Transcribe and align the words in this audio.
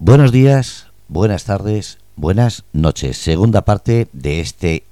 Buenos 0.00 0.30
días, 0.30 0.86
buenas 1.08 1.42
tardes, 1.42 1.98
buenas 2.14 2.62
noches. 2.72 3.18
Segunda 3.18 3.62
parte 3.62 4.06
de 4.12 4.38
este 4.38 4.84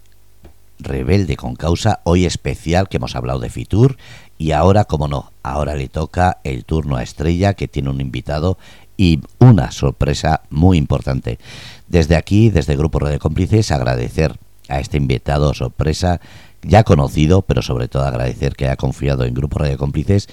Rebelde 0.80 1.37
con 1.37 1.54
Causa, 1.54 2.01
hoy 2.03 2.27
especial 2.27 2.88
que 2.88 2.96
hemos 2.96 3.14
hablado 3.14 3.38
de 3.38 3.48
Fitur 3.48 3.98
y 4.37 4.50
ahora, 4.50 4.84
como 4.84 5.06
no, 5.06 5.30
ahora 5.45 5.77
le 5.77 5.88
toca 5.88 6.38
el 6.42 6.64
turno 6.64 6.96
a 6.96 7.04
Estrella 7.04 7.54
que 7.54 7.69
tiene 7.69 7.90
un 7.90 8.00
invitado 8.00 8.58
y 8.96 9.21
una 9.38 9.71
sorpresa 9.71 10.42
muy 10.51 10.77
importante. 10.77 11.38
Desde 11.87 12.17
aquí, 12.17 12.51
desde 12.51 12.75
Grupo 12.75 12.99
Red 12.99 13.21
Cómplices, 13.21 13.71
agradecer 13.71 14.37
a 14.69 14.81
este 14.81 14.97
invitado 14.97 15.54
sorpresa 15.54 16.20
ya 16.62 16.83
conocido, 16.83 17.43
pero 17.43 17.62
sobre 17.62 17.87
todo 17.87 18.02
agradecer 18.02 18.57
que 18.57 18.65
haya 18.65 18.75
confiado 18.75 19.25
en 19.25 19.34
Grupo 19.34 19.62
de 19.62 19.77
Cómplices 19.77 20.29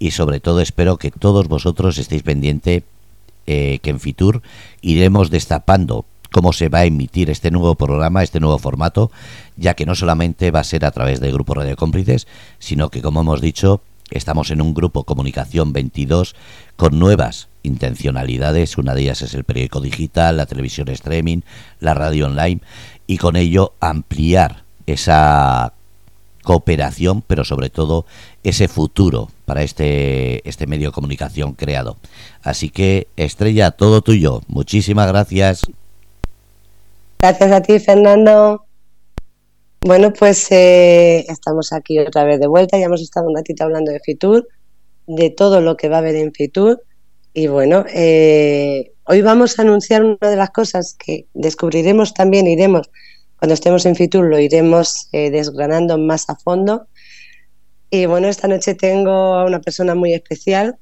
y 0.00 0.10
sobre 0.10 0.40
todo 0.40 0.60
espero 0.60 0.96
que 0.96 1.12
todos 1.12 1.46
vosotros 1.46 1.96
estéis 1.98 2.24
pendiente 2.24 2.82
eh, 3.46 3.78
que 3.82 3.90
en 3.90 4.00
Fitur 4.00 4.42
iremos 4.80 5.30
destapando 5.30 6.04
cómo 6.32 6.52
se 6.52 6.68
va 6.68 6.80
a 6.80 6.84
emitir 6.84 7.30
este 7.30 7.50
nuevo 7.50 7.74
programa, 7.76 8.22
este 8.22 8.40
nuevo 8.40 8.58
formato, 8.58 9.10
ya 9.56 9.74
que 9.74 9.86
no 9.86 9.94
solamente 9.94 10.50
va 10.50 10.60
a 10.60 10.64
ser 10.64 10.84
a 10.84 10.90
través 10.90 11.20
del 11.20 11.32
grupo 11.32 11.54
Radio 11.54 11.76
Cómplices, 11.76 12.26
sino 12.58 12.90
que, 12.90 13.02
como 13.02 13.20
hemos 13.20 13.40
dicho, 13.40 13.80
estamos 14.10 14.50
en 14.50 14.60
un 14.60 14.74
grupo 14.74 15.04
Comunicación 15.04 15.72
22 15.72 16.34
con 16.76 16.98
nuevas 16.98 17.48
intencionalidades. 17.62 18.78
Una 18.78 18.94
de 18.94 19.02
ellas 19.02 19.22
es 19.22 19.34
el 19.34 19.44
periódico 19.44 19.80
digital, 19.80 20.36
la 20.36 20.46
televisión 20.46 20.88
streaming, 20.88 21.40
la 21.80 21.94
radio 21.94 22.26
online, 22.26 22.60
y 23.06 23.18
con 23.18 23.36
ello 23.36 23.74
ampliar 23.80 24.64
esa 24.86 25.72
cooperación, 26.46 27.22
pero 27.26 27.44
sobre 27.44 27.70
todo 27.70 28.06
ese 28.44 28.68
futuro 28.68 29.30
para 29.46 29.64
este, 29.64 30.48
este 30.48 30.68
medio 30.68 30.88
de 30.88 30.92
comunicación 30.92 31.54
creado. 31.54 31.96
Así 32.40 32.70
que, 32.70 33.08
Estrella, 33.16 33.72
todo 33.72 34.00
tuyo. 34.00 34.42
Muchísimas 34.46 35.08
gracias. 35.08 35.66
Gracias 37.18 37.50
a 37.50 37.60
ti, 37.62 37.80
Fernando. 37.80 38.64
Bueno, 39.80 40.12
pues 40.12 40.46
eh, 40.52 41.26
estamos 41.28 41.72
aquí 41.72 41.98
otra 41.98 42.22
vez 42.22 42.38
de 42.38 42.46
vuelta. 42.46 42.78
Ya 42.78 42.86
hemos 42.86 43.02
estado 43.02 43.26
un 43.26 43.34
ratito 43.34 43.64
hablando 43.64 43.90
de 43.90 43.98
Fitur, 43.98 44.46
de 45.08 45.30
todo 45.30 45.60
lo 45.60 45.76
que 45.76 45.88
va 45.88 45.96
a 45.96 45.98
haber 45.98 46.14
en 46.14 46.32
Fitur. 46.32 46.80
Y 47.34 47.48
bueno, 47.48 47.84
eh, 47.92 48.92
hoy 49.02 49.20
vamos 49.20 49.58
a 49.58 49.62
anunciar 49.62 50.04
una 50.04 50.30
de 50.30 50.36
las 50.36 50.50
cosas 50.50 50.94
que 50.96 51.26
descubriremos 51.34 52.14
también, 52.14 52.46
iremos, 52.46 52.88
cuando 53.38 53.54
estemos 53.54 53.86
en 53.86 53.96
Fitur, 53.96 54.26
lo 54.26 54.38
iremos 54.38 55.08
eh, 55.12 55.30
desgranando 55.30 55.98
más 55.98 56.28
a 56.30 56.36
fondo. 56.36 56.86
Y 57.90 58.06
bueno, 58.06 58.28
esta 58.28 58.48
noche 58.48 58.74
tengo 58.74 59.34
a 59.34 59.44
una 59.44 59.60
persona 59.60 59.94
muy 59.94 60.14
especial. 60.14 60.76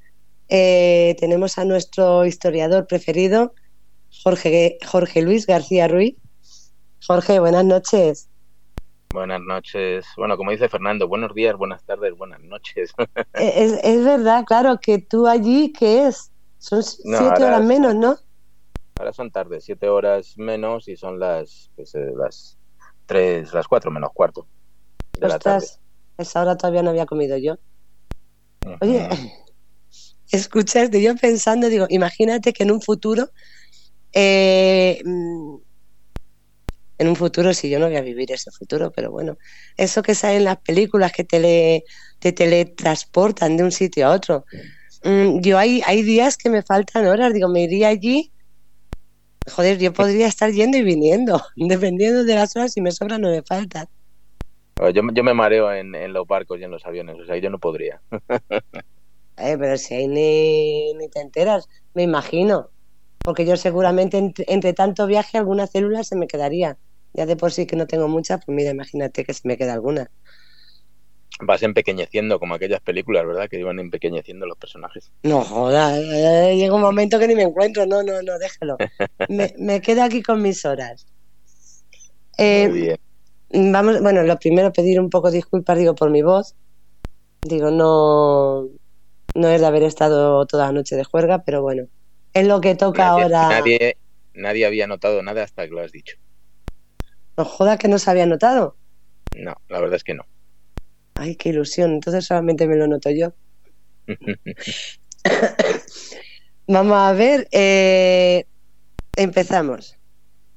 tenemos 0.49 1.59
a 1.59 1.65
nuestro 1.65 2.25
historiador 2.25 2.87
preferido, 2.87 3.55
Jorge, 4.23 4.79
Jorge 4.87 5.23
Luis 5.23 5.47
García 5.47 5.89
Ruiz. 5.89 6.17
Jorge, 7.07 7.39
buenas 7.39 7.65
noches. 7.65 8.29
Buenas 9.15 9.41
noches. 9.43 10.05
Bueno, 10.17 10.37
como 10.37 10.51
dice 10.51 10.69
Fernando, 10.69 11.07
buenos 11.07 11.33
días, 11.35 11.57
buenas 11.57 11.85
tardes, 11.85 12.17
buenas 12.19 12.41
noches. 12.41 12.93
Eh, 13.35 13.81
es, 13.83 14.05
verdad, 14.05 14.45
claro, 14.45 14.81
que 14.81 14.99
tú 14.99 15.27
allí, 15.27 15.73
¿qué 15.73 16.07
es? 16.07 16.33
Son 16.59 16.83
siete 16.83 17.45
horas 17.45 17.63
menos, 17.63 17.95
¿no? 17.95 18.17
Ahora 18.97 19.13
son 19.13 19.31
tardes, 19.31 19.65
siete 19.65 19.89
horas 19.89 20.35
menos 20.37 20.89
y 20.89 20.97
son 20.97 21.19
las, 21.19 21.71
pues, 21.75 21.95
eh, 21.95 22.13
las 22.17 22.59
tres, 23.07 23.53
las 23.53 23.67
cuatro 23.67 23.91
menos 23.91 24.11
cuarto 24.13 24.47
de 25.15 25.29
la 25.29 25.39
tarde. 25.39 25.67
Esa 26.17 26.43
hora 26.43 26.57
todavía 26.57 26.83
no 26.83 26.91
había 26.91 27.07
comido 27.07 27.37
yo. 27.37 27.57
Oye, 28.81 29.09
escucha, 30.31 30.85
yo 30.87 31.17
pensando, 31.17 31.69
digo, 31.69 31.87
imagínate 31.89 32.53
que 32.53 32.63
en 32.63 32.71
un 32.71 32.81
futuro 32.81 33.31
eh, 34.13 35.03
mm, 35.05 35.57
en 36.99 37.09
un 37.09 37.17
futuro, 37.17 37.53
si 37.55 37.69
yo 37.69 37.79
no 37.79 37.87
voy 37.87 37.97
a 37.97 38.03
vivir 38.03 38.31
ese 38.31 38.51
futuro, 38.51 38.93
pero 38.93 39.11
bueno, 39.11 39.37
eso 39.77 40.03
que 40.03 40.15
sale 40.15 40.37
en 40.37 40.45
las 40.45 40.59
películas 40.59 41.13
que 41.13 41.25
te, 41.25 41.85
te 42.21 42.33
teletransportan 42.33 43.57
de 43.57 43.65
un 43.65 43.73
sitio 43.73 44.07
a 44.07 44.13
otro. 44.13 44.45
Mm, 45.03 45.41
yo 45.41 45.59
hay, 45.59 45.83
hay 45.87 46.03
días 46.03 46.37
que 46.37 46.51
me 46.51 46.63
faltan 46.63 47.07
horas, 47.07 47.33
digo, 47.33 47.49
me 47.49 47.65
iría 47.65 47.89
allí, 47.89 48.33
joder, 49.51 49.79
yo 49.79 49.93
podría 49.93 50.27
estar 50.27 50.51
yendo 50.51 50.77
y 50.79 50.83
viniendo, 50.83 51.41
dependiendo 51.57 52.25
de 52.25 52.35
las 52.35 52.55
horas, 52.57 52.73
si 52.73 52.81
me 52.81 52.93
sobran 52.93 53.21
no 53.21 53.31
me 53.31 53.43
faltan. 53.43 53.87
Yo, 54.93 55.03
yo 55.13 55.25
me 55.25 55.35
mareo 55.35 55.73
en, 55.73 55.95
en, 55.95 56.13
los 56.13 56.27
barcos 56.27 56.61
y 56.61 56.65
en 56.65 56.71
los 56.71 56.85
aviones, 56.85 57.17
o 57.21 57.25
sea, 57.25 57.37
yo 57.37 57.49
no 57.49 57.59
podría. 57.59 58.03
eh, 59.37 59.57
pero 59.59 59.79
si 59.79 59.95
ahí 59.95 60.09
ni, 60.09 60.95
ni 60.95 61.09
te 61.09 61.21
enteras, 61.21 61.69
me 61.95 62.03
imagino 62.03 62.71
porque 63.25 63.47
yo 63.47 63.57
seguramente 63.57 64.19
entre, 64.19 64.75
tanto 64.75 65.07
viaje 65.07 65.39
alguna 65.39 65.67
célula 65.67 66.05
se 66.05 66.15
me 66.15 66.27
quedaría. 66.27 66.77
Ya 67.15 67.25
de 67.25 67.37
por 67.37 67.53
sí 67.53 67.67
que 67.67 67.75
no 67.75 67.87
tengo 67.87 68.07
muchas, 68.07 68.45
pues 68.45 68.55
mira, 68.55 68.71
imagínate 68.71 69.25
que 69.25 69.33
se 69.33 69.49
me 69.49 69.57
queda 69.57 69.73
alguna. 69.73 70.11
Vas 71.41 71.63
empequeñeciendo 71.63 72.39
como 72.39 72.55
aquellas 72.55 72.81
películas, 72.81 73.27
¿verdad? 73.27 73.49
Que 73.49 73.59
iban 73.59 73.79
empequeñeciendo 73.81 74.47
los 74.47 74.57
personajes. 74.57 75.11
No, 75.25 75.43
joda, 75.43 75.99
eh, 75.99 76.57
llega 76.57 76.75
un 76.75 76.81
momento 76.81 77.19
que 77.19 77.27
ni 77.27 77.35
me 77.35 77.43
encuentro, 77.43 77.87
no, 77.87 78.03
no, 78.03 78.23
no, 78.23 78.39
déjalo. 78.39 78.77
me, 79.59 79.81
quedo 79.81 80.03
aquí 80.05 80.23
con 80.23 80.41
mis 80.43 80.65
horas. 80.65 81.07
Eh, 82.39 82.69
Muy 82.69 82.81
bien. 82.81 83.73
Vamos, 83.73 84.01
bueno, 84.01 84.23
lo 84.23 84.39
primero 84.39 84.73
pedir 84.73 85.01
un 85.01 85.11
poco 85.11 85.31
disculpas, 85.31 85.79
digo, 85.79 85.95
por 85.95 86.11
mi 86.11 86.23
voz. 86.23 86.55
Digo, 87.43 87.71
no, 87.71 88.69
no 89.35 89.49
es 89.49 89.61
de 89.61 89.67
haber 89.67 89.83
estado 89.83 90.47
toda 90.47 90.67
la 90.67 90.73
noche 90.73 90.97
de 90.97 91.05
juerga, 91.05 91.43
pero 91.45 91.63
bueno, 91.63 91.87
es 92.33 92.47
lo 92.47 92.61
que 92.61 92.75
toca 92.75 93.09
ahora. 93.09 93.49
Nadie, 93.49 93.97
nadie 94.35 94.67
había 94.67 94.87
notado 94.87 95.23
nada 95.23 95.43
hasta 95.43 95.67
que 95.67 95.73
lo 95.73 95.81
has 95.81 95.93
dicho. 95.93 96.17
No 97.37 97.45
joda 97.45 97.77
que 97.77 97.89
no 97.89 97.99
se 97.99 98.11
había 98.11 98.27
notado. 98.27 98.77
No, 99.33 99.55
la 99.69 99.81
verdad 99.81 99.97
es 99.97 100.05
que 100.05 100.15
no. 100.15 100.25
Ay, 101.15 101.37
qué 101.37 101.51
ilusión. 101.51 101.93
Entonces 101.93 102.27
solamente 102.27 102.67
me 102.67 102.77
lo 102.77 102.87
noto 102.87 103.11
yo. 103.11 103.33
Vamos 106.67 106.97
a 106.97 107.13
ver. 107.13 107.49
Eh, 107.51 108.47
empezamos. 109.17 109.97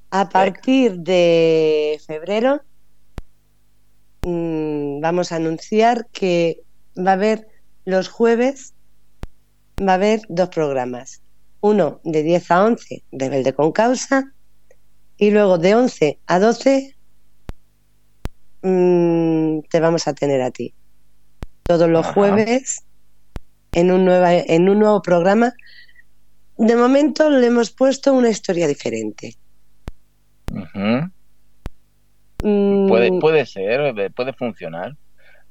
A 0.09 0.29
partir 0.29 0.99
de 0.99 1.99
febrero 2.05 2.61
mm, 4.21 5.01
vamos 5.01 5.33
a 5.33 5.35
anunciar 5.35 6.07
que 6.13 6.61
va 6.97 7.11
a 7.11 7.15
haber 7.15 7.47
los 7.83 8.07
jueves, 8.07 8.73
va 9.79 9.91
a 9.91 9.95
haber 9.95 10.21
dos 10.29 10.47
programas 10.47 11.21
uno 11.61 11.99
de 12.03 12.23
10 12.23 12.51
a 12.51 12.65
11, 12.65 13.03
rebelde 13.11 13.53
con 13.53 13.71
causa, 13.71 14.33
y 15.17 15.31
luego 15.31 15.57
de 15.57 15.75
11 15.75 16.19
a 16.27 16.39
12 16.39 16.95
mmm, 18.61 19.59
te 19.69 19.79
vamos 19.79 20.07
a 20.07 20.13
tener 20.13 20.41
a 20.41 20.51
ti. 20.51 20.73
Todos 21.63 21.89
los 21.89 22.05
jueves 22.07 22.83
en 23.73 23.91
un, 23.91 24.05
nueva, 24.05 24.33
en 24.33 24.69
un 24.69 24.79
nuevo 24.79 25.01
programa. 25.01 25.53
De 26.57 26.75
momento 26.75 27.29
le 27.29 27.47
hemos 27.47 27.71
puesto 27.71 28.13
una 28.13 28.29
historia 28.29 28.67
diferente. 28.67 29.35
Mm. 30.73 32.87
puede, 32.87 33.19
puede 33.19 33.45
ser, 33.45 33.93
puede 34.13 34.33
funcionar. 34.33 34.95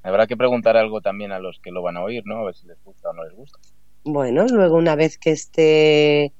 Habrá 0.02 0.26
que 0.26 0.36
preguntar 0.36 0.76
algo 0.76 1.00
también 1.00 1.32
a 1.32 1.38
los 1.38 1.58
que 1.60 1.70
lo 1.70 1.82
van 1.82 1.96
a 1.96 2.02
oír, 2.02 2.22
¿no? 2.24 2.38
A 2.38 2.44
ver 2.44 2.54
si 2.54 2.66
les 2.66 2.82
gusta 2.82 3.10
o 3.10 3.12
no 3.12 3.24
les 3.24 3.34
gusta 3.34 3.58
bueno, 4.06 4.46
luego 4.46 4.76
una 4.76 4.94
vez 4.94 5.18
que 5.18 5.32
esté 5.32 6.32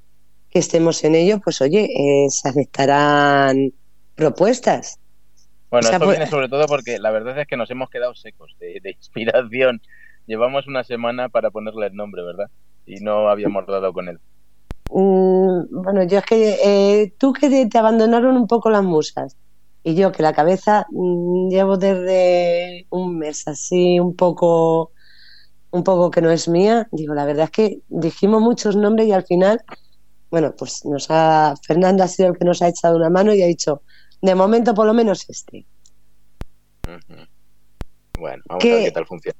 que 0.51 0.61
estemos 0.61 1.05
en 1.05 1.17
ello, 1.17 1.41
pues 1.41 1.61
oye, 1.61 1.85
eh, 1.85 2.31
se 2.31 2.49
aceptarán 2.49 3.73
propuestas. 4.15 5.01
Bueno, 5.71 5.89
esto 5.91 6.09
viene 6.09 6.27
sobre 6.27 6.49
todo 6.49 6.67
porque 6.67 6.99
la 6.99 7.11
verdad 7.11 7.39
es 7.39 7.47
que 7.47 7.57
nos 7.57 7.71
hemos 7.71 7.91
quedado 7.91 8.15
secos 8.15 8.57
de, 8.61 8.81
inspiración. 8.85 9.81
Llevamos 10.27 10.67
una 10.67 10.85
semana 10.85 11.29
para 11.29 11.51
ponerle 11.51 11.87
el 11.87 11.95
nombre, 11.95 12.23
¿verdad? 12.23 12.51
Y 12.85 13.01
no 13.01 13.29
habíamos 13.29 13.67
dado 13.67 13.93
con 13.93 14.09
él. 14.09 14.21
Mm, 14.91 15.83
bueno, 15.83 16.05
yo 16.05 16.19
es 16.19 16.25
que 16.25 16.59
eh, 16.65 17.15
tú 17.19 17.33
que 17.33 17.67
te, 17.67 17.79
abandonaron 17.79 18.37
un 18.37 18.47
poco 18.47 18.71
las 18.71 18.85
musas 18.85 19.37
y 19.83 19.95
yo 19.95 20.13
que 20.13 20.23
la 20.23 20.33
cabeza 20.33 20.87
mm, 20.91 21.49
llevo 21.49 21.77
desde 21.77 22.87
un 22.91 23.19
mes 23.19 23.47
así 23.49 23.99
un 23.99 24.15
poco 24.15 24.93
un 25.73 25.85
poco 25.85 26.11
que 26.11 26.23
no 26.23 26.31
es 26.31 26.49
mía, 26.49 26.89
digo, 26.93 27.15
la 27.15 27.25
verdad 27.25 27.45
es 27.45 27.51
que 27.51 27.81
dijimos 27.89 28.41
muchos 28.41 28.77
nombres 28.77 29.09
y 29.09 29.13
al 29.13 29.25
final, 29.25 29.61
bueno, 30.31 30.55
pues 30.57 30.85
nos 30.85 31.07
ha, 31.11 31.55
Fernando 31.67 32.03
ha 32.03 32.09
sido 32.09 32.31
el 32.31 32.39
que 32.39 32.45
nos 32.45 32.63
ha 32.63 32.69
echado 32.69 32.97
una 32.97 33.11
mano 33.11 33.35
y 33.35 33.43
ha 33.43 33.47
dicho, 33.47 33.83
de 34.27 34.35
momento 34.35 34.75
por 34.75 34.87
lo 34.87 34.95
menos 34.95 35.25
este. 35.29 35.67
Bueno, 38.19 38.43
vamos 38.47 38.65
a 38.65 38.69
ver 38.69 38.85
qué 38.85 38.91
tal 38.93 39.07
funciona. 39.07 39.39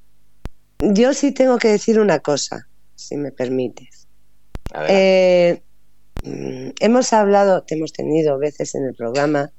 Yo 0.79 1.15
sí 1.15 1.33
tengo 1.33 1.59
que 1.59 1.69
decir 1.69 2.01
una 2.01 2.21
cosa, 2.21 2.67
si 2.95 3.17
me 3.17 3.33
permites. 3.33 4.09
Eh, 4.89 5.63
mm, 6.25 6.71
hemos 6.81 7.13
hablado, 7.13 7.63
te 7.63 7.77
hemos 7.77 7.93
tenido 7.93 8.39
veces 8.39 8.75
en 8.75 8.85
el 8.85 8.95
programa, 8.95 9.53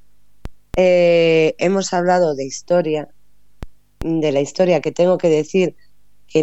eh, 0.76 1.56
hemos 1.58 1.94
hablado 1.94 2.36
de 2.36 2.46
historia, 2.46 3.10
de 4.00 4.32
la 4.32 4.42
historia 4.42 4.82
que 4.82 4.92
tengo 4.92 5.18
que 5.18 5.30
decir 5.30 5.76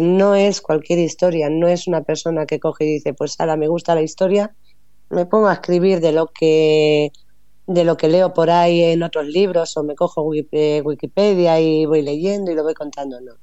no 0.01 0.35
es 0.35 0.61
cualquier 0.61 0.99
historia, 0.99 1.49
no 1.49 1.67
es 1.67 1.87
una 1.87 2.03
persona 2.03 2.45
que 2.45 2.59
coge 2.59 2.85
y 2.85 2.93
dice, 2.93 3.13
pues 3.13 3.35
ahora 3.39 3.57
me 3.57 3.67
gusta 3.67 3.95
la 3.95 4.01
historia, 4.01 4.55
me 5.09 5.25
pongo 5.25 5.47
a 5.47 5.53
escribir 5.53 5.99
de 5.99 6.11
lo 6.11 6.27
que 6.27 7.11
de 7.67 7.83
lo 7.83 7.97
que 7.97 8.09
leo 8.09 8.33
por 8.33 8.49
ahí 8.49 8.83
en 8.83 9.03
otros 9.03 9.25
libros 9.27 9.75
o 9.77 9.83
me 9.83 9.95
cojo 9.95 10.29
eh, 10.33 10.81
Wikipedia 10.83 11.59
y 11.59 11.85
voy 11.85 12.01
leyendo 12.01 12.51
y 12.51 12.55
lo 12.55 12.63
voy 12.63 12.73
contando, 12.73 13.19
no. 13.21 13.33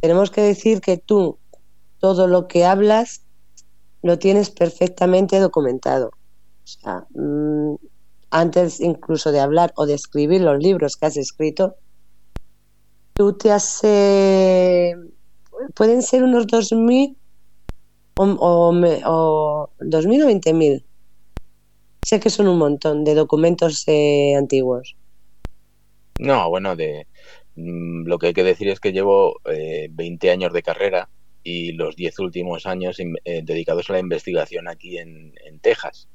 Tenemos 0.00 0.30
que 0.30 0.40
decir 0.40 0.80
que 0.80 0.96
tú 0.96 1.38
todo 1.98 2.26
lo 2.26 2.48
que 2.48 2.64
hablas 2.64 3.22
lo 4.02 4.18
tienes 4.18 4.50
perfectamente 4.50 5.38
documentado. 5.38 6.08
O 6.08 6.66
sea, 6.66 7.06
mm, 7.10 7.74
antes 8.30 8.80
incluso 8.80 9.32
de 9.32 9.40
hablar 9.40 9.72
o 9.76 9.84
de 9.84 9.94
escribir 9.94 10.40
los 10.40 10.58
libros 10.58 10.96
que 10.96 11.06
has 11.06 11.16
escrito, 11.18 11.76
tú 13.12 13.34
te 13.34 13.52
has... 13.52 13.80
pueden 15.74 16.00
ser 16.02 16.22
unos 16.22 16.46
2.000 16.46 17.16
o, 18.16 18.24
o, 18.24 18.70
o 18.70 19.70
2.000 19.80 20.24
o 20.24 20.28
20.000 20.28 20.84
Sé 22.02 22.18
que 22.18 22.30
son 22.30 22.48
un 22.48 22.58
montón 22.58 23.04
de 23.04 23.14
documentos 23.14 23.84
eh, 23.86 24.34
antiguos. 24.36 24.96
No, 26.18 26.48
bueno, 26.48 26.74
mm, 27.56 28.06
lo 28.06 28.18
que 28.18 28.28
hay 28.28 28.32
que 28.32 28.44
decir 28.44 28.68
es 28.68 28.80
que 28.80 28.92
llevo 28.92 29.40
eh, 29.44 29.88
20 29.90 30.30
años 30.30 30.52
de 30.52 30.62
carrera 30.62 31.08
y 31.42 31.72
los 31.72 31.96
10 31.96 32.18
últimos 32.20 32.66
años 32.66 32.98
eh, 33.00 33.42
dedicados 33.42 33.88
a 33.88 33.94
la 33.94 33.98
investigación 34.00 34.68
aquí 34.68 34.98
en, 34.98 35.32
Texas. 35.60 36.08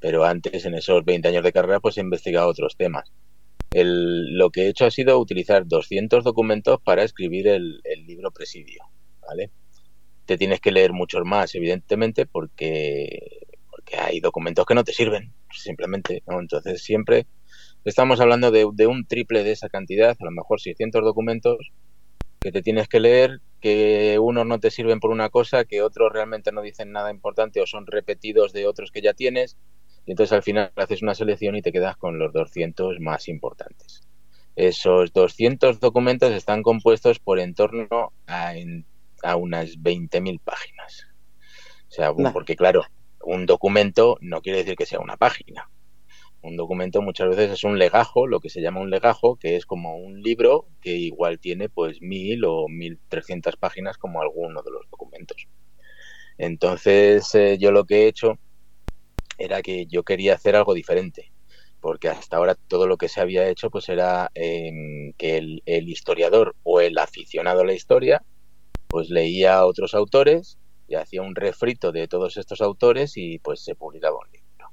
Pero 0.00 0.24
antes, 0.24 0.64
en 0.64 0.74
esos 0.74 1.04
20 1.04 1.28
años 1.28 1.44
de 1.44 1.52
carrera, 1.52 1.80
pues 1.80 1.98
he 1.98 2.00
investigado 2.00 2.48
otros 2.48 2.76
temas. 2.76 3.10
Lo 3.72 4.50
que 4.50 4.62
he 4.62 4.68
hecho 4.68 4.86
ha 4.86 4.90
sido 4.90 5.18
utilizar 5.18 5.66
200 5.66 6.24
documentos 6.24 6.80
para 6.82 7.02
escribir 7.02 7.48
el, 7.48 7.80
el 7.84 8.06
libro 8.06 8.30
Presidio, 8.30 8.84
¿vale? 9.26 9.50
Te 10.24 10.38
tienes 10.38 10.60
que 10.60 10.72
leer 10.72 10.92
muchos 10.92 11.24
más, 11.24 11.54
evidentemente, 11.54 12.26
porque 12.26 13.46
que 13.86 13.96
hay 13.96 14.20
documentos 14.20 14.66
que 14.66 14.74
no 14.74 14.84
te 14.84 14.92
sirven, 14.92 15.32
simplemente, 15.50 16.22
¿no? 16.26 16.40
Entonces 16.40 16.82
siempre 16.82 17.26
estamos 17.84 18.20
hablando 18.20 18.50
de, 18.50 18.68
de, 18.74 18.86
un 18.86 19.06
triple 19.06 19.44
de 19.44 19.52
esa 19.52 19.68
cantidad, 19.68 20.16
a 20.18 20.24
lo 20.24 20.32
mejor 20.32 20.60
600 20.60 21.02
documentos 21.02 21.70
que 22.40 22.52
te 22.52 22.62
tienes 22.62 22.88
que 22.88 23.00
leer, 23.00 23.40
que 23.60 24.18
unos 24.20 24.44
no 24.44 24.60
te 24.60 24.70
sirven 24.70 25.00
por 25.00 25.10
una 25.10 25.30
cosa, 25.30 25.64
que 25.64 25.82
otros 25.82 26.12
realmente 26.12 26.52
no 26.52 26.62
dicen 26.62 26.92
nada 26.92 27.10
importante 27.10 27.60
o 27.60 27.66
son 27.66 27.86
repetidos 27.86 28.52
de 28.52 28.66
otros 28.66 28.90
que 28.90 29.02
ya 29.02 29.14
tienes, 29.14 29.56
y 30.04 30.12
entonces 30.12 30.32
al 30.32 30.42
final 30.42 30.72
haces 30.76 31.02
una 31.02 31.14
selección 31.14 31.56
y 31.56 31.62
te 31.62 31.72
quedas 31.72 31.96
con 31.96 32.18
los 32.18 32.32
200 32.32 33.00
más 33.00 33.28
importantes. 33.28 34.02
Esos 34.54 35.12
200 35.12 35.80
documentos 35.80 36.32
están 36.32 36.62
compuestos 36.62 37.18
por 37.18 37.38
en 37.38 37.54
torno 37.54 38.12
a, 38.26 38.56
en, 38.56 38.86
a 39.22 39.36
unas 39.36 39.78
20.000 39.78 40.40
páginas. 40.40 41.06
O 41.88 41.92
sea, 41.92 42.12
porque 42.32 42.56
claro, 42.56 42.84
un 43.26 43.44
documento 43.44 44.18
no 44.20 44.40
quiere 44.40 44.58
decir 44.58 44.76
que 44.76 44.86
sea 44.86 45.00
una 45.00 45.16
página. 45.16 45.68
Un 46.42 46.56
documento 46.56 47.02
muchas 47.02 47.28
veces 47.28 47.50
es 47.50 47.64
un 47.64 47.76
legajo, 47.76 48.28
lo 48.28 48.38
que 48.38 48.50
se 48.50 48.60
llama 48.60 48.80
un 48.80 48.90
legajo, 48.90 49.34
que 49.36 49.56
es 49.56 49.66
como 49.66 49.96
un 49.96 50.22
libro 50.22 50.68
que 50.80 50.92
igual 50.92 51.40
tiene 51.40 51.68
pues 51.68 52.00
mil 52.00 52.44
o 52.44 52.68
mil 52.68 53.00
trescientas 53.08 53.56
páginas 53.56 53.98
como 53.98 54.22
alguno 54.22 54.62
de 54.62 54.70
los 54.70 54.88
documentos. 54.90 55.48
Entonces 56.38 57.34
eh, 57.34 57.58
yo 57.58 57.72
lo 57.72 57.84
que 57.84 58.04
he 58.04 58.08
hecho 58.08 58.38
era 59.38 59.60
que 59.60 59.86
yo 59.86 60.04
quería 60.04 60.34
hacer 60.34 60.54
algo 60.54 60.72
diferente, 60.72 61.32
porque 61.80 62.08
hasta 62.08 62.36
ahora 62.36 62.54
todo 62.54 62.86
lo 62.86 62.96
que 62.96 63.08
se 63.08 63.20
había 63.20 63.48
hecho 63.48 63.70
pues 63.70 63.88
era 63.88 64.30
eh, 64.36 65.12
que 65.18 65.36
el, 65.36 65.62
el 65.66 65.88
historiador 65.88 66.54
o 66.62 66.80
el 66.80 66.96
aficionado 66.98 67.62
a 67.62 67.66
la 67.66 67.74
historia 67.74 68.22
pues 68.86 69.10
leía 69.10 69.56
a 69.56 69.66
otros 69.66 69.94
autores 69.94 70.58
y 70.88 70.94
hacía 70.94 71.22
un 71.22 71.34
refrito 71.34 71.92
de 71.92 72.08
todos 72.08 72.36
estos 72.36 72.60
autores 72.60 73.16
y 73.16 73.38
pues 73.38 73.64
se 73.64 73.74
publicaba 73.74 74.18
un 74.18 74.30
libro. 74.32 74.70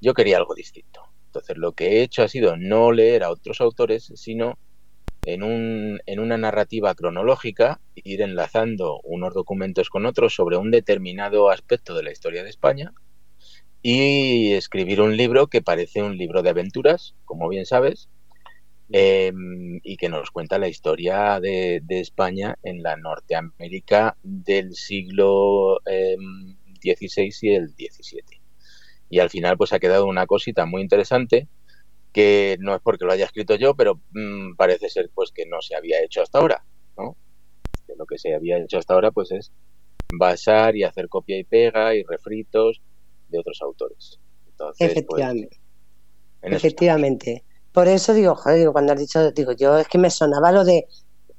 Yo 0.00 0.14
quería 0.14 0.36
algo 0.36 0.54
distinto. 0.54 1.02
Entonces 1.26 1.56
lo 1.56 1.72
que 1.72 1.88
he 1.88 2.02
hecho 2.02 2.22
ha 2.22 2.28
sido 2.28 2.56
no 2.56 2.92
leer 2.92 3.22
a 3.22 3.30
otros 3.30 3.60
autores, 3.60 4.12
sino 4.14 4.58
en, 5.24 5.42
un, 5.42 6.00
en 6.06 6.20
una 6.20 6.38
narrativa 6.38 6.94
cronológica, 6.94 7.80
ir 7.94 8.22
enlazando 8.22 9.00
unos 9.04 9.34
documentos 9.34 9.90
con 9.90 10.06
otros 10.06 10.34
sobre 10.34 10.56
un 10.56 10.70
determinado 10.70 11.50
aspecto 11.50 11.94
de 11.94 12.02
la 12.02 12.12
historia 12.12 12.42
de 12.42 12.50
España 12.50 12.92
y 13.82 14.52
escribir 14.52 15.00
un 15.00 15.16
libro 15.16 15.46
que 15.48 15.62
parece 15.62 16.02
un 16.02 16.16
libro 16.16 16.42
de 16.42 16.50
aventuras, 16.50 17.14
como 17.24 17.48
bien 17.48 17.66
sabes, 17.66 18.08
eh, 18.90 19.32
y 19.82 19.96
que 19.96 20.08
nos 20.08 20.30
cuenta 20.30 20.58
la 20.58 20.68
historia 20.68 21.40
de, 21.40 21.80
de, 21.82 22.00
España 22.00 22.56
en 22.62 22.82
la 22.82 22.96
Norteamérica 22.96 24.16
del 24.22 24.74
siglo 24.74 25.78
XVI 25.84 27.34
y 27.42 27.54
el 27.54 27.68
XVII. 27.70 28.40
Y 29.10 29.18
al 29.20 29.30
final 29.30 29.56
pues 29.56 29.72
ha 29.72 29.78
quedado 29.78 30.06
una 30.06 30.26
cosita 30.26 30.66
muy 30.66 30.82
interesante 30.82 31.48
que 32.12 32.56
no 32.60 32.74
es 32.74 32.80
porque 32.82 33.04
lo 33.04 33.12
haya 33.12 33.26
escrito 33.26 33.54
yo, 33.56 33.74
pero 33.74 34.00
mmm, 34.12 34.54
parece 34.56 34.88
ser 34.88 35.10
pues 35.14 35.30
que 35.32 35.46
no 35.46 35.60
se 35.60 35.76
había 35.76 36.02
hecho 36.02 36.22
hasta 36.22 36.38
ahora, 36.38 36.64
¿no? 36.96 37.16
Que 37.86 37.94
lo 37.96 38.06
que 38.06 38.18
se 38.18 38.34
había 38.34 38.58
hecho 38.58 38.78
hasta 38.78 38.94
ahora 38.94 39.10
pues 39.10 39.30
es 39.32 39.52
basar 40.12 40.76
y 40.76 40.84
hacer 40.84 41.08
copia 41.08 41.38
y 41.38 41.44
pega 41.44 41.94
y 41.94 42.02
refritos 42.02 42.80
de 43.28 43.38
otros 43.38 43.60
autores. 43.60 44.18
Entonces, 44.48 44.90
Efectivamente. 44.90 45.60
Pues, 46.40 46.52
Efectivamente. 46.54 47.44
Por 47.78 47.86
eso 47.86 48.12
digo, 48.12 48.34
joder, 48.34 48.58
digo, 48.58 48.72
cuando 48.72 48.92
has 48.92 48.98
dicho, 48.98 49.30
digo, 49.30 49.52
yo 49.52 49.78
es 49.78 49.86
que 49.86 49.98
me 49.98 50.10
sonaba 50.10 50.50
lo 50.50 50.64
de. 50.64 50.88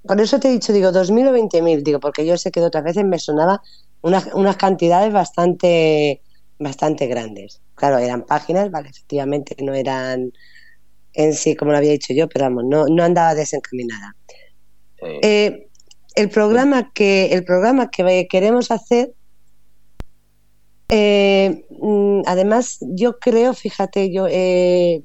Por 0.03 0.21
eso 0.21 0.39
te 0.39 0.47
he 0.47 0.51
dicho, 0.51 0.71
digo, 0.71 0.93
2.000 0.93 1.27
o 1.27 1.33
20.000, 1.33 1.83
digo, 1.83 1.99
porque 1.99 2.25
yo 2.25 2.37
sé 2.37 2.49
que 2.49 2.61
otras 2.61 2.81
veces 2.81 3.03
me 3.03 3.19
sonaba 3.19 3.61
unas, 3.99 4.27
unas 4.33 4.55
cantidades 4.55 5.11
bastante, 5.11 6.21
bastante 6.57 7.07
grandes. 7.07 7.59
Claro, 7.75 7.97
eran 7.97 8.25
páginas, 8.25 8.71
vale, 8.71 8.87
efectivamente, 8.87 9.53
no 9.59 9.73
eran 9.73 10.31
en 11.11 11.33
sí, 11.33 11.57
como 11.57 11.73
lo 11.73 11.77
había 11.79 11.91
dicho 11.91 12.13
yo, 12.13 12.29
pero 12.29 12.45
vamos, 12.45 12.63
no, 12.65 12.85
no 12.87 13.03
andaba 13.03 13.35
desencaminada. 13.35 14.15
Sí. 14.97 15.19
Eh, 15.21 15.67
el 16.15 16.29
programa 16.29 16.93
que 16.93 17.33
el 17.33 17.43
programa 17.43 17.89
que 17.89 18.29
queremos 18.29 18.71
hacer 18.71 19.11
eh, 20.87 21.65
mm, 21.69 22.21
además 22.25 22.77
yo 22.79 23.19
creo 23.19 23.53
fíjate 23.53 24.11
yo 24.11 24.25
eh, 24.29 25.03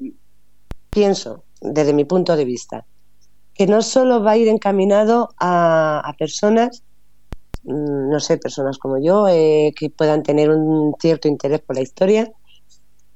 pienso, 0.95 1.45
desde 1.61 1.93
mi 1.93 2.05
punto 2.05 2.37
de 2.37 2.45
vista, 2.45 2.87
que 3.53 3.67
no 3.67 3.83
solo 3.83 4.23
va 4.23 4.33
a 4.33 4.37
ir 4.37 4.49
encaminado 4.49 5.35
a, 5.39 6.01
a 6.01 6.13
personas, 6.15 6.85
mm, 7.65 8.11
no 8.11 8.21
sé, 8.21 8.39
personas 8.39 8.79
como 8.79 8.99
yo, 8.99 9.27
eh, 9.29 9.75
que 9.77 9.91
puedan 9.91 10.23
tener 10.23 10.51
un 10.51 10.95
cierto 11.01 11.29
interés 11.29 11.61
por 11.61 11.77
la 11.77 11.83
historia, 11.83 12.33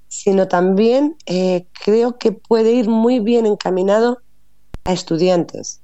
sino 0.08 0.48
también 0.48 1.16
eh, 1.26 1.66
creo 1.84 2.18
que 2.18 2.32
puede 2.32 2.72
ir 2.72 2.88
muy 2.88 3.20
bien 3.20 3.46
encaminado 3.46 4.18
a 4.84 4.92
estudiantes. 4.92 5.80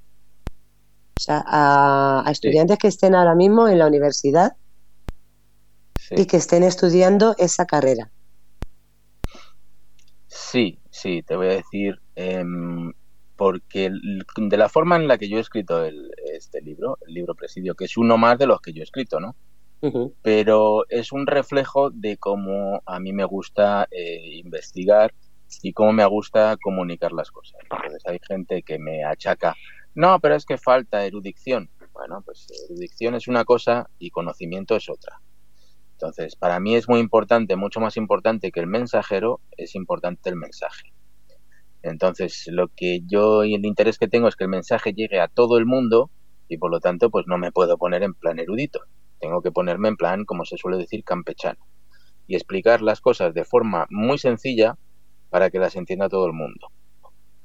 O 1.17 1.21
sea, 1.21 1.45
a, 1.47 2.27
a 2.27 2.31
estudiantes 2.31 2.75
sí. 2.75 2.79
que 2.81 2.89
estén 2.89 3.15
ahora 3.15 3.37
mismo 3.37 3.69
en 3.69 3.79
la 3.79 3.87
universidad 3.87 4.57
sí. 5.97 6.15
y 6.19 6.27
que 6.27 6.39
estén 6.39 6.65
estudiando 6.65 7.37
esa 7.39 7.67
carrera. 7.67 8.11
Sí, 10.27 10.81
sí, 11.05 11.23
te 11.23 11.37
voy 11.37 11.49
a 11.49 11.57
decir, 11.57 12.01
eh, 12.17 12.43
porque 13.37 13.91
de 14.37 14.57
la 14.57 14.71
forma 14.71 14.97
en 14.97 15.07
la 15.07 15.19
que 15.19 15.29
yo 15.29 15.37
he 15.37 15.41
escrito 15.41 15.85
el, 15.85 16.11
este 16.33 16.63
libro, 16.63 16.97
el 17.07 17.13
libro 17.13 17.35
Presidio, 17.35 17.75
que 17.75 17.85
es 17.85 17.99
uno 17.99 18.17
más 18.17 18.39
de 18.39 18.47
los 18.47 18.61
que 18.63 18.73
yo 18.73 18.81
he 18.81 18.85
escrito, 18.85 19.21
¿no? 19.21 19.37
Uh 19.83 19.91
-huh. 19.91 20.15
Pero 20.23 20.87
es 20.89 21.13
un 21.13 21.27
reflejo 21.27 21.91
de 21.91 22.17
cómo 22.17 22.83
a 22.87 22.99
mí 23.01 23.13
me 23.13 23.25
gusta 23.25 23.87
eh, 23.91 24.37
investigar 24.37 25.13
y 25.63 25.75
cómo 25.75 25.93
me 25.93 26.07
gusta 26.07 26.57
comunicar 26.57 27.13
las 27.13 27.31
cosas. 27.31 27.61
Entonces 27.65 28.03
hay 28.07 28.19
gente 28.27 28.63
que 28.63 28.79
me 28.79 29.05
achaca, 29.05 29.55
no, 29.95 30.21
pero 30.21 30.37
es 30.37 30.47
que 30.47 30.57
falta 30.57 31.05
erudición. 31.05 31.69
Bueno, 31.93 32.23
pues 32.25 32.47
erudición 32.67 33.15
es 33.15 33.29
una 33.29 33.45
cosa 33.45 33.91
y 33.99 34.09
conocimiento 34.11 34.75
es 34.75 34.89
otra. 34.89 35.21
Entonces, 35.93 36.35
para 36.35 36.59
mí 36.61 36.75
es 36.75 36.89
muy 36.89 36.99
importante, 36.99 37.57
mucho 37.57 37.79
más 37.81 37.97
importante 37.97 38.51
que 38.51 38.61
el 38.61 38.67
mensajero, 38.67 39.41
es 39.57 39.75
importante 39.75 40.31
el 40.31 40.37
mensaje. 40.37 40.94
Entonces, 41.85 42.45
lo 42.47 42.69
que 42.69 43.01
yo 43.07 43.45
y 43.45 43.55
el 43.55 43.67
interés 43.67 43.99
que 43.99 44.09
tengo 44.09 44.27
es 44.27 44.37
que 44.37 44.45
el 44.45 44.51
mensaje 44.51 44.95
llegue 44.95 45.21
a 45.21 45.29
todo 45.29 45.59
el 45.59 45.67
mundo 45.67 46.11
y 46.49 46.57
por 46.57 46.71
lo 46.71 46.81
tanto, 46.81 47.11
pues 47.11 47.27
no 47.27 47.37
me 47.37 47.53
puedo 47.53 47.77
poner 47.77 48.03
en 48.03 48.15
plan 48.15 48.39
erudito. 48.39 48.81
Tengo 49.21 49.43
que 49.43 49.53
ponerme 49.53 49.89
en 49.89 49.97
plan, 49.97 50.25
como 50.25 50.47
se 50.47 50.57
suele 50.57 50.79
decir, 50.79 51.05
campechano. 51.05 51.61
Y 52.27 52.37
explicar 52.37 52.81
las 52.81 53.03
cosas 53.03 53.35
de 53.35 53.45
forma 53.45 53.87
muy 53.91 54.17
sencilla 54.17 54.79
para 55.29 55.51
que 55.51 55.59
las 55.59 55.77
entienda 55.77 56.09
todo 56.09 56.27
el 56.27 56.33
mundo. 56.33 56.69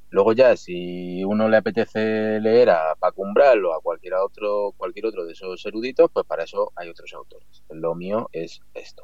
Luego 0.10 0.32
ya, 0.32 0.56
si 0.56 1.22
uno 1.26 1.50
le 1.50 1.58
apetece 1.58 2.40
leer 2.40 2.70
a 2.70 2.96
Paco 2.98 3.22
Umbral 3.22 3.64
o 3.66 3.74
a 3.74 3.82
cualquier 3.82 4.14
otro, 4.14 4.74
cualquier 4.78 5.06
otro 5.08 5.26
de 5.26 5.34
esos 5.34 5.66
eruditos, 5.66 6.10
pues 6.14 6.26
para 6.26 6.46
eso 6.46 6.72
hay 6.78 6.88
otros 6.88 7.14
autores. 7.14 7.64
Lo 7.70 7.94
mío 7.94 8.30
es 8.32 8.62
esto. 8.74 9.04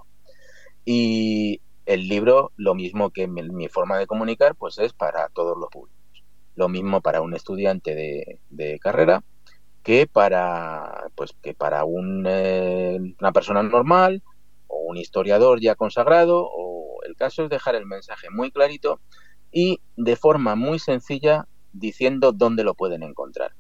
Y 0.86 1.60
el 1.86 2.08
libro, 2.08 2.51
lo 2.56 2.75
mismo 2.75 3.12
que 3.12 3.27
mi, 3.27 3.44
mi 3.44 3.68
forma 3.70 3.98
de 3.98 4.08
comunicar, 4.08 4.56
pues 4.56 4.77
es 4.80 4.94
para 4.94 5.30
todos 5.30 5.58
los 5.58 5.70
públicos. 5.70 6.24
Lo 6.56 6.70
mismo 6.70 7.01
para 7.01 7.22
un 7.22 7.36
estudiante 7.36 7.96
de, 7.96 8.39
de 8.50 8.80
carrera 8.80 9.24
que 9.86 10.08
para, 10.08 11.12
pues, 11.13 11.36
que 11.44 11.54
para 11.54 11.86
un, 11.86 12.25
eh, 12.27 12.98
una 13.20 13.32
persona 13.32 13.62
normal 13.62 14.24
o 14.65 14.80
un 14.80 14.98
historiador 14.98 15.62
ya 15.62 15.75
consagrado, 15.75 16.50
o 16.51 17.04
el 17.06 17.15
caso 17.15 17.44
es 17.44 17.50
dejar 17.51 17.75
el 17.75 17.86
mensaje 17.86 18.32
muy 18.32 18.50
clarito 18.50 19.00
y 19.51 19.80
de 19.96 20.15
forma 20.15 20.56
muy 20.56 20.80
sencilla 20.80 21.48
diciendo 21.72 22.32
dónde 22.32 22.63
lo 22.63 22.74
pueden 22.74 23.04
encontrar. 23.04 23.51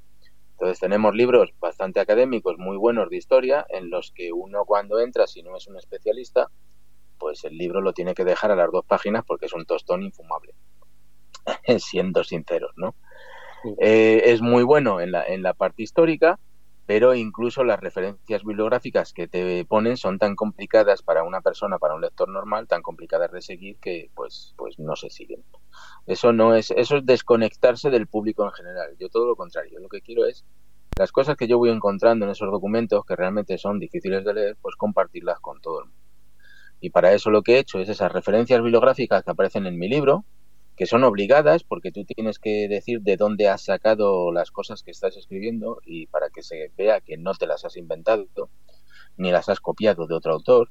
Entonces 0.53 0.79
tenemos 0.79 1.13
libros 1.13 1.53
bastante 1.59 1.99
académicos, 1.99 2.57
muy 2.57 2.75
buenos 2.75 3.09
de 3.11 3.17
historia, 3.17 3.63
en 3.69 3.91
los 3.91 4.11
que 4.11 4.33
uno 4.33 4.65
cuando 4.65 4.99
entra, 4.99 5.27
si 5.27 5.43
no 5.43 5.55
es 5.55 5.67
un 5.67 5.77
especialista, 5.77 6.49
pues 7.17 7.43
el 7.43 7.57
libro 7.57 7.81
lo 7.81 7.93
tiene 7.93 8.13
que 8.13 8.25
dejar 8.25 8.51
a 8.51 8.55
las 8.55 8.71
dos 8.71 8.85
páginas 8.85 9.23
porque 9.25 9.45
es 9.47 9.53
un 9.53 9.65
tostón 9.65 10.03
infumable, 10.03 10.53
siendo 11.79 12.23
sinceros, 12.23 12.71
¿no? 12.75 12.95
Eh, 13.79 14.21
es 14.25 14.41
muy 14.41 14.63
bueno 14.63 15.01
en 15.01 15.11
la, 15.11 15.25
en 15.25 15.41
la 15.41 15.53
parte 15.53 15.83
histórica, 15.83 16.39
pero 16.85 17.15
incluso 17.15 17.63
las 17.63 17.79
referencias 17.79 18.43
bibliográficas 18.43 19.11
que 19.11 19.27
te 19.27 19.65
ponen 19.65 19.97
son 19.97 20.19
tan 20.19 20.35
complicadas 20.35 21.01
para 21.01 21.23
una 21.23 21.41
persona, 21.41 21.79
para 21.79 21.95
un 21.95 22.01
lector 22.01 22.29
normal, 22.29 22.67
tan 22.67 22.83
complicadas 22.83 23.31
de 23.31 23.41
seguir 23.41 23.77
que 23.77 24.11
pues, 24.13 24.53
pues 24.55 24.77
no 24.77 24.95
se 24.95 25.09
siguen. 25.09 25.43
Eso 26.05 26.31
no 26.31 26.55
es, 26.55 26.71
eso 26.71 26.97
es 26.97 27.05
desconectarse 27.05 27.89
del 27.89 28.07
público 28.07 28.45
en 28.45 28.51
general. 28.51 28.95
Yo 28.99 29.09
todo 29.09 29.25
lo 29.25 29.35
contrario. 29.35 29.79
Lo 29.79 29.89
que 29.89 30.01
quiero 30.01 30.25
es 30.25 30.45
las 30.97 31.11
cosas 31.11 31.35
que 31.35 31.47
yo 31.47 31.57
voy 31.57 31.71
encontrando 31.71 32.25
en 32.25 32.31
esos 32.31 32.51
documentos 32.51 33.03
que 33.03 33.15
realmente 33.15 33.57
son 33.57 33.79
difíciles 33.79 34.23
de 34.23 34.33
leer, 34.33 34.57
pues 34.61 34.75
compartirlas 34.75 35.39
con 35.39 35.59
todo 35.61 35.81
el 35.81 35.85
mundo. 35.87 36.04
Y 36.85 36.91
para 36.91 37.13
eso 37.13 37.31
lo 37.31 37.41
que 37.41 37.55
he 37.55 37.57
hecho 37.57 37.79
es 37.79 37.89
esas 37.89 38.11
referencias 38.11 38.61
bibliográficas 38.61 39.23
que 39.23 39.31
aparecen 39.31 39.65
en 39.65 39.79
mi 39.79 39.89
libro, 39.89 40.23
que 40.75 40.85
son 40.85 41.03
obligadas 41.03 41.63
porque 41.63 41.91
tú 41.91 42.05
tienes 42.05 42.37
que 42.37 42.67
decir 42.67 43.01
de 43.01 43.17
dónde 43.17 43.47
has 43.47 43.63
sacado 43.63 44.31
las 44.31 44.51
cosas 44.51 44.83
que 44.83 44.91
estás 44.91 45.17
escribiendo 45.17 45.79
y 45.83 46.05
para 46.05 46.29
que 46.29 46.43
se 46.43 46.71
vea 46.77 47.01
que 47.01 47.17
no 47.17 47.33
te 47.33 47.47
las 47.47 47.65
has 47.65 47.75
inventado 47.75 48.27
ni 49.17 49.31
las 49.31 49.49
has 49.49 49.59
copiado 49.61 50.05
de 50.05 50.13
otro 50.13 50.33
autor, 50.33 50.69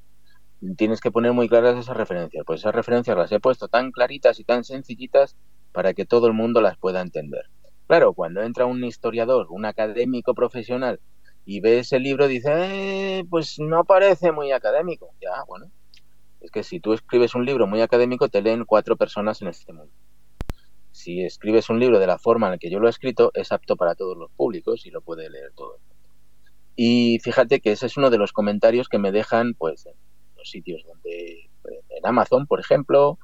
tienes 0.76 1.00
que 1.00 1.10
poner 1.10 1.32
muy 1.32 1.48
claras 1.48 1.76
esas 1.76 1.96
referencias. 1.96 2.44
Pues 2.46 2.60
esas 2.60 2.76
referencias 2.76 3.16
las 3.16 3.32
he 3.32 3.40
puesto 3.40 3.66
tan 3.66 3.90
claritas 3.90 4.38
y 4.38 4.44
tan 4.44 4.62
sencillitas 4.62 5.36
para 5.72 5.94
que 5.94 6.06
todo 6.06 6.28
el 6.28 6.32
mundo 6.32 6.60
las 6.60 6.78
pueda 6.78 7.00
entender. 7.00 7.46
Claro, 7.88 8.12
cuando 8.12 8.40
entra 8.40 8.66
un 8.66 8.84
historiador, 8.84 9.48
un 9.50 9.64
académico 9.64 10.32
profesional 10.32 11.00
y 11.44 11.58
ve 11.58 11.80
ese 11.80 11.98
libro, 11.98 12.28
dice, 12.28 13.18
eh, 13.18 13.24
pues 13.28 13.58
no 13.58 13.84
parece 13.84 14.30
muy 14.30 14.52
académico. 14.52 15.10
Ya, 15.20 15.42
bueno, 15.48 15.72
es 16.44 16.50
que 16.50 16.62
si 16.62 16.78
tú 16.78 16.92
escribes 16.92 17.34
un 17.34 17.46
libro 17.46 17.66
muy 17.66 17.80
académico, 17.80 18.28
te 18.28 18.42
leen 18.42 18.64
cuatro 18.66 18.96
personas 18.96 19.40
en 19.40 19.48
este 19.48 19.72
mundo. 19.72 19.92
Si 20.92 21.24
escribes 21.24 21.70
un 21.70 21.80
libro 21.80 21.98
de 21.98 22.06
la 22.06 22.18
forma 22.18 22.46
en 22.46 22.52
la 22.52 22.58
que 22.58 22.70
yo 22.70 22.78
lo 22.80 22.86
he 22.86 22.90
escrito, 22.90 23.30
es 23.34 23.50
apto 23.50 23.76
para 23.76 23.94
todos 23.94 24.16
los 24.16 24.30
públicos 24.32 24.84
y 24.84 24.90
lo 24.90 25.00
puede 25.00 25.30
leer 25.30 25.52
todo 25.54 25.76
el 25.76 25.80
mundo. 25.80 25.94
Y 26.76 27.18
fíjate 27.22 27.60
que 27.60 27.72
ese 27.72 27.86
es 27.86 27.96
uno 27.96 28.10
de 28.10 28.18
los 28.18 28.32
comentarios 28.32 28.88
que 28.88 28.98
me 28.98 29.10
dejan, 29.10 29.54
pues, 29.54 29.86
en 29.86 29.94
los 30.36 30.50
sitios 30.50 30.84
donde, 30.86 31.50
en 31.64 32.06
Amazon, 32.06 32.46
por 32.46 32.60
ejemplo, 32.60 33.18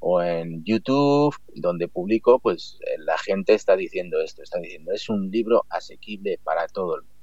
o 0.00 0.20
en 0.20 0.64
YouTube, 0.64 1.34
donde 1.54 1.86
publico, 1.86 2.40
pues 2.40 2.78
la 2.98 3.16
gente 3.18 3.54
está 3.54 3.76
diciendo 3.76 4.20
esto, 4.20 4.42
está 4.42 4.58
diciendo, 4.58 4.92
es 4.92 5.08
un 5.08 5.30
libro 5.30 5.64
asequible 5.70 6.38
para 6.42 6.66
todo 6.66 6.96
el 6.96 7.02
mundo. 7.02 7.14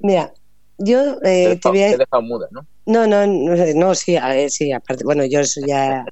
Mira, 0.00 0.34
yo 0.78 1.18
eh, 1.22 1.58
te, 1.62 1.68
voy 1.68 1.82
a... 1.82 1.96
dejado 1.96 2.22
muda, 2.22 2.48
¿no? 2.50 2.66
No, 2.86 3.06
no, 3.06 3.26
no, 3.26 3.94
sí, 3.94 4.16
sí, 4.48 4.72
aparte, 4.72 5.04
bueno, 5.04 5.24
yo 5.24 5.40
eso 5.40 5.60
ya, 5.66 6.04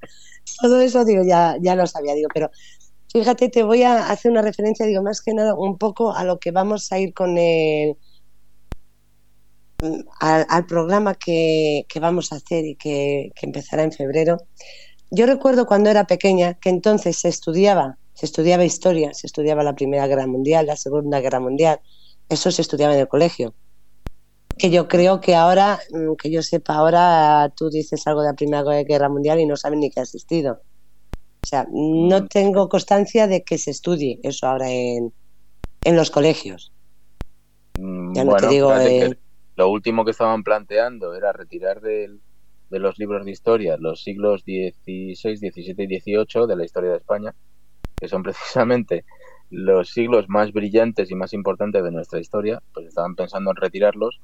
todo 0.60 0.80
eso 0.80 1.04
digo, 1.04 1.22
ya, 1.22 1.56
ya 1.60 1.74
lo 1.74 1.86
sabía, 1.86 2.14
digo, 2.14 2.28
pero 2.32 2.50
fíjate, 3.12 3.50
te 3.50 3.62
voy 3.62 3.82
a 3.82 4.10
hacer 4.10 4.30
una 4.30 4.40
referencia, 4.40 4.86
digo, 4.86 5.02
más 5.02 5.20
que 5.20 5.34
nada, 5.34 5.54
un 5.54 5.76
poco 5.76 6.14
a 6.14 6.24
lo 6.24 6.38
que 6.38 6.50
vamos 6.50 6.90
a 6.90 6.98
ir 6.98 7.12
con 7.12 7.36
el, 7.36 7.96
al, 10.20 10.66
programa 10.66 11.14
que, 11.14 11.84
vamos 12.00 12.32
a 12.32 12.36
hacer 12.36 12.64
y 12.64 12.76
que, 12.76 13.32
que 13.34 13.46
empezará 13.46 13.82
en 13.82 13.92
febrero. 13.92 14.38
Yo 15.10 15.26
recuerdo 15.26 15.66
cuando 15.66 15.90
era 15.90 16.06
pequeña 16.06 16.54
que 16.54 16.70
entonces 16.70 17.18
se 17.18 17.28
estudiaba, 17.28 17.98
se 18.14 18.24
estudiaba 18.24 18.64
historia, 18.64 19.12
se 19.12 19.26
estudiaba 19.26 19.62
la 19.62 19.74
Primera 19.74 20.06
Guerra 20.06 20.26
Mundial, 20.26 20.66
la 20.66 20.76
Segunda 20.76 21.20
Guerra 21.20 21.40
Mundial, 21.40 21.80
eso 22.30 22.50
se 22.50 22.62
estudiaba 22.62 22.94
en 22.94 23.00
el 23.00 23.08
colegio 23.08 23.54
que 24.62 24.70
yo 24.70 24.86
creo 24.86 25.20
que 25.20 25.34
ahora, 25.34 25.80
mm, 25.90 26.14
que 26.14 26.30
yo 26.30 26.40
sepa, 26.40 26.74
ahora 26.74 27.52
tú 27.56 27.68
dices 27.68 28.06
algo 28.06 28.22
de 28.22 28.28
la 28.28 28.34
Primera 28.34 28.62
Guerra 28.84 29.08
Mundial 29.08 29.40
y 29.40 29.46
no 29.46 29.56
saben 29.56 29.80
ni 29.80 29.90
que 29.90 29.98
ha 29.98 30.04
existido. 30.04 30.60
O 31.42 31.46
sea, 31.46 31.66
no 31.68 32.20
mm. 32.20 32.28
tengo 32.28 32.68
constancia 32.68 33.26
de 33.26 33.42
que 33.42 33.58
se 33.58 33.72
estudie 33.72 34.20
eso 34.22 34.46
ahora 34.46 34.70
en, 34.70 35.12
en 35.82 35.96
los 35.96 36.12
colegios. 36.12 36.72
Mm, 37.76 38.14
ya 38.14 38.24
no 38.24 38.36
te 38.36 38.46
digo. 38.46 38.72
lo 39.56 39.68
último 39.68 40.04
que 40.04 40.12
estaban 40.12 40.44
planteando 40.44 41.12
era 41.16 41.32
retirar 41.32 41.80
de 41.80 42.20
los 42.70 43.00
libros 43.00 43.24
de 43.24 43.32
historia 43.32 43.76
los 43.78 44.04
siglos 44.04 44.42
XVI, 44.42 45.16
XVII 45.16 45.74
y 45.76 46.00
XVIII 46.00 46.46
de 46.46 46.56
la 46.56 46.64
historia 46.64 46.90
de 46.90 46.98
España, 46.98 47.34
que 47.96 48.06
son 48.06 48.22
precisamente 48.22 49.04
los 49.50 49.88
siglos 49.88 50.28
más 50.28 50.52
brillantes 50.52 51.10
y 51.10 51.16
más 51.16 51.32
importantes 51.32 51.82
de 51.82 51.90
nuestra 51.90 52.20
historia, 52.20 52.62
pues 52.72 52.86
estaban 52.86 53.16
pensando 53.16 53.50
en 53.50 53.56
retirarlos 53.56 54.20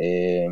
eh, 0.00 0.46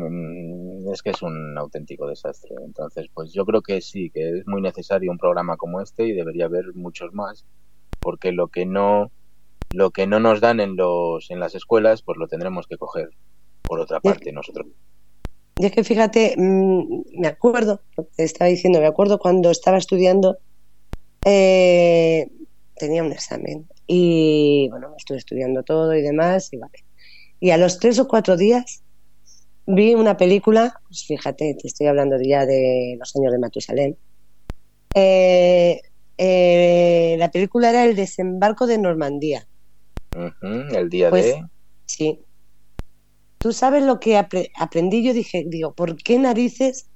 es 0.91 1.01
que 1.01 1.11
es 1.11 1.21
un 1.21 1.57
auténtico 1.57 2.07
desastre. 2.07 2.55
Entonces, 2.65 3.07
pues 3.13 3.31
yo 3.31 3.45
creo 3.45 3.61
que 3.61 3.79
sí, 3.81 4.09
que 4.09 4.39
es 4.39 4.47
muy 4.47 4.61
necesario 4.61 5.09
un 5.09 5.17
programa 5.17 5.55
como 5.55 5.81
este 5.81 6.05
y 6.05 6.11
debería 6.11 6.45
haber 6.45 6.73
muchos 6.73 7.13
más, 7.13 7.45
porque 8.01 8.31
lo 8.31 8.49
que 8.49 8.65
no 8.65 9.11
lo 9.71 9.91
que 9.91 10.07
no 10.07 10.19
nos 10.19 10.39
dan 10.41 10.59
en 10.59 10.75
los 10.75 11.31
en 11.31 11.39
las 11.39 11.55
escuelas, 11.55 12.01
pues 12.01 12.17
lo 12.17 12.27
tendremos 12.27 12.67
que 12.67 12.77
coger 12.77 13.09
por 13.63 13.79
otra 13.79 14.01
parte 14.01 14.33
nosotros. 14.33 14.67
Y 15.57 15.65
es 15.65 15.71
que 15.71 15.83
fíjate, 15.83 16.35
mm, 16.37 17.03
me 17.19 17.27
acuerdo, 17.27 17.81
te 18.15 18.23
estaba 18.23 18.49
diciendo, 18.49 18.79
me 18.79 18.87
acuerdo 18.87 19.17
cuando 19.17 19.49
estaba 19.49 19.77
estudiando, 19.77 20.37
eh, 21.25 22.29
tenía 22.75 23.01
un 23.01 23.11
examen 23.13 23.67
y 23.87 24.67
bueno, 24.69 24.93
estuve 24.97 25.17
estudiando 25.17 25.63
todo 25.63 25.95
y 25.95 26.01
demás 26.01 26.51
y 26.51 26.57
vale. 26.57 26.83
Y 27.39 27.51
a 27.51 27.57
los 27.57 27.79
tres 27.79 27.97
o 27.99 28.07
cuatro 28.07 28.35
días 28.35 28.83
vi 29.67 29.93
una 29.93 30.17
película, 30.17 30.79
pues 30.87 31.05
fíjate, 31.05 31.55
te 31.61 31.67
estoy 31.67 31.87
hablando 31.87 32.17
ya 32.21 32.45
de 32.45 32.95
los 32.97 33.15
años 33.15 33.31
de 33.33 33.37
Matusalén. 33.37 33.97
Eh, 34.95 35.81
eh, 36.17 37.15
la 37.19 37.29
película 37.29 37.69
era 37.69 37.83
El 37.83 37.95
desembarco 37.95 38.65
de 38.65 38.77
Normandía. 38.77 39.45
el 40.51 40.89
día 40.89 41.09
pues, 41.09 41.25
de. 41.25 41.45
Sí. 41.85 42.21
Tú 43.37 43.53
sabes 43.53 43.83
lo 43.83 43.99
que 43.99 44.17
aprendí. 44.17 45.03
Yo 45.03 45.13
dije, 45.13 45.43
digo, 45.45 45.73
¿por 45.73 45.97
qué 45.97 46.17
narices 46.17 46.87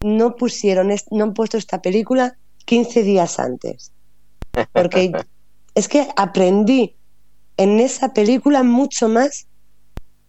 no 0.00 0.36
pusieron, 0.36 0.90
no 1.10 1.24
han 1.24 1.34
puesto 1.34 1.58
esta 1.58 1.82
película 1.82 2.38
15 2.64 3.02
días 3.02 3.38
antes? 3.38 3.92
Porque 4.72 5.12
es 5.74 5.88
que 5.88 6.08
aprendí 6.16 6.94
en 7.56 7.80
esa 7.80 8.14
película 8.14 8.62
mucho 8.62 9.08
más 9.08 9.46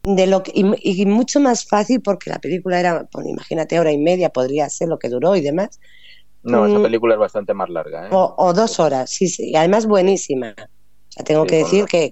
de 0.03 0.27
lo 0.27 0.43
y, 0.53 1.05
mucho 1.05 1.39
más 1.39 1.65
fácil 1.65 2.01
porque 2.01 2.29
la 2.29 2.39
película 2.39 2.79
era, 2.79 3.05
pues, 3.05 3.25
imagínate, 3.25 3.79
hora 3.79 3.91
y 3.91 3.97
media 3.97 4.29
podría 4.29 4.69
ser 4.69 4.89
lo 4.89 4.99
que 4.99 5.09
duró 5.09 5.35
y 5.35 5.41
demás. 5.41 5.79
No, 6.43 6.65
esa 6.65 6.79
mm. 6.79 6.83
película 6.83 7.13
es 7.13 7.19
bastante 7.19 7.53
más 7.53 7.69
larga. 7.69 8.07
¿eh? 8.07 8.09
O, 8.11 8.53
dos 8.53 8.79
horas, 8.81 9.09
sí, 9.09 9.27
sí, 9.27 9.51
y 9.51 9.55
además 9.55 9.85
buenísima. 9.85 10.53
O 10.57 11.11
sea, 11.11 11.23
tengo 11.23 11.45
que 11.45 11.57
decir 11.57 11.85
que... 11.85 12.09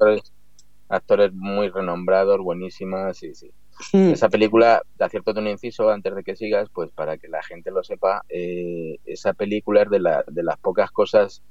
Actores, 0.87 1.31
muy 1.33 1.69
renombrados, 1.69 2.39
buenísimas, 2.39 3.17
sí, 3.17 3.33
sí. 3.35 3.51
Mm. 3.93 4.11
Esa 4.11 4.29
película, 4.29 4.81
de 4.97 5.05
acierto 5.05 5.33
de 5.33 5.41
un 5.41 5.47
inciso, 5.47 5.89
antes 5.89 6.15
de 6.15 6.23
que 6.23 6.35
sigas, 6.35 6.69
pues 6.73 6.91
para 6.91 7.17
que 7.17 7.27
la 7.27 7.43
gente 7.43 7.71
lo 7.71 7.83
sepa, 7.83 8.23
eh, 8.29 8.97
esa 9.05 9.33
película 9.33 9.83
es 9.83 9.89
de, 9.89 9.99
la, 9.99 10.23
de 10.27 10.43
las 10.43 10.57
pocas 10.57 10.91
cosas 10.91 11.41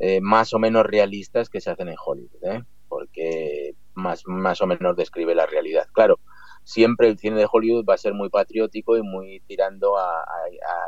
eh, 0.00 0.20
más 0.20 0.54
o 0.54 0.58
menos 0.58 0.86
realistas 0.86 1.48
que 1.48 1.60
se 1.60 1.70
hacen 1.70 1.88
en 1.88 1.96
Hollywood, 2.04 2.44
¿eh? 2.44 2.62
porque 2.88 3.67
más, 3.98 4.22
más 4.26 4.60
o 4.60 4.66
menos 4.66 4.96
describe 4.96 5.34
la 5.34 5.46
realidad. 5.46 5.86
Claro, 5.92 6.18
siempre 6.64 7.08
el 7.08 7.18
cine 7.18 7.36
de 7.38 7.48
Hollywood 7.50 7.84
va 7.88 7.94
a 7.94 7.98
ser 7.98 8.14
muy 8.14 8.28
patriótico 8.28 8.96
y 8.96 9.02
muy 9.02 9.40
tirando 9.46 9.96
a, 9.96 10.24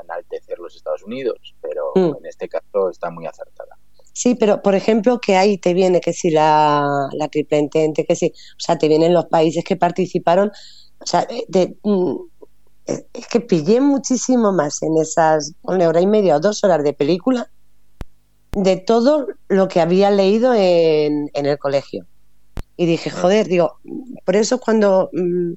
enaltecer 0.05 0.59
los 0.59 0.77
Estados 0.77 1.03
Unidos, 1.03 1.55
pero 1.61 1.93
mm. 1.95 2.19
en 2.19 2.27
este 2.27 2.49
caso 2.49 2.91
está 2.91 3.11
muy 3.11 3.27
acertada. 3.27 3.77
Sí, 4.13 4.35
pero 4.35 4.61
por 4.61 4.75
ejemplo 4.75 5.21
que 5.21 5.37
ahí 5.37 5.57
te 5.57 5.73
viene 5.73 6.01
que 6.01 6.13
si 6.13 6.31
la, 6.31 7.09
la 7.13 7.29
triple 7.29 7.59
entente, 7.59 8.05
que 8.05 8.17
si, 8.17 8.27
o 8.29 8.59
sea, 8.61 8.77
te 8.77 8.89
vienen 8.89 9.15
los 9.15 9.27
países 9.27 9.65
que 9.65 9.77
participaron, 9.77 10.51
o 11.01 11.07
sea, 11.07 11.27
de, 11.49 11.77
mm, 11.83 12.17
es 12.87 13.27
que 13.29 13.41
pillé 13.41 13.81
muchísimo 13.81 14.53
más 14.53 14.83
en 14.83 14.99
esas 14.99 15.55
una 15.63 15.89
hora 15.89 16.01
y 16.01 16.07
media 16.07 16.37
o 16.37 16.41
dos 16.41 16.65
horas 16.65 16.83
de 16.83 16.93
película 16.93 17.51
de 18.53 18.77
todo 18.77 19.29
lo 19.49 19.69
que 19.69 19.81
había 19.81 20.11
leído 20.11 20.55
en, 20.55 21.31
en 21.35 21.47
el 21.47 21.59
colegio. 21.59 22.07
Y 22.81 22.87
dije, 22.87 23.11
joder, 23.11 23.47
digo, 23.47 23.75
por 24.25 24.37
eso 24.37 24.59
cuando 24.59 25.11
mm, 25.13 25.53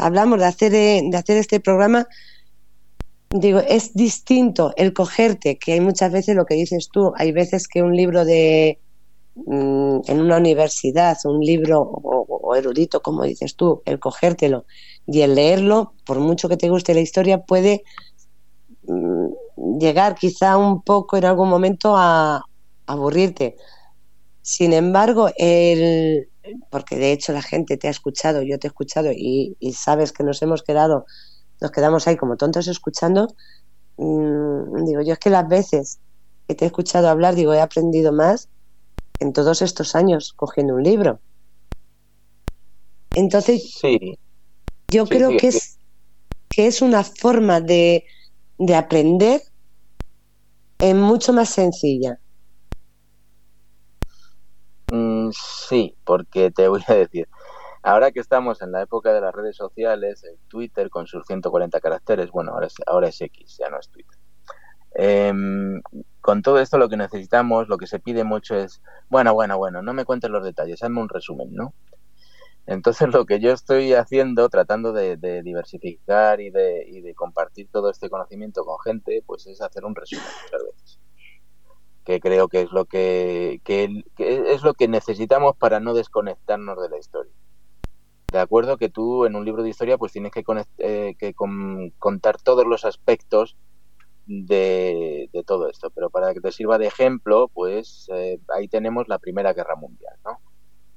hablamos 0.00 0.38
de 0.38 0.46
hacer, 0.46 0.74
eh, 0.74 1.02
de 1.04 1.14
hacer 1.14 1.36
este 1.36 1.60
programa, 1.60 2.08
digo, 3.28 3.58
es 3.58 3.92
distinto 3.92 4.72
el 4.78 4.94
cogerte, 4.94 5.58
que 5.58 5.74
hay 5.74 5.80
muchas 5.80 6.10
veces 6.10 6.36
lo 6.36 6.46
que 6.46 6.54
dices 6.54 6.88
tú, 6.90 7.12
hay 7.16 7.32
veces 7.32 7.68
que 7.68 7.82
un 7.82 7.94
libro 7.94 8.24
de, 8.24 8.78
mm, 9.34 9.98
en 10.06 10.20
una 10.22 10.38
universidad, 10.38 11.18
un 11.24 11.40
libro 11.40 11.82
o, 11.82 12.54
erudito, 12.56 13.02
como 13.02 13.24
dices 13.24 13.54
tú, 13.54 13.82
el 13.84 14.00
cogértelo 14.00 14.64
y 15.06 15.20
el 15.20 15.34
leerlo, 15.34 15.92
por 16.06 16.18
mucho 16.18 16.48
que 16.48 16.56
te 16.56 16.70
guste 16.70 16.94
la 16.94 17.00
historia, 17.00 17.42
puede 17.42 17.82
mm, 18.84 19.78
llegar 19.78 20.14
quizá 20.14 20.56
un 20.56 20.80
poco 20.80 21.18
en 21.18 21.26
algún 21.26 21.50
momento 21.50 21.94
a, 21.94 22.42
aburrirte. 22.86 23.56
Sin 24.50 24.72
embargo, 24.72 25.30
el, 25.36 26.28
porque 26.70 26.96
de 26.96 27.12
hecho 27.12 27.32
la 27.32 27.40
gente 27.40 27.76
te 27.76 27.86
ha 27.86 27.90
escuchado, 27.92 28.42
yo 28.42 28.58
te 28.58 28.66
he 28.66 28.70
escuchado 28.70 29.12
y, 29.12 29.56
sabes 29.72 30.10
que 30.10 30.24
nos 30.24 30.42
hemos 30.42 30.64
quedado, 30.64 31.06
nos 31.60 31.70
quedamos 31.70 32.08
ahí 32.08 32.16
como 32.16 32.36
tontos 32.36 32.66
escuchando, 32.66 33.28
mm, 33.96 34.84
digo, 34.86 35.02
yo 35.02 35.12
es 35.12 35.20
que 35.20 35.30
las 35.30 35.46
veces 35.46 36.00
que 36.48 36.56
te 36.56 36.64
he 36.64 36.66
escuchado 36.66 37.08
hablar, 37.08 37.36
digo, 37.36 37.54
he 37.54 37.60
aprendido 37.60 38.12
más 38.12 38.48
en 39.20 39.32
todos 39.32 39.62
estos 39.62 39.94
años 39.94 40.32
cogiendo 40.34 40.74
un 40.74 40.82
libro. 40.82 41.20
Entonces, 43.14 43.72
sí. 43.80 44.18
yo 44.88 45.06
creo 45.06 45.36
que, 45.36 45.46
es, 45.46 45.78
que 46.48 46.66
es 46.66 46.82
una 46.82 47.04
forma 47.04 47.60
de, 47.60 48.04
de 48.58 48.74
aprender 48.74 49.42
mucho 50.92 51.32
más 51.32 51.50
sencilla. 51.50 52.18
Mm, 54.90 55.30
sí, 55.70 55.96
porque 56.04 56.50
te 56.50 56.66
voy 56.66 56.82
a 56.88 56.94
decir, 56.94 57.28
ahora 57.82 58.10
que 58.10 58.18
estamos 58.18 58.60
en 58.60 58.72
la 58.72 58.82
época 58.82 59.12
de 59.14 59.20
las 59.20 59.32
redes 59.32 59.56
sociales, 59.56 60.24
el 60.24 60.36
Twitter 60.48 60.90
con 60.90 61.06
sus 61.06 61.24
140 61.26 61.80
caracteres, 61.80 62.30
bueno, 62.32 62.52
ahora 62.52 62.66
es, 62.66 62.74
ahora 62.86 63.08
es 63.08 63.20
X, 63.20 63.58
ya 63.58 63.70
no 63.70 63.78
es 63.78 63.88
Twitter. 63.88 64.18
Em, 64.92 65.80
con 66.20 66.42
todo 66.42 66.58
esto 66.58 66.76
lo 66.76 66.88
que 66.88 66.96
necesitamos, 66.96 67.68
lo 67.68 67.78
que 67.78 67.86
se 67.86 68.00
pide 68.00 68.24
mucho 68.24 68.56
es, 68.56 68.82
bueno, 69.08 69.32
bueno, 69.32 69.56
bueno, 69.58 69.80
no 69.80 69.94
me 69.94 70.04
cuentes 70.04 70.30
los 70.30 70.42
detalles, 70.44 70.82
hazme 70.82 71.00
un 71.00 71.08
resumen, 71.08 71.54
¿no? 71.54 71.72
Entonces 72.66 73.08
lo 73.08 73.24
que 73.24 73.38
yo 73.38 73.52
estoy 73.52 73.94
haciendo, 73.94 74.48
tratando 74.48 74.92
de, 74.92 75.16
diversificar 75.42 76.40
y 76.40 76.50
de, 76.50 76.84
y 76.86 77.00
de, 77.00 77.14
compartir 77.14 77.68
todo 77.70 77.90
este 77.90 78.10
conocimiento 78.10 78.64
con 78.64 78.78
gente, 78.80 79.22
pues 79.24 79.46
es 79.46 79.60
hacer 79.60 79.84
un 79.84 79.94
resumen 79.94 80.24
muchas 80.42 80.62
veces 80.64 80.79
que 82.04 82.20
creo 82.20 82.48
que 82.48 82.62
es 82.62 82.72
lo 82.72 82.84
que, 82.86 83.60
es 84.18 84.62
lo 84.62 84.74
que 84.74 84.88
necesitamos 84.88 85.56
para 85.56 85.80
no 85.80 85.94
desconectarnos 85.94 86.80
de 86.80 86.88
la 86.88 86.98
historia. 86.98 87.32
De 88.32 88.38
acuerdo 88.38 88.76
que 88.76 88.88
tú 88.88 89.26
en 89.26 89.34
un 89.34 89.44
libro 89.44 89.62
de 89.62 89.70
historia 89.70 89.98
pues 89.98 90.12
tienes 90.12 90.32
que, 90.32 90.44
eh, 90.78 91.14
que 91.18 91.34
contar 91.98 92.40
todos 92.40 92.66
los 92.66 92.84
aspectos 92.84 93.56
de, 94.26 95.28
todo 95.46 95.68
esto, 95.68 95.90
pero 95.90 96.10
para 96.10 96.32
que 96.32 96.40
te 96.40 96.52
sirva 96.52 96.78
de 96.78 96.86
ejemplo, 96.86 97.48
pues 97.52 98.08
eh, 98.14 98.38
ahí 98.54 98.68
tenemos 98.68 99.08
la 99.08 99.18
Primera 99.18 99.52
Guerra 99.52 99.74
Mundial, 99.74 100.14
¿no? 100.24 100.38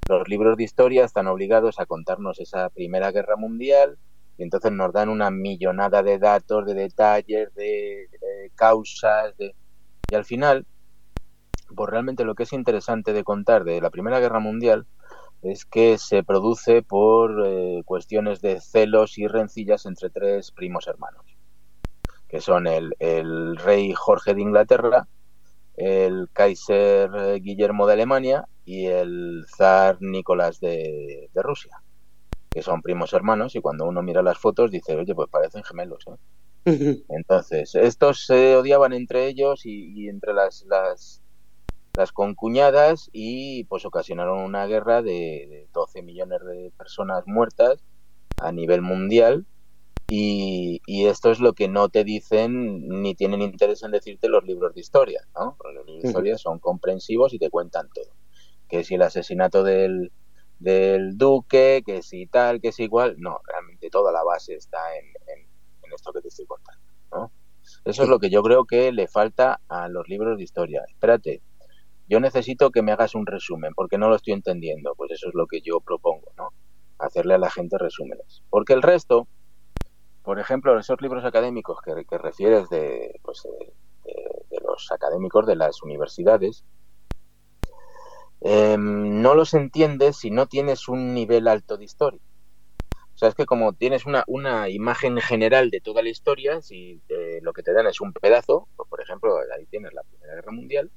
Los 0.08 0.28
libros 0.28 0.58
de 0.58 0.64
historia 0.64 1.06
están 1.06 1.28
obligados 1.28 1.80
a 1.80 1.86
contarnos 1.86 2.40
esa 2.40 2.70
Primera 2.70 3.12
Guerra 3.12 3.36
Mundial 3.36 3.98
y 4.38 4.44
entonces 4.44 4.72
nos 4.72 4.94
dan 4.94 5.10
una 5.10 5.32
millonada 5.32 6.04
de 6.04 6.20
datos, 6.20 6.66
de 6.66 6.74
detalles, 6.76 7.54
de, 7.56 8.10
de 8.22 8.52
causas, 8.54 9.36
de... 9.38 9.56
y 10.10 10.16
al 10.16 10.26
final 10.26 10.68
pues 11.74 11.90
realmente 11.90 12.24
lo 12.24 12.36
que 12.36 12.44
es 12.44 12.54
interesante 12.54 13.14
de 13.14 13.24
contar 13.24 13.64
de 13.64 13.82
la 13.82 13.90
Primera 13.90 14.20
Guerra 14.20 14.40
Mundial 14.40 14.86
es 15.44 15.66
que 15.66 15.98
se 15.98 16.24
produce 16.24 16.82
por 16.82 17.46
eh, 17.46 17.84
cuestiones 17.86 18.42
de 18.42 18.62
celos 18.62 19.18
y 19.18 19.28
rencillas 19.28 19.86
entre 19.86 20.10
tres 20.10 20.52
primos 20.52 20.88
hermanos, 20.88 21.26
que 22.30 22.40
son 22.40 22.66
el, 22.66 23.58
rey 23.58 23.94
Jorge 23.94 24.34
de 24.34 24.42
Inglaterra, 24.42 25.08
el 25.76 26.30
Kaiser 26.32 27.42
Guillermo 27.42 27.88
de 27.88 27.94
Alemania 27.94 28.48
y 28.64 28.86
el 28.86 29.46
zar 29.48 29.98
Nicolás 30.02 30.60
de, 30.62 31.30
Rusia, 31.36 31.82
que 32.50 32.62
son 32.62 32.82
primos 32.82 33.12
hermanos 33.12 33.56
y 33.56 33.62
cuando 33.62 33.86
uno 33.86 34.02
mira 34.02 34.22
las 34.22 34.38
fotos 34.38 34.72
dice, 34.72 34.96
oye, 34.96 35.14
pues 35.14 35.30
parecen 35.30 35.64
gemelos. 35.64 36.06
¿eh? 36.08 37.04
Entonces, 37.10 37.76
estos 37.76 38.26
se 38.26 38.56
odiaban 38.56 38.94
entre 38.94 39.28
ellos 39.28 39.66
y, 39.66 40.08
entre 40.08 40.34
las, 40.34 40.64
las, 40.70 41.23
las 41.96 42.12
concuñadas 42.12 43.10
y 43.14 43.66
pues 43.66 43.86
ocasionaron 43.86 44.40
una 44.40 44.66
guerra 44.66 45.02
de, 45.02 45.68
12 45.74 46.02
millones 46.02 46.42
de 46.44 46.72
personas 46.78 47.24
muertas 47.28 47.84
a 48.38 48.52
nivel 48.52 48.82
mundial 48.82 49.46
y, 50.08 50.82
esto 50.88 51.32
es 51.32 51.40
lo 51.40 51.54
que 51.54 51.68
no 51.68 51.90
te 51.90 52.04
dicen 52.04 52.88
ni 53.02 53.16
tienen 53.16 53.42
interés 53.42 53.84
en 53.84 53.92
decirte 53.92 54.28
los 54.30 54.44
libros 54.44 54.74
de 54.74 54.82
historia, 54.82 55.22
¿no? 55.36 55.58
los 55.64 55.86
libros 55.86 56.04
de 56.04 56.08
historia 56.10 56.38
son 56.38 56.60
comprensivos 56.60 57.34
y 57.34 57.40
te 57.40 57.50
cuentan 57.50 57.90
todo. 57.94 58.14
Que 58.68 58.84
si 58.84 58.96
el 58.96 59.02
asesinato 59.02 59.64
del, 59.64 60.12
del 60.60 61.18
duque, 61.18 61.84
que 61.86 62.02
si 62.02 62.28
tal, 62.28 62.62
que 62.62 62.72
si 62.72 62.84
igual, 62.84 63.16
no, 63.20 63.40
realmente 63.46 63.90
toda 63.90 64.12
la 64.12 64.24
base 64.24 64.56
está 64.56 64.80
en, 64.98 65.06
en 65.36 65.94
esto 65.94 66.12
que 66.14 66.22
te 66.22 66.28
estoy 66.30 66.46
contando, 66.46 66.84
¿no? 67.12 67.32
Eso 67.86 68.04
es 68.04 68.10
lo 68.10 68.20
que 68.20 68.30
yo 68.30 68.42
creo 68.44 68.66
que 68.66 68.92
le 68.92 69.08
falta 69.08 69.62
a 69.68 69.88
los 69.88 70.08
libros 70.08 70.38
de 70.38 70.44
historia. 70.44 70.84
Espérate, 70.88 71.42
yo 72.14 72.20
necesito 72.20 72.70
que 72.70 72.84
me 72.84 72.92
hagas 72.92 73.16
un 73.16 73.26
resumen 73.26 73.74
porque 73.74 73.98
no 73.98 74.08
lo 74.08 74.16
estoy 74.16 74.34
entendiendo. 74.34 74.94
Pues 74.96 75.10
eso 75.10 75.30
es 75.30 75.34
lo 75.34 75.48
que 75.48 75.62
yo 75.62 75.80
propongo, 75.80 76.32
¿no? 76.38 76.50
Hacerle 77.00 77.34
a 77.34 77.40
la 77.40 77.50
gente 77.50 77.80
resúmenes. 77.80 78.44
Porque 78.52 78.74
el 78.74 78.84
resto, 78.84 79.28
por 80.22 80.40
ejemplo, 80.40 80.78
esos 80.78 81.02
libros 81.02 81.26
académicos 81.26 81.80
que, 81.82 82.18
refieres 82.20 82.70
de, 82.70 83.20
pues, 83.24 83.42
de, 84.04 84.60
los 84.62 84.92
académicos 84.92 85.48
de 85.48 85.56
las 85.56 85.82
universidades, 85.82 86.64
em, 88.42 89.24
no 89.24 89.34
los 89.34 89.56
entiendes 89.56 90.18
si 90.18 90.30
no 90.30 90.46
tienes 90.46 90.88
un 90.88 91.16
nivel 91.16 91.48
alto 91.48 91.78
de 91.78 91.86
historia. 91.86 92.22
O 93.16 93.18
sea, 93.18 93.30
es 93.30 93.34
que 93.34 93.48
como 93.48 93.74
tienes 93.74 94.06
una, 94.06 94.24
una 94.28 94.70
imagen 94.70 95.18
general 95.18 95.72
de 95.72 95.82
toda 95.82 96.04
la 96.04 96.10
historia, 96.10 96.62
si 96.62 97.02
eh, 97.10 97.40
lo 97.42 97.54
que 97.54 97.64
te 97.64 97.74
dan 97.74 97.88
es 97.88 98.02
un 98.02 98.14
pedazo, 98.14 98.68
pues, 98.76 98.88
por 98.88 99.02
ejemplo, 99.02 99.36
ahí 99.58 99.66
tienes 99.66 99.94
la 99.94 100.04
Primera 100.04 100.36
Guerra 100.36 100.52
Mundial, 100.52 100.92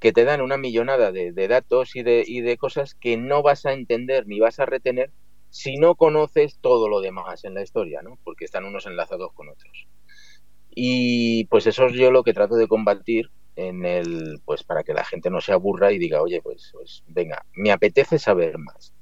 que 0.00 0.12
te 0.12 0.24
dan 0.24 0.40
una 0.40 0.56
millonada 0.56 1.12
de, 1.12 1.48
datos 1.48 1.94
y 1.94 2.02
de, 2.02 2.24
y 2.26 2.40
de 2.40 2.56
cosas 2.56 2.94
que 2.94 3.16
no 3.16 3.42
vas 3.42 3.66
a 3.66 3.72
entender 3.72 4.26
ni 4.26 4.40
vas 4.40 4.58
a 4.58 4.66
retener 4.66 5.12
si 5.50 5.76
no 5.76 5.94
conoces 5.94 6.58
todo 6.60 6.88
lo 6.88 7.00
demás 7.00 7.44
en 7.44 7.54
la 7.54 7.62
historia, 7.62 8.02
¿no? 8.02 8.18
Porque 8.24 8.44
están 8.44 8.64
unos 8.64 8.86
enlazados 8.86 9.32
con 9.34 9.48
otros. 9.48 9.86
Y 10.70 11.44
pues 11.46 11.66
eso 11.66 11.86
es 11.86 11.92
yo 11.92 12.10
lo 12.10 12.22
que 12.22 12.32
trato 12.32 12.54
de 12.54 12.68
combatir 12.68 13.30
en 13.56 13.84
el, 13.84 14.40
pues 14.44 14.62
para 14.62 14.84
que 14.84 14.94
la 14.94 15.04
gente 15.04 15.28
no 15.28 15.40
se 15.40 15.52
aburra 15.52 15.92
y 15.92 15.98
diga, 15.98 16.22
oye, 16.22 16.40
pues, 16.40 16.70
pues 16.72 17.02
venga, 17.06 17.44
me 17.52 17.72
apetece 17.72 18.18
saber 18.18 18.56
más, 18.58 18.94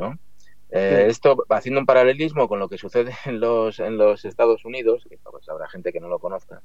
¿no? 0.00 0.18
Eh, 0.70 1.06
esto 1.08 1.36
haciendo 1.48 1.78
un 1.78 1.86
paralelismo 1.86 2.48
con 2.48 2.58
lo 2.58 2.68
que 2.68 2.78
sucede 2.78 3.14
en 3.26 3.38
los, 3.38 3.78
en 3.78 3.96
los 3.96 4.24
Estados 4.24 4.64
Unidos, 4.64 5.06
que 5.08 5.18
pues, 5.18 5.48
habrá 5.48 5.68
gente 5.68 5.92
que 5.92 6.00
no 6.00 6.08
lo 6.08 6.18
conozca, 6.18 6.62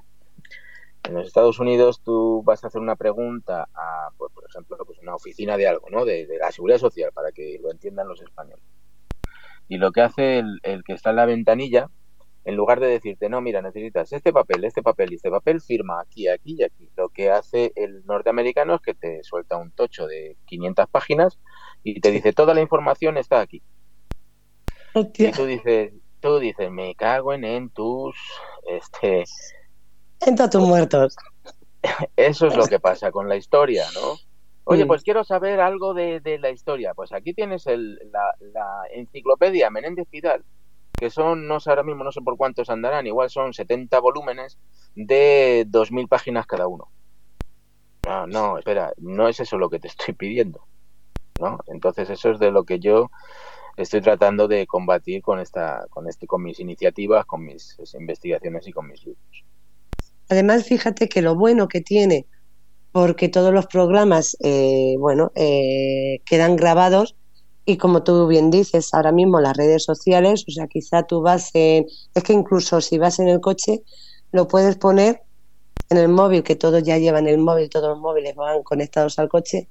en 1.04 1.16
los 1.16 1.28
Estados 1.28 1.60
Unidos 1.60 2.02
tú 2.04 2.44
vas 2.44 2.64
a 2.64 2.68
hacer 2.68 2.82
una 2.82 2.96
pregunta 2.96 3.68
a, 3.74 4.10
pues, 4.18 4.32
por 4.34 4.46
ejemplo, 4.48 4.78
pues 4.86 5.00
una 5.00 5.16
oficina 5.16 5.58
de 5.58 5.68
algo, 5.68 5.90
¿no? 5.90 6.06
De, 6.06 6.28
la 6.40 6.52
seguridad 6.52 6.78
social, 6.78 7.12
para 7.14 7.32
que 7.32 7.60
lo 7.62 7.72
entiendan 7.72 8.08
los 8.08 8.22
españoles. 8.22 8.64
Y 9.68 9.78
lo 9.78 9.92
que 9.92 10.02
hace 10.02 10.40
el, 10.40 10.60
el, 10.64 10.84
que 10.84 10.94
está 10.94 11.12
en 11.12 11.16
la 11.16 11.26
ventanilla, 11.26 11.90
en 12.44 12.56
lugar 12.56 12.80
de 12.80 12.88
decirte, 12.88 13.30
no, 13.30 13.42
mira, 13.42 13.62
necesitas 13.62 14.12
este 14.14 14.34
papel, 14.34 14.64
este 14.64 14.82
papel 14.82 15.12
y 15.12 15.16
este 15.16 15.30
papel, 15.30 15.62
firma 15.62 16.02
aquí, 16.02 16.28
aquí 16.28 16.56
y 16.58 16.64
aquí. 16.64 16.90
Lo 16.98 17.10
que 17.10 17.30
hace 17.30 17.72
el 17.76 18.06
norteamericano 18.06 18.76
es 18.76 18.82
que 18.82 18.94
te 18.94 19.24
suelta 19.24 19.58
un 19.58 19.72
tocho 19.72 20.08
de 20.08 20.38
500 20.46 20.88
páginas 20.90 21.40
y 21.84 22.00
te 22.00 22.12
dice, 22.12 22.34
toda 22.34 22.54
la 22.54 22.62
información 22.62 23.18
está 23.18 23.42
aquí. 23.42 23.62
Y 24.94 25.32
tú 25.32 25.46
dices, 25.46 25.94
tú 26.20 26.40
dices, 26.40 26.70
me 26.72 26.96
cago 26.96 27.34
en, 27.34 27.44
en 27.44 27.70
tus, 27.70 28.16
este, 28.68 29.24
Entra 30.22 30.50
tus 30.50 30.62
muertos. 30.62 31.16
Eso 32.16 32.48
es 32.48 32.56
lo 32.56 32.68
que 32.68 32.80
pasa 32.80 33.12
con 33.12 33.28
la 33.28 33.36
historia, 33.36 33.86
¿no? 33.94 34.18
Oye, 34.64 34.86
pues 34.86 35.04
quiero 35.04 35.24
saber 35.24 35.60
algo 35.60 35.94
de, 35.94 36.22
la 36.40 36.50
historia. 36.50 36.94
Pues 36.94 37.12
aquí 37.12 37.34
tienes 37.34 37.66
la, 37.66 38.84
enciclopedia 38.94 39.70
Menéndez 39.70 40.08
Pidal, 40.08 40.46
que 40.98 41.10
son, 41.10 41.48
no 41.48 41.60
sé 41.60 41.72
ahora 41.72 41.84
mismo, 41.84 42.04
no 42.04 42.12
sé 42.12 42.22
por 42.22 42.38
cuántos 42.38 42.70
andarán, 42.70 43.08
igual 43.08 43.30
son 43.30 43.54
70 43.54 44.00
volúmenes 44.00 44.60
de 44.96 45.66
2.000 45.68 46.08
páginas 46.08 46.46
cada 46.46 46.68
uno. 46.68 46.90
No, 48.06 48.28
no, 48.28 48.58
espera, 48.58 48.94
no 48.98 49.28
es 49.28 49.40
eso 49.40 49.58
lo 49.58 49.70
que 49.70 49.80
te 49.80 49.88
estoy 49.88 50.14
pidiendo. 50.14 50.66
¿no? 51.40 51.60
Entonces 51.68 52.10
eso 52.10 52.32
es 52.32 52.40
de 52.40 52.52
lo 52.52 52.64
que 52.64 52.80
yo 52.80 53.10
estoy 53.76 54.02
tratando 54.02 54.48
de 54.48 54.68
combatir 54.68 55.22
con 55.22 55.40
esta, 55.40 55.88
con 55.90 56.08
este, 56.08 56.28
con 56.28 56.44
mis 56.44 56.60
iniciativas, 56.60 57.26
con 57.26 57.44
mis 57.44 57.78
investigaciones 57.94 58.68
y 58.68 58.72
con 58.72 58.88
mis 58.88 59.04
libros. 59.06 59.46
Además, 60.32 60.66
fíjate 60.66 61.10
que 61.10 61.22
lo 61.22 61.36
bueno 61.36 61.68
que 61.68 61.82
tiene, 61.82 62.28
porque 62.92 63.30
todos 63.30 63.54
los 63.54 63.68
programas, 63.68 64.38
eh, 64.42 64.96
bueno, 65.00 65.32
eh, 65.36 66.22
quedan 66.26 66.56
grabados 66.58 67.16
y 67.66 67.78
como 67.78 68.04
tú 68.04 68.28
bien 68.28 68.52
dices, 68.52 68.94
ahora 68.94 69.12
mismo 69.14 69.42
las 69.42 69.58
redes 69.58 69.84
sociales, 69.86 70.46
o 70.48 70.52
sea, 70.52 70.68
quizá 70.68 71.04
tú 71.04 71.22
vas 71.22 71.52
en, 71.56 71.86
es 72.16 72.24
que 72.24 72.34
incluso 72.34 72.82
si 72.82 72.98
vas 73.00 73.20
en 73.20 73.30
el 73.30 73.42
coche, 73.42 73.82
lo 74.34 74.48
puedes 74.48 74.78
poner 74.78 75.22
en 75.90 75.98
el 75.98 76.10
móvil, 76.10 76.44
que 76.44 76.56
todos 76.56 76.84
ya 76.84 76.98
llevan 76.98 77.28
el 77.28 77.38
móvil, 77.40 77.70
todos 77.70 77.90
los 77.90 78.00
móviles 78.00 78.36
van 78.36 78.64
conectados 78.64 79.20
al 79.20 79.30
coche, 79.30 79.70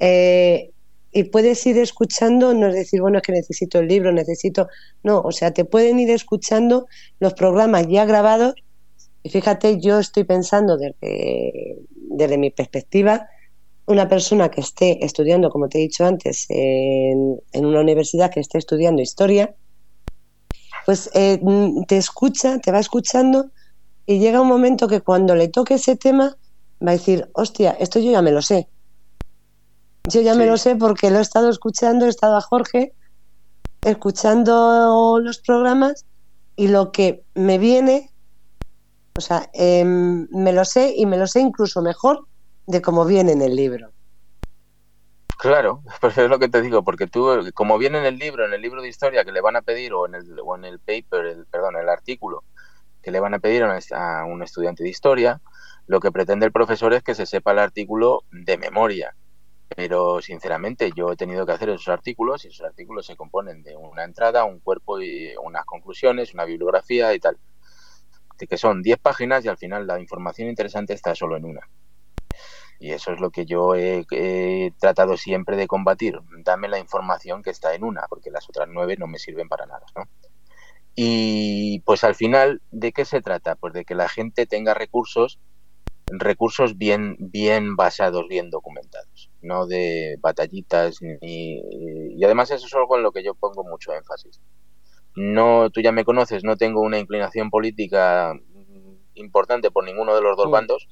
Eh, 0.00 0.72
y 1.12 1.24
puedes 1.24 1.66
ir 1.66 1.78
escuchando, 1.78 2.54
no 2.54 2.68
es 2.68 2.74
decir, 2.74 3.00
bueno, 3.02 3.18
es 3.18 3.24
que 3.24 3.32
necesito 3.32 3.80
el 3.80 3.88
libro, 3.88 4.12
necesito. 4.12 4.68
No, 5.02 5.20
o 5.22 5.32
sea, 5.32 5.52
te 5.52 5.64
pueden 5.64 5.98
ir 6.00 6.10
escuchando 6.10 6.86
los 7.20 7.34
programas 7.34 7.86
ya 7.88 8.04
grabados. 8.06 8.54
Y 9.26 9.28
fíjate, 9.28 9.80
yo 9.80 9.98
estoy 9.98 10.22
pensando 10.22 10.76
desde, 10.76 11.80
desde 11.90 12.38
mi 12.38 12.50
perspectiva, 12.50 13.28
una 13.86 14.08
persona 14.08 14.52
que 14.52 14.60
esté 14.60 15.04
estudiando, 15.04 15.50
como 15.50 15.68
te 15.68 15.78
he 15.78 15.80
dicho 15.80 16.06
antes, 16.06 16.46
en, 16.48 17.40
una 17.52 17.80
universidad 17.80 18.30
que 18.30 18.38
esté 18.38 18.58
estudiando 18.58 19.02
historia, 19.02 19.52
pues 20.84 21.10
eh, 21.14 21.40
te 21.88 21.96
escucha, 21.96 22.60
te 22.60 22.70
va 22.70 22.78
escuchando 22.78 23.50
y 24.06 24.20
llega 24.20 24.40
un 24.40 24.46
momento 24.46 24.86
que 24.86 25.00
cuando 25.00 25.34
le 25.34 25.48
toque 25.48 25.74
ese 25.74 25.96
tema 25.96 26.36
va 26.80 26.90
a 26.90 26.94
decir, 26.94 27.28
hostia, 27.32 27.76
esto 27.80 27.98
yo 27.98 28.12
ya 28.12 28.22
me 28.22 28.30
lo 28.30 28.42
sé. 28.42 28.68
Yo 30.08 30.20
ya 30.20 30.36
me 30.36 30.46
lo 30.46 30.56
sé 30.56 30.76
porque 30.76 31.10
lo 31.10 31.18
he 31.18 31.22
estado 31.22 31.50
escuchando, 31.50 32.06
he 32.06 32.10
estado 32.10 32.36
a 32.36 32.42
Jorge 32.42 32.92
escuchando 33.82 35.18
los 35.18 35.38
programas 35.38 36.04
y 36.54 36.68
lo 36.68 36.92
que 36.92 37.24
me 37.34 37.58
viene, 37.58 38.12
o 39.16 39.20
sea, 39.20 39.48
em, 39.52 40.28
me 40.30 40.52
lo 40.52 40.64
sé 40.64 40.94
y 40.96 41.06
me 41.06 41.16
lo 41.16 41.26
sé 41.26 41.40
incluso 41.40 41.82
mejor 41.82 42.26
de 42.66 42.82
cómo 42.82 43.04
viene 43.04 43.32
en 43.32 43.42
el 43.42 43.56
libro. 43.56 43.90
Claro, 45.38 45.82
pues 46.00 46.18
es 46.18 46.28
lo 46.28 46.38
que 46.38 46.48
te 46.48 46.62
digo, 46.62 46.82
porque 46.82 47.06
tú, 47.06 47.50
como 47.54 47.78
viene 47.78 47.98
en 47.98 48.04
el 48.04 48.18
libro, 48.18 48.46
en 48.46 48.52
el 48.52 48.62
libro 48.62 48.82
de 48.82 48.88
historia 48.88 49.24
que 49.24 49.32
le 49.32 49.40
van 49.40 49.56
a 49.56 49.62
pedir, 49.62 49.92
o 49.92 50.06
en 50.06 50.14
el, 50.14 50.38
o 50.44 50.56
en 50.56 50.64
el 50.64 50.78
paper, 50.78 51.26
el, 51.26 51.46
perdón, 51.46 51.76
el 51.76 51.88
artículo 51.88 52.44
que 53.02 53.10
le 53.12 53.20
van 53.20 53.34
a 53.34 53.38
pedir 53.38 53.62
a 53.62 54.24
un 54.24 54.42
estudiante 54.42 54.82
de 54.82 54.88
historia, 54.88 55.40
lo 55.86 56.00
que 56.00 56.10
pretende 56.10 56.44
el 56.44 56.52
profesor 56.52 56.92
es 56.92 57.04
que 57.04 57.14
se 57.14 57.26
sepa 57.26 57.52
el 57.52 57.60
artículo 57.60 58.24
de 58.32 58.58
memoria. 58.58 59.14
Pero 59.68 60.20
sinceramente 60.20 60.90
yo 60.94 61.12
he 61.12 61.16
tenido 61.16 61.46
que 61.46 61.52
hacer 61.52 61.68
esos 61.68 61.88
artículos 61.88 62.44
y 62.44 62.48
esos 62.48 62.66
artículos 62.66 63.06
se 63.06 63.16
componen 63.16 63.62
de 63.62 63.76
una 63.76 64.04
entrada, 64.04 64.44
un 64.44 64.58
cuerpo 64.58 65.00
y 65.00 65.32
unas 65.42 65.64
conclusiones, 65.64 66.34
una 66.34 66.44
bibliografía 66.44 67.14
y 67.14 67.20
tal. 67.20 67.36
Que 68.36 68.58
son 68.58 68.82
10 68.82 68.98
páginas 68.98 69.44
y 69.44 69.48
al 69.48 69.56
final 69.56 69.86
la 69.86 70.00
información 70.00 70.48
interesante 70.48 70.92
está 70.92 71.14
solo 71.14 71.36
en 71.36 71.44
una. 71.44 71.68
Y 72.78 72.92
eso 72.92 73.12
es 73.12 73.20
lo 73.20 73.30
que 73.30 73.46
yo 73.46 73.74
he, 73.74 74.04
tratado 74.78 75.16
siempre 75.16 75.56
de 75.56 75.66
combatir. 75.66 76.18
Dame 76.44 76.68
la 76.68 76.78
información 76.78 77.42
que 77.42 77.50
está 77.50 77.74
en 77.74 77.84
una, 77.84 78.02
porque 78.08 78.30
las 78.30 78.48
otras 78.48 78.68
nueve 78.70 78.96
no 78.98 79.06
me 79.06 79.18
sirven 79.18 79.48
para 79.48 79.64
nada. 79.64 79.86
¿no? 79.96 80.04
Y 80.94 81.80
pues 81.80 82.04
al 82.04 82.14
final, 82.14 82.60
¿de 82.70 82.92
qué 82.92 83.04
se 83.06 83.22
trata? 83.22 83.54
Pues 83.54 83.72
de 83.72 83.84
que 83.84 83.94
la 83.94 84.08
gente 84.08 84.46
tenga 84.46 84.74
recursos 84.74 85.38
recursos 86.08 86.78
bien, 86.78 87.16
bien 87.18 87.76
basados, 87.76 88.28
bien 88.28 88.50
documentados, 88.50 89.30
no 89.42 89.66
de 89.66 90.16
batallitas 90.20 91.00
ni, 91.02 91.60
y 92.14 92.24
además 92.24 92.50
eso 92.50 92.66
es 92.66 92.74
algo 92.74 92.96
en 92.96 93.02
lo 93.02 93.12
que 93.12 93.24
yo 93.24 93.34
pongo 93.34 93.64
mucho 93.64 93.92
énfasis. 93.92 94.40
No, 95.16 95.70
tú 95.70 95.80
ya 95.80 95.92
me 95.92 96.04
conoces, 96.04 96.44
no 96.44 96.56
tengo 96.56 96.82
una 96.82 96.98
inclinación 96.98 97.50
política 97.50 98.34
importante 99.14 99.70
por 99.70 99.84
ninguno 99.84 100.14
de 100.14 100.20
los 100.20 100.36
dos 100.36 100.50
bandos 100.50 100.86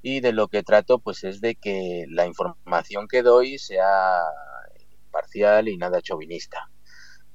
y 0.00 0.20
de 0.20 0.32
lo 0.32 0.46
que 0.46 0.62
trato 0.62 1.00
pues 1.00 1.24
es 1.24 1.40
de 1.40 1.56
que 1.56 2.04
la 2.08 2.26
información 2.26 3.08
que 3.08 3.22
doy 3.22 3.58
sea 3.58 4.20
parcial 5.10 5.68
y 5.68 5.76
nada 5.76 6.00
chauvinista. 6.00 6.70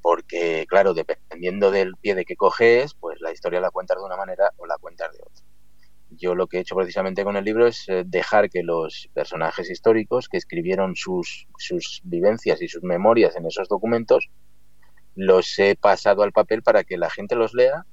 Porque, 0.02 0.66
claro, 0.68 0.94
dependiendo 0.94 1.72
del 1.72 1.96
pie 1.96 2.16
de 2.16 2.26
que 2.26 2.36
coges, 2.36 2.94
pues 2.94 3.22
la 3.22 3.32
historia 3.32 3.62
la 3.62 3.72
cuentas 3.72 3.98
de 3.98 4.04
una 4.04 4.18
manera 4.18 4.52
o 4.58 4.66
la 4.66 4.78
cuentas 4.78 5.12
de 5.14 5.20
otra 5.22 5.46
yo 6.18 6.36
lo 6.36 6.48
que 6.48 6.58
he 6.58 6.62
hecho 6.62 6.76
precisamente 6.76 7.24
con 7.24 7.38
el 7.38 7.46
libro 7.46 7.68
es 7.68 7.88
eh, 7.88 8.04
dejar 8.06 8.50
que 8.50 8.64
los 8.64 9.10
personajes 9.14 9.70
históricos 9.70 10.28
que 10.30 10.38
escribieron 10.38 10.96
sus, 10.96 11.48
sus 11.58 12.02
vivencias 12.04 12.62
y 12.62 12.68
sus 12.68 12.84
memorias 12.84 13.36
en 13.36 13.46
esos 13.46 13.68
documentos, 13.68 14.30
los 15.16 15.58
he 15.60 15.76
pasado 15.76 16.24
al 16.24 16.32
papel 16.32 16.64
para 16.64 16.84
que 16.84 16.98
la 16.98 17.10
gente 17.10 17.36
los 17.36 17.54
lea 17.54 17.86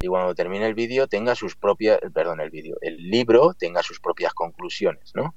y 0.00 0.06
cuando 0.06 0.34
termine 0.34 0.66
el 0.66 0.74
vídeo 0.74 1.06
tenga 1.08 1.34
sus 1.34 1.56
propias, 1.56 1.98
perdón, 2.14 2.40
el 2.40 2.50
vídeo, 2.50 2.76
el 2.80 2.96
libro 2.96 3.54
tenga 3.54 3.82
sus 3.82 4.00
propias 4.00 4.32
conclusiones, 4.32 5.12
¿no? 5.14 5.34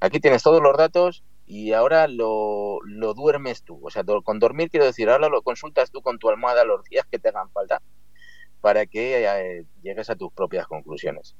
Aquí 0.00 0.20
tienes 0.20 0.42
todos 0.42 0.62
los 0.62 0.76
datos 0.76 1.24
y 1.46 1.72
ahora 1.72 2.08
lo, 2.08 2.78
lo 2.84 3.14
duermes 3.14 3.62
tú. 3.62 3.80
O 3.82 3.90
sea, 3.90 4.04
con 4.24 4.38
dormir 4.38 4.70
quiero 4.70 4.84
decir, 4.84 5.08
ahora 5.08 5.28
lo 5.28 5.42
consultas 5.42 5.90
tú 5.90 6.02
con 6.02 6.18
tu 6.18 6.28
almohada 6.28 6.64
los 6.64 6.84
días 6.84 7.06
que 7.10 7.18
te 7.18 7.28
hagan 7.28 7.50
falta 7.50 7.80
para 8.60 8.84
que 8.86 9.24
eh, 9.24 9.64
llegues 9.82 10.10
a 10.10 10.16
tus 10.16 10.32
propias 10.32 10.66
conclusiones. 10.66 11.36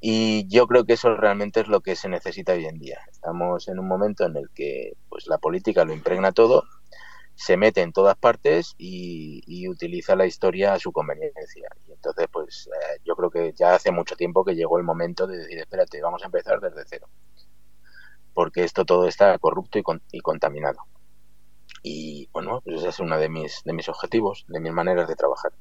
Y 0.00 0.46
yo 0.48 0.66
creo 0.66 0.84
que 0.84 0.94
eso 0.94 1.14
realmente 1.14 1.60
es 1.60 1.68
lo 1.68 1.80
que 1.80 1.96
se 1.96 2.08
necesita 2.08 2.52
hoy 2.52 2.66
en 2.66 2.78
día. 2.78 2.98
Estamos 3.10 3.68
en 3.68 3.78
un 3.78 3.88
momento 3.88 4.24
en 4.24 4.36
el 4.36 4.50
que 4.54 4.94
pues 5.08 5.26
la 5.26 5.38
política 5.38 5.84
lo 5.84 5.92
impregna 5.92 6.32
todo, 6.32 6.64
se 7.36 7.56
mete 7.56 7.82
en 7.82 7.92
todas 7.92 8.16
partes 8.16 8.74
y, 8.78 9.68
utiliza 9.68 10.16
la 10.16 10.26
historia 10.26 10.72
a 10.72 10.78
su 10.78 10.90
conveniencia. 10.92 11.68
Y 11.86 11.92
entonces, 11.92 12.26
pues 12.32 12.68
eh, 12.68 13.00
yo 13.04 13.14
creo 13.14 13.30
que 13.30 13.52
ya 13.54 13.74
hace 13.74 13.92
mucho 13.92 14.16
tiempo 14.16 14.44
que 14.44 14.54
llegó 14.54 14.78
el 14.78 14.84
momento 14.84 15.26
de 15.26 15.38
decir, 15.38 15.58
espérate, 15.58 16.00
vamos 16.00 16.22
a 16.22 16.26
empezar 16.26 16.60
desde 16.60 16.84
cero. 16.86 17.08
Porque 18.34 18.64
esto 18.64 18.84
todo 18.84 19.06
está 19.06 19.38
corrupto 19.38 19.78
y, 19.78 19.82
y 20.12 20.20
contaminado. 20.20 20.78
Y 21.82 22.28
bueno, 22.32 22.60
pues 22.64 22.78
ese 22.78 22.88
es 22.88 22.98
uno 22.98 23.18
de 23.18 23.28
mis, 23.28 23.62
de 23.64 23.72
mis 23.72 23.88
objetivos, 23.88 24.44
de 24.48 24.60
mis 24.60 24.72
maneras 24.72 25.08
de 25.08 25.14
trabajar. 25.14 25.52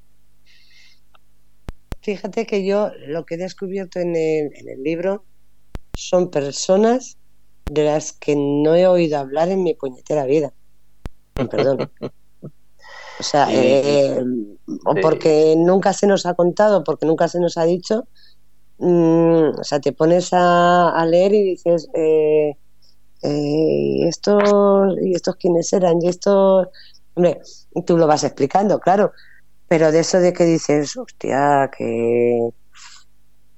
Fíjate 2.02 2.46
que 2.46 2.66
yo 2.66 2.92
lo 3.08 3.26
que 3.26 3.34
he 3.36 3.38
descubierto 3.38 4.00
en 4.00 4.16
el, 4.16 4.84
libro 4.84 5.26
son 5.96 6.30
personas 6.30 7.18
de 7.66 7.84
las 7.84 8.14
que 8.14 8.36
no 8.36 8.76
he 8.76 8.86
oído 8.86 9.18
hablar 9.18 9.50
en 9.50 9.64
mi 9.64 9.74
puñetera 9.74 10.26
vida. 10.26 10.54
Perdón. 11.36 11.92
O 13.20 13.24
sea, 13.24 13.48
eh, 13.52 14.24
porque 15.02 15.56
nunca 15.58 15.94
se 15.94 16.08
nos 16.08 16.26
ha 16.26 16.34
contado, 16.34 16.84
porque 16.84 17.06
nunca 17.06 17.28
se 17.28 17.40
nos 17.40 17.58
ha 17.58 17.64
dicho. 17.64 18.08
Mm, 18.78 19.60
o 19.60 19.64
sea, 19.64 19.80
te 19.80 19.94
pones 19.94 20.30
a, 20.34 21.06
leer 21.08 21.34
y 21.34 21.44
dices, 21.44 21.88
eh, 21.94 22.58
eh, 23.24 24.08
estos, 24.08 24.44
¿y 25.02 25.16
estos 25.16 25.36
quiénes 25.38 25.72
eran? 25.74 26.02
Y 26.02 26.10
estos, 26.10 26.68
hombre, 27.14 27.40
tú 27.86 27.98
lo 27.98 28.08
vas 28.08 28.24
explicando, 28.24 28.80
claro, 28.80 29.14
pero 29.68 29.92
de 29.92 30.00
eso 30.00 30.20
de 30.20 30.34
que 30.34 30.44
dices, 30.46 30.96
hostia, 30.98 31.72
que, 31.78 32.50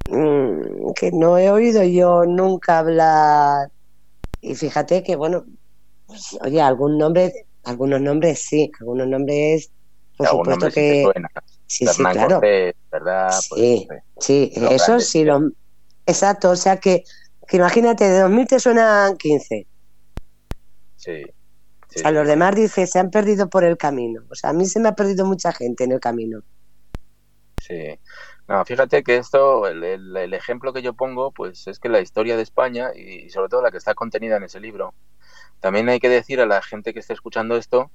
mm, 0.05 0.93
que 0.93 1.11
no 1.11 1.37
he 1.37 1.49
oído 1.49 1.83
yo 1.83 2.25
nunca 2.25 2.79
hablar. 2.79 3.71
Y 4.41 4.55
fíjate 4.55 5.03
que, 5.03 5.15
bueno, 5.15 5.45
pues, 6.05 6.37
oye, 6.41 6.61
algún 6.61 6.97
nombre, 6.97 7.46
algunos 7.67 8.01
nombres 8.01 8.41
sí, 8.41 8.71
algunos 8.79 9.07
nombres, 9.07 9.71
por 10.17 10.27
supuesto 10.27 10.71
que. 10.71 11.05
Sí, 11.67 11.85
sí, 11.85 12.03
claro. 12.03 12.39
¿verdad? 12.39 13.29
Pues, 13.49 13.49
sí, 13.49 13.87
sí, 14.19 14.51
eso 14.71 14.99
sí, 14.99 15.25
lo, 15.25 15.51
exacto, 16.05 16.51
o 16.51 16.55
sea 16.55 16.77
que, 16.77 17.03
que 17.45 17.57
imagínate, 17.57 18.05
de 18.07 18.19
2000 18.21 18.47
te 18.47 18.59
suenan 18.59 19.17
15. 19.17 19.67
Sí 20.95 21.25
a 22.03 22.11
los 22.11 22.27
demás 22.27 22.55
dice, 22.55 22.87
se 22.87 22.99
han 22.99 23.09
perdido 23.09 23.49
por 23.49 23.63
el 23.63 23.77
camino. 23.77 24.23
O 24.29 24.35
sea, 24.35 24.51
a 24.51 24.53
mí 24.53 24.65
se 24.65 24.79
me 24.79 24.89
ha 24.89 24.95
perdido 24.95 25.25
mucha 25.25 25.51
gente 25.53 25.83
en 25.83 25.93
el 25.93 25.99
camino. 25.99 26.41
Sí. 27.61 27.99
No, 28.47 28.63
fíjate 28.63 29.03
que 29.03 29.17
esto, 29.17 29.67
el, 29.67 30.33
ejemplo 30.33 30.71
que 30.71 30.81
yo 30.81 30.93
pongo, 30.93 31.31
pues 31.31 31.67
es 31.67 31.79
que 31.79 31.89
la 31.89 31.99
historia 31.99 32.37
de 32.37 32.43
España, 32.43 32.91
y, 32.95 33.29
sobre 33.29 33.49
todo 33.49 33.61
la 33.61 33.71
que 33.71 33.77
está 33.77 33.93
contenida 33.93 34.37
en 34.37 34.43
ese 34.43 34.59
libro, 34.59 34.93
también 35.59 35.89
hay 35.89 35.99
que 35.99 36.09
decir 36.09 36.39
a 36.41 36.45
la 36.45 36.61
gente 36.61 36.93
que 36.93 36.99
esté 36.99 37.13
escuchando 37.13 37.55
esto 37.57 37.91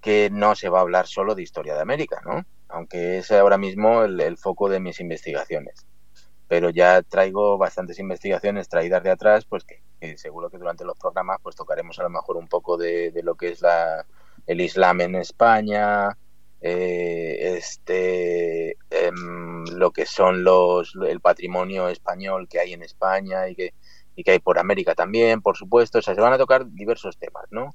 que 0.00 0.28
no 0.30 0.54
se 0.54 0.68
va 0.68 0.78
a 0.78 0.82
hablar 0.82 1.06
solo 1.06 1.34
de 1.34 1.42
historia 1.42 1.74
de 1.74 1.80
América, 1.80 2.20
¿no? 2.24 2.44
Aunque 2.68 3.18
es 3.18 3.30
ahora 3.32 3.56
mismo 3.56 4.04
el 4.04 4.36
foco 4.36 4.68
de 4.68 4.80
mis 4.80 5.00
investigaciones 5.00 5.86
pero 6.48 6.70
ya 6.70 7.02
traigo 7.02 7.58
bastantes 7.58 7.98
investigaciones 7.98 8.68
traídas 8.68 9.02
de 9.02 9.10
atrás, 9.10 9.44
pues 9.44 9.64
que, 9.64 9.82
seguro 10.18 10.50
que 10.50 10.58
durante 10.58 10.84
los 10.84 10.98
programas 10.98 11.38
pues 11.42 11.56
tocaremos 11.56 11.98
a 11.98 12.04
lo 12.04 12.10
mejor 12.10 12.36
un 12.36 12.48
poco 12.48 12.76
de, 12.76 13.12
lo 13.22 13.34
que 13.34 13.48
es 13.48 13.62
la, 13.62 14.06
el 14.46 14.60
Islam 14.60 15.00
en 15.00 15.14
España, 15.16 16.16
eh, 16.60 17.56
este, 17.56 18.76
em, 18.90 19.64
lo 19.72 19.90
que 19.90 20.06
son 20.06 20.44
los 20.44 20.94
el 21.06 21.20
patrimonio 21.20 21.88
español 21.88 22.48
que 22.48 22.60
hay 22.60 22.72
en 22.72 22.82
España 22.82 23.48
y 23.48 23.54
que, 23.54 23.74
y 24.16 24.24
que 24.24 24.32
hay 24.32 24.38
por 24.38 24.58
América 24.58 24.94
también, 24.94 25.42
por 25.42 25.56
supuesto, 25.56 25.98
o 25.98 26.02
sea, 26.02 26.14
se 26.14 26.20
van 26.20 26.32
a 26.32 26.38
tocar 26.38 26.66
diversos 26.70 27.18
temas, 27.18 27.44
¿no? 27.50 27.74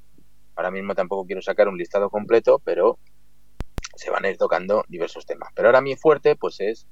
Ahora 0.55 0.71
mismo 0.71 0.95
tampoco 0.95 1.25
quiero 1.25 1.41
sacar 1.41 1.67
un 1.67 1.77
listado 1.77 2.09
completo, 2.09 2.61
pero 2.63 2.99
se 3.95 4.09
van 4.09 4.25
a 4.25 4.29
ir 4.29 4.37
tocando 4.37 4.83
diversos 4.87 5.25
temas. 5.25 5.49
Pero 5.55 5.67
ahora 5.67 5.81
mi 5.81 5.95
fuerte, 5.95 6.35
pues 6.35 6.59
es 6.59 6.87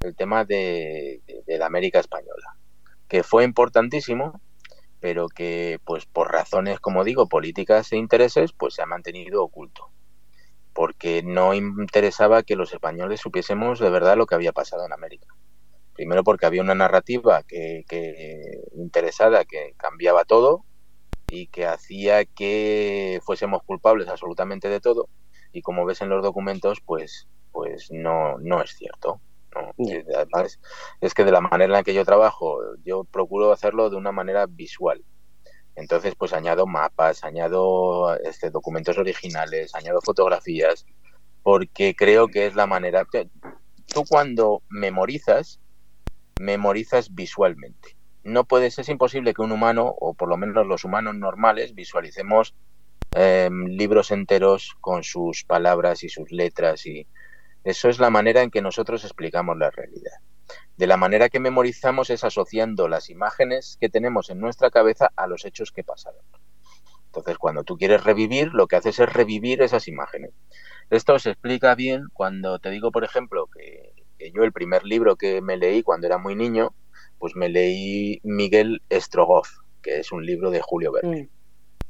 el 0.00 0.14
tema 0.14 0.44
de, 0.44 1.22
la 1.46 1.66
América 1.66 1.98
española, 1.98 2.56
que 3.08 3.22
fue 3.22 3.44
importantísimo, 3.44 4.40
pero 5.00 5.28
que, 5.28 5.78
pues 5.84 6.06
por 6.06 6.32
razones, 6.32 6.80
como 6.80 7.04
digo, 7.04 7.28
políticas 7.28 7.92
e 7.92 7.96
intereses, 7.96 8.52
pues 8.52 8.74
se 8.74 8.82
ha 8.82 8.86
mantenido 8.86 9.42
oculto, 9.42 9.90
porque 10.72 11.22
no 11.22 11.54
interesaba 11.54 12.42
que 12.42 12.56
los 12.56 12.72
españoles 12.72 13.20
supiésemos 13.20 13.80
de 13.80 13.90
verdad 13.90 14.16
lo 14.16 14.26
que 14.26 14.34
había 14.34 14.52
pasado 14.52 14.86
en 14.86 14.92
América. 14.92 15.26
Primero 15.94 16.24
porque 16.24 16.46
había 16.46 16.62
una 16.62 16.74
narrativa 16.74 17.42
que, 17.42 17.84
interesada 18.76 19.44
que 19.44 19.74
cambiaba 19.76 20.24
todo 20.24 20.64
y 21.30 21.46
que 21.46 21.66
hacía 21.66 22.24
que 22.24 23.20
fuésemos 23.24 23.62
culpables 23.62 24.08
absolutamente 24.08 24.68
de 24.68 24.80
todo 24.80 25.08
y 25.52 25.62
como 25.62 25.86
ves 25.86 26.00
en 26.02 26.10
los 26.10 26.22
documentos 26.22 26.80
pues 26.84 27.28
pues 27.50 27.90
no 27.90 28.38
no 28.38 28.62
es 28.62 28.72
cierto 28.76 29.20
Además, 30.16 30.60
es 31.00 31.14
que 31.14 31.24
de 31.24 31.32
la 31.32 31.40
manera 31.40 31.64
en 31.64 31.72
la 31.72 31.82
que 31.82 31.94
yo 31.94 32.04
trabajo, 32.04 32.58
yo 32.84 33.04
procuro 33.04 33.52
hacerlo 33.52 33.90
de 33.90 33.96
una 33.96 34.12
manera 34.12 34.46
visual. 34.46 35.04
Entonces, 35.76 36.14
pues 36.16 36.32
añado 36.32 36.66
mapas, 36.66 37.24
añado 37.24 38.16
este, 38.20 38.50
documentos 38.50 38.98
originales, 38.98 39.74
añado 39.74 40.00
fotografías, 40.02 40.86
porque 41.42 41.94
creo 41.96 42.28
que 42.28 42.46
es 42.46 42.54
la 42.54 42.66
manera. 42.66 43.06
Tú 43.92 44.04
cuando 44.08 44.62
memorizas, 44.68 45.60
memorizas 46.40 47.14
visualmente. 47.14 47.96
No 48.22 48.44
puedes, 48.44 48.78
es 48.78 48.88
imposible 48.88 49.34
que 49.34 49.42
un 49.42 49.52
humano, 49.52 49.94
o 50.00 50.14
por 50.14 50.28
lo 50.28 50.36
menos 50.36 50.66
los 50.66 50.84
humanos 50.84 51.14
normales, 51.14 51.74
visualicemos 51.74 52.54
em, 53.14 53.66
libros 53.66 54.10
enteros 54.10 54.76
con 54.80 55.04
sus 55.04 55.44
palabras 55.44 56.02
y 56.02 56.08
sus 56.08 56.32
letras 56.32 56.86
y 56.86 57.06
eso 57.64 57.88
es 57.88 57.98
la 57.98 58.10
manera 58.10 58.42
en 58.42 58.50
que 58.50 58.60
nosotros 58.60 59.04
explicamos 59.04 59.56
la 59.56 59.70
realidad. 59.70 60.12
De 60.76 60.86
la 60.86 60.98
manera 60.98 61.30
que 61.30 61.40
memorizamos 61.40 62.10
es 62.10 62.24
asociando 62.24 62.88
las 62.88 63.08
imágenes 63.08 63.78
que 63.80 63.88
tenemos 63.88 64.28
en 64.28 64.38
nuestra 64.38 64.70
cabeza 64.70 65.10
a 65.16 65.26
los 65.26 65.46
hechos 65.46 65.72
que 65.72 65.82
pasaron. 65.82 66.20
Entonces, 67.06 67.38
cuando 67.38 67.62
tú 67.64 67.78
quieres 67.78 68.04
revivir, 68.04 68.48
lo 68.52 68.66
que 68.66 68.76
haces 68.76 68.98
es 68.98 69.10
revivir 69.10 69.62
esas 69.62 69.88
imágenes. 69.88 70.32
Esto 70.90 71.18
se 71.18 71.30
explica 71.30 71.74
bien 71.74 72.08
cuando 72.12 72.58
te 72.58 72.70
digo, 72.70 72.90
por 72.90 73.04
ejemplo, 73.04 73.46
que, 73.46 73.93
yo 74.18 74.44
el 74.44 74.52
primer 74.52 74.84
libro 74.84 75.16
que 75.16 75.40
me 75.40 75.56
leí 75.56 75.82
cuando 75.82 76.06
era 76.06 76.18
muy 76.18 76.34
niño, 76.34 76.74
pues 77.18 77.36
me 77.36 77.48
leí 77.48 78.20
Miguel 78.22 78.82
Strogoff, 78.90 79.48
que 79.82 80.00
es 80.00 80.12
un 80.12 80.24
libro 80.24 80.50
de 80.50 80.60
Julio 80.60 80.92
Verne. 80.92 81.22
Mm, 81.22 81.28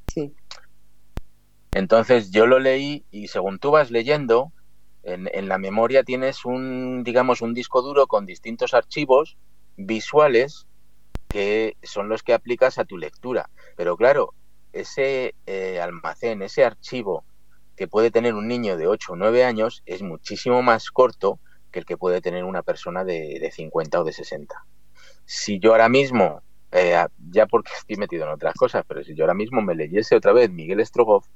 sí. 0.07 0.35
Entonces 1.73 2.31
yo 2.31 2.47
lo 2.47 2.59
leí 2.59 3.05
y 3.11 3.29
según 3.29 3.59
tú 3.59 3.71
vas 3.71 3.91
leyendo, 3.91 4.53
en, 5.03 5.29
en, 5.33 5.49
la 5.49 5.59
memoria 5.59 6.03
tienes 6.05 6.45
un, 6.45 7.03
digamos, 7.05 7.43
un 7.43 7.53
disco 7.53 7.83
duro 7.83 8.07
con 8.07 8.27
distintos 8.27 8.75
archivos 8.75 9.37
visuales 9.77 10.67
que 11.29 11.77
son 11.83 12.09
los 12.09 12.23
que 12.23 12.33
aplicas 12.33 12.79
a 12.79 12.85
tu 12.85 12.97
lectura. 12.97 13.51
Pero 13.77 13.97
claro, 13.97 14.35
ese 14.73 15.35
eh, 15.47 15.81
almacén, 15.81 16.43
ese 16.43 16.65
archivo 16.65 17.25
que 17.77 17.89
puede 17.89 18.11
tener 18.11 18.35
un 18.35 18.47
niño 18.47 18.77
de 18.77 18.87
8 18.87 19.13
o 19.13 19.17
9 19.17 19.45
años 19.45 19.83
es 19.87 20.03
muchísimo 20.03 20.63
más 20.63 20.91
corto 20.91 21.41
que 21.75 21.81
el 21.81 21.85
que 21.85 21.97
puede 21.97 22.21
tener 22.21 22.45
una 22.45 22.63
persona 22.63 23.05
de, 23.05 23.39
de 23.41 23.51
50 23.51 24.01
o 24.01 24.05
de 24.05 24.13
60. 24.13 24.55
Si 25.25 25.59
yo 25.59 25.73
ahora 25.73 25.89
mismo, 25.89 26.41
eh, 26.71 26.97
ya 27.31 27.47
porque 27.47 27.73
estoy 27.79 27.97
metido 27.97 28.25
en 28.25 28.31
otras 28.31 28.55
cosas, 28.55 28.85
pero 28.87 29.03
si 29.03 29.15
yo 29.15 29.25
ahora 29.25 29.35
mismo 29.35 29.61
me 29.61 29.75
leyese 29.75 30.15
otra 30.15 30.33
vez 30.33 30.51
Miguel 30.51 30.85
Strogoff, 30.87 31.27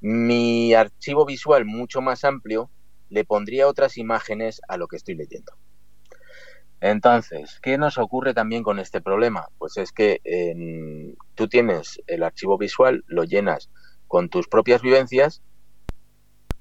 mi 0.00 0.72
archivo 0.74 1.26
visual 1.26 1.64
mucho 1.64 2.00
más 2.00 2.24
amplio 2.24 2.70
le 3.08 3.24
pondría 3.24 3.66
otras 3.66 3.98
imágenes 3.98 4.62
a 4.68 4.76
lo 4.76 4.86
que 4.86 4.96
estoy 4.96 5.16
leyendo. 5.16 5.52
Entonces, 6.80 7.58
¿qué 7.60 7.76
nos 7.76 7.98
ocurre 7.98 8.32
también 8.32 8.62
con 8.62 8.78
este 8.78 9.02
problema? 9.02 9.48
Pues 9.58 9.76
es 9.76 9.90
que 9.90 10.20
tú 11.34 11.48
tienes 11.48 12.00
el 12.06 12.22
archivo 12.22 12.56
visual, 12.56 13.04
lo 13.08 13.24
llenas 13.24 13.68
con 14.06 14.28
tus 14.28 14.46
propias 14.46 14.80
vivencias 14.80 15.42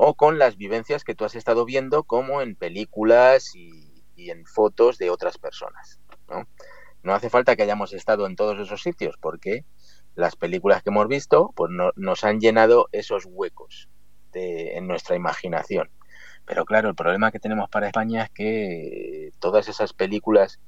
o 0.02 0.14
con 0.14 0.40
las 0.40 0.56
vivencias 0.56 1.04
que 1.04 1.14
tú 1.14 1.26
has 1.26 1.36
estado 1.36 1.66
viendo 1.66 2.04
como 2.04 2.42
en 2.42 2.56
películas 2.56 3.54
y, 3.54 4.02
en 4.16 4.46
fotos 4.46 4.98
de 4.98 5.10
otras 5.10 5.38
personas. 5.38 6.00
¿no? 6.30 6.48
no 7.04 7.14
hace 7.14 7.30
falta 7.30 7.58
que 7.58 7.64
hayamos 7.64 7.92
estado 7.92 8.26
en 8.26 8.38
todos 8.38 8.58
esos 8.60 8.82
sitios 8.82 9.18
porque 9.20 9.66
las 10.16 10.38
películas 10.38 10.84
que 10.84 10.90
hemos 10.90 11.08
visto 11.10 11.52
pues 11.54 11.70
nos 11.96 12.24
han 12.24 12.40
llenado 12.40 12.88
esos 12.94 13.26
huecos 13.26 13.90
en 14.34 14.88
nuestra 14.88 15.18
imaginación. 15.18 15.90
Pero 16.46 16.64
claro, 16.64 16.88
el 16.88 16.96
problema 16.96 17.32
que 17.32 17.40
tenemos 17.40 17.70
para 17.70 17.88
España 17.88 18.24
es 18.24 18.30
que 18.30 19.32
todas 19.40 19.68
esas 19.68 19.92
películas 19.92 20.62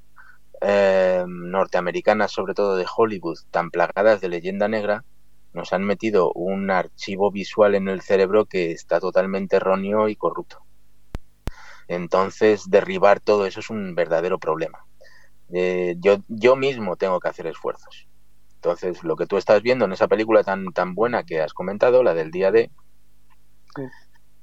eh, 0.60 1.24
norteamericanas, 1.26 2.32
sobre 2.32 2.54
todo 2.54 2.76
de 2.76 2.86
Hollywood, 2.94 3.40
tan 3.50 3.72
plagadas 3.72 4.20
de 4.20 4.28
leyenda 4.28 4.68
negra, 4.68 5.06
nos 5.54 5.74
han 5.74 5.84
metido 5.84 6.32
un 6.34 6.72
archivo 6.72 7.32
visual 7.32 7.76
en 7.76 7.88
el 7.88 8.02
cerebro 8.02 8.46
que 8.46 8.72
está 8.72 9.00
totalmente 9.00 9.58
erróneo 9.58 10.08
y 10.08 10.16
corrupto. 10.16 10.60
Entonces, 11.88 12.70
derribar 12.70 13.20
todo 13.20 13.46
eso 13.46 13.60
es 13.60 13.70
un 13.70 13.96
verdadero 13.96 14.40
problema. 14.40 14.86
Eh, 15.54 15.96
yo, 16.00 16.18
yo 16.28 16.56
mismo 16.56 16.96
tengo 16.96 17.20
que 17.20 17.28
hacer 17.28 17.48
esfuerzos. 17.48 18.08
Entonces, 18.56 19.04
lo 19.04 19.16
que 19.16 19.26
tú 19.26 19.38
estás 19.38 19.62
viendo 19.62 19.86
en 19.86 19.92
esa 19.92 20.08
película 20.08 20.44
tan, 20.44 20.72
tan 20.72 20.96
buena 20.96 21.24
que 21.24 21.42
has 21.42 21.54
comentado, 21.54 22.04
la 22.04 22.14
del 22.14 22.32
día 22.32 22.52
de, 22.52 22.72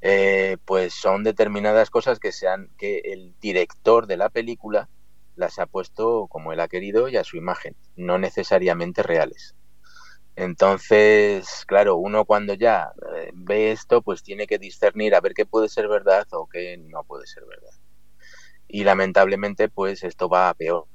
eh, 0.01 0.59
pues 0.65 0.95
son 0.95 1.25
determinadas 1.25 1.91
cosas 1.91 2.19
que 2.19 2.33
sean 2.33 2.71
que 2.77 2.99
el 3.05 3.35
director 3.41 4.07
de 4.07 4.17
la 4.17 4.29
película 4.29 4.89
las 5.35 5.59
ha 5.59 5.67
puesto 5.67 6.27
como 6.29 6.53
él 6.53 6.61
ha 6.61 6.69
querido 6.69 7.09
y 7.09 7.17
a 7.17 7.25
su 7.25 7.37
imagen, 7.37 7.77
no 7.97 8.19
necesariamente 8.19 9.03
reales. 9.03 9.55
Entonces, 10.41 11.65
claro, 11.67 11.97
uno 11.97 12.25
cuando 12.25 12.55
ya 12.55 12.93
eh, 13.17 13.33
ve 13.35 13.73
esto, 13.73 14.03
pues 14.03 14.23
tiene 14.23 14.47
que 14.47 14.57
discernir 14.57 15.17
a 15.17 15.21
ver 15.21 15.35
qué 15.35 15.47
puede 15.47 15.69
ser 15.69 15.89
verdad 15.89 16.29
o 16.31 16.47
qué 16.49 16.77
no 16.79 17.03
puede 17.03 17.27
ser 17.27 17.45
verdad. 17.45 17.73
Y 18.69 18.85
lamentablemente, 18.85 19.69
pues 19.69 20.05
esto 20.05 20.29
va 20.29 20.49
a 20.49 20.55
peor, 20.55 20.87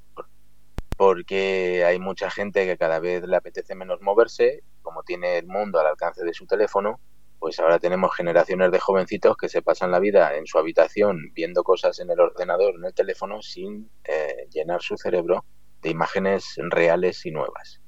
porque 0.96 1.84
hay 1.86 2.00
mucha 2.00 2.30
gente 2.30 2.66
que 2.66 2.78
cada 2.78 3.00
vez 3.00 3.28
le 3.28 3.36
apetece 3.36 3.76
menos 3.76 4.00
moverse, 4.00 4.64
como 4.82 5.04
tiene 5.04 5.40
el 5.40 5.48
mundo 5.48 5.78
al 5.78 5.88
alcance 5.88 6.24
de 6.24 6.34
su 6.34 6.48
teléfono, 6.48 7.02
pues 7.38 7.60
ahora 7.60 7.80
tenemos 7.80 8.16
generaciones 8.16 8.72
de 8.72 8.80
jovencitos 8.80 9.36
que 9.36 9.50
se 9.50 9.62
pasan 9.62 9.92
la 9.92 10.00
vida 10.00 10.38
en 10.38 10.48
su 10.48 10.58
habitación 10.58 11.34
viendo 11.34 11.66
cosas 11.66 12.00
en 12.00 12.10
el 12.10 12.22
ordenador, 12.22 12.76
en 12.76 12.86
el 12.86 12.94
teléfono, 12.94 13.42
sin 13.42 13.92
eh, 14.06 14.48
llenar 14.54 14.82
su 14.82 14.96
cerebro 14.96 15.44
de 15.82 15.90
imágenes 15.90 16.54
reales 16.70 17.26
y 17.26 17.32
nuevas. 17.32 17.83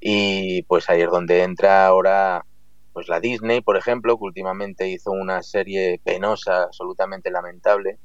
Y 0.00 0.62
pues 0.62 0.88
ahí 0.90 1.02
es 1.02 1.10
donde 1.10 1.42
entra 1.42 1.86
ahora 1.86 2.44
pues 2.92 3.08
la 3.08 3.20
Disney, 3.20 3.60
por 3.60 3.76
ejemplo, 3.76 4.16
que 4.16 4.24
últimamente 4.24 4.88
hizo 4.88 5.10
una 5.10 5.42
serie 5.42 6.00
penosa, 6.02 6.62
absolutamente 6.62 7.30
lamentable, 7.30 7.98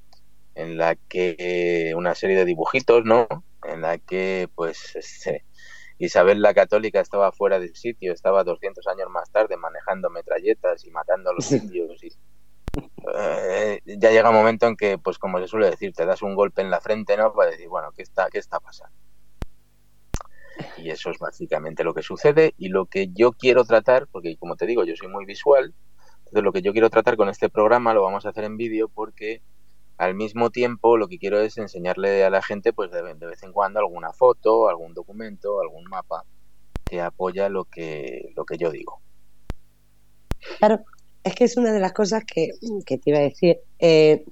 en 0.54 0.78
la 0.78 0.96
que 0.96 1.94
una 1.96 2.14
serie 2.14 2.36
de 2.36 2.44
dibujitos, 2.44 3.06
¿no? 3.06 3.28
En 3.64 3.82
la 3.82 3.98
que 4.00 4.50
pues 4.54 4.96
este, 4.96 5.46
Isabel 5.98 6.42
la 6.42 6.54
Católica 6.54 7.00
estaba 7.00 7.32
fuera 7.32 7.60
del 7.60 7.76
sitio, 7.76 8.12
estaba 8.12 8.44
200 8.44 8.86
años 8.88 9.08
más 9.10 9.32
tarde 9.32 9.56
manejando 9.56 10.10
metralletas 10.10 10.84
y 10.84 10.92
matando 10.92 11.30
a 11.30 11.34
los 11.34 11.52
indios. 11.52 12.04
Y, 12.04 12.10
eh, 13.16 13.80
ya 13.86 14.12
llega 14.12 14.30
un 14.30 14.36
momento 14.36 14.68
en 14.68 14.76
que, 14.76 14.98
pues 14.98 15.18
como 15.20 15.40
se 15.40 15.48
suele 15.48 15.70
decir, 15.70 15.94
te 15.94 16.06
das 16.06 16.22
un 16.22 16.36
golpe 16.36 16.62
en 16.62 16.72
la 16.72 16.82
frente, 16.82 17.16
¿no? 17.18 17.34
Para 17.34 17.52
decir, 17.52 17.68
bueno, 17.70 17.92
¿qué 17.96 18.02
está, 18.02 18.30
qué 18.30 18.40
está 18.40 18.60
pasando? 18.60 18.96
Y 20.78 20.90
eso 20.90 21.10
es 21.10 21.20
básicamente 21.20 21.84
lo 21.84 21.94
que 21.94 22.02
sucede 22.02 22.54
y 22.58 22.70
lo 22.70 22.86
que 22.86 23.10
yo 23.14 23.32
quiero 23.32 23.64
tratar, 23.64 24.08
porque 24.08 24.38
como 24.38 24.56
te 24.56 24.66
digo, 24.66 24.84
yo 24.84 24.96
soy 24.96 25.08
muy 25.08 25.26
visual, 25.26 25.74
entonces 26.20 26.44
lo 26.44 26.52
que 26.52 26.62
yo 26.62 26.72
quiero 26.72 26.90
tratar 26.90 27.18
con 27.18 27.30
este 27.30 27.50
programa 27.50 27.94
lo 27.94 28.04
vamos 28.04 28.26
a 28.26 28.30
hacer 28.30 28.44
en 28.44 28.58
vídeo 28.58 28.90
porque 28.90 29.42
al 30.02 30.16
mismo 30.16 30.50
tiempo, 30.50 30.98
lo 30.98 31.08
que 31.08 31.20
quiero 31.20 31.40
es 31.40 31.60
enseñarle 31.60 32.24
a 32.24 32.32
la 32.32 32.42
gente, 32.42 32.74
pues 32.74 32.90
de, 32.90 33.02
vez 33.04 33.44
en 33.44 33.52
cuando, 33.52 33.80
alguna 33.80 34.12
foto, 34.12 34.68
algún 34.68 34.96
documento, 34.96 35.62
algún 35.62 35.84
mapa 35.84 36.24
que 36.84 37.02
apoya 37.02 37.50
lo 37.50 37.66
que, 37.66 38.32
lo 38.36 38.44
que 38.44 38.58
yo 38.58 38.72
digo. 38.72 39.00
Claro, 40.58 40.80
es 41.24 41.36
que 41.36 41.44
es 41.44 41.56
una 41.56 41.72
de 41.72 41.80
las 41.80 41.94
cosas 41.94 42.24
que, 42.26 42.50
te 42.84 43.00
iba 43.06 43.20
a 43.20 43.22
decir. 43.22 43.60
Eh, 43.78 44.26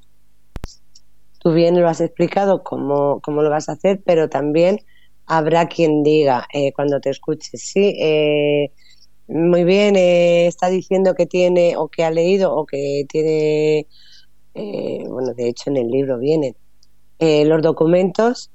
tú 1.38 1.54
bien 1.54 1.80
lo 1.80 1.88
has 1.88 2.02
explicado 2.02 2.64
cómo, 2.64 3.20
cómo, 3.22 3.44
lo 3.44 3.52
vas 3.52 3.70
a 3.70 3.74
hacer, 3.74 4.02
pero 4.04 4.28
también 4.28 4.80
habrá 5.30 5.68
quien 5.68 6.04
diga 6.04 6.48
eh, 6.54 6.74
cuando 6.74 7.00
te 7.00 7.12
escuches, 7.12 7.62
sí, 7.64 7.96
eh, 8.02 8.72
muy 9.28 9.64
bien, 9.64 9.96
está 9.96 10.70
diciendo 10.70 11.16
que 11.16 11.26
tiene 11.26 11.78
o 11.78 11.88
que 11.88 12.04
ha 12.04 12.12
leído 12.12 12.54
o 12.56 12.66
que 12.66 13.06
tiene 13.08 13.88
eh, 14.54 15.06
bueno, 15.08 15.34
de 15.34 15.48
hecho 15.48 15.70
en 15.70 15.78
el 15.78 15.88
libro 15.88 16.18
vienen. 16.18 16.56
Eh, 17.20 17.46
los 17.46 17.62
documentos, 17.62 18.52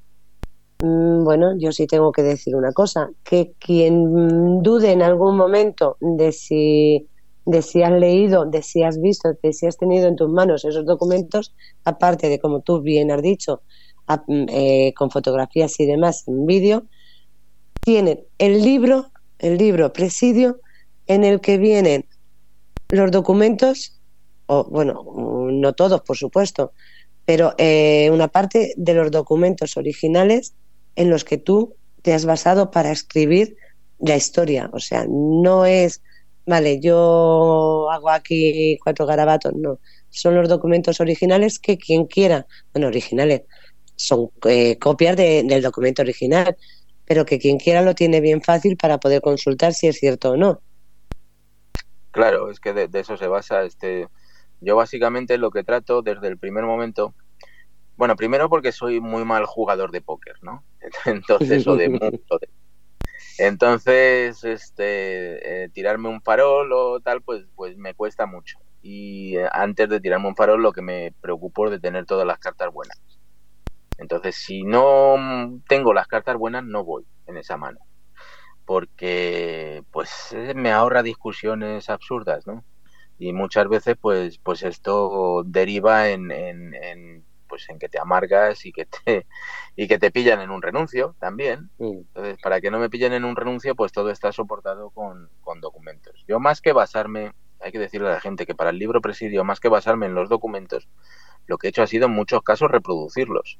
mm, 0.82 1.24
bueno, 1.24 1.56
yo 1.58 1.72
sí 1.72 1.86
tengo 1.86 2.12
que 2.12 2.22
decir 2.22 2.56
una 2.56 2.72
cosa, 2.72 3.10
que 3.22 3.52
quien 3.58 4.62
dude 4.62 4.92
en 4.92 5.02
algún 5.02 5.36
momento 5.36 5.96
de 6.00 6.32
si, 6.32 7.08
de 7.46 7.62
si 7.62 7.82
has 7.82 7.92
leído, 7.92 8.44
de 8.46 8.62
si 8.62 8.82
has 8.82 9.00
visto, 9.00 9.32
de 9.42 9.52
si 9.52 9.66
has 9.66 9.76
tenido 9.76 10.08
en 10.08 10.16
tus 10.16 10.28
manos 10.28 10.64
esos 10.64 10.84
documentos, 10.84 11.54
aparte 11.84 12.28
de, 12.28 12.38
como 12.38 12.60
tú 12.60 12.80
bien 12.80 13.10
has 13.10 13.22
dicho, 13.22 13.62
mm, 14.08 14.46
eh, 14.48 14.92
con 14.96 15.10
fotografías 15.10 15.78
y 15.80 15.86
demás 15.86 16.24
en 16.26 16.46
vídeo, 16.46 16.84
tienen 17.80 18.20
el 18.38 18.62
libro, 18.62 19.10
el 19.38 19.58
libro 19.58 19.92
presidio, 19.92 20.60
en 21.06 21.24
el 21.24 21.40
que 21.40 21.58
vienen 21.58 22.06
los 22.88 23.10
documentos 23.10 24.00
o 24.46 24.64
bueno, 24.64 25.04
no 25.50 25.72
todos, 25.72 26.02
por 26.02 26.16
supuesto, 26.16 26.72
pero 27.24 27.54
eh, 27.58 28.10
una 28.12 28.28
parte 28.28 28.74
de 28.76 28.94
los 28.94 29.10
documentos 29.10 29.76
originales 29.76 30.54
en 30.96 31.10
los 31.10 31.24
que 31.24 31.38
tú 31.38 31.74
te 32.02 32.12
has 32.12 32.26
basado 32.26 32.70
para 32.70 32.92
escribir 32.92 33.56
la 33.98 34.16
historia. 34.16 34.70
O 34.72 34.80
sea, 34.80 35.06
no 35.08 35.64
es, 35.64 36.02
vale, 36.46 36.80
yo 36.80 37.88
hago 37.90 38.10
aquí 38.10 38.78
cuatro 38.82 39.06
garabatos, 39.06 39.54
no. 39.54 39.78
Son 40.10 40.34
los 40.34 40.48
documentos 40.48 41.00
originales 41.00 41.58
que 41.58 41.78
quien 41.78 42.04
quiera, 42.04 42.46
bueno, 42.72 42.88
originales, 42.88 43.42
son 43.96 44.30
eh, 44.46 44.78
copias 44.78 45.16
del 45.16 45.62
documento 45.62 46.02
original, 46.02 46.56
pero 47.04 47.24
que 47.24 47.38
quien 47.38 47.58
quiera 47.58 47.82
lo 47.82 47.94
tiene 47.94 48.20
bien 48.20 48.42
fácil 48.42 48.76
para 48.76 48.98
poder 48.98 49.20
consultar 49.20 49.74
si 49.74 49.86
es 49.86 49.98
cierto 49.98 50.30
o 50.32 50.36
no. 50.36 50.60
Claro, 52.10 52.50
es 52.50 52.60
que 52.60 52.72
de, 52.72 52.88
eso 52.92 53.16
se 53.16 53.26
basa. 53.26 53.64
Este, 53.64 54.08
yo 54.60 54.76
básicamente 54.76 55.36
lo 55.36 55.50
que 55.50 55.64
trato 55.64 56.02
desde 56.02 56.28
el 56.28 56.38
primer 56.38 56.64
momento, 56.64 57.14
bueno, 57.96 58.16
primero 58.16 58.48
porque 58.48 58.72
soy 58.72 59.00
muy 59.00 59.24
mal 59.24 59.46
jugador 59.46 59.90
de 59.90 60.00
póker, 60.00 60.36
¿no? 60.42 60.64
Entonces, 61.04 61.66
o 61.66 61.76
de 61.76 61.88
mucho 61.90 62.38
Entonces, 63.38 64.44
este, 64.44 65.64
eh, 65.64 65.68
tirarme 65.70 66.08
un 66.08 66.22
farol 66.22 66.72
o 66.72 67.00
tal, 67.00 67.22
pues, 67.22 67.44
pues 67.54 67.76
me 67.76 67.94
cuesta 67.94 68.26
mucho. 68.26 68.58
Y 68.80 69.36
eh, 69.36 69.48
antes 69.50 69.88
de 69.88 70.00
tirarme 70.00 70.28
un 70.28 70.36
farol, 70.36 70.62
lo 70.62 70.72
que 70.72 70.82
me 70.82 71.12
preocupo 71.20 71.66
es 71.66 71.72
de 71.72 71.80
tener 71.80 72.06
todas 72.06 72.26
las 72.26 72.38
cartas 72.38 72.72
buenas. 72.72 73.00
Entonces, 73.98 74.36
si 74.36 74.62
no 74.64 75.60
tengo 75.68 75.92
las 75.92 76.06
cartas 76.08 76.36
buenas, 76.36 76.64
no 76.64 76.84
voy 76.84 77.06
en 77.26 77.36
esa 77.38 77.56
mano 77.56 77.78
porque 78.64 79.82
pues 79.90 80.32
eh, 80.32 80.54
me 80.54 80.72
ahorra 80.72 81.02
discusiones 81.02 81.90
absurdas, 81.90 82.46
¿no? 82.46 82.64
Y 83.18 83.32
muchas 83.32 83.68
veces 83.68 83.96
pues 84.00 84.38
pues 84.38 84.62
esto 84.62 85.42
deriva 85.46 86.08
en, 86.10 86.30
en, 86.32 87.24
pues 87.48 87.68
en 87.68 87.78
que 87.78 87.88
te 87.88 88.00
amargas 88.00 88.64
y 88.66 88.72
que 88.72 88.86
te 88.86 89.26
y 89.76 89.86
que 89.88 89.98
te 89.98 90.10
pillan 90.10 90.40
en 90.40 90.50
un 90.50 90.62
renuncio 90.62 91.14
también. 91.20 91.70
Entonces, 91.78 92.38
para 92.42 92.60
que 92.60 92.70
no 92.70 92.78
me 92.78 92.90
pillen 92.90 93.12
en 93.12 93.24
un 93.24 93.36
renuncio, 93.36 93.74
pues 93.74 93.92
todo 93.92 94.10
está 94.10 94.32
soportado 94.32 94.90
con, 94.90 95.28
con 95.40 95.60
documentos. 95.60 96.24
Yo 96.28 96.40
más 96.40 96.60
que 96.60 96.72
basarme, 96.72 97.32
hay 97.60 97.72
que 97.72 97.78
decirle 97.78 98.08
a 98.08 98.12
la 98.12 98.20
gente 98.20 98.46
que 98.46 98.54
para 98.54 98.70
el 98.70 98.78
libro 98.78 99.00
presidio, 99.00 99.44
más 99.44 99.60
que 99.60 99.68
basarme 99.68 100.06
en 100.06 100.14
los 100.14 100.28
documentos, 100.28 100.88
lo 101.46 101.58
que 101.58 101.68
he 101.68 101.70
hecho 101.70 101.82
ha 101.82 101.86
sido 101.86 102.06
en 102.06 102.12
muchos 102.12 102.42
casos 102.42 102.70
reproducirlos. 102.70 103.58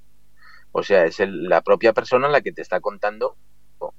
O 0.76 0.82
sea, 0.82 1.04
es 1.04 1.20
la 1.20 1.60
propia 1.60 1.92
persona 1.92 2.28
la 2.28 2.40
que 2.40 2.50
te 2.50 2.60
está 2.60 2.80
contando 2.80 3.36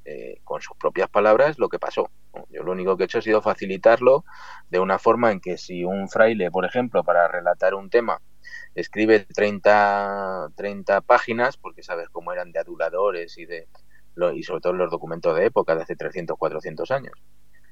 eh, 0.04 0.42
con 0.44 0.62
sus 0.62 0.76
propias 0.76 1.10
palabras 1.10 1.58
lo 1.58 1.70
que 1.70 1.80
pasó. 1.80 2.10
Yo 2.50 2.64
lo 2.64 2.74
único 2.74 2.98
que 2.98 3.04
he 3.04 3.06
hecho 3.06 3.20
ha 3.20 3.22
sido 3.22 3.42
facilitarlo 3.42 4.26
de 4.70 4.80
una 4.80 5.00
forma 5.00 5.32
en 5.32 5.40
que 5.40 5.58
si 5.58 5.86
un 5.86 6.10
fraile, 6.10 6.52
por 6.52 6.66
ejemplo, 6.66 7.02
para 7.06 7.30
relatar 7.30 7.76
un 7.76 7.90
tema, 7.90 8.20
escribe 8.74 9.22
30, 9.22 10.50
30 10.54 11.00
páginas, 11.00 11.56
porque 11.56 11.82
sabes 11.82 12.10
cómo 12.10 12.34
eran 12.34 12.52
de 12.52 12.60
aduladores 12.60 13.38
y 13.38 13.46
de 13.46 13.68
y 14.34 14.44
sobre 14.44 14.62
todo 14.62 14.74
los 14.74 14.92
documentos 14.92 15.34
de 15.36 15.46
época 15.46 15.76
de 15.76 15.84
hace 15.84 15.96
300, 15.96 16.38
400 16.38 16.92
años. 16.92 17.14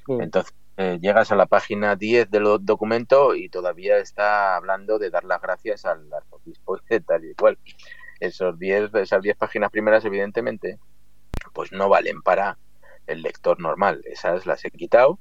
Entonces, 0.08 0.54
eh, 0.78 0.98
llegas 1.02 1.32
a 1.32 1.36
la 1.36 1.46
página 1.46 1.96
10 1.98 2.30
del 2.30 2.46
documento 2.62 3.36
y 3.36 3.50
todavía 3.50 3.98
está 3.98 4.56
hablando 4.56 4.98
de 4.98 5.10
dar 5.10 5.24
las 5.26 5.42
gracias 5.42 5.86
al 5.86 6.12
arzobispo 6.12 6.78
y 6.90 7.00
tal 7.02 7.26
y 7.26 7.34
cual. 7.36 7.58
Esos 8.24 8.58
10, 8.58 8.94
esas 8.96 9.22
10 9.22 9.36
páginas 9.36 9.70
primeras, 9.70 10.06
evidentemente, 10.06 10.80
pues 11.54 11.74
no 11.74 11.90
valen 11.90 12.22
para 12.22 12.58
el 13.06 13.22
lector 13.22 13.60
normal. 13.60 14.02
Esas 14.06 14.46
las 14.46 14.64
he 14.64 14.72
quitado 14.72 15.20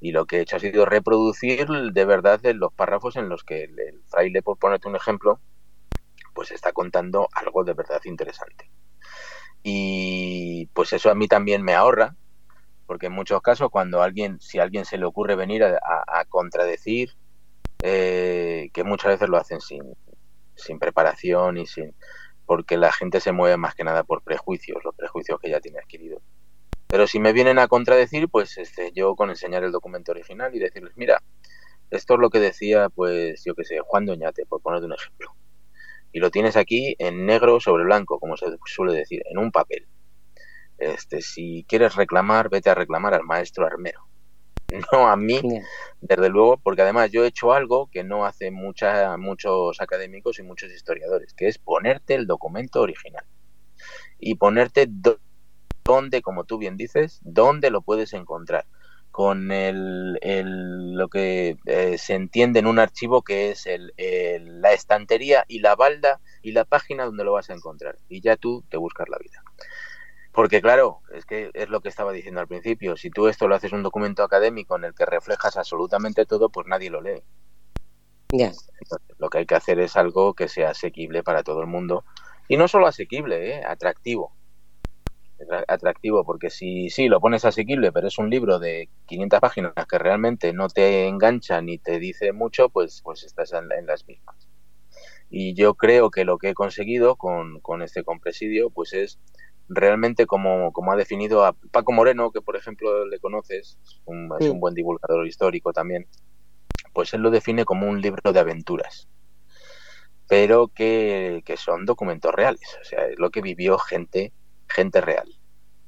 y 0.00 0.12
lo 0.12 0.24
que 0.24 0.38
he 0.38 0.40
hecho 0.40 0.56
ha 0.56 0.60
sido 0.60 0.86
reproducir 0.86 1.66
de 1.68 2.04
verdad 2.06 2.40
los 2.54 2.72
párrafos 2.72 3.16
en 3.16 3.28
los 3.28 3.44
que 3.44 3.64
el, 3.64 4.00
fraile, 4.06 4.40
por 4.40 4.56
ponerte 4.56 4.88
un 4.88 4.96
ejemplo, 4.96 5.40
pues 6.32 6.50
está 6.50 6.72
contando 6.72 7.28
algo 7.34 7.64
de 7.64 7.74
verdad 7.74 8.00
interesante. 8.04 8.70
Y 9.62 10.66
pues 10.72 10.94
eso 10.94 11.10
a 11.10 11.14
mí 11.14 11.28
también 11.28 11.62
me 11.62 11.74
ahorra, 11.74 12.16
porque 12.86 13.06
en 13.06 13.12
muchos 13.12 13.42
casos 13.42 13.68
cuando 13.70 14.00
alguien, 14.00 14.40
si 14.40 14.58
alguien 14.58 14.86
se 14.86 14.96
le 14.96 15.04
ocurre 15.04 15.36
venir 15.36 15.64
a, 15.64 16.24
contradecir, 16.30 17.10
eh, 17.82 18.70
que 18.72 18.84
muchas 18.84 19.12
veces 19.12 19.28
lo 19.28 19.36
hacen 19.36 19.60
sin, 19.60 19.82
sin 20.54 20.78
preparación 20.78 21.58
y 21.58 21.66
sin 21.66 21.94
porque 22.48 22.78
la 22.78 22.90
gente 22.90 23.20
se 23.20 23.30
mueve 23.30 23.58
más 23.58 23.74
que 23.74 23.84
nada 23.84 24.04
por 24.04 24.22
prejuicios, 24.22 24.82
los 24.82 24.94
prejuicios 24.94 25.38
que 25.38 25.50
ya 25.50 25.60
tiene 25.60 25.80
adquirido. 25.80 26.22
Pero 26.86 27.06
si 27.06 27.20
me 27.20 27.34
vienen 27.34 27.58
a 27.58 27.68
contradecir, 27.68 28.30
pues 28.30 28.56
este, 28.56 28.90
yo 28.92 29.14
con 29.16 29.28
enseñar 29.28 29.64
el 29.64 29.70
documento 29.70 30.12
original 30.12 30.54
y 30.54 30.58
decirles, 30.58 30.94
mira, 30.96 31.22
esto 31.90 32.14
es 32.14 32.20
lo 32.20 32.30
que 32.30 32.40
decía, 32.40 32.88
pues 32.88 33.44
yo 33.44 33.54
que 33.54 33.64
sé, 33.64 33.80
Juan 33.80 34.06
Doñate, 34.06 34.46
por 34.46 34.62
ponerte 34.62 34.86
un 34.86 34.94
ejemplo. 34.94 35.34
Y 36.10 36.20
lo 36.20 36.30
tienes 36.30 36.56
aquí 36.56 36.96
en 36.98 37.26
negro 37.26 37.60
sobre 37.60 37.84
blanco, 37.84 38.18
como 38.18 38.38
se 38.38 38.46
suele 38.64 38.94
decir, 38.94 39.22
en 39.30 39.36
un 39.36 39.52
papel. 39.52 39.86
Este, 40.78 41.20
si 41.20 41.66
quieres 41.68 41.96
reclamar, 41.96 42.48
vete 42.48 42.70
a 42.70 42.74
reclamar 42.74 43.12
al 43.12 43.24
maestro 43.24 43.66
armero. 43.66 44.07
no 44.92 45.08
a 45.08 45.16
mí, 45.16 45.40
desde 46.00 46.28
luego, 46.28 46.58
porque 46.58 46.82
además 46.82 47.10
yo 47.10 47.24
he 47.24 47.28
hecho 47.28 47.52
algo 47.52 47.88
que 47.90 48.04
no 48.04 48.26
hacen 48.26 48.54
mucha, 48.54 49.16
muchos 49.16 49.80
académicos 49.80 50.38
y 50.38 50.42
muchos 50.42 50.70
historiadores, 50.70 51.32
que 51.34 51.48
es 51.48 51.58
ponerte 51.58 52.14
el 52.14 52.26
documento 52.26 52.82
original. 52.82 53.24
Y 54.18 54.34
ponerte 54.34 54.88
dónde, 55.84 56.22
como 56.22 56.44
tú 56.44 56.58
bien 56.58 56.76
dices, 56.76 57.20
dónde 57.22 57.70
lo 57.70 57.82
puedes 57.82 58.12
encontrar. 58.12 58.66
Con 59.10 59.50
el, 59.50 60.18
el, 60.20 60.92
lo 60.92 61.08
que 61.08 61.56
eh, 61.64 61.98
se 61.98 62.14
entiende 62.14 62.60
en 62.60 62.66
un 62.66 62.78
archivo 62.78 63.22
que 63.22 63.50
es 63.50 63.66
el, 63.66 63.92
la 64.60 64.72
estantería 64.72 65.44
y 65.48 65.58
la 65.58 65.74
balda 65.74 66.20
y 66.42 66.52
la 66.52 66.64
página 66.64 67.04
donde 67.04 67.24
lo 67.24 67.32
vas 67.32 67.50
a 67.50 67.54
encontrar. 67.54 67.96
Y 68.08 68.20
ya 68.20 68.36
tú 68.36 68.64
te 68.68 68.76
buscas 68.76 69.08
la 69.08 69.18
vida. 69.18 69.42
Porque 70.38 70.62
claro, 70.62 71.00
es 71.12 71.26
que 71.26 71.50
es 71.52 71.68
lo 71.68 71.80
que 71.80 71.88
estaba 71.88 72.12
diciendo 72.12 72.40
al 72.40 72.46
principio, 72.46 72.96
si 72.96 73.10
tú 73.10 73.26
esto 73.26 73.48
lo 73.48 73.56
haces 73.56 73.72
un 73.72 73.82
documento 73.82 74.22
académico 74.22 74.76
en 74.76 74.84
el 74.84 74.94
que 74.94 75.04
reflejas 75.04 75.56
absolutamente 75.56 76.26
todo, 76.26 76.48
pues 76.48 76.68
nadie 76.68 76.90
lo 76.90 77.00
lee. 77.00 77.24
Ya. 78.32 78.52
lo 79.18 79.30
que 79.30 79.38
hay 79.38 79.46
que 79.46 79.56
hacer 79.56 79.80
es 79.80 79.96
algo 79.96 80.34
que 80.34 80.46
sea 80.46 80.70
asequible 80.70 81.24
para 81.24 81.42
todo 81.42 81.60
el 81.60 81.66
mundo. 81.66 82.04
Y 82.46 82.56
no 82.56 82.68
solo 82.68 82.86
asequible, 82.86 83.50
¿eh? 83.50 83.64
atractivo. 83.64 84.32
Atractivo, 85.66 86.24
porque 86.24 86.50
si 86.50 86.88
sí 86.88 87.08
lo 87.08 87.18
pones 87.18 87.44
asequible, 87.44 87.90
pero 87.90 88.06
es 88.06 88.18
un 88.18 88.30
libro 88.30 88.60
de 88.60 88.88
500 89.06 89.40
páginas 89.40 89.72
que 89.90 89.98
realmente 89.98 90.52
no 90.52 90.68
te 90.68 91.08
engancha 91.08 91.60
ni 91.62 91.78
te 91.78 91.98
dice 91.98 92.32
mucho, 92.32 92.68
pues, 92.68 93.00
pues 93.02 93.24
estás 93.24 93.52
en, 93.54 93.72
en 93.76 93.86
las 93.86 94.06
mismas. 94.06 94.48
Y 95.30 95.54
yo 95.54 95.74
creo 95.74 96.10
que 96.10 96.24
lo 96.24 96.38
que 96.38 96.50
he 96.50 96.54
conseguido 96.54 97.16
con, 97.16 97.58
con 97.58 97.82
este 97.82 98.04
compresidio, 98.04 98.70
pues 98.70 98.92
es 98.92 99.18
realmente 99.68 100.26
como, 100.26 100.72
como 100.72 100.92
ha 100.92 100.96
definido 100.96 101.44
a 101.44 101.52
Paco 101.52 101.92
Moreno, 101.92 102.30
que 102.30 102.40
por 102.40 102.56
ejemplo 102.56 103.06
le 103.06 103.20
conoces, 103.20 103.78
un, 104.06 104.30
es 104.40 104.48
un 104.48 104.60
buen 104.60 104.74
divulgador 104.74 105.26
histórico 105.26 105.72
también, 105.72 106.06
pues 106.92 107.12
él 107.14 107.20
lo 107.20 107.30
define 107.30 107.64
como 107.64 107.86
un 107.86 108.00
libro 108.00 108.32
de 108.32 108.40
aventuras, 108.40 109.08
pero 110.26 110.68
que, 110.68 111.42
que 111.44 111.56
son 111.56 111.84
documentos 111.84 112.34
reales, 112.34 112.78
o 112.80 112.84
sea, 112.84 113.06
es 113.06 113.18
lo 113.18 113.30
que 113.30 113.42
vivió 113.42 113.78
gente, 113.78 114.32
gente 114.68 115.00
real. 115.00 115.28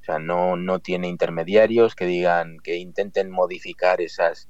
O 0.01 0.05
sea, 0.05 0.19
no, 0.19 0.57
no 0.57 0.79
tiene 0.79 1.09
intermediarios 1.09 1.95
que 1.95 2.07
digan, 2.07 2.57
que 2.65 2.77
intenten 2.77 3.31
modificar 3.31 4.01
esas, 4.01 4.49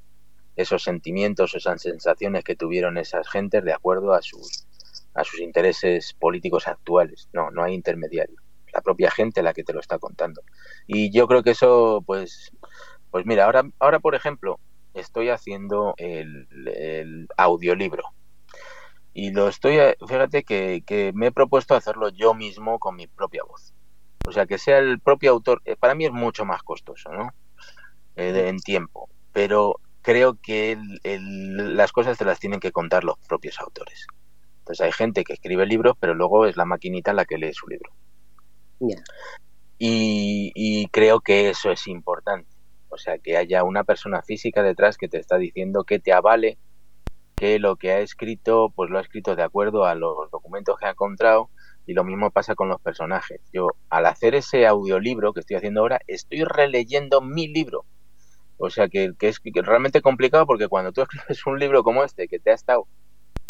esos 0.55 0.85
sentimientos, 0.85 1.55
esas 1.55 1.83
sensaciones 1.83 2.45
que 2.45 2.55
tuvieron 2.55 2.99
esas 2.99 3.29
gentes 3.29 3.65
de 3.65 3.73
acuerdo 3.73 4.15
a 4.15 4.23
sus, 4.23 4.65
a 5.13 5.25
sus 5.25 5.41
intereses 5.41 6.15
políticos 6.15 6.69
actuales. 6.69 7.29
No, 7.33 7.51
no 7.51 7.65
hay 7.65 7.75
intermediarios 7.75 8.41
la 8.73 8.81
propia 8.81 9.11
gente 9.11 9.43
la 9.43 9.53
que 9.53 9.65
te 9.65 9.73
lo 9.73 9.81
está 9.81 9.99
contando. 9.99 10.43
Y 10.87 11.11
yo 11.13 11.27
creo 11.27 11.43
que 11.43 11.51
eso, 11.51 12.03
pues, 12.07 12.53
pues 13.11 13.27
mira, 13.27 13.45
ahora, 13.45 13.65
ahora 13.79 14.01
por 14.01 14.15
ejemplo, 14.15 14.59
estoy 14.95 15.29
haciendo 15.29 15.95
el, 15.97 17.29
audiolibro. 17.37 18.05
Y 19.13 19.33
lo 19.33 19.49
estoy, 19.49 19.79
fíjate 20.07 20.45
que, 20.45 20.83
que, 20.87 21.13
me 21.15 21.27
he 21.27 21.33
propuesto 21.33 21.75
hacerlo 21.75 22.11
yo 22.11 22.35
mismo 22.35 22.79
con 22.79 22.97
mi 22.97 23.07
propia 23.07 23.43
voz. 23.47 23.75
O 24.27 24.33
sea, 24.33 24.47
que 24.47 24.59
sea 24.59 24.79
el 24.79 25.01
propio 25.01 25.33
autor, 25.33 25.63
eh, 25.65 25.77
para 25.77 25.95
mí 25.95 26.05
es 26.05 26.13
mucho 26.13 26.45
más 26.45 26.63
costoso, 26.63 27.11
¿no? 27.11 27.33
Eh, 28.17 28.49
en 28.49 28.59
tiempo. 28.59 29.09
Pero 29.33 29.77
creo 30.03 30.39
que 30.41 30.79
las 31.03 31.93
cosas 31.93 32.19
te 32.19 32.25
las 32.25 32.39
tienen 32.39 32.61
que 32.61 32.73
contar 32.73 33.05
los 33.05 33.19
propios 33.27 33.59
autores. 33.61 34.07
Entonces 34.61 34.85
hay 34.85 34.93
gente 34.93 35.25
que 35.25 35.33
escribe 35.33 35.67
libros, 35.67 35.97
pero 35.99 36.15
luego 36.15 36.47
es 36.47 36.57
la 36.57 36.65
maquinita 36.65 37.13
la 37.13 37.25
que 37.25 37.39
lee 37.39 37.53
su 37.53 37.67
libro. 37.67 37.91
Y, 39.79 40.89
creo 40.91 41.21
que 41.21 41.51
eso 41.51 41.71
es 41.71 41.87
importante. 41.87 42.49
O 42.89 42.99
sea, 42.99 43.19
que 43.19 43.37
haya 43.37 43.65
una 43.65 43.85
persona 43.85 44.23
física 44.23 44.63
detrás 44.63 44.99
que 44.99 45.09
te 45.09 45.19
está 45.19 45.39
diciendo 45.39 45.85
que 45.85 45.99
te 45.99 46.13
avale 46.13 46.59
que 47.37 47.59
lo 47.59 47.77
que 47.77 47.93
ha 47.93 48.01
escrito, 48.01 48.71
pues 48.75 48.91
lo 48.91 48.99
ha 48.99 49.01
escrito 49.01 49.37
de 49.37 49.43
acuerdo 49.43 49.85
a 49.87 49.95
los 49.95 50.31
documentos 50.31 50.77
que 50.79 50.87
ha 50.87 50.91
encontrado 50.91 51.49
y 51.87 51.95
lo 51.95 52.05
mismo 52.05 52.31
pasa 52.31 52.55
con 52.55 52.69
los 52.69 52.81
personajes. 52.81 53.41
Yo, 53.53 53.69
al 53.89 54.07
hacer 54.07 54.35
ese 54.35 54.67
audiolibro 54.67 55.33
que 55.33 55.41
estoy 55.41 55.57
haciendo 55.57 55.81
ahora, 55.81 56.01
estoy 56.07 56.45
releyendo 56.45 57.23
mi 57.23 57.49
libro. 57.49 57.85
O 58.59 58.69
sea, 58.69 58.89
que, 58.89 59.15
es 59.19 59.41
realmente 59.55 60.03
complicado 60.03 60.47
porque 60.47 60.69
cuando 60.69 60.93
tú 60.93 61.01
escribes 61.11 61.47
un 61.47 61.59
libro 61.59 61.83
como 61.83 62.05
este, 62.05 62.29
que 62.29 62.39
te 62.39 62.51
ha 62.51 62.55
estado 62.55 62.87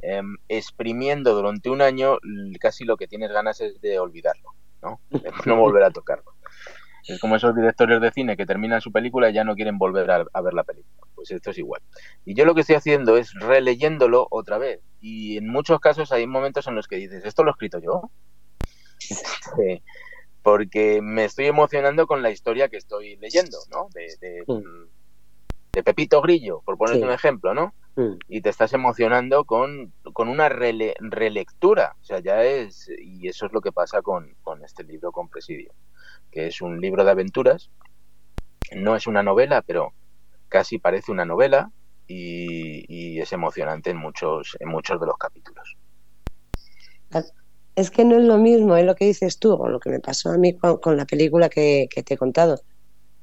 em, 0.02 0.36
exprimiendo 0.48 1.34
durante 1.34 1.68
un 1.68 1.82
año, 1.82 2.18
casi 2.60 2.84
lo 2.84 2.96
que 2.96 3.08
tienes 3.08 3.32
ganas 3.32 3.60
es 3.60 3.80
de 3.80 3.98
olvidarlo. 3.98 4.54
¿No? 4.82 5.00
no 5.46 5.56
volver 5.56 5.84
a 5.84 5.90
tocarlo. 5.90 6.34
Es 7.06 7.18
como 7.18 7.36
esos 7.36 7.56
directores 7.56 8.00
de 8.00 8.12
cine 8.12 8.36
que 8.36 8.46
terminan 8.46 8.80
su 8.80 8.92
película 8.92 9.30
y 9.30 9.32
ya 9.32 9.44
no 9.44 9.54
quieren 9.54 9.78
volver 9.78 10.10
a, 10.10 10.40
ver 10.40 10.54
la 10.54 10.64
película. 10.64 11.08
Pues 11.14 11.30
esto 11.30 11.50
es 11.50 11.58
igual. 11.58 11.82
Y 12.24 12.34
yo 12.34 12.44
lo 12.44 12.54
que 12.54 12.60
estoy 12.60 12.76
haciendo 12.76 13.16
es 13.16 13.32
releyéndolo 13.34 14.28
otra 14.30 14.58
vez. 14.58 14.80
Y 15.00 15.38
en 15.38 15.48
muchos 15.48 15.80
casos 15.80 16.12
hay 16.12 16.26
momentos 16.26 16.66
en 16.66 16.74
los 16.74 16.86
que 16.86 16.96
dices, 16.96 17.24
¿esto 17.24 17.42
lo 17.42 17.50
he 17.50 17.52
escrito 17.52 17.78
yo? 17.78 18.10
porque 20.42 21.00
me 21.02 21.24
estoy 21.24 21.46
emocionando 21.46 22.06
con 22.06 22.22
la 22.22 22.30
historia 22.30 22.68
que 22.68 22.76
estoy 22.76 23.16
leyendo, 23.16 23.58
¿no? 23.70 23.88
De, 23.92 25.82
Pepito 25.82 26.20
Grillo, 26.20 26.62
por 26.64 26.76
ponerte 26.76 27.04
un 27.04 27.12
ejemplo, 27.12 27.54
¿no? 27.54 27.74
Mm. 27.96 28.14
Y 28.28 28.40
te 28.40 28.50
estás 28.50 28.72
emocionando 28.72 29.44
con, 29.44 29.92
una 30.16 30.48
relectura. 30.48 31.96
O 32.00 32.04
sea, 32.04 32.20
ya 32.20 32.44
es. 32.44 32.90
Y 32.98 33.28
eso 33.28 33.46
es 33.46 33.52
lo 33.52 33.60
que 33.60 33.72
pasa 33.72 34.02
con, 34.02 34.34
con 34.42 34.64
este 34.64 34.84
libro, 34.84 35.12
con 35.12 35.28
Presidio 35.28 35.72
que 36.30 36.46
es 36.46 36.60
un 36.60 36.80
libro 36.80 37.04
de 37.04 37.10
aventuras. 37.10 37.70
No 38.74 38.96
es 38.96 39.06
una 39.06 39.22
novela, 39.22 39.62
pero 39.62 39.92
casi 40.48 40.78
parece 40.78 41.12
una 41.12 41.24
novela 41.24 41.70
y, 42.06 43.18
es 43.20 43.32
emocionante 43.32 43.90
en 43.90 43.98
muchos, 43.98 44.56
en 44.60 44.68
muchos 44.68 44.98
de 45.00 45.06
los 45.06 45.16
capítulos. 45.18 45.76
Es 47.76 47.90
que 47.90 48.04
no 48.04 48.16
es 48.16 48.24
lo 48.24 48.38
mismo, 48.38 48.76
es 48.76 48.84
lo 48.84 48.94
que 48.94 49.06
dices 49.06 49.38
tú, 49.38 49.52
o 49.52 49.68
lo 49.68 49.78
que 49.78 49.90
me 49.90 50.00
pasó 50.00 50.30
a 50.30 50.38
mí 50.38 50.56
con, 50.56 50.96
la 50.96 51.04
película 51.04 51.48
que, 51.48 51.88
te 51.88 52.14
he 52.14 52.16
contado. 52.16 52.60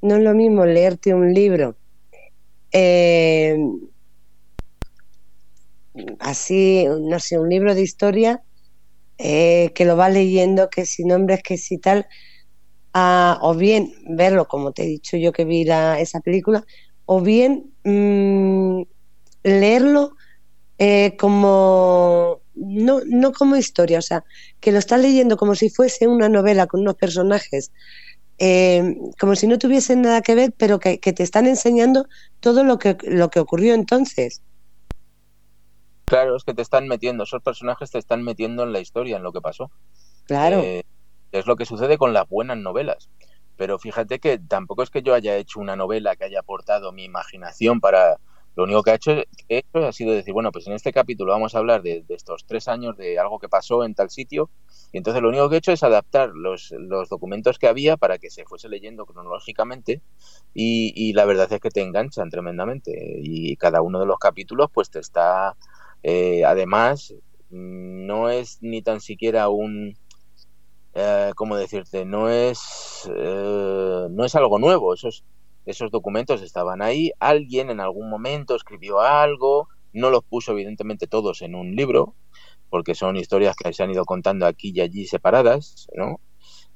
No 0.00 0.16
es 0.16 0.22
lo 0.22 0.34
mismo 0.34 0.64
leerte 0.64 1.12
un 1.14 1.34
libro 1.34 1.74
eh, 2.70 3.56
así, 6.20 6.86
no 7.00 7.18
sé, 7.20 7.38
un 7.38 7.48
libro 7.48 7.74
de 7.74 7.82
historia 7.82 8.42
eh, 9.18 9.72
que 9.74 9.84
lo 9.84 9.96
va 9.96 10.08
leyendo, 10.08 10.70
que 10.70 10.86
si 10.86 11.04
nombres, 11.04 11.42
que 11.42 11.58
si 11.58 11.78
tal, 11.78 12.06
o 12.94 13.54
bien 13.54 13.92
verlo, 14.08 14.46
como 14.46 14.72
te 14.72 14.82
he 14.82 14.86
dicho 14.86 15.16
yo 15.16 15.32
que 15.32 15.44
vi 15.44 15.62
esa 15.62 16.20
película, 16.20 16.64
o 17.06 17.20
bien 17.20 17.72
mm, 17.84 18.82
leerlo 19.44 20.12
eh, 20.78 21.16
como, 21.18 22.40
no, 22.54 23.00
no 23.06 23.32
como 23.32 23.56
historia, 23.56 23.98
o 23.98 24.02
sea, 24.02 24.24
que 24.60 24.72
lo 24.72 24.78
estás 24.78 25.00
leyendo 25.00 25.36
como 25.36 25.54
si 25.54 25.70
fuese 25.70 26.06
una 26.06 26.28
novela 26.28 26.66
con 26.66 26.80
unos 26.80 26.94
personajes, 26.94 27.72
eh, 28.38 28.96
como 29.18 29.34
si 29.34 29.48
no 29.48 29.58
tuviesen 29.58 30.02
nada 30.02 30.22
que 30.22 30.36
ver, 30.36 30.54
pero 30.56 30.78
que, 30.78 30.98
te 30.98 31.22
están 31.22 31.46
enseñando 31.46 32.06
todo 32.40 32.62
lo 32.62 32.78
que, 32.78 32.96
lo 33.02 33.30
que 33.30 33.40
ocurrió 33.40 33.74
entonces. 33.74 34.42
Claro, 36.08 36.36
es 36.36 36.44
que 36.44 36.54
te 36.54 36.62
están 36.62 36.88
metiendo, 36.88 37.24
esos 37.24 37.42
personajes 37.42 37.90
te 37.90 37.98
están 37.98 38.22
metiendo 38.22 38.62
en 38.62 38.72
la 38.72 38.80
historia, 38.80 39.16
en 39.16 39.22
lo 39.22 39.32
que 39.32 39.40
pasó. 39.40 39.70
Claro. 40.24 40.58
Eh, 40.60 40.82
es 41.32 41.46
lo 41.46 41.56
que 41.56 41.66
sucede 41.66 41.98
con 41.98 42.12
las 42.12 42.28
buenas 42.28 42.56
novelas. 42.56 43.10
Pero 43.56 43.78
fíjate 43.78 44.20
que 44.20 44.38
tampoco 44.38 44.82
es 44.82 44.90
que 44.90 45.02
yo 45.02 45.14
haya 45.14 45.36
hecho 45.36 45.60
una 45.60 45.76
novela 45.76 46.16
que 46.16 46.24
haya 46.24 46.40
aportado 46.40 46.92
mi 46.92 47.04
imaginación 47.04 47.80
para... 47.80 48.18
Lo 48.56 48.64
único 48.64 48.82
que 48.82 48.90
ha 48.90 48.94
hecho, 48.94 49.12
ha 49.74 49.92
sido 49.92 50.12
decir, 50.12 50.32
bueno, 50.34 50.50
pues 50.50 50.66
en 50.66 50.72
este 50.72 50.92
capítulo 50.92 51.30
vamos 51.30 51.54
a 51.54 51.58
hablar 51.58 51.80
de, 51.80 52.04
estos 52.08 52.44
tres 52.44 52.66
años, 52.66 52.96
de 52.96 53.16
algo 53.16 53.38
que 53.38 53.48
pasó 53.48 53.84
en 53.84 53.94
tal 53.94 54.10
sitio, 54.10 54.50
y 54.90 54.98
entonces 54.98 55.22
lo 55.22 55.28
único 55.28 55.48
que 55.48 55.54
he 55.54 55.58
hecho 55.58 55.70
es 55.70 55.84
adaptar 55.84 56.30
los, 56.34 56.74
documentos 57.08 57.56
que 57.56 57.68
había 57.68 57.96
para 57.96 58.18
que 58.18 58.30
se 58.30 58.44
fuese 58.46 58.68
leyendo 58.68 59.06
cronológicamente, 59.06 60.02
y, 60.54 61.12
la 61.12 61.24
verdad 61.24 61.52
es 61.52 61.60
que 61.60 61.70
te 61.70 61.82
enganchan 61.82 62.30
tremendamente, 62.30 63.20
y 63.22 63.54
cada 63.58 63.80
uno 63.80 64.00
de 64.00 64.06
los 64.06 64.18
capítulos 64.18 64.68
pues 64.74 64.90
te 64.90 64.98
está... 64.98 65.54
Eh, 66.02 66.44
además, 66.44 67.14
no 67.50 68.28
es 68.28 68.58
ni 68.60 68.82
tan 68.82 69.00
siquiera 69.00 69.48
un 69.48 69.96
eh, 71.00 71.30
¿cómo 71.36 71.56
decirte? 71.56 72.04
No 72.04 72.28
es, 72.28 73.08
eh, 73.14 74.06
no 74.10 74.24
es 74.24 74.34
algo 74.34 74.58
nuevo, 74.58 74.94
esos, 74.94 75.22
esos 75.64 75.92
documentos 75.92 76.42
estaban 76.42 76.82
ahí, 76.82 77.12
alguien 77.20 77.70
en 77.70 77.78
algún 77.78 78.10
momento 78.10 78.56
escribió 78.56 78.98
algo, 79.00 79.68
no 79.92 80.10
los 80.10 80.24
puso 80.24 80.52
evidentemente 80.52 81.06
todos 81.06 81.42
en 81.42 81.54
un 81.54 81.76
libro, 81.76 82.16
porque 82.68 82.96
son 82.96 83.16
historias 83.16 83.54
que 83.54 83.72
se 83.72 83.82
han 83.84 83.92
ido 83.92 84.04
contando 84.04 84.44
aquí 84.44 84.72
y 84.74 84.80
allí 84.80 85.06
separadas, 85.06 85.86
¿no? 85.94 86.20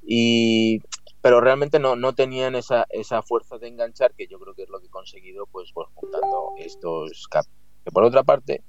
Y, 0.07 0.81
pero 1.21 1.41
realmente 1.41 1.81
no, 1.81 1.97
no 1.97 2.15
tenían 2.15 2.55
esa, 2.55 2.87
esa 2.91 3.23
fuerza 3.23 3.59
de 3.59 3.69
enganchar 3.69 4.15
que 4.15 4.27
yo 4.29 4.39
creo 4.39 4.55
que 4.55 4.63
es 4.63 4.69
lo 4.69 4.79
que 4.81 4.87
he 4.87 4.91
conseguido 4.91 5.47
pues, 5.47 5.71
pues 5.75 5.89
juntando 5.95 6.53
estos 6.59 7.27
capítulos. 7.29 7.59
Que 7.85 7.91
por 7.91 8.05
otra 8.05 8.23
parte, 8.23 8.63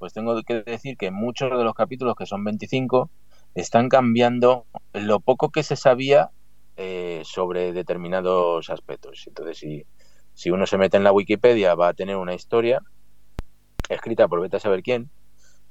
pues 0.00 0.14
tengo 0.14 0.42
que 0.42 0.62
decir 0.62 0.96
que 0.96 1.10
muchos 1.10 1.50
de 1.50 1.62
los 1.62 1.74
capítulos, 1.74 2.16
que 2.16 2.24
son 2.24 2.42
25, 2.42 3.10
están 3.54 3.90
cambiando 3.90 4.64
lo 4.94 5.20
poco 5.20 5.50
que 5.50 5.62
se 5.62 5.76
sabía 5.76 6.30
eh, 6.78 7.20
sobre 7.24 7.74
determinados 7.74 8.70
aspectos. 8.70 9.24
Entonces, 9.26 9.58
si, 9.58 9.84
si 10.32 10.50
uno 10.50 10.66
se 10.66 10.78
mete 10.78 10.96
en 10.96 11.04
la 11.04 11.12
Wikipedia, 11.12 11.74
va 11.74 11.88
a 11.88 11.92
tener 11.92 12.16
una 12.16 12.34
historia 12.34 12.80
escrita 13.90 14.26
por 14.26 14.40
vete 14.40 14.56
a 14.56 14.60
saber 14.60 14.82
quién, 14.82 15.10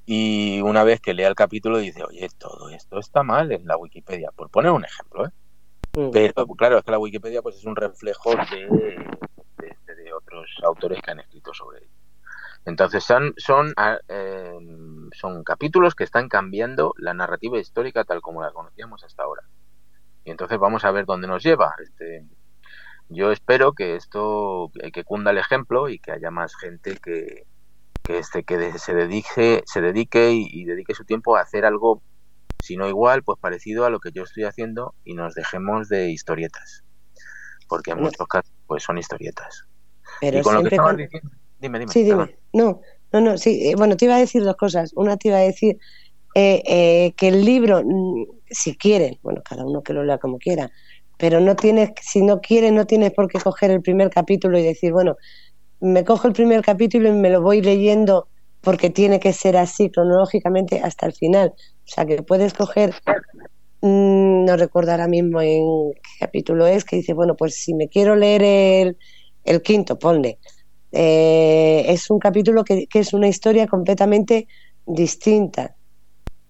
y 0.05 0.61
una 0.61 0.83
vez 0.83 1.01
que 1.01 1.15
lea 1.15 1.27
el 1.27 1.35
capítulo 1.35 1.79
dice, 1.79 2.03
oye, 2.03 2.27
todo 2.37 2.69
esto 2.69 2.99
está 2.99 3.23
mal 3.23 3.51
en 3.51 3.65
la 3.65 3.77
Wikipedia, 3.77 4.29
por 4.35 4.51
poner 4.51 4.71
un 4.71 4.85
ejemplo, 4.85 5.25
¿eh? 5.25 5.31
Mm. 5.97 6.11
Pero 6.11 6.45
claro, 6.49 6.77
es 6.77 6.83
que 6.83 6.91
la 6.91 6.99
Wikipedia 6.99 7.41
pues 7.41 7.55
es 7.55 7.65
un 7.65 7.75
reflejo 7.75 8.29
de, 8.51 8.95
de 9.57 10.13
otros 10.13 10.51
autores 10.63 11.01
que 11.01 11.11
han 11.11 11.19
escrito 11.19 11.51
sobre 11.51 11.79
ello. 11.79 11.98
Entonces 12.65 13.03
son, 13.03 13.33
son, 13.37 13.73
ah, 13.77 13.97
em, 14.07 15.09
son 15.11 15.43
capítulos 15.43 15.95
que 15.95 16.03
están 16.03 16.29
cambiando 16.29 16.93
la 16.97 17.13
narrativa 17.13 17.57
histórica 17.57 18.03
tal 18.03 18.21
como 18.21 18.41
la 18.41 18.51
conocíamos 18.51 19.03
hasta 19.03 19.23
ahora. 19.23 19.43
Y 20.23 20.31
entonces 20.31 20.59
vamos 20.59 20.85
a 20.85 20.91
ver 20.91 21.05
dónde 21.05 21.27
nos 21.27 21.43
lleva. 21.43 21.73
Este, 21.81 22.25
yo 23.09 23.31
espero 23.31 23.73
que 23.73 23.95
esto, 23.95 24.71
que 24.93 25.03
cunda 25.03 25.31
el 25.31 25.37
ejemplo 25.37 25.89
y 25.89 25.99
que 25.99 26.11
haya 26.11 26.29
más 26.29 26.55
gente 26.55 26.95
que, 26.97 27.47
que, 28.03 28.19
este, 28.19 28.43
que 28.43 28.77
se 28.77 28.93
dedique, 28.93 29.63
se 29.65 29.81
dedique 29.81 30.31
y, 30.31 30.65
dedique 30.65 30.93
su 30.93 31.05
tiempo 31.05 31.35
a 31.35 31.41
hacer 31.41 31.65
algo, 31.65 32.03
si 32.61 32.77
no 32.77 32.87
igual, 32.87 33.23
pues 33.23 33.39
parecido 33.39 33.85
a 33.85 33.89
lo 33.89 33.99
que 33.99 34.11
yo 34.11 34.23
estoy 34.23 34.43
haciendo 34.43 34.93
y 35.03 35.15
nos 35.15 35.33
dejemos 35.33 35.89
de 35.89 36.09
historietas. 36.09 36.83
Porque 37.67 37.91
en 37.91 38.01
muchos 38.01 38.27
casos 38.27 38.51
pues 38.67 38.83
son 38.83 38.97
historietas. 38.97 39.65
Pero 40.21 40.41
con 40.43 40.55
lo 40.55 40.63
que 40.63 40.77
Dime, 41.59 41.79
dime. 41.79 41.91
Sí, 41.91 42.03
dime. 42.03 42.37
No, 42.53 42.81
no, 43.11 43.21
no, 43.21 43.37
sí. 43.37 43.69
Eh, 43.69 43.75
bueno, 43.75 43.97
te 43.97 44.05
iba 44.05 44.15
a 44.15 44.19
decir 44.19 44.43
dos 44.43 44.55
cosas. 44.55 44.91
Una 44.95 45.17
te 45.17 45.29
iba 45.29 45.37
a 45.37 45.41
decir 45.41 45.77
eh, 46.35 46.61
eh, 46.65 47.13
que 47.17 47.29
el 47.29 47.43
libro, 47.43 47.81
mm, 47.83 48.25
si 48.49 48.77
quieren, 48.77 49.17
bueno, 49.21 49.41
cada 49.43 49.65
uno 49.65 49.81
que 49.81 49.93
lo 49.93 50.03
lea 50.03 50.17
como 50.17 50.37
quiera, 50.37 50.71
pero 51.17 51.39
no 51.41 51.55
tienes, 51.55 51.91
si 52.01 52.21
no 52.21 52.39
quieres, 52.39 52.71
no 52.71 52.85
tienes 52.85 53.11
por 53.11 53.27
qué 53.27 53.39
coger 53.39 53.71
el 53.71 53.81
primer 53.81 54.09
capítulo 54.09 54.57
y 54.57 54.63
decir, 54.63 54.91
bueno, 54.93 55.17
me 55.81 56.03
cojo 56.05 56.27
el 56.27 56.33
primer 56.33 56.61
capítulo 56.61 57.09
y 57.09 57.13
me 57.13 57.29
lo 57.29 57.41
voy 57.41 57.61
leyendo 57.61 58.29
porque 58.61 58.89
tiene 58.89 59.19
que 59.19 59.33
ser 59.33 59.57
así 59.57 59.89
cronológicamente 59.89 60.81
hasta 60.81 61.07
el 61.07 61.13
final. 61.13 61.53
O 61.57 61.91
sea, 61.91 62.05
que 62.05 62.21
puedes 62.23 62.53
coger, 62.53 62.93
mm, 63.81 64.45
no 64.45 64.57
recuerdo 64.57 64.91
ahora 64.91 65.07
mismo 65.07 65.41
en 65.41 65.93
qué 65.93 66.25
capítulo 66.25 66.67
es, 66.67 66.85
que 66.85 66.97
dice, 66.97 67.13
bueno, 67.13 67.35
pues 67.35 67.55
si 67.55 67.73
me 67.73 67.89
quiero 67.89 68.15
leer 68.15 68.43
el, 68.43 68.97
el 69.45 69.61
quinto, 69.61 69.97
ponle 69.97 70.39
eh, 70.91 71.85
es 71.87 72.09
un 72.09 72.19
capítulo 72.19 72.63
que, 72.63 72.87
es 72.91 73.13
una 73.13 73.27
historia 73.27 73.67
completamente 73.67 74.47
distinta. 74.85 75.75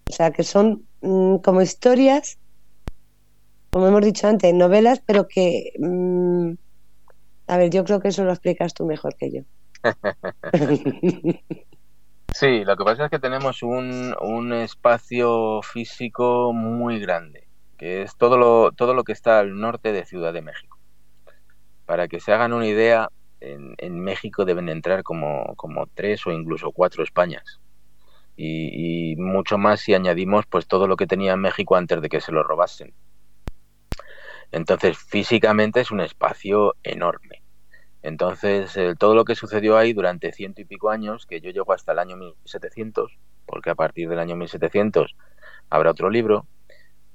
O 0.09 0.13
sea, 0.13 0.31
que 0.31 0.43
son 0.43 0.85
mm, 1.01 1.37
como 1.37 1.61
historias, 1.61 2.37
como 3.69 3.87
hemos 3.87 4.01
dicho 4.03 4.27
antes, 4.27 4.53
novelas, 4.53 5.01
pero 5.05 5.27
que... 5.27 5.73
Mm, 5.79 6.53
a 7.47 7.57
ver, 7.57 7.71
yo 7.71 7.83
creo 7.83 7.99
que 7.99 8.09
eso 8.09 8.23
lo 8.23 8.31
explicas 8.31 8.73
tú 8.75 8.85
mejor 8.85 9.15
que 9.15 9.31
yo. 9.31 9.41
sí, 12.33 12.63
lo 12.63 12.77
que 12.77 12.83
pasa 12.83 13.05
es 13.05 13.11
que 13.11 13.19
tenemos 13.19 13.63
un, 13.63 14.15
un 14.21 14.53
espacio 14.53 15.61
físico 15.63 16.53
muy 16.53 16.99
grande, 16.99 17.47
que 17.77 18.03
es 18.03 18.15
todo 18.17 18.37
lo, 18.37 18.71
todo 18.71 18.93
lo 18.93 19.03
que 19.03 19.13
está 19.13 19.39
al 19.39 19.59
norte 19.59 19.91
de 19.91 20.05
Ciudad 20.05 20.31
de 20.31 20.43
México. 20.43 20.77
Para 21.85 22.07
que 22.07 22.19
se 22.19 22.31
hagan 22.31 22.53
una 22.53 22.67
idea, 22.67 23.09
en, 23.41 23.99
México 23.99 24.45
deben 24.45 24.69
entrar 24.69 25.03
como, 25.03 25.55
como, 25.55 25.87
tres 25.87 26.25
o 26.27 26.31
incluso 26.31 26.71
cuatro 26.71 27.03
Españas. 27.03 27.59
Y, 28.35 29.15
mucho 29.17 29.57
más 29.57 29.81
si 29.81 29.93
añadimos 29.93 30.45
pues 30.45 30.67
todo 30.67 30.87
lo 30.87 30.95
que 30.95 31.07
tenía 31.07 31.35
México 31.35 31.75
antes 31.75 32.01
de 32.01 32.09
que 32.09 32.21
se 32.21 32.31
lo 32.31 32.43
robasen. 32.43 32.93
Entonces, 34.51 34.97
físicamente 34.97 35.81
es 35.81 35.91
un 35.91 35.99
espacio 35.99 36.75
enorme. 36.83 37.43
Entonces, 38.01 38.75
eh, 38.77 38.95
todo 38.97 39.13
lo 39.13 39.25
que 39.25 39.35
sucedió 39.35 39.77
ahí 39.77 39.93
durante 39.93 40.31
ciento 40.31 40.61
y 40.61 40.65
pico 40.65 40.89
años, 40.89 41.25
que 41.25 41.41
yo 41.41 41.51
llego 41.51 41.73
hasta 41.73 41.91
el 41.91 41.99
año 41.99 42.15
1700, 42.15 43.17
porque 43.45 43.71
a 43.71 43.75
partir 43.75 44.07
del 44.07 44.19
año 44.19 44.37
1700 44.37 45.15
habrá 45.69 45.91
otro 45.91 46.09
libro, 46.09 46.47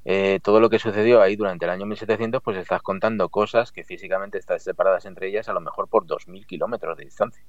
eh, 0.05 0.40
todo 0.42 0.61
lo 0.61 0.68
que 0.68 0.78
sucedió 0.78 1.22
ahí 1.22 1.36
durante 1.36 1.64
el 1.64 1.70
año 1.70 1.86
1700, 1.86 2.42
pues 2.42 2.59
estás 2.59 2.82
contando 2.82 3.28
cosas 3.30 3.72
que 3.72 3.84
físicamente 3.84 4.38
están 4.38 4.61
separadas 4.61 5.07
entre 5.07 5.28
ellas 5.28 5.48
a 5.48 5.52
lo 5.52 5.61
mejor 5.61 5.88
por 5.88 6.07
2.000 6.07 6.46
kilómetros 6.46 6.96
de 6.98 7.05
distancia. 7.05 7.44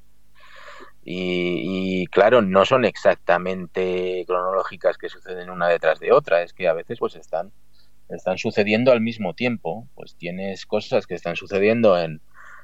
Y, 1.07 2.07
claro, 2.07 2.41
no 2.41 2.65
son 2.65 2.83
exactamente 2.83 4.23
cronológicas 4.25 4.97
que 4.97 5.07
suceden 5.07 5.51
una 5.51 5.67
detrás 5.67 5.99
de 5.99 6.11
otra, 6.11 6.41
es 6.41 6.53
que 6.53 6.67
a 6.67 6.73
veces 6.73 6.97
pues 6.99 7.15
están 7.15 7.51
están 8.09 8.37
sucediendo 8.37 8.91
al 8.91 9.01
mismo 9.01 9.33
tiempo. 9.33 9.87
Pues 9.95 10.15
tienes 10.15 10.65
cosas 10.65 11.07
que 11.07 11.15
están 11.15 11.35
sucediendo 11.35 11.97
en, 11.99 12.21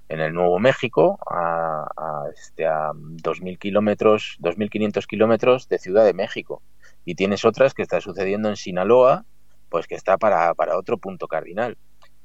en 0.09 0.19
el 0.19 0.33
Nuevo 0.33 0.59
México, 0.59 1.19
a, 1.29 1.87
a, 1.95 2.23
este, 2.33 2.65
a 2.65 2.91
2.000 2.93 3.57
kilómetros, 3.57 4.37
2.500 4.41 5.05
kilómetros 5.05 5.69
de 5.69 5.79
Ciudad 5.79 6.05
de 6.05 6.13
México. 6.13 6.61
Y 7.05 7.15
tienes 7.15 7.45
otras 7.45 7.73
que 7.73 7.81
están 7.81 8.01
sucediendo 8.01 8.49
en 8.49 8.55
Sinaloa, 8.55 9.25
pues 9.71 9.87
que 9.87 9.95
está 9.95 10.19
para, 10.19 10.53
para 10.55 10.77
otro 10.79 10.99
punto 10.99 11.27
cardinal. 11.29 11.77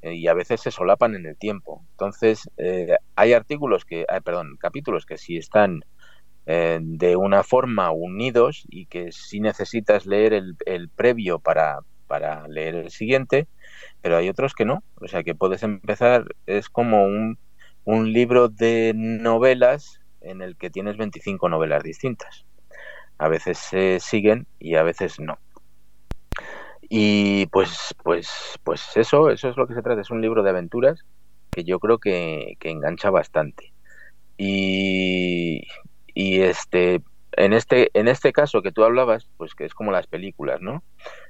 Eh, 0.03 0.15
y 0.15 0.27
a 0.27 0.35
veces 0.35 0.61
se 0.61 0.71
solapan 0.71 1.15
en 1.15 1.27
el 1.27 1.37
tiempo. 1.37 1.83
Entonces, 1.93 2.49
eh, 2.57 2.97
hay 3.15 3.33
artículos 3.33 3.85
que, 3.85 4.03
eh, 4.03 4.21
perdón, 4.23 4.57
capítulos 4.59 5.07
que 5.07 5.17
sí 5.17 5.37
están 5.37 5.81
eh, 6.45 6.79
de 6.81 7.15
una 7.17 7.43
forma 7.43 7.91
unidos 7.91 8.63
y 8.69 8.85
que 8.87 9.11
sí 9.11 9.39
necesitas 9.41 10.05
leer 10.05 10.33
el, 10.33 10.55
el 10.65 10.89
previo 10.89 11.39
para, 11.39 11.79
para 12.07 12.47
leer 12.47 12.75
el 12.75 12.91
siguiente, 12.91 13.47
pero 14.01 14.17
hay 14.17 14.29
otros 14.29 14.53
que 14.55 14.65
no. 14.65 14.83
O 15.01 15.07
sea, 15.07 15.23
que 15.23 15.35
puedes 15.35 15.63
empezar, 15.63 16.25
es 16.47 16.69
como 16.69 17.03
un, 17.05 17.39
un 17.85 18.13
libro 18.13 18.49
de 18.49 18.93
novelas 18.95 20.01
en 20.21 20.41
el 20.41 20.57
que 20.57 20.69
tienes 20.69 20.97
25 20.97 21.49
novelas 21.49 21.83
distintas. 21.83 22.45
A 23.19 23.29
veces 23.29 23.57
se 23.59 23.99
siguen 23.99 24.47
y 24.59 24.75
a 24.75 24.83
veces 24.83 25.19
no. 25.19 25.39
Y 26.89 27.47
pues, 27.47 27.93
pues, 28.03 28.29
pues 28.63 28.95
eso, 28.95 29.29
eso 29.29 29.49
es 29.49 29.57
lo 29.57 29.67
que 29.67 29.73
se 29.73 29.81
trata. 29.81 30.01
Es 30.01 30.11
un 30.11 30.21
libro 30.21 30.43
de 30.43 30.49
aventuras 30.49 31.03
que 31.51 31.63
yo 31.63 31.79
creo 31.79 31.97
que, 31.97 32.55
que 32.59 32.69
engancha 32.69 33.09
bastante. 33.09 33.73
Y, 34.37 35.63
y 36.13 36.41
este, 36.41 37.01
en 37.33 37.53
este, 37.53 37.89
en 37.93 38.07
este 38.07 38.31
caso 38.31 38.61
que 38.61 38.71
tú 38.71 38.83
hablabas, 38.83 39.29
pues 39.37 39.53
que 39.55 39.65
es 39.65 39.73
como 39.73 39.91
las 39.91 40.07
películas, 40.07 40.61
¿no? 40.61 40.83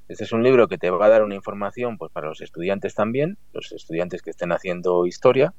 Este 0.08 0.24
es 0.26 0.32
un 0.32 0.44
libro 0.44 0.68
que 0.68 0.78
te 0.78 0.90
va 0.90 1.06
a 1.06 1.10
dar 1.10 1.24
una 1.24 1.36
información, 1.36 1.98
pues 1.98 2.12
para 2.12 2.28
los 2.28 2.42
estudiantes 2.42 2.94
también, 2.96 3.38
los 3.54 3.72
estudiantes 3.72 4.22
que 4.22 4.30
estén 4.30 4.52
haciendo 4.52 5.06
historia, 5.06 5.54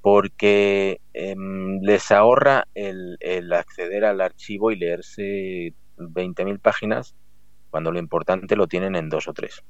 porque 0.00 1.00
eh, 1.12 1.36
les 1.82 2.10
ahorra 2.10 2.66
el, 2.74 3.16
el, 3.20 3.52
acceder 3.52 4.04
al 4.04 4.20
archivo 4.20 4.70
y 4.72 4.76
leerse 4.76 5.74
20.000 5.98 6.58
páginas 6.58 7.14
cuando 7.70 7.92
lo 7.92 7.98
importante 7.98 8.56
lo 8.56 8.66
tienen 8.66 8.96
en 8.96 9.08
dos 9.08 9.28
o 9.28 9.32
tres. 9.32 9.62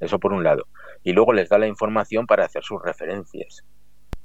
Eso 0.00 0.18
por 0.18 0.32
un 0.32 0.44
lado. 0.44 0.66
Y 1.02 1.12
luego 1.12 1.32
les 1.32 1.48
da 1.48 1.58
la 1.58 1.66
información 1.66 2.26
para 2.26 2.44
hacer 2.44 2.62
sus 2.62 2.82
referencias. 2.82 3.64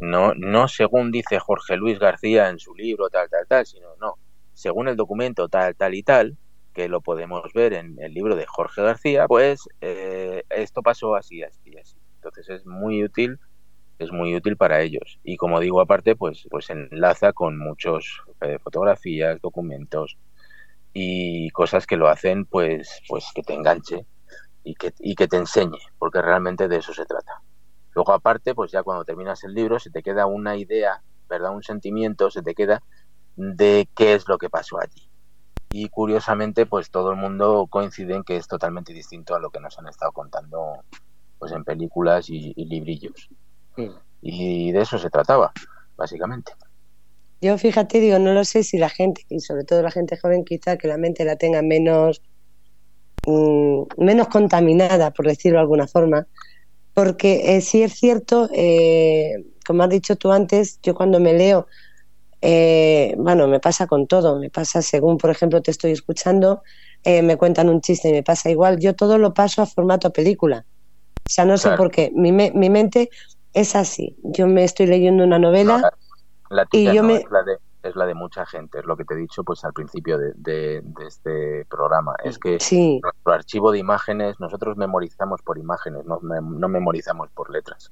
No, 0.01 0.33
no 0.35 0.67
según 0.67 1.11
dice 1.11 1.39
Jorge 1.39 1.77
Luis 1.77 1.99
García 1.99 2.49
en 2.49 2.59
su 2.59 2.75
libro, 2.75 3.09
tal, 3.09 3.29
tal, 3.29 3.47
tal, 3.47 3.65
sino 3.65 3.95
no. 3.99 4.15
Según 4.53 4.87
el 4.87 4.95
documento 4.95 5.47
tal, 5.47 5.75
tal 5.75 5.95
y 5.95 6.03
tal, 6.03 6.37
que 6.73 6.89
lo 6.89 7.01
podemos 7.01 7.53
ver 7.53 7.73
en 7.73 7.97
el 7.99 8.13
libro 8.13 8.35
de 8.35 8.45
Jorge 8.45 8.81
García, 8.81 9.27
pues 9.27 9.67
eh, 9.81 10.43
esto 10.49 10.81
pasó 10.81 11.15
así, 11.15 11.41
así, 11.41 11.77
así. 11.77 11.97
Entonces 12.15 12.49
es 12.49 12.65
muy 12.65 13.03
útil 13.03 13.39
es 13.99 14.11
muy 14.11 14.35
útil 14.35 14.57
para 14.57 14.81
ellos. 14.81 15.19
Y 15.23 15.37
como 15.37 15.59
digo, 15.59 15.81
aparte, 15.81 16.15
pues, 16.15 16.47
pues 16.49 16.69
enlaza 16.69 17.33
con 17.33 17.57
muchos 17.57 18.21
eh, 18.41 18.57
fotografías, 18.59 19.41
documentos 19.41 20.17
y 20.93 21.49
cosas 21.49 21.87
que 21.87 21.97
lo 21.97 22.07
hacen, 22.07 22.45
pues, 22.45 23.01
pues 23.07 23.25
que 23.33 23.41
te 23.41 23.53
enganche 23.53 24.05
y 24.63 24.75
que, 24.75 24.93
y 24.99 25.15
que 25.15 25.27
te 25.27 25.37
enseñe, 25.37 25.79
porque 25.97 26.21
realmente 26.21 26.67
de 26.67 26.77
eso 26.77 26.93
se 26.93 27.05
trata. 27.05 27.41
Luego, 27.95 28.13
aparte, 28.13 28.55
pues 28.55 28.71
ya 28.71 28.83
cuando 28.83 29.05
terminas 29.05 29.43
el 29.43 29.53
libro, 29.53 29.79
se 29.79 29.89
te 29.89 30.03
queda 30.03 30.25
una 30.25 30.55
idea, 30.55 31.03
¿verdad? 31.29 31.53
Un 31.53 31.63
sentimiento, 31.63 32.29
se 32.29 32.41
te 32.41 32.55
queda 32.55 32.81
de 33.35 33.89
qué 33.95 34.13
es 34.13 34.27
lo 34.27 34.37
que 34.37 34.49
pasó 34.49 34.79
allí. 34.79 35.09
Y 35.71 35.89
curiosamente, 35.89 36.65
pues 36.67 36.91
todo 36.91 37.11
el 37.11 37.17
mundo 37.17 37.67
coincide 37.69 38.15
en 38.15 38.23
que 38.23 38.37
es 38.37 38.47
totalmente 38.47 38.93
distinto 38.93 39.35
a 39.35 39.39
lo 39.39 39.49
que 39.49 39.59
nos 39.59 39.77
han 39.79 39.87
estado 39.87 40.11
contando 40.11 40.83
pues 41.39 41.51
en 41.51 41.63
películas 41.63 42.29
y, 42.29 42.53
y 42.55 42.65
librillos. 42.65 43.29
Y 44.21 44.71
de 44.71 44.81
eso 44.81 44.97
se 44.97 45.09
trataba, 45.09 45.51
básicamente. 45.97 46.53
Yo 47.43 47.57
fíjate, 47.57 47.99
digo, 47.99 48.19
no 48.19 48.31
lo 48.31 48.45
sé 48.45 48.63
si 48.63 48.77
la 48.77 48.87
gente, 48.87 49.25
y 49.27 49.41
sobre 49.41 49.65
todo 49.65 49.81
la 49.81 49.91
gente 49.91 50.15
joven, 50.15 50.45
quizá 50.45 50.77
que 50.77 50.87
la 50.87 50.97
mente 50.97 51.25
la 51.25 51.35
tenga 51.35 51.61
menos, 51.61 52.21
mmm, 53.25 53.83
menos 53.97 54.29
contaminada, 54.29 55.11
por 55.11 55.27
decirlo 55.27 55.57
de 55.57 55.63
alguna 55.63 55.85
forma, 55.85 56.25
porque 56.93 57.57
eh, 57.57 57.59
sí 57.61 57.83
es 57.83 57.95
cierto, 57.95 58.49
eh, 58.53 59.43
como 59.67 59.83
has 59.83 59.89
dicho 59.89 60.15
tú 60.15 60.31
antes, 60.31 60.79
yo 60.81 60.95
cuando 60.95 61.19
me 61.19 61.33
leo, 61.33 61.67
eh, 62.41 63.13
bueno, 63.17 63.49
me 63.49 63.59
pasa 63.59 63.87
con 63.87 64.07
todo, 64.07 64.39
me 64.39 64.49
pasa 64.49 64.81
según, 64.81 65.17
por 65.17 65.29
ejemplo, 65.29 65.61
te 65.61 65.71
estoy 65.71 65.91
escuchando, 65.91 66.63
eh, 67.03 67.23
me 67.23 67.35
cuentan 67.35 67.67
un 67.67 67.81
chiste 67.81 68.07
y 68.07 68.13
me 68.13 68.23
pasa 68.23 68.51
igual, 68.51 68.79
yo 68.79 68.95
todo 68.95 69.17
lo 69.17 69.33
paso 69.33 69.61
a 69.61 69.65
formato 69.65 70.13
película. 70.13 70.65
O 70.65 71.25
sea, 71.25 71.43
no 71.43 71.57
claro. 71.57 71.75
sé 71.75 71.77
por 71.77 71.91
qué, 71.91 72.09
mi, 72.15 72.31
me, 72.31 72.51
mi 72.55 72.69
mente 72.69 73.09
es 73.53 73.75
así. 73.75 74.15
Yo 74.23 74.47
me 74.47 74.63
estoy 74.63 74.87
leyendo 74.87 75.25
una 75.25 75.39
novela 75.39 75.81
no, 75.81 75.89
la, 76.55 76.63
la 76.63 76.67
y 76.71 76.85
yo 76.85 77.01
no, 77.01 77.09
me... 77.09 77.15
Es 77.17 77.31
la, 77.31 77.43
de, 77.43 77.57
es 77.83 77.95
la 77.95 78.05
de 78.05 78.13
mucha 78.13 78.45
gente, 78.45 78.79
es 78.79 78.85
lo 78.85 78.95
que 78.95 79.03
te 79.05 79.13
he 79.13 79.17
dicho 79.17 79.43
pues 79.43 79.63
al 79.65 79.73
principio 79.73 80.17
de, 80.17 80.33
de, 80.35 80.81
de 80.83 81.07
este 81.07 81.65
programa. 81.65 82.15
Es 82.23 82.39
que 82.39 82.59
sí. 82.59 82.99
nuestro 83.03 83.33
archivo 83.33 83.71
de 83.71 83.79
imágenes, 83.79 84.39
nosotros 84.39 84.77
memorizamos 84.77 85.41
por 85.41 85.57
imágenes, 85.57 86.05
no, 86.05 86.19
no 86.21 86.67
memorizamos 86.67 87.29
por 87.31 87.49
letras. 87.49 87.91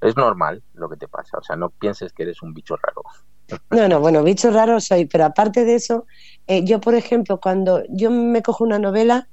Es 0.00 0.16
normal 0.16 0.62
lo 0.74 0.88
que 0.88 0.96
te 0.96 1.08
pasa, 1.08 1.38
o 1.38 1.42
sea, 1.42 1.56
no 1.56 1.70
pienses 1.70 2.12
que 2.12 2.24
eres 2.24 2.42
un 2.42 2.52
bicho 2.52 2.76
raro. 2.76 3.02
No, 3.70 3.88
no, 3.88 4.00
bueno, 4.00 4.22
bicho 4.22 4.50
raro 4.50 4.80
soy, 4.80 5.06
pero 5.06 5.24
aparte 5.24 5.64
de 5.64 5.74
eso, 5.74 6.06
eh, 6.46 6.64
yo, 6.64 6.80
por 6.80 6.94
ejemplo, 6.94 7.40
cuando 7.40 7.82
yo 7.88 8.10
me 8.10 8.42
cojo 8.42 8.64
una 8.64 8.78
novela, 8.78 9.28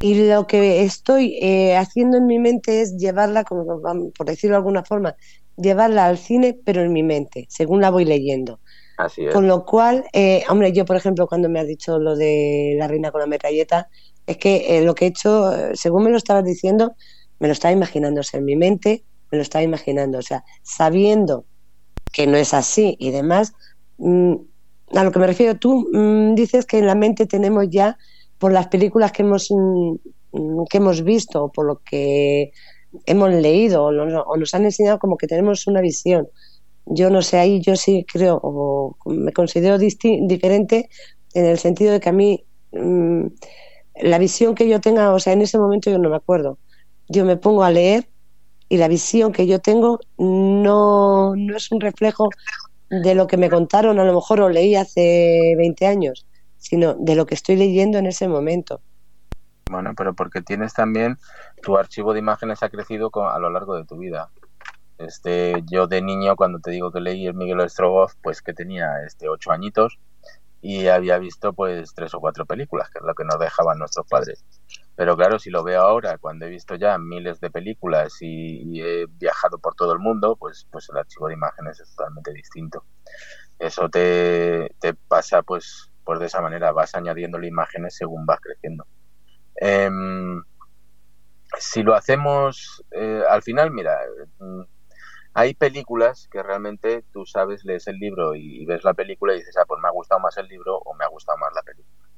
y 0.00 0.28
lo 0.28 0.46
que 0.46 0.84
estoy 0.84 1.38
eh, 1.42 1.76
haciendo 1.76 2.18
en 2.18 2.26
mi 2.26 2.38
mente 2.38 2.80
es 2.80 2.96
llevarla, 2.96 3.42
como 3.44 3.80
por 4.16 4.26
decirlo 4.26 4.54
de 4.54 4.58
alguna 4.58 4.84
forma, 4.84 5.16
llevarla 5.60 6.06
al 6.06 6.18
cine, 6.18 6.58
pero 6.64 6.82
en 6.82 6.92
mi 6.92 7.02
mente, 7.02 7.46
según 7.48 7.80
la 7.80 7.90
voy 7.90 8.04
leyendo. 8.04 8.60
Así 8.96 9.26
es. 9.26 9.32
Con 9.32 9.46
lo 9.46 9.64
cual, 9.64 10.04
eh, 10.12 10.44
hombre, 10.48 10.72
yo 10.72 10.84
por 10.84 10.96
ejemplo, 10.96 11.26
cuando 11.26 11.48
me 11.48 11.60
has 11.60 11.66
dicho 11.66 11.98
lo 11.98 12.16
de 12.16 12.74
la 12.78 12.88
reina 12.88 13.10
con 13.10 13.20
la 13.20 13.26
metralleta, 13.26 13.88
es 14.26 14.36
que 14.36 14.78
eh, 14.78 14.84
lo 14.84 14.94
que 14.94 15.06
he 15.06 15.08
hecho, 15.08 15.52
según 15.74 16.04
me 16.04 16.10
lo 16.10 16.16
estabas 16.16 16.44
diciendo, 16.44 16.94
me 17.38 17.48
lo 17.48 17.52
estaba 17.52 17.72
imaginando, 17.72 18.20
o 18.20 18.24
sea, 18.24 18.38
en 18.38 18.44
mi 18.44 18.56
mente 18.56 19.04
me 19.30 19.38
lo 19.38 19.42
estaba 19.42 19.62
imaginando, 19.62 20.18
o 20.18 20.22
sea, 20.22 20.44
sabiendo 20.62 21.44
que 22.12 22.26
no 22.26 22.36
es 22.36 22.54
así 22.54 22.96
y 22.98 23.10
demás, 23.10 23.52
mmm, 23.98 24.34
a 24.94 25.04
lo 25.04 25.12
que 25.12 25.18
me 25.18 25.26
refiero, 25.26 25.58
tú 25.58 25.88
mmm, 25.92 26.34
dices 26.34 26.66
que 26.66 26.78
en 26.78 26.86
la 26.86 26.94
mente 26.94 27.26
tenemos 27.26 27.66
ya 27.70 27.98
por 28.38 28.52
las 28.52 28.68
películas 28.68 29.12
que 29.12 29.22
hemos, 29.22 29.48
mm, 29.50 30.64
que 30.70 30.78
hemos 30.78 31.02
visto, 31.02 31.50
por 31.54 31.66
lo 31.66 31.80
que 31.82 32.52
hemos 33.06 33.30
leído 33.32 33.84
o 33.84 33.92
nos, 33.92 34.54
han 34.54 34.64
enseñado 34.64 34.98
como 34.98 35.16
que 35.16 35.26
tenemos 35.26 35.66
una 35.66 35.80
visión. 35.80 36.28
Yo 36.86 37.10
no 37.10 37.22
sé, 37.22 37.38
ahí 37.38 37.60
yo 37.60 37.76
sí 37.76 38.06
creo, 38.10 38.40
o 38.42 38.96
me 39.06 39.32
considero 39.32 39.78
diferente 39.78 40.88
en 41.34 41.44
el 41.44 41.58
sentido 41.58 41.92
de 41.92 42.00
que 42.00 42.08
a 42.08 42.12
mí 42.12 42.44
mmm, 42.72 43.26
la 44.02 44.18
visión 44.18 44.54
que 44.54 44.68
yo 44.68 44.80
tenga, 44.80 45.12
o 45.12 45.20
sea, 45.20 45.32
en 45.32 45.42
ese 45.42 45.58
momento 45.58 45.90
yo 45.90 45.98
no 45.98 46.10
me 46.10 46.16
acuerdo. 46.16 46.58
Yo 47.08 47.24
me 47.24 47.36
pongo 47.36 47.64
a 47.64 47.70
leer 47.70 48.08
y 48.68 48.76
la 48.78 48.88
visión 48.88 49.32
que 49.32 49.46
yo 49.46 49.60
tengo 49.60 50.00
no, 50.18 51.34
no 51.36 51.56
es 51.56 51.72
un 51.72 51.80
reflejo 51.80 52.30
de 52.90 53.14
lo 53.14 53.26
que 53.26 53.36
me 53.36 53.50
contaron 53.50 53.98
a 53.98 54.04
lo 54.04 54.14
mejor 54.14 54.40
o 54.40 54.48
leí 54.48 54.74
hace 54.74 55.54
20 55.56 55.86
años 55.86 56.26
sino 56.58 56.94
de 56.94 57.14
lo 57.14 57.24
que 57.24 57.34
estoy 57.34 57.56
leyendo 57.56 57.98
en 57.98 58.06
ese 58.06 58.28
momento. 58.28 58.80
Bueno, 59.70 59.92
pero 59.96 60.14
porque 60.14 60.42
tienes 60.42 60.72
también 60.72 61.18
tu 61.62 61.76
archivo 61.76 62.12
de 62.12 62.20
imágenes 62.20 62.62
ha 62.62 62.70
crecido 62.70 63.10
a 63.28 63.38
lo 63.38 63.50
largo 63.50 63.76
de 63.76 63.84
tu 63.84 63.98
vida. 63.98 64.30
Este, 64.98 65.62
yo 65.70 65.86
de 65.86 66.02
niño 66.02 66.36
cuando 66.36 66.58
te 66.58 66.70
digo 66.70 66.90
que 66.90 67.00
leí 67.00 67.26
el 67.26 67.34
Miguel 67.34 67.68
Strogoff, 67.68 68.14
pues 68.22 68.42
que 68.42 68.52
tenía 68.54 69.04
este 69.06 69.28
ocho 69.28 69.52
añitos 69.52 69.98
y 70.60 70.88
había 70.88 71.18
visto 71.18 71.52
pues 71.52 71.94
tres 71.94 72.14
o 72.14 72.20
cuatro 72.20 72.46
películas, 72.46 72.90
que 72.90 72.98
es 72.98 73.04
lo 73.04 73.14
que 73.14 73.24
nos 73.24 73.38
dejaban 73.38 73.78
nuestros 73.78 74.06
padres. 74.08 74.44
Pero 74.96 75.16
claro, 75.16 75.38
si 75.38 75.50
lo 75.50 75.62
veo 75.62 75.82
ahora, 75.82 76.18
cuando 76.18 76.46
he 76.46 76.48
visto 76.48 76.74
ya 76.74 76.98
miles 76.98 77.38
de 77.40 77.50
películas 77.50 78.16
y, 78.20 78.78
y 78.78 78.82
he 78.82 79.06
viajado 79.06 79.58
por 79.58 79.74
todo 79.76 79.92
el 79.92 80.00
mundo, 80.00 80.36
pues, 80.36 80.66
pues 80.70 80.88
el 80.90 80.98
archivo 80.98 81.28
de 81.28 81.34
imágenes 81.34 81.78
es 81.80 81.94
totalmente 81.94 82.32
distinto. 82.32 82.84
Eso 83.58 83.88
te, 83.88 84.74
te 84.80 84.94
pasa 84.94 85.42
pues 85.42 85.90
pues 86.04 86.20
de 86.20 86.26
esa 86.26 86.40
manera 86.40 86.72
vas 86.72 86.94
añadiéndole 86.94 87.48
imágenes 87.48 87.96
según 87.96 88.24
vas 88.26 88.40
creciendo. 88.40 88.86
Eh, 89.60 89.90
si 91.58 91.82
lo 91.82 91.94
hacemos 91.94 92.84
eh, 92.90 93.22
al 93.28 93.42
final, 93.42 93.70
mira, 93.70 93.98
mm, 94.38 94.62
hay 95.34 95.54
películas 95.54 96.28
que 96.30 96.42
realmente 96.42 97.04
tú 97.12 97.24
sabes, 97.26 97.64
lees 97.64 97.86
el 97.86 97.96
libro 97.98 98.34
y, 98.34 98.62
y, 98.62 98.66
ves 98.66 98.84
la 98.84 98.94
película 98.94 99.34
y 99.34 99.38
dices, 99.38 99.56
ah, 99.56 99.64
pues 99.66 99.80
me 99.80 99.88
ha 99.88 99.92
gustado 99.92 100.20
más 100.20 100.36
el 100.36 100.48
libro 100.48 100.76
o 100.78 100.94
me 100.94 101.04
ha 101.04 101.08
gustado 101.08 101.38
más 101.38 101.52
la 101.54 101.62
película. 101.62 102.08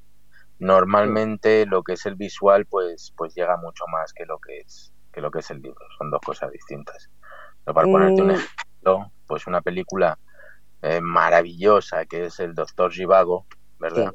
Normalmente 0.58 1.64
lo 1.64 1.82
que 1.82 1.94
es 1.94 2.04
el 2.06 2.16
visual, 2.16 2.66
pues, 2.66 3.14
pues 3.16 3.34
llega 3.34 3.56
mucho 3.56 3.84
más 3.90 4.12
que 4.12 4.26
lo 4.26 4.38
que 4.38 4.60
es 4.60 4.92
que 5.12 5.20
lo 5.20 5.30
que 5.30 5.40
es 5.40 5.50
el 5.50 5.60
libro. 5.60 5.80
Son 5.98 6.10
dos 6.10 6.20
cosas 6.24 6.52
distintas. 6.52 7.10
Pero 7.64 7.74
para 7.74 7.88
ponerte 7.88 8.22
un 8.22 8.28
Mm, 8.28 8.34
ejemplo, 8.34 9.12
pues 9.26 9.46
una 9.46 9.60
película 9.62 10.18
eh, 10.82 11.00
maravillosa 11.00 12.06
que 12.06 12.26
es 12.26 12.40
el 12.40 12.54
Doctor 12.54 12.92
Givago, 12.92 13.46
¿verdad? 13.78 14.14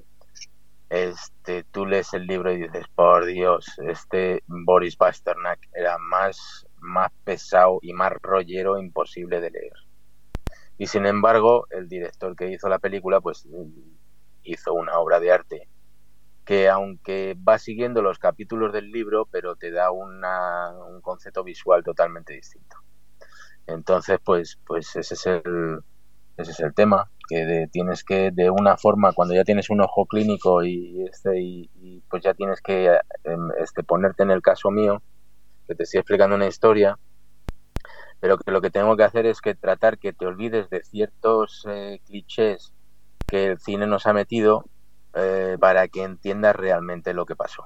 Este, 0.89 1.63
tú 1.63 1.85
lees 1.85 2.13
el 2.13 2.27
libro 2.27 2.51
y 2.51 2.63
dices, 2.63 2.85
por 2.93 3.25
Dios, 3.25 3.65
este 3.87 4.43
Boris 4.47 4.95
Pasternak 4.95 5.59
era 5.73 5.97
más, 5.97 6.67
más 6.79 7.11
pesado 7.23 7.79
y 7.81 7.93
más 7.93 8.13
rollero 8.21 8.77
imposible 8.77 9.41
de 9.41 9.51
leer. 9.51 9.73
Y 10.77 10.87
sin 10.87 11.05
embargo, 11.05 11.67
el 11.71 11.87
director 11.87 12.35
que 12.35 12.51
hizo 12.51 12.67
la 12.69 12.79
película, 12.79 13.21
pues 13.21 13.47
hizo 14.43 14.73
una 14.73 14.99
obra 14.99 15.19
de 15.19 15.31
arte 15.31 15.67
que 16.45 16.69
aunque 16.69 17.35
va 17.35 17.57
siguiendo 17.57 18.03
los 18.03 18.19
capítulos 18.19 18.71
del 18.71 18.91
libro, 18.91 19.25
pero 19.25 19.55
te 19.55 19.71
da 19.71 19.89
una, 19.89 20.71
un 20.71 21.01
concepto 21.01 21.43
visual 21.43 21.83
totalmente 21.83 22.33
distinto. 22.33 22.77
Entonces, 23.65 24.19
pues, 24.23 24.59
pues 24.65 24.95
ese 24.95 25.15
es 25.15 25.25
el, 25.25 25.79
ese 26.37 26.51
es 26.51 26.59
el 26.59 26.73
tema, 26.73 27.09
que 27.27 27.67
tienes 27.71 28.03
que 28.03 28.31
de 28.31 28.49
una 28.49 28.77
forma, 28.77 29.13
cuando 29.13 29.33
ya 29.33 29.43
tienes 29.43 29.69
un 29.69 29.81
ojo 29.81 30.05
clínico 30.05 30.63
y, 30.63 31.03
este, 31.03 31.39
y, 31.39 32.03
pues 32.09 32.23
ya 32.23 32.33
tienes 32.33 32.61
que 32.61 32.97
em, 33.23 33.51
este, 33.59 33.83
ponerte 33.83 34.23
en 34.23 34.31
el 34.31 34.41
caso 34.41 34.69
mío, 34.69 35.01
que 35.67 35.75
te 35.75 35.83
estoy 35.83 35.99
explicando 35.99 36.35
una 36.35 36.47
historia, 36.47 36.97
pero 38.19 38.37
que 38.37 38.51
lo 38.51 38.61
que 38.61 38.69
tengo 38.69 38.95
que 38.95 39.03
hacer 39.03 39.25
es 39.25 39.41
que 39.41 39.55
tratar 39.55 39.97
que 39.97 40.13
te 40.13 40.25
olvides 40.25 40.69
de 40.69 40.83
ciertos 40.83 41.65
eh, 41.69 41.99
clichés 42.05 42.73
que 43.27 43.47
el 43.47 43.59
cine 43.59 43.87
nos 43.87 44.05
ha 44.05 44.13
metido 44.13 44.65
eh, 45.13 45.57
para 45.59 45.87
que 45.87 46.03
entiendas 46.03 46.55
realmente 46.55 47.13
lo 47.13 47.25
que 47.25 47.35
pasó. 47.35 47.65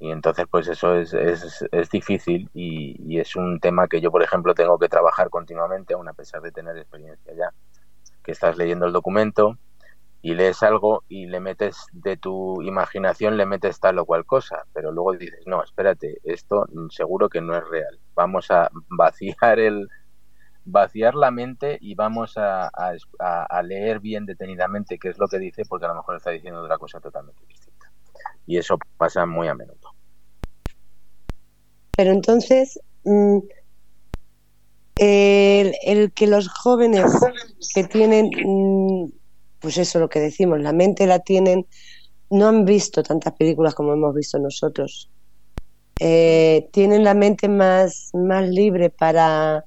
Y 0.00 0.10
entonces, 0.10 0.46
pues 0.50 0.66
eso 0.66 0.96
es, 0.96 1.12
es, 1.12 1.64
es 1.70 1.90
difícil 1.90 2.50
y, 2.54 2.96
y, 3.06 3.20
es 3.20 3.36
un 3.36 3.60
tema 3.60 3.86
que 3.86 4.00
yo, 4.00 4.10
por 4.10 4.22
ejemplo, 4.22 4.54
tengo 4.54 4.78
que 4.78 4.88
trabajar 4.88 5.28
continuamente, 5.28 5.94
aún 5.94 6.08
a 6.08 6.14
pesar 6.14 6.40
de 6.40 6.50
tener 6.50 6.76
experiencia 6.78 7.32
ya. 7.34 7.52
Que 8.22 8.32
estás 8.32 8.56
leyendo 8.56 8.86
el 8.86 8.92
documento 8.92 9.58
y 10.22 10.34
lees 10.34 10.62
algo 10.62 11.04
y 11.08 11.26
le 11.26 11.40
metes 11.40 11.86
de 11.92 12.16
tu 12.16 12.62
imaginación, 12.62 13.36
le 13.36 13.46
metes 13.46 13.80
tal 13.80 13.98
o 13.98 14.04
cual 14.04 14.26
cosa, 14.26 14.64
pero 14.72 14.92
luego 14.92 15.12
dices, 15.12 15.46
no, 15.46 15.62
espérate, 15.62 16.18
esto 16.24 16.66
seguro 16.90 17.28
que 17.28 17.40
no 17.40 17.56
es 17.56 17.66
real. 17.68 17.98
Vamos 18.14 18.50
a 18.50 18.70
vaciar 18.88 19.58
el, 19.58 19.88
vaciar 20.64 21.14
la 21.14 21.30
mente 21.30 21.78
y 21.80 21.94
vamos 21.94 22.36
a, 22.36 22.68
a, 22.68 23.62
leer 23.62 24.00
bien 24.00 24.26
detenidamente 24.26 24.98
qué 24.98 25.08
es 25.08 25.18
lo 25.18 25.28
que 25.28 25.38
dice, 25.38 25.62
porque 25.68 25.86
a 25.86 25.88
lo 25.88 25.96
mejor 25.96 26.16
está 26.16 26.30
diciendo 26.30 26.62
otra 26.62 26.78
cosa 26.78 27.00
totalmente 27.00 27.44
distinta. 27.46 27.90
Y 28.46 28.58
eso 28.58 28.78
pasa 28.96 29.26
muy 29.26 29.48
a 29.48 29.54
menudo. 29.54 29.79
Pero 31.96 32.12
entonces, 32.12 32.80
mm, 33.04 33.38
el, 34.96 36.12
que 36.12 36.26
los 36.26 36.48
jóvenes 36.48 37.10
que 37.74 37.84
tienen, 37.84 38.30
mm, 38.44 39.12
pues 39.60 39.78
eso 39.78 39.98
lo 39.98 40.08
que 40.08 40.20
decimos, 40.20 40.60
la 40.60 40.72
mente 40.72 41.06
la 41.06 41.20
tienen, 41.20 41.66
no 42.30 42.48
han 42.48 42.64
visto 42.64 43.02
tantas 43.02 43.34
películas 43.34 43.74
como 43.74 43.92
hemos 43.92 44.14
visto 44.14 44.38
nosotros. 44.38 45.10
Eh, 45.98 46.68
tienen 46.72 47.04
la 47.04 47.14
mente 47.14 47.48
más, 47.48 48.10
más 48.14 48.48
libre 48.48 48.88
para 48.90 49.64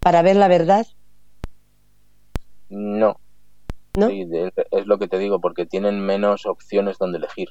para 0.00 0.22
ver 0.22 0.36
la 0.36 0.48
verdad? 0.48 0.86
No. 2.68 3.20
¿No? 3.96 4.08
es 4.08 4.86
lo 4.86 4.98
que 4.98 5.08
te 5.08 5.18
digo, 5.18 5.40
porque 5.40 5.66
tienen 5.66 6.00
menos 6.00 6.46
opciones 6.46 6.96
donde 6.98 7.18
elegir. 7.18 7.48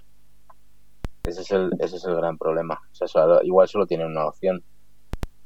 Ese 1.30 1.42
es 1.42 1.52
el, 1.52 1.72
ese 1.80 1.98
es 1.98 2.06
el 2.06 2.16
gran 2.16 2.38
problema. 2.38 2.82
O 2.92 3.08
sea, 3.08 3.24
igual 3.44 3.68
solo 3.68 3.86
tienen 3.86 4.08
una 4.08 4.26
opción. 4.26 4.64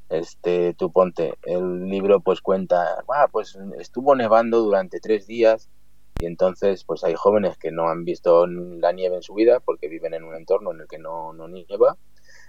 Este, 0.10 0.74
tú 0.76 0.92
ponte, 0.92 1.34
el 1.44 1.86
libro 1.86 2.20
pues 2.20 2.42
cuenta, 2.42 3.04
ah, 3.10 3.28
pues 3.32 3.58
estuvo 3.80 4.16
nevando 4.16 4.62
durante 4.62 5.00
tres 5.00 5.28
días 5.28 5.70
y 6.20 6.28
entonces 6.28 6.84
pues 6.84 7.04
hay 7.04 7.16
jóvenes 7.16 7.58
que 7.58 7.72
no 7.72 7.90
han 7.90 8.06
visto 8.06 8.46
la 8.46 8.92
nieve 8.92 9.16
en 9.16 9.24
su 9.24 9.34
vida 9.34 9.60
porque 9.60 9.88
viven 9.88 10.14
en 10.14 10.24
un 10.24 10.36
entorno 10.36 10.72
en 10.72 10.82
el 10.82 10.88
que 10.88 11.00
no, 11.00 11.34
no 11.34 11.48
nieva 11.48 11.98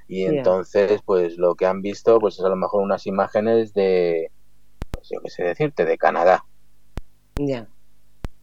y 0.07 0.25
entonces 0.25 1.01
pues 1.07 1.39
lo 1.39 1.55
que 1.55 1.65
han 1.65 1.81
visto 1.81 2.19
pues 2.19 2.39
es 2.39 2.45
a 2.45 2.51
lo 2.51 2.57
mejor 2.57 2.83
unas 2.83 3.07
imágenes 3.07 3.73
de, 3.73 4.31
yo 5.11 5.21
qué 5.23 5.31
sé 5.31 5.45
decirte, 5.45 5.85
de 5.85 5.97
Canadá. 5.97 6.45
Ya. 7.37 7.67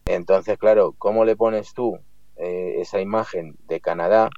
Entonces, 0.06 0.58
claro, 0.58 0.94
¿cómo 0.98 1.24
le 1.24 1.36
pones 1.36 1.72
tú 1.74 1.98
eh, 2.36 2.80
esa 2.80 3.00
imagen 3.00 3.56
de 3.68 3.80
Canadá 3.80 4.30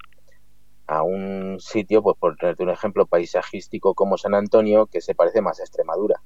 a 0.87 1.03
un 1.03 1.59
sitio, 1.61 2.03
pues 2.03 2.17
por 2.19 2.37
tenerte 2.37 2.63
un 2.63 2.71
ejemplo 2.71 3.07
paisajístico 3.07 3.95
como 3.95 4.19
San 4.19 4.35
Antonio, 4.35 4.87
que 4.87 5.01
se 5.01 5.15
parece 5.15 5.41
más 5.41 5.61
a 5.61 5.63
Extremadura? 5.63 6.21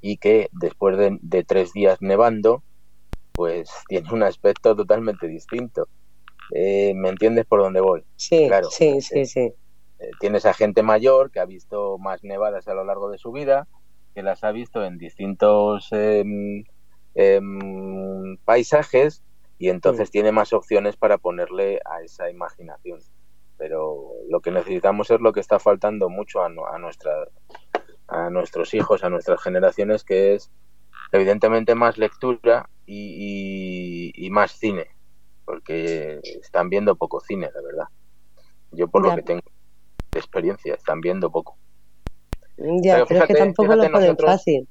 Y 0.00 0.18
que 0.18 0.48
después 0.52 0.96
de, 0.96 1.44
tres 1.44 1.72
días 1.72 1.98
nevando, 2.00 2.62
pues 3.32 3.70
tiene 3.88 4.12
un 4.12 4.22
aspecto 4.22 4.76
totalmente 4.76 5.26
distinto. 5.26 5.88
Eh, 6.54 6.94
¿Me 6.94 7.10
entiendes 7.10 7.44
por 7.46 7.60
dónde 7.60 7.80
voy? 7.80 8.04
Sí, 8.16 8.46
claro. 8.46 8.70
Sí, 8.70 9.00
sí, 9.00 9.26
sí. 9.26 9.52
Eh, 9.98 10.10
tienes 10.20 10.46
a 10.46 10.54
gente 10.54 10.82
mayor 10.82 11.30
que 11.30 11.40
ha 11.40 11.44
visto 11.44 11.98
más 11.98 12.22
nevadas 12.22 12.68
a 12.68 12.74
lo 12.74 12.84
largo 12.84 13.10
de 13.10 13.18
su 13.18 13.32
vida, 13.32 13.66
que 14.14 14.22
las 14.22 14.44
ha 14.44 14.52
visto 14.52 14.84
en 14.84 14.96
distintos 14.96 15.88
em, 15.90 16.64
em, 17.14 18.36
paisajes 18.44 19.24
y 19.58 19.70
entonces 19.70 20.10
tiene 20.10 20.32
más 20.32 20.52
opciones 20.52 20.96
para 20.96 21.18
ponerle 21.18 21.80
a 21.84 22.02
esa 22.02 22.30
imaginación. 22.30 23.00
Pero 23.56 24.12
lo 24.28 24.40
que 24.40 24.52
necesitamos 24.52 25.10
es 25.10 25.20
lo 25.20 25.32
que 25.32 25.40
está 25.40 25.58
faltando 25.58 26.08
mucho 26.08 26.44
a, 26.44 26.48
nuestra, 26.48 27.26
a 28.06 28.30
nuestros 28.30 28.72
hijos, 28.74 29.02
a 29.02 29.10
nuestras 29.10 29.42
generaciones, 29.42 30.04
que 30.04 30.34
es 30.34 30.52
evidentemente 31.10 31.74
más 31.74 31.98
lectura 31.98 32.68
y, 32.86 34.28
más 34.30 34.52
cine, 34.52 34.86
porque 35.44 36.20
están 36.40 36.70
viendo 36.70 36.94
poco 36.94 37.20
cine, 37.20 37.50
la 37.52 37.62
verdad. 37.62 37.88
Yo 38.70 38.86
por 38.86 39.04
lo 39.04 39.14
que 39.16 39.22
tengo 39.22 39.42
de 40.12 40.18
experiencia, 40.18 40.74
están 40.74 41.00
viendo 41.00 41.30
poco. 41.30 41.56
Ya, 42.56 43.04
pero, 43.06 43.26
que 43.26 43.34
tampoco 43.34 43.74
lo 43.74 43.90
ponen 43.90 44.16
fácil. 44.16 44.68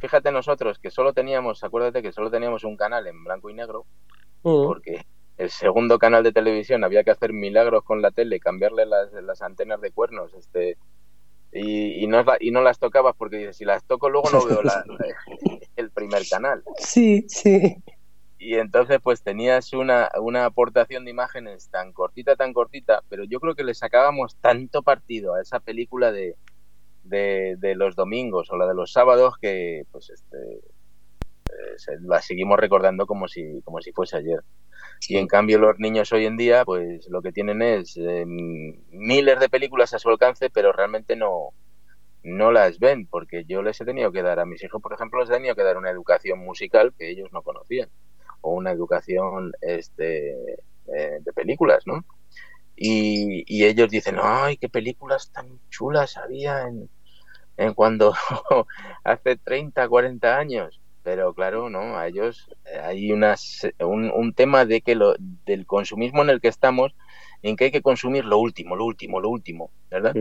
Fíjate 0.00 0.32
nosotros 0.32 0.78
que 0.78 0.90
solo 0.90 1.12
teníamos, 1.12 1.64
acuérdate 1.64 2.02
que 2.02 2.12
solo 2.12 2.30
teníamos 2.30 2.64
un 2.64 2.76
canal 2.76 3.06
en 3.06 3.24
blanco 3.24 3.48
y 3.48 3.54
negro, 3.54 3.86
mm. 4.44 4.66
porque 4.66 5.04
el 5.36 5.50
segundo 5.50 5.98
canal 5.98 6.22
de 6.22 6.32
televisión 6.32 6.84
había 6.84 7.02
que 7.02 7.10
hacer 7.10 7.32
milagros 7.32 7.82
con 7.82 8.00
la 8.00 8.12
tele, 8.12 8.38
cambiarle 8.38 8.86
las, 8.86 9.12
las 9.12 9.42
antenas 9.42 9.80
de 9.80 9.90
cuernos, 9.90 10.32
este 10.34 10.76
y, 11.52 12.02
y, 12.02 12.06
no, 12.08 12.24
y 12.40 12.50
no 12.50 12.62
las 12.62 12.78
tocabas 12.78 13.14
porque 13.16 13.38
dices, 13.38 13.56
si 13.56 13.64
las 13.64 13.84
toco 13.84 14.08
luego 14.10 14.28
no 14.30 14.44
veo 14.44 14.60
el 15.76 15.90
primer 15.90 16.22
canal. 16.28 16.64
Sí, 16.78 17.24
sí. 17.28 17.76
Y 18.38 18.56
entonces 18.56 18.98
pues 19.02 19.22
tenías 19.22 19.72
una, 19.72 20.10
una 20.20 20.44
aportación 20.44 21.04
de 21.04 21.12
imágenes 21.12 21.68
tan 21.70 21.92
cortita, 21.92 22.36
tan 22.36 22.52
cortita, 22.52 23.02
pero 23.08 23.24
yo 23.24 23.40
creo 23.40 23.54
que 23.54 23.64
le 23.64 23.72
sacábamos 23.72 24.36
tanto 24.36 24.82
partido 24.82 25.34
a 25.34 25.40
esa 25.40 25.60
película 25.60 26.12
de, 26.12 26.36
de, 27.04 27.74
los 27.76 27.96
domingos 27.96 28.50
o 28.50 28.56
la 28.56 28.66
de 28.66 28.74
los 28.74 28.92
sábados 28.92 29.38
que 29.40 29.84
pues 29.92 30.10
este 30.10 30.60
la 32.02 32.20
seguimos 32.20 32.58
recordando 32.58 33.06
como 33.06 33.28
si 33.28 33.60
como 33.62 33.80
si 33.80 33.92
fuese 33.92 34.16
ayer. 34.16 34.40
Y 35.08 35.16
en 35.16 35.26
cambio 35.26 35.58
los 35.58 35.78
niños 35.78 36.12
hoy 36.12 36.26
en 36.26 36.36
día 36.36 36.64
pues 36.64 37.08
lo 37.08 37.22
que 37.22 37.32
tienen 37.32 37.62
es 37.62 37.96
em, 37.96 38.76
miles 38.90 39.40
de 39.40 39.48
películas 39.48 39.92
a 39.94 39.98
su 39.98 40.08
alcance 40.08 40.50
pero 40.50 40.72
realmente 40.72 41.16
no 41.16 41.50
no 42.22 42.52
las 42.52 42.78
ven 42.78 43.06
porque 43.06 43.44
yo 43.44 43.62
les 43.62 43.80
he 43.80 43.84
tenido 43.84 44.10
que 44.12 44.22
dar 44.22 44.40
a 44.40 44.46
mis 44.46 44.62
hijos 44.64 44.80
por 44.80 44.94
ejemplo 44.94 45.20
les 45.20 45.30
he 45.30 45.34
tenido 45.34 45.54
que 45.54 45.62
dar 45.62 45.76
una 45.76 45.90
educación 45.90 46.38
musical 46.38 46.94
que 46.98 47.10
ellos 47.10 47.30
no 47.32 47.42
conocían 47.42 47.90
o 48.40 48.52
una 48.54 48.70
educación 48.70 49.52
este 49.60 50.32
eh, 50.86 51.18
de 51.20 51.32
películas 51.34 51.86
no 51.86 52.04
y, 52.76 53.64
ellos 53.64 53.88
dicen, 53.90 54.16
ay, 54.20 54.56
qué 54.56 54.68
películas 54.68 55.30
tan 55.30 55.60
chulas 55.70 56.16
había 56.16 56.62
en, 56.62 56.88
en 57.56 57.74
cuando 57.74 58.14
hace 59.04 59.36
30, 59.36 59.88
40 59.88 60.38
años. 60.38 60.80
Pero 61.04 61.34
claro, 61.34 61.70
no, 61.70 61.96
a 61.96 62.08
ellos 62.08 62.48
eh, 62.64 62.78
hay 62.78 63.12
unas, 63.12 63.68
un, 63.78 64.10
un 64.10 64.32
tema 64.34 64.64
de 64.64 64.80
que 64.80 64.94
lo, 64.94 65.14
del 65.18 65.66
consumismo 65.66 66.22
en 66.22 66.30
el 66.30 66.40
que 66.40 66.48
estamos, 66.48 66.94
en 67.42 67.56
que 67.56 67.66
hay 67.66 67.70
que 67.70 67.82
consumir 67.82 68.24
lo 68.24 68.38
último, 68.38 68.74
lo 68.74 68.84
último, 68.84 69.20
lo 69.20 69.28
último, 69.28 69.70
¿verdad? 69.90 70.14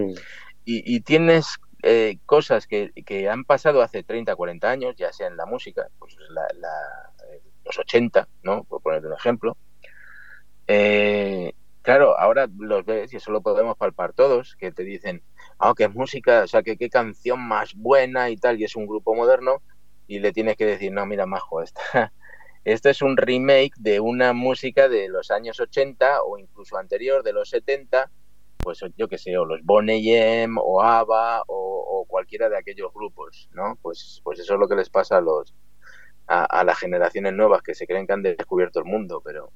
Y, 0.65 0.95
y, 0.95 0.99
tienes 1.01 1.57
eh, 1.83 2.17
cosas 2.25 2.67
que, 2.67 2.91
que, 3.05 3.29
han 3.29 3.45
pasado 3.45 3.81
hace 3.81 4.03
30, 4.03 4.35
40 4.35 4.69
años, 4.69 4.95
ya 4.97 5.11
sea 5.11 5.27
en 5.27 5.37
la 5.37 5.45
música, 5.45 5.87
pues 5.97 6.15
la, 6.29 6.45
la, 6.59 6.69
los 7.65 7.79
80, 7.79 8.27
¿no? 8.43 8.63
Por 8.65 8.81
poner 8.81 9.05
un 9.05 9.13
ejemplo. 9.13 9.57
Eh, 10.67 11.53
Claro, 11.83 12.17
ahora 12.17 12.47
los 12.59 12.85
ves 12.85 13.11
y 13.11 13.17
eso 13.17 13.29
lo 13.29 13.41
podemos 13.41 13.75
palpar 13.75 14.13
todos, 14.13 14.55
que 14.55 14.71
te 14.71 14.83
dicen, 14.83 15.21
ah, 15.59 15.73
qué 15.77 15.89
música, 15.89 16.43
o 16.43 16.47
sea, 16.47 16.63
que 16.63 16.77
qué 16.77 16.89
canción 16.89 17.41
más 17.45 17.75
buena 17.75 18.29
y 18.29 18.37
tal, 18.37 18.57
y 18.57 18.63
es 18.63 18.77
un 18.77 18.87
grupo 18.87 19.13
moderno, 19.13 19.61
y 20.07 20.19
le 20.19 20.31
tienes 20.31 20.57
que 20.57 20.65
decir, 20.65 20.91
no, 20.91 21.05
mira, 21.05 21.25
majo, 21.25 21.61
esta, 21.61 22.13
esto 22.63 22.89
es 22.89 23.01
un 23.01 23.17
remake 23.17 23.73
de 23.77 23.99
una 23.99 24.33
música 24.33 24.89
de 24.89 25.09
los 25.09 25.31
años 25.31 25.59
80 25.59 26.23
o 26.23 26.37
incluso 26.37 26.77
anterior, 26.77 27.23
de 27.23 27.33
los 27.33 27.49
70, 27.49 28.09
pues 28.59 28.79
yo 28.97 29.07
qué 29.07 29.17
sé, 29.17 29.37
o 29.37 29.45
los 29.45 29.63
Boney 29.63 30.13
M, 30.13 30.59
o 30.61 30.81
ABBA, 30.81 31.43
o, 31.47 32.05
cualquiera 32.07 32.47
de 32.47 32.57
aquellos 32.57 32.93
grupos, 32.93 33.49
¿no? 33.53 33.77
Pues, 33.81 34.21
pues 34.23 34.39
eso 34.39 34.53
es 34.53 34.59
lo 34.59 34.67
que 34.67 34.75
les 34.75 34.89
pasa 34.89 35.17
a 35.17 35.21
los 35.21 35.55
a, 36.27 36.45
a 36.45 36.63
las 36.63 36.77
generaciones 36.77 37.33
nuevas 37.33 37.63
que 37.63 37.73
se 37.73 37.87
creen 37.87 38.05
que 38.05 38.13
han 38.13 38.21
descubierto 38.21 38.79
el 38.79 38.85
mundo, 38.85 39.21
pero 39.25 39.51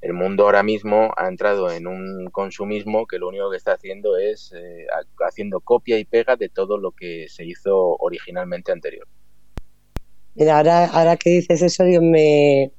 el 0.00 0.14
mundo 0.14 0.44
ahora 0.44 0.62
mismo 0.62 1.12
ha 1.16 1.28
entrado 1.28 1.70
en 1.70 1.86
un 1.86 2.30
consumismo 2.30 3.06
que 3.06 3.18
lo 3.18 3.28
único 3.28 3.50
que 3.50 3.58
está 3.58 3.72
haciendo 3.72 4.16
es 4.16 4.52
eh, 4.56 4.86
haciendo 5.26 5.60
copia 5.60 5.98
y 5.98 6.06
pega 6.06 6.36
de 6.36 6.48
todo 6.48 6.78
lo 6.78 6.92
que 6.92 7.26
se 7.28 7.44
hizo 7.44 7.96
originalmente 7.98 8.72
anterior. 8.72 9.06
Mira, 10.34 10.56
ahora, 10.56 10.86
ahora 10.86 11.16
que 11.16 11.30
dices 11.30 11.62
eso, 11.62 11.86
yo 11.86 12.00
me, 12.00 12.72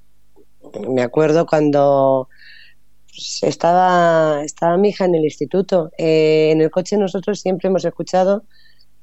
me 0.89 1.01
acuerdo 1.01 1.45
cuando 1.45 2.29
pues, 3.09 3.39
estaba, 3.43 4.43
estaba 4.43 4.77
mi 4.77 4.89
hija 4.89 5.05
en 5.05 5.15
el 5.15 5.23
instituto. 5.23 5.91
Eh, 5.97 6.51
en 6.51 6.61
el 6.61 6.71
coche 6.71 6.97
nosotros 6.97 7.39
siempre 7.39 7.67
hemos 7.67 7.85
escuchado 7.85 8.43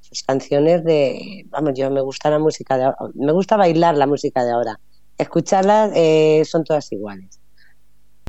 pues, 0.08 0.22
canciones 0.22 0.84
de, 0.84 1.44
vamos, 1.48 1.72
yo 1.76 1.90
me 1.90 2.00
gusta 2.00 2.30
la 2.30 2.38
música 2.38 2.78
de 2.78 2.90
me 3.14 3.32
gusta 3.32 3.56
bailar 3.56 3.96
la 3.96 4.06
música 4.06 4.44
de 4.44 4.52
ahora. 4.52 4.80
Escucharlas 5.18 5.92
eh, 5.94 6.42
son 6.44 6.64
todas 6.64 6.90
iguales. 6.92 7.40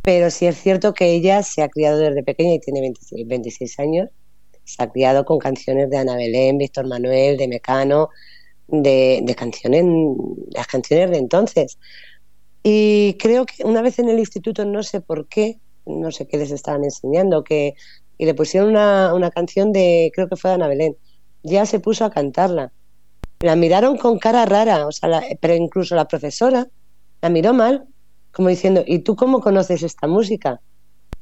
Pero 0.02 0.30
sí 0.30 0.46
es 0.46 0.56
cierto 0.56 0.94
que 0.94 1.12
ella 1.12 1.42
se 1.42 1.62
ha 1.62 1.68
criado 1.68 1.98
desde 1.98 2.22
pequeña 2.22 2.54
y 2.54 2.60
tiene 2.60 2.80
26, 2.80 3.26
26 3.26 3.78
años. 3.80 4.10
Se 4.64 4.82
ha 4.82 4.90
criado 4.90 5.24
con 5.24 5.38
canciones 5.38 5.90
de 5.90 5.98
Ana 5.98 6.16
Belén, 6.16 6.58
Víctor 6.58 6.86
Manuel, 6.86 7.36
de 7.36 7.48
Mecano, 7.48 8.10
de, 8.70 9.20
de 9.22 9.34
canciones, 9.34 9.84
las 10.50 10.66
canciones 10.66 11.10
de 11.10 11.18
entonces. 11.18 11.78
Y 12.62 13.16
creo 13.18 13.46
que 13.46 13.64
una 13.64 13.82
vez 13.82 13.98
en 13.98 14.08
el 14.08 14.18
instituto, 14.18 14.64
no 14.64 14.82
sé 14.82 15.00
por 15.00 15.26
qué, 15.28 15.58
no 15.86 16.10
sé 16.12 16.26
qué 16.26 16.36
les 16.36 16.50
estaban 16.50 16.84
enseñando, 16.84 17.42
que 17.42 17.74
y 18.20 18.26
le 18.26 18.34
pusieron 18.34 18.68
una, 18.68 19.14
una 19.14 19.30
canción 19.30 19.72
de, 19.72 20.12
creo 20.14 20.28
que 20.28 20.36
fue 20.36 20.50
de 20.50 20.56
Ana 20.56 20.68
Belén. 20.68 20.94
Ya 21.42 21.64
se 21.64 21.80
puso 21.80 22.04
a 22.04 22.10
cantarla. 22.10 22.70
La 23.40 23.56
miraron 23.56 23.96
con 23.96 24.18
cara 24.18 24.44
rara, 24.44 24.86
o 24.86 24.92
sea, 24.92 25.22
pero 25.40 25.54
incluso 25.54 25.94
la 25.94 26.06
profesora 26.06 26.68
la 27.22 27.30
miró 27.30 27.54
mal, 27.54 27.86
como 28.30 28.50
diciendo, 28.50 28.84
¿y 28.86 28.98
tú 28.98 29.16
cómo 29.16 29.40
conoces 29.40 29.82
esta 29.82 30.06
música? 30.06 30.60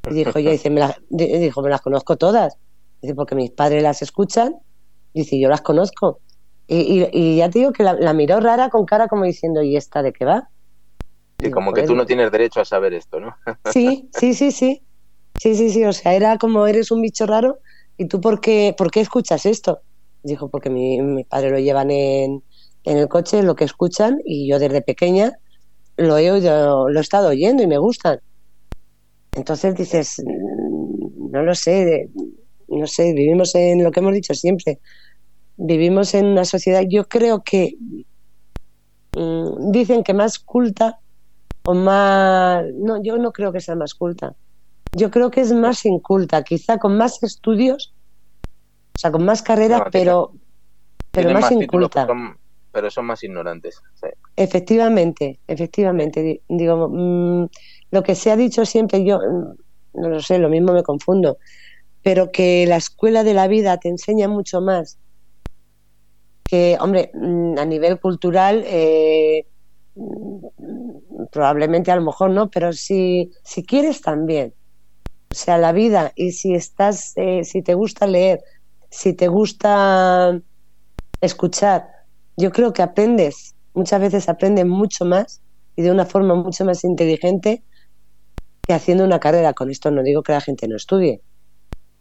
Y 0.09 0.13
dijo, 0.13 0.37
ella 0.39 0.51
dice, 0.51 0.69
me, 0.69 0.81
dijo, 1.09 1.61
me 1.61 1.69
las 1.69 1.79
conozco 1.79 2.17
todas. 2.17 2.57
Dice, 3.01 3.15
porque 3.15 3.35
mis 3.35 3.51
padres 3.51 3.81
las 3.81 4.01
escuchan. 4.01 4.57
Dice, 5.13 5.39
yo 5.39 5.47
las 5.47 5.61
conozco. 5.61 6.19
Y, 6.71 7.09
y, 7.11 7.37
ya 7.37 7.49
te 7.49 7.59
digo 7.59 7.73
que 7.73 7.81
la, 7.81 7.93
la, 7.93 8.13
miró 8.13 8.39
rara 8.39 8.69
con 8.69 8.85
cara 8.85 9.07
como 9.07 9.23
diciendo, 9.23 9.63
¿y 9.63 9.75
esta 9.75 10.03
de 10.03 10.13
qué 10.13 10.23
va? 10.23 10.49
Y 11.39 11.49
como 11.49 11.73
que 11.73 11.81
tú 11.81 11.95
no 11.95 12.05
tienes 12.05 12.31
derecho 12.31 12.61
a 12.61 12.65
saber 12.65 12.93
esto, 12.93 13.19
¿no? 13.19 13.35
Sí, 13.73 14.07
sí, 14.13 14.35
sí, 14.35 14.51
sí. 14.51 14.85
Sí, 15.35 15.55
sí, 15.55 15.71
sí. 15.71 15.83
O 15.85 15.93
sea, 15.93 16.13
era 16.13 16.37
como 16.37 16.67
eres 16.67 16.91
un 16.91 17.01
bicho 17.01 17.25
raro 17.25 17.57
y 17.97 18.07
tú 18.07 18.21
por 18.21 18.39
qué, 18.39 18.75
por 18.77 18.91
qué 18.91 18.99
escuchas 18.99 19.47
esto. 19.47 19.81
Dijo, 20.21 20.49
porque 20.49 20.69
mi, 20.69 21.01
mi 21.01 21.23
padre 21.23 21.49
lo 21.49 21.57
llevan 21.57 21.89
en, 21.89 22.43
en 22.83 22.97
el 22.97 23.07
coche, 23.07 23.41
lo 23.41 23.55
que 23.55 23.63
escuchan, 23.63 24.19
y 24.23 24.47
yo 24.47 24.59
desde 24.59 24.83
pequeña 24.83 25.33
lo 25.97 26.17
he 26.19 26.29
oído, 26.29 26.87
lo 26.87 26.99
he 26.99 27.01
estado 27.01 27.29
oyendo 27.29 27.63
y 27.63 27.67
me 27.67 27.79
gustan. 27.79 28.19
Entonces 29.33 29.73
dices, 29.73 30.21
mm, 30.23 31.31
no 31.31 31.41
lo 31.41 31.55
sé, 31.55 32.09
no 32.67 32.85
sé, 32.85 33.13
vivimos 33.13 33.55
en 33.55 33.83
lo 33.83 33.91
que 33.91 34.01
hemos 34.01 34.13
dicho 34.13 34.35
siempre. 34.35 34.79
Vivimos 35.61 36.13
en 36.13 36.25
una 36.25 36.45
sociedad, 36.45 36.83
yo 36.87 37.03
creo 37.09 37.43
que 37.43 37.75
mmm, 39.13 39.71
dicen 39.71 40.03
que 40.03 40.13
más 40.13 40.39
culta 40.39 40.99
o 41.65 41.73
más... 41.73 42.63
No, 42.75 43.03
yo 43.03 43.17
no 43.17 43.33
creo 43.33 43.51
que 43.51 43.59
sea 43.59 43.75
más 43.75 43.93
culta. 43.93 44.35
Yo 44.93 45.11
creo 45.11 45.29
que 45.29 45.41
es 45.41 45.51
más 45.51 45.85
inculta, 45.85 46.43
quizá 46.43 46.77
con 46.77 46.97
más 46.97 47.21
estudios, 47.23 47.93
o 48.95 48.97
sea, 48.97 49.11
con 49.11 49.25
más 49.25 49.41
carreras, 49.41 49.81
no, 49.81 49.91
pero, 49.91 50.31
pero 51.11 51.31
más, 51.31 51.41
más 51.41 51.51
inculta. 51.51 52.07
Pero 52.71 52.89
son 52.89 53.05
más 53.05 53.21
ignorantes. 53.21 53.81
Sí. 53.95 54.07
Efectivamente, 54.37 55.41
efectivamente. 55.45 56.41
Digo, 56.47 56.87
mmm, 56.89 57.47
lo 57.91 58.03
que 58.03 58.15
se 58.15 58.31
ha 58.31 58.37
dicho 58.37 58.65
siempre, 58.65 59.03
yo 59.03 59.19
no 59.93 60.09
lo 60.09 60.21
sé, 60.21 60.39
lo 60.39 60.47
mismo 60.47 60.71
me 60.71 60.83
confundo, 60.83 61.37
pero 62.01 62.31
que 62.31 62.65
la 62.65 62.77
escuela 62.77 63.25
de 63.25 63.33
la 63.33 63.49
vida 63.49 63.77
te 63.77 63.89
enseña 63.89 64.29
mucho 64.29 64.61
más. 64.61 64.97
Que, 66.49 66.77
hombre, 66.79 67.11
a 67.13 67.65
nivel 67.65 67.99
cultural, 67.99 68.63
eh, 68.65 69.45
probablemente 71.31 71.91
a 71.91 71.95
lo 71.95 72.01
mejor 72.01 72.31
no, 72.31 72.49
pero 72.49 72.73
si, 72.73 73.31
si 73.43 73.63
quieres 73.63 74.01
también. 74.01 74.53
O 75.31 75.35
sea, 75.35 75.57
la 75.57 75.71
vida 75.73 76.11
y 76.15 76.31
si 76.31 76.55
estás, 76.55 77.13
eh, 77.15 77.43
si 77.43 77.61
te 77.61 77.75
gusta 77.75 78.07
leer, 78.07 78.41
si 78.89 79.13
te 79.13 79.27
gusta 79.27 80.41
escuchar, 81.21 81.87
yo 82.35 82.51
creo 82.51 82.73
que 82.73 82.81
aprendes, 82.81 83.53
muchas 83.73 84.01
veces 84.01 84.27
aprendes 84.27 84.65
mucho 84.65 85.05
más 85.05 85.41
y 85.75 85.83
de 85.83 85.91
una 85.91 86.05
forma 86.05 86.33
mucho 86.33 86.65
más 86.65 86.83
inteligente 86.83 87.63
que 88.65 88.73
haciendo 88.73 89.03
una 89.03 89.19
carrera. 89.19 89.53
Con 89.53 89.69
esto 89.69 89.91
no 89.91 90.01
digo 90.01 90.23
que 90.23 90.31
la 90.31 90.41
gente 90.41 90.67
no 90.67 90.75
estudie, 90.75 91.21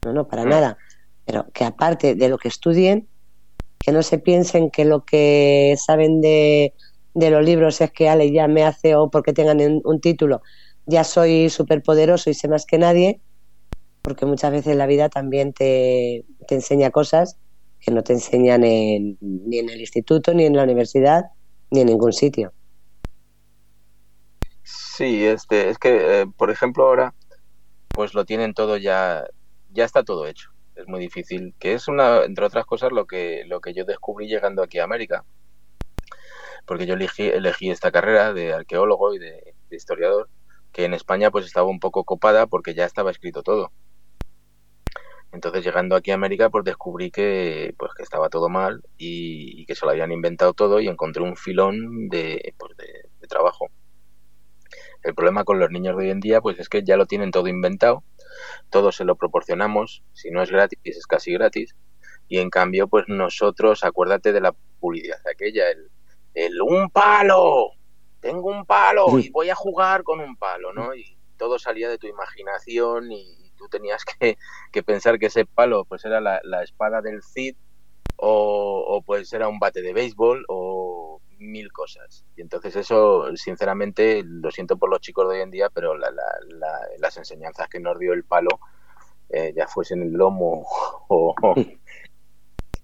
no, 0.05 0.13
no, 0.15 0.27
para 0.27 0.45
nada, 0.45 0.79
pero 1.27 1.47
que 1.53 1.65
aparte 1.65 2.15
de 2.15 2.29
lo 2.31 2.39
que 2.39 2.49
estudien, 2.49 3.09
que 3.81 3.93
no 3.93 4.03
se 4.03 4.19
piensen 4.19 4.71
que 4.71 4.85
lo 4.85 5.05
que 5.05 5.77
saben 5.79 6.21
de, 6.21 6.75
de 7.15 7.31
los 7.31 7.45
libros 7.45 7.81
es 7.81 7.91
que 7.93 8.09
Ale 8.09 8.33
ya 8.33 8.49
me 8.49 8.65
hace 8.65 8.95
o 8.97 9.11
porque 9.11 9.33
tengan 9.33 9.61
un 9.85 10.01
título 10.01 10.43
ya 10.89 11.05
soy 11.05 11.51
súper 11.51 11.83
poderoso 11.83 12.31
y 12.31 12.35
sé 12.35 12.49
más 12.49 12.65
que 12.65 12.79
nadie, 12.79 13.21
porque 14.03 14.25
muchas 14.25 14.51
veces 14.51 14.75
la 14.75 14.87
vida 14.87 15.11
también 15.11 15.53
te, 15.53 16.25
te 16.49 16.55
enseña 16.55 16.91
cosas 16.91 17.37
que 17.79 17.93
no 17.93 18.03
te 18.03 18.15
enseñan 18.15 18.65
en, 18.65 19.19
ni 19.21 19.59
en 19.59 19.69
el 19.69 19.81
instituto, 19.81 20.33
ni 20.33 20.47
en 20.47 20.57
la 20.57 20.65
universidad, 20.65 21.27
ni 21.71 21.81
en 21.83 21.89
ningún 21.89 22.13
sitio. 22.13 22.53
Sí, 24.63 25.27
este, 25.27 25.69
es 25.69 25.79
que, 25.79 26.23
eh, 26.23 26.27
por 26.37 26.51
ejemplo, 26.51 26.87
ahora, 26.87 27.15
pues 27.93 28.15
lo 28.15 28.25
tienen 28.25 28.55
todo 28.55 28.79
ya, 28.79 29.27
ya 29.71 29.85
está 29.85 30.03
todo 30.03 30.27
hecho. 30.27 30.49
Es 30.79 30.87
muy 30.87 31.01
difícil, 31.01 31.55
que 31.59 31.75
es 31.75 31.89
una, 31.89 32.23
entre 32.25 32.45
otras 32.47 32.65
cosas, 32.65 32.93
lo 32.93 33.05
que, 33.05 33.43
lo 33.47 33.61
que 33.61 33.75
yo 33.75 33.85
descubrí 33.85 34.29
llegando 34.29 34.63
aquí 34.63 34.79
a 34.79 34.85
América. 34.85 35.25
Porque 36.67 36.87
yo 36.87 36.95
elegí, 36.95 37.27
elegí 37.27 37.71
esta 37.71 37.91
carrera 37.91 38.33
de 38.33 38.53
arqueólogo 38.53 39.13
y 39.13 39.19
de, 39.19 39.55
historiador, 39.73 40.29
que 40.73 40.85
en 40.85 40.95
España 40.95 41.33
pues 41.33 41.47
estaba 41.47 41.67
un 41.69 41.81
poco 41.81 42.05
copada 42.05 42.47
porque 42.47 42.75
ya 42.75 42.85
estaba 42.85 43.11
escrito 43.11 43.43
todo. 43.43 43.73
Entonces 45.33 45.65
llegando 45.65 45.97
aquí 45.97 46.13
a 46.13 46.15
América 46.15 46.49
pues 46.49 46.65
descubrí 46.65 47.11
que 47.11 47.75
pues 47.77 47.93
que 47.95 48.03
estaba 48.05 48.29
todo 48.29 48.49
mal 48.49 48.83
y, 48.97 49.67
que 49.67 49.75
se 49.75 49.85
lo 49.85 49.91
habían 49.91 50.13
inventado 50.13 50.55
todo 50.55 50.81
y 50.81 50.87
encontré 50.89 51.23
un 51.25 51.37
filón 51.37 52.09
de, 52.09 52.55
pues, 52.57 52.77
de, 52.77 53.27
trabajo. 53.29 53.67
El 55.09 55.15
problema 55.15 55.45
con 55.45 55.59
los 55.59 55.71
niños 55.71 55.97
de 55.97 56.05
hoy 56.05 56.11
en 56.11 56.21
día 56.21 56.41
pues 56.41 56.59
es 56.59 56.69
que 56.69 56.83
ya 56.85 56.97
lo 56.97 57.07
tienen 57.07 57.31
todo 57.31 57.49
inventado, 57.49 58.05
todo 58.71 58.93
se 58.93 59.05
lo 59.05 59.17
proporcionamos, 59.17 60.03
si 60.13 60.31
no 60.31 60.43
es 60.43 60.51
gratis 60.51 60.79
es 60.85 61.07
casi 61.07 61.33
gratis 61.33 61.75
y 62.29 62.39
en 62.39 62.51
cambio 62.51 62.89
pues 62.89 63.07
nosotros, 63.09 63.85
acuérdate 63.85 64.33
de 64.33 64.43
la 64.43 64.55
publicidad 64.81 65.19
aquella, 65.33 65.71
el, 65.71 65.91
el 66.35 66.61
un 66.61 66.91
palo, 66.91 67.71
tengo 68.21 68.51
un 68.51 68.67
palo 68.67 69.19
y 69.19 69.31
voy 69.31 69.49
a 69.49 69.55
jugar 69.55 70.03
con 70.03 70.21
un 70.21 70.37
palo, 70.37 70.73
¿no? 70.75 70.95
Y 70.95 71.17
todo 71.39 71.59
salía 71.59 71.89
de 71.89 71.99
tu 71.99 72.07
imaginación 72.07 73.11
y 73.11 73.51
tú 73.57 73.69
tenías 73.69 74.05
que, 74.05 74.37
que 74.73 74.83
pensar 74.83 75.19
que 75.19 75.27
ese 75.27 75.47
palo 75.47 75.85
pues 75.87 76.05
era 76.05 76.21
la, 76.21 76.41
la 76.45 76.63
espada 76.63 77.01
del 77.01 77.23
Cid 77.23 77.57
o, 78.17 78.85
o, 78.89 79.03
pues 79.03 79.33
era 79.33 79.49
un 79.49 79.59
bate 79.59 79.81
de 79.81 79.93
béisbol 79.93 80.45
o 80.49 80.98
mil 81.39 81.73
cosas. 81.73 82.25
Y 82.37 82.43
entonces 82.43 82.77
eso, 82.77 83.35
sinceramente, 83.37 84.23
lo 84.25 84.51
siento 84.51 84.77
por 84.77 84.91
los 84.91 85.01
chicos 85.01 85.29
de 85.29 85.37
hoy 85.37 85.43
en 85.43 85.51
día, 85.51 85.71
pero 85.71 85.97
la, 85.97 86.11
la, 86.11 86.23
la, 86.49 86.79
las 86.99 87.17
enseñanzas 87.17 87.69
que 87.69 87.81
nos 87.81 87.99
dio 87.99 88.13
el 88.13 88.25
palo, 88.25 88.61
eh, 89.29 89.53
ya 89.57 89.67
fuese 89.67 89.95
en 89.95 90.03
el 90.03 90.13
lomo 90.13 90.67
o, 91.09 91.35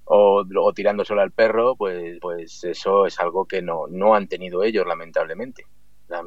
o, 0.05 0.73
tirándoselo 0.75 1.21
al 1.21 1.33
perro, 1.33 1.77
pues, 1.77 2.19
pues 2.21 2.65
eso 2.65 3.07
es 3.07 3.19
algo 3.21 3.47
que 3.47 3.63
no, 3.63 3.87
no 3.89 4.15
han 4.15 4.29
tenido 4.29 4.63
ellos, 4.63 4.87
lamentablemente. 4.87 5.67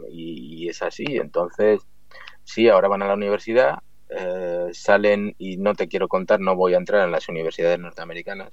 Y, 0.09 0.63
y 0.63 0.69
es 0.69 0.81
así. 0.81 1.05
Entonces, 1.07 1.81
sí, 2.43 2.67
ahora 2.67 2.87
van 2.87 3.03
a 3.03 3.07
la 3.07 3.13
universidad, 3.13 3.79
eh, 4.09 4.69
salen, 4.71 5.35
y 5.37 5.57
no 5.57 5.75
te 5.75 5.87
quiero 5.87 6.07
contar, 6.07 6.39
no 6.39 6.55
voy 6.55 6.73
a 6.73 6.77
entrar 6.77 7.05
en 7.05 7.11
las 7.11 7.29
universidades 7.29 7.79
norteamericanas, 7.79 8.51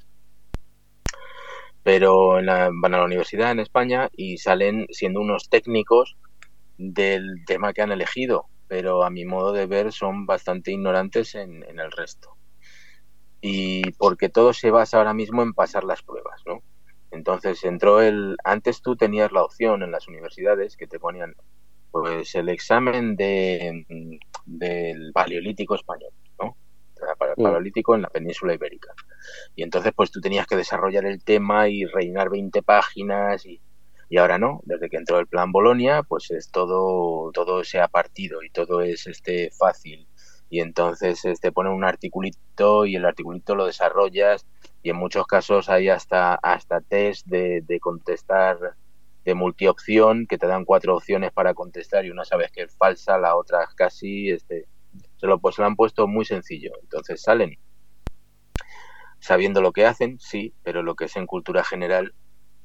pero 1.84 2.40
la, 2.40 2.70
van 2.72 2.94
a 2.94 2.98
la 2.98 3.04
universidad 3.04 3.52
en 3.52 3.60
España 3.60 4.08
y 4.16 4.38
salen 4.38 4.86
siendo 4.90 5.20
unos 5.20 5.48
técnicos 5.48 6.16
del 6.76 7.44
tema 7.46 7.72
que 7.72 7.82
han 7.82 7.92
elegido, 7.92 8.46
pero 8.66 9.04
a 9.04 9.10
mi 9.10 9.24
modo 9.24 9.52
de 9.52 9.66
ver 9.66 9.92
son 9.92 10.26
bastante 10.26 10.72
ignorantes 10.72 11.36
en, 11.36 11.62
en 11.68 11.78
el 11.78 11.92
resto. 11.92 12.36
Y 13.40 13.92
porque 13.92 14.30
todo 14.30 14.52
se 14.54 14.70
basa 14.72 14.98
ahora 14.98 15.14
mismo 15.14 15.42
en 15.42 15.52
pasar 15.52 15.84
las 15.84 16.02
pruebas, 16.02 16.42
¿no? 16.46 16.62
Entonces 17.10 17.62
entró 17.64 18.00
el... 18.00 18.36
Antes 18.42 18.82
tú 18.82 18.96
tenías 18.96 19.30
la 19.30 19.44
opción 19.44 19.82
en 19.82 19.92
las 19.92 20.08
universidades 20.08 20.76
que 20.76 20.86
te 20.86 20.98
ponían 20.98 21.34
pues 21.92 22.34
el 22.34 22.48
examen 22.48 23.14
de, 23.14 23.86
del 24.46 25.12
paleolítico 25.12 25.76
español, 25.76 26.10
paleolítico 27.36 27.94
en 27.94 28.02
la 28.02 28.08
península 28.08 28.54
ibérica. 28.54 28.92
Y 29.54 29.62
entonces 29.62 29.92
pues 29.94 30.10
tú 30.10 30.20
tenías 30.20 30.46
que 30.46 30.56
desarrollar 30.56 31.04
el 31.06 31.22
tema 31.22 31.68
y 31.68 31.84
rellenar 31.84 32.30
20 32.30 32.62
páginas 32.62 33.46
y 33.46 33.60
y 34.08 34.18
ahora 34.18 34.38
no, 34.38 34.60
desde 34.64 34.88
que 34.88 34.96
entró 34.96 35.18
el 35.18 35.26
plan 35.26 35.52
Bolonia, 35.52 36.02
pues 36.02 36.30
es 36.30 36.50
todo, 36.50 37.30
todo 37.32 37.64
se 37.64 37.80
ha 37.80 37.88
partido 37.88 38.42
y 38.42 38.50
todo 38.50 38.80
es 38.80 39.06
este 39.06 39.50
fácil. 39.58 40.06
Y 40.50 40.60
entonces 40.60 41.24
este 41.24 41.52
pone 41.52 41.70
un 41.70 41.84
articulito 41.84 42.86
y 42.86 42.96
el 42.96 43.06
articulito 43.06 43.54
lo 43.54 43.66
desarrollas 43.66 44.46
y 44.82 44.90
en 44.90 44.96
muchos 44.96 45.26
casos 45.26 45.68
hay 45.68 45.88
hasta, 45.88 46.34
hasta 46.34 46.80
test 46.80 47.26
de, 47.26 47.62
de 47.62 47.80
contestar 47.80 48.76
de 49.24 49.34
multiopción 49.34 50.26
que 50.28 50.38
te 50.38 50.46
dan 50.46 50.64
cuatro 50.64 50.96
opciones 50.96 51.32
para 51.32 51.54
contestar 51.54 52.04
y 52.04 52.10
una 52.10 52.24
sabes 52.24 52.52
que 52.52 52.62
es 52.62 52.76
falsa, 52.76 53.18
la 53.18 53.36
otra 53.36 53.64
es 53.64 53.74
casi, 53.74 54.30
este, 54.30 54.66
se 55.24 55.28
lo, 55.28 55.38
pues, 55.38 55.56
lo 55.56 55.64
han 55.64 55.74
puesto 55.74 56.06
muy 56.06 56.26
sencillo. 56.26 56.72
Entonces 56.82 57.22
salen 57.22 57.56
sabiendo 59.20 59.62
lo 59.62 59.72
que 59.72 59.86
hacen, 59.86 60.18
sí, 60.20 60.52
pero 60.62 60.82
lo 60.82 60.96
que 60.96 61.06
es 61.06 61.16
en 61.16 61.26
cultura 61.26 61.64
general, 61.64 62.14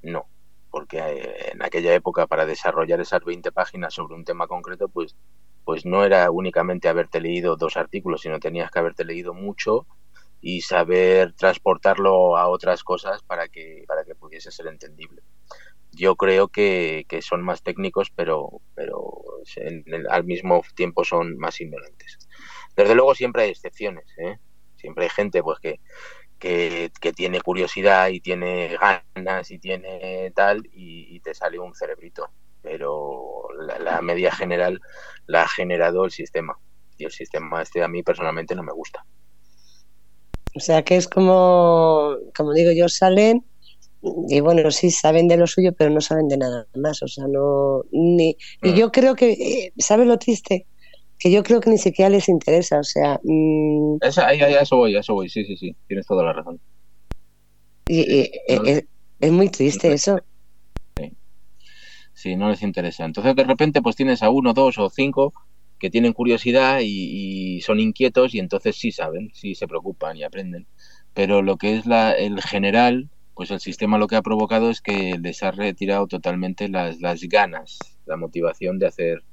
no 0.01 0.28
porque 0.72 0.99
eh, 0.99 1.51
en 1.53 1.64
aquella 1.64 1.93
época 1.93 2.28
para 2.28 2.45
desarrollar 2.45 2.99
esas 2.99 3.24
20 3.24 3.51
páginas 3.51 3.93
sobre 3.93 4.16
un 4.16 4.26
tema 4.26 4.45
concreto, 4.45 4.89
pues, 4.89 5.16
pues 5.64 5.86
no 5.86 6.03
era 6.03 6.30
únicamente 6.32 6.89
haberte 6.89 7.22
leído 7.22 7.55
dos 7.55 7.78
artículos, 7.78 8.22
sino 8.22 8.39
tenías 8.39 8.70
que 8.70 8.80
haberte 8.80 9.05
leído 9.05 9.34
mucho 9.34 9.88
y 10.41 10.62
saber 10.62 11.34
transportarlo 11.34 12.38
a 12.38 12.47
otras 12.49 12.84
cosas 12.84 13.24
para 13.24 13.47
que, 13.47 13.84
para 13.88 14.03
que 14.03 14.16
pudiese 14.16 14.51
ser 14.51 14.68
entendible. 14.68 15.22
Yo 15.91 16.16
creo 16.16 16.49
que, 16.49 17.05
que 17.10 17.22
son 17.22 17.41
más 17.41 17.64
técnicos, 17.64 18.12
pero, 18.16 18.62
pero 18.76 19.12
al 20.10 20.24
mismo 20.24 20.62
tiempo 20.76 21.03
son 21.03 21.38
más 21.38 21.60
ignorantes. 21.60 22.20
Desde 22.80 22.95
luego 22.95 23.13
siempre 23.13 23.43
hay 23.43 23.49
excepciones, 23.49 24.05
¿eh? 24.17 24.38
siempre 24.77 25.03
hay 25.03 25.09
gente 25.09 25.43
pues 25.43 25.59
que, 25.59 25.82
que, 26.39 27.13
tiene 27.13 27.41
curiosidad 27.41 28.07
y 28.07 28.21
tiene 28.21 28.77
ganas 29.13 29.51
y 29.51 29.59
tiene 29.59 30.32
tal 30.34 30.63
y, 30.71 31.19
te 31.19 31.34
sale 31.34 31.59
un 31.59 31.75
cerebrito. 31.75 32.30
Pero 32.61 33.49
la, 33.82 34.01
media 34.01 34.32
general 34.32 34.80
la 35.27 35.43
ha 35.43 35.47
generado 35.49 36.05
el 36.05 36.11
sistema. 36.11 36.57
Y 36.97 37.03
el 37.03 37.11
sistema 37.11 37.61
este 37.61 37.84
a 37.84 37.89
mí 37.89 38.01
personalmente 38.01 38.55
no 38.55 38.63
me 38.63 38.71
gusta. 38.71 39.05
O 40.55 40.61
sea 40.61 40.84
que 40.84 40.95
es 40.95 41.09
como, 41.09 42.15
como 42.34 42.53
digo 42.53 42.71
yo, 42.71 42.88
salen 42.88 43.43
y 44.30 44.39
bueno, 44.39 44.71
sí 44.71 44.89
saben 44.89 45.27
de 45.27 45.36
lo 45.36 45.47
suyo, 45.47 45.73
pero 45.77 45.89
no 45.89 45.99
saben 45.99 46.30
de 46.30 46.38
nada 46.38 46.65
más. 46.75 47.03
O 47.03 47.09
sea, 47.09 47.25
no. 47.27 47.84
Ni, 47.91 48.38
y 48.61 48.71
mm. 48.71 48.75
yo 48.75 48.91
creo 48.93 49.15
que, 49.15 49.32
eh, 49.32 49.73
¿sabes 49.77 50.07
lo 50.07 50.17
triste? 50.17 50.65
Que 51.20 51.30
yo 51.30 51.43
creo 51.43 51.59
que 51.59 51.70
ni 51.70 51.78
siquiera 51.78 52.09
les 52.09 52.30
interesa, 52.30 52.80
o 52.80 52.84
sea... 52.84 53.20
Mmm... 53.24 53.97
ahí, 54.26 54.39
eso 54.59 54.78
voy, 54.78 54.95
eso 54.95 55.13
voy, 55.13 55.30
sí, 55.30 55.43
sí, 55.43 55.57
sí, 55.57 55.76
tienes 55.86 56.07
toda 56.07 56.24
la 56.24 56.34
razón. 56.34 56.59
Y, 57.88 58.32
es, 59.20 59.32
muy 59.32 59.49
triste 59.49 59.91
eso. 59.91 60.20
Sí. 60.95 61.11
sí, 62.13 62.36
no 62.36 62.49
les 62.49 62.61
interesa. 62.61 63.03
Entonces 63.03 63.36
de 63.36 63.43
repente 63.43 63.82
pues 63.82 63.95
tienes 63.95 64.24
a 64.24 64.30
uno, 64.30 64.53
dos 64.53 64.78
o 64.78 64.89
cinco 64.89 65.34
que 65.80 65.89
tienen 65.89 66.13
curiosidad 66.13 66.80
y, 66.82 67.59
son 67.61 67.80
inquietos 67.80 68.34
y 68.34 68.39
entonces 68.39 68.78
sí 68.78 68.91
saben, 68.91 69.32
sí 69.34 69.55
se 69.55 69.67
preocupan 69.67 70.15
y 70.15 70.24
aprenden. 70.24 70.67
Pero 71.13 71.41
lo 71.41 71.57
que 71.57 71.78
es 71.78 71.86
la, 71.86 72.11
el 72.11 72.41
general, 72.41 73.09
pues 73.34 73.51
el 73.51 73.59
sistema 73.59 73.97
lo 73.97 74.07
que 74.07 74.15
ha 74.15 74.22
provocado 74.22 74.70
es 74.70 74.82
que 74.82 75.17
les 75.20 75.43
ha 75.43 75.51
retirado 75.51 76.07
totalmente 76.07 76.70
las, 76.70 77.01
las 77.01 77.22
ganas, 77.24 77.80
la 78.05 78.15
motivación 78.15 78.80
de 78.80 78.88
hacer 78.88 79.24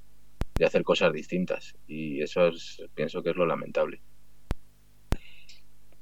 de 0.56 0.64
hacer 0.64 0.82
cosas 0.82 1.12
distintas 1.12 1.74
y 1.86 2.22
eso 2.22 2.48
es, 2.48 2.82
pienso 2.94 3.22
que 3.22 3.30
es 3.30 3.36
lo 3.36 3.46
lamentable. 3.46 4.00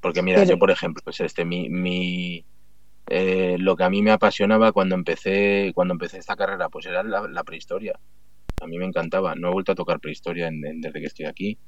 Porque 0.01 0.23
mira, 0.23 0.45
yo 0.45 0.59
por 0.59 0.71
ejemplo, 0.71 1.01
pues 1.03 1.21
este 1.21 1.45
mi, 1.45 1.69
mi 1.71 2.45
eh, 3.09 3.57
lo 3.59 3.77
que 3.77 3.85
a 3.85 3.91
mí 3.91 4.03
me 4.03 4.11
apasionaba 4.11 4.73
cuando 4.73 4.95
empecé 4.95 5.73
cuando 5.75 5.95
empecé 5.95 6.19
esta 6.19 6.37
carrera, 6.37 6.69
pues 6.69 6.87
era 6.87 7.03
la, 7.03 7.45
prehistoria. 7.45 7.99
A 8.61 8.67
mí 8.67 8.79
me 8.79 8.85
encantaba. 8.85 9.35
No 9.35 9.49
he 9.49 9.53
vuelto 9.53 9.73
a 9.73 9.75
tocar 9.75 10.01
prehistoria 10.01 10.51
desde 10.53 11.01
que 11.01 11.07
estoy 11.07 11.27
aquí. 11.27 11.59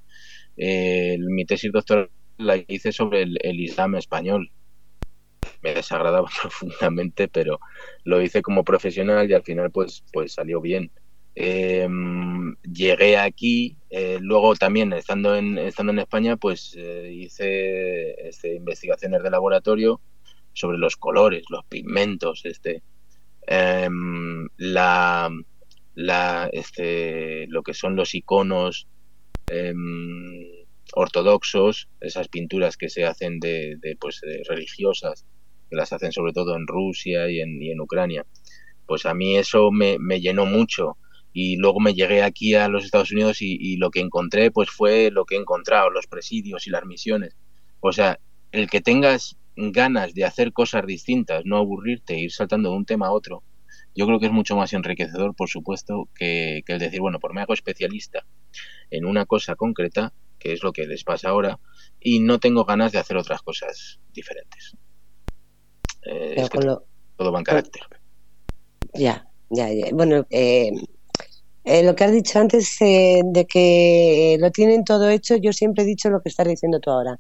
Eh, 0.57 1.17
mi 1.19 1.45
tesis 1.45 1.73
doctoral 1.73 2.11
la 2.39 2.57
hice 2.69 2.93
sobre 2.93 3.23
el, 3.23 3.39
el 3.43 3.59
Islam 3.59 3.97
español. 3.97 4.51
Me 5.63 5.75
desagradaba 5.75 6.29
profundamente, 6.43 7.29
pero 7.29 7.59
lo 8.05 8.21
hice 8.21 8.43
como 8.43 8.65
profesional 8.65 9.31
y 9.31 9.35
al 9.35 9.43
final 9.43 9.71
pues 9.71 10.05
pues 10.13 10.35
salió 10.35 10.61
bien. 10.61 10.91
Eh, 11.39 11.87
llegué 12.63 13.19
aquí, 13.19 13.77
eh, 13.91 14.17
luego 14.21 14.55
también 14.55 14.95
estando 14.95 15.37
en, 15.37 15.59
estando 15.59 15.93
en 15.93 15.99
España, 15.99 16.37
pues 16.39 16.75
eh, 16.79 17.13
hice 17.13 18.27
este, 18.27 18.55
investigaciones 18.55 19.23
de 19.23 19.31
laboratorio 19.31 20.01
sobre 20.55 20.79
los 20.79 20.97
colores, 20.97 21.45
los 21.51 21.63
pigmentos, 21.67 22.41
este, 22.45 22.83
em, 23.47 24.49
la, 24.57 25.31
la, 25.95 26.49
este, 26.53 27.47
lo 27.49 27.63
que 27.63 27.75
son 27.75 27.97
los 27.97 28.15
iconos 28.15 28.89
em, 29.49 30.47
ortodoxos, 30.95 31.91
esas 32.01 32.29
pinturas 32.29 32.79
que 32.79 32.89
se 32.89 33.05
hacen 33.05 33.41
de, 33.41 33.79
pues, 34.01 34.23
religiosas, 34.49 35.27
que 35.69 35.77
las 35.77 35.93
hacen 35.93 36.13
sobre 36.13 36.33
todo 36.33 36.57
en 36.57 36.67
Rusia 36.67 37.29
y 37.29 37.41
en, 37.41 37.63
y 37.63 37.71
en 37.73 37.81
Ucrania. 37.81 38.25
Pues 38.87 39.05
a 39.05 39.13
mí 39.13 39.37
eso 39.37 39.71
me, 39.71 39.99
me 39.99 40.21
llenó 40.21 40.47
mucho 40.47 40.97
y 41.39 41.59
luego 41.59 41.81
me 41.81 41.93
llegué 41.93 42.23
aquí 42.23 42.55
a 42.55 42.67
los 42.67 42.87
Estados 42.87 43.13
Unidos 43.13 43.43
y, 43.43 43.77
lo 43.77 43.91
que 43.91 44.01
encontré 44.01 44.51
pues 44.51 44.71
fue 44.71 45.11
lo 45.11 45.27
que 45.27 45.35
he 45.35 45.39
encontrado, 45.39 45.91
los 45.91 46.07
presidios 46.07 46.67
y 46.67 46.71
las 46.71 46.87
misiones. 46.87 47.37
O 47.81 47.93
sea, 47.93 48.19
el 48.53 48.71
que 48.71 48.81
tengas 48.81 49.37
ganas 49.55 50.15
de 50.15 50.25
hacer 50.25 50.55
cosas 50.55 50.87
distintas, 50.87 51.43
no 51.45 51.59
aburrirte, 51.59 52.19
ir 52.19 52.33
saltando 52.33 52.71
de 52.71 52.77
un 52.77 52.87
tema 52.87 53.09
a 53.09 53.13
otro, 53.13 53.43
yo 53.95 54.07
creo 54.07 54.19
que 54.19 54.25
es 54.25 54.33
mucho 54.33 54.57
más 54.57 54.73
enriquecedor, 54.73 55.35
por 55.35 55.51
supuesto, 55.51 56.09
que, 56.15 56.63
el 56.67 56.79
decir, 56.79 57.01
bueno, 57.01 57.21
pues 57.21 57.35
me 57.35 57.43
hago 57.43 57.53
especialista 57.53 58.25
en 58.91 59.05
una 59.05 59.27
cosa 59.27 59.57
concreta, 59.57 60.15
que 60.39 60.55
es 60.55 60.63
lo 60.63 60.73
que 60.73 60.87
les 60.87 61.05
pasa 61.05 61.29
ahora, 61.29 61.61
y 62.01 62.21
no 62.21 62.39
tengo 62.39 62.65
ganas 62.65 62.93
de 62.93 62.99
hacer 62.99 63.19
otras 63.19 63.43
cosas 63.43 64.01
diferentes. 64.15 64.75
Eh, 66.07 66.49
todo 67.19 67.31
va 67.31 67.41
en 67.41 67.45
carácter. 67.45 67.83
Ya, 68.95 69.29
ya, 69.51 69.71
ya. 69.71 69.89
Bueno, 69.93 70.27
eh, 70.31 70.71
eh, 71.67 71.83
lo 71.83 71.97
que 71.97 72.05
has 72.05 72.13
dicho 72.13 72.39
antes 72.39 72.81
eh, 72.81 73.23
de 73.25 73.45
que 73.45 74.37
lo 74.39 74.53
tienen 74.53 74.85
todo 74.85 75.09
hecho, 75.11 75.35
yo 75.35 75.53
siempre 75.53 75.83
he 75.83 75.87
dicho 75.87 76.09
lo 76.11 76.23
que 76.23 76.29
estás 76.29 76.47
diciendo 76.47 76.79
tú 76.79 76.91
ahora. 76.93 77.19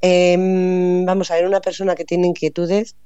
Em, 0.00 1.04
vamos 1.04 1.30
a 1.30 1.34
ver, 1.34 1.46
una 1.46 1.60
persona 1.60 1.94
que 1.94 2.06
tiene 2.06 2.28
inquietudes, 2.28 2.96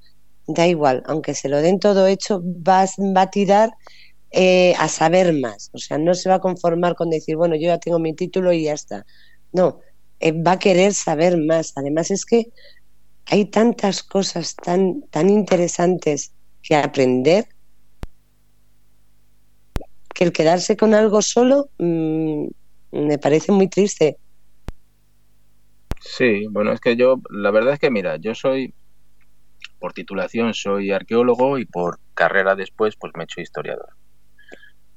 da 0.46 0.68
igual, 0.68 1.02
aunque 1.06 1.34
se 1.34 1.48
lo 1.48 1.60
den 1.60 1.80
todo 1.80 2.06
hecho, 2.06 2.40
va, 2.44 2.86
va 3.16 3.22
a 3.22 3.30
tirar 3.30 3.70
eh, 4.30 4.74
a 4.78 4.86
saber 4.88 5.32
más. 5.32 5.70
O 5.72 5.78
sea, 5.78 5.98
no 5.98 6.14
se 6.14 6.28
va 6.28 6.36
a 6.36 6.40
conformar 6.40 6.94
con 6.94 7.10
decir, 7.10 7.34
bueno, 7.36 7.56
yo 7.56 7.62
ya 7.68 7.78
tengo 7.78 7.98
mi 7.98 8.14
título 8.14 8.52
y 8.52 8.64
ya 8.64 8.74
está. 8.74 9.04
No, 9.52 9.80
va 10.22 10.52
a 10.52 10.58
querer 10.60 10.94
saber 10.94 11.38
más. 11.38 11.72
Además 11.74 12.12
es 12.12 12.24
que 12.24 12.52
hay 13.26 13.46
tantas 13.46 14.04
cosas 14.04 14.54
tan, 14.54 15.02
tan 15.10 15.28
interesantes 15.28 16.32
que 16.62 16.76
aprender 16.76 17.48
que 20.16 20.24
el 20.24 20.32
quedarse 20.32 20.78
con 20.78 20.94
algo 20.94 21.20
solo 21.22 21.70
mm, 21.78 22.46
me 22.92 23.18
parece 23.18 23.52
muy 23.52 23.68
triste. 23.68 24.18
Sí, 26.00 26.46
bueno, 26.50 26.72
es 26.72 26.80
que 26.80 26.96
yo, 26.96 27.16
la 27.30 27.50
verdad 27.50 27.74
es 27.74 27.80
que 27.80 27.90
mira, 27.90 28.16
yo 28.16 28.34
soy, 28.34 28.74
por 29.78 29.92
titulación 29.94 30.54
soy 30.54 30.90
arqueólogo 30.92 31.58
y 31.58 31.66
por 31.66 32.00
carrera 32.14 32.54
después 32.56 32.96
pues 32.98 33.12
me 33.16 33.22
he 33.22 33.26
hecho 33.26 33.40
historiador. 33.42 33.88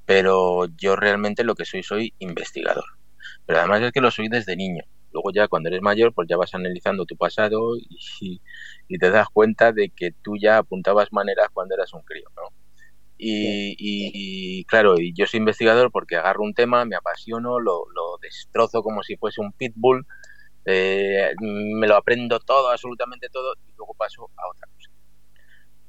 Pero 0.06 0.68
yo 0.78 0.96
realmente 0.96 1.44
lo 1.44 1.56
que 1.56 1.66
soy 1.66 1.84
soy 1.84 2.14
investigador. 2.20 2.86
Pero 3.46 3.60
además 3.60 3.82
es 3.84 3.92
que 3.94 4.02
lo 4.02 4.12
soy 4.12 4.30
desde 4.30 4.56
niño. 4.58 4.84
Luego 5.12 5.32
ya 5.34 5.48
cuando 5.50 5.70
eres 5.70 5.82
mayor 5.82 6.14
pues 6.14 6.28
ya 6.30 6.38
vas 6.38 6.54
analizando 6.56 7.06
tu 7.06 7.18
pasado 7.18 7.78
y, 7.78 8.42
y 8.88 8.98
te 9.00 9.12
das 9.12 9.28
cuenta 9.34 9.72
de 9.74 9.92
que 9.96 10.12
tú 10.24 10.34
ya 10.42 10.60
apuntabas 10.60 11.10
maneras 11.14 11.50
cuando 11.54 11.76
eras 11.76 11.94
un 11.94 12.04
crío, 12.04 12.30
¿no? 12.38 12.44
Y, 13.22 14.64
claro, 14.66 14.96
y 14.98 15.14
yo 15.14 15.28
soy 15.28 15.40
investigador 15.40 15.92
porque 15.92 16.16
agarro 16.16 16.44
un 16.44 16.54
tema, 16.54 16.86
me 16.86 16.96
apasiono, 16.96 17.60
lo, 17.60 17.86
destrozo 18.22 18.82
como 18.82 19.04
si 19.04 19.18
fuese 19.18 19.42
un 19.42 19.52
pitbull, 19.52 20.06
eh, 20.66 21.34
me 21.40 21.88
lo 21.88 21.96
aprendo 21.96 22.40
todo, 22.40 22.70
absolutamente 22.70 23.28
todo, 23.30 23.56
y 23.68 23.74
luego 23.78 23.94
paso 23.96 24.30
a 24.38 24.48
otra 24.50 24.68
cosa. 24.74 24.90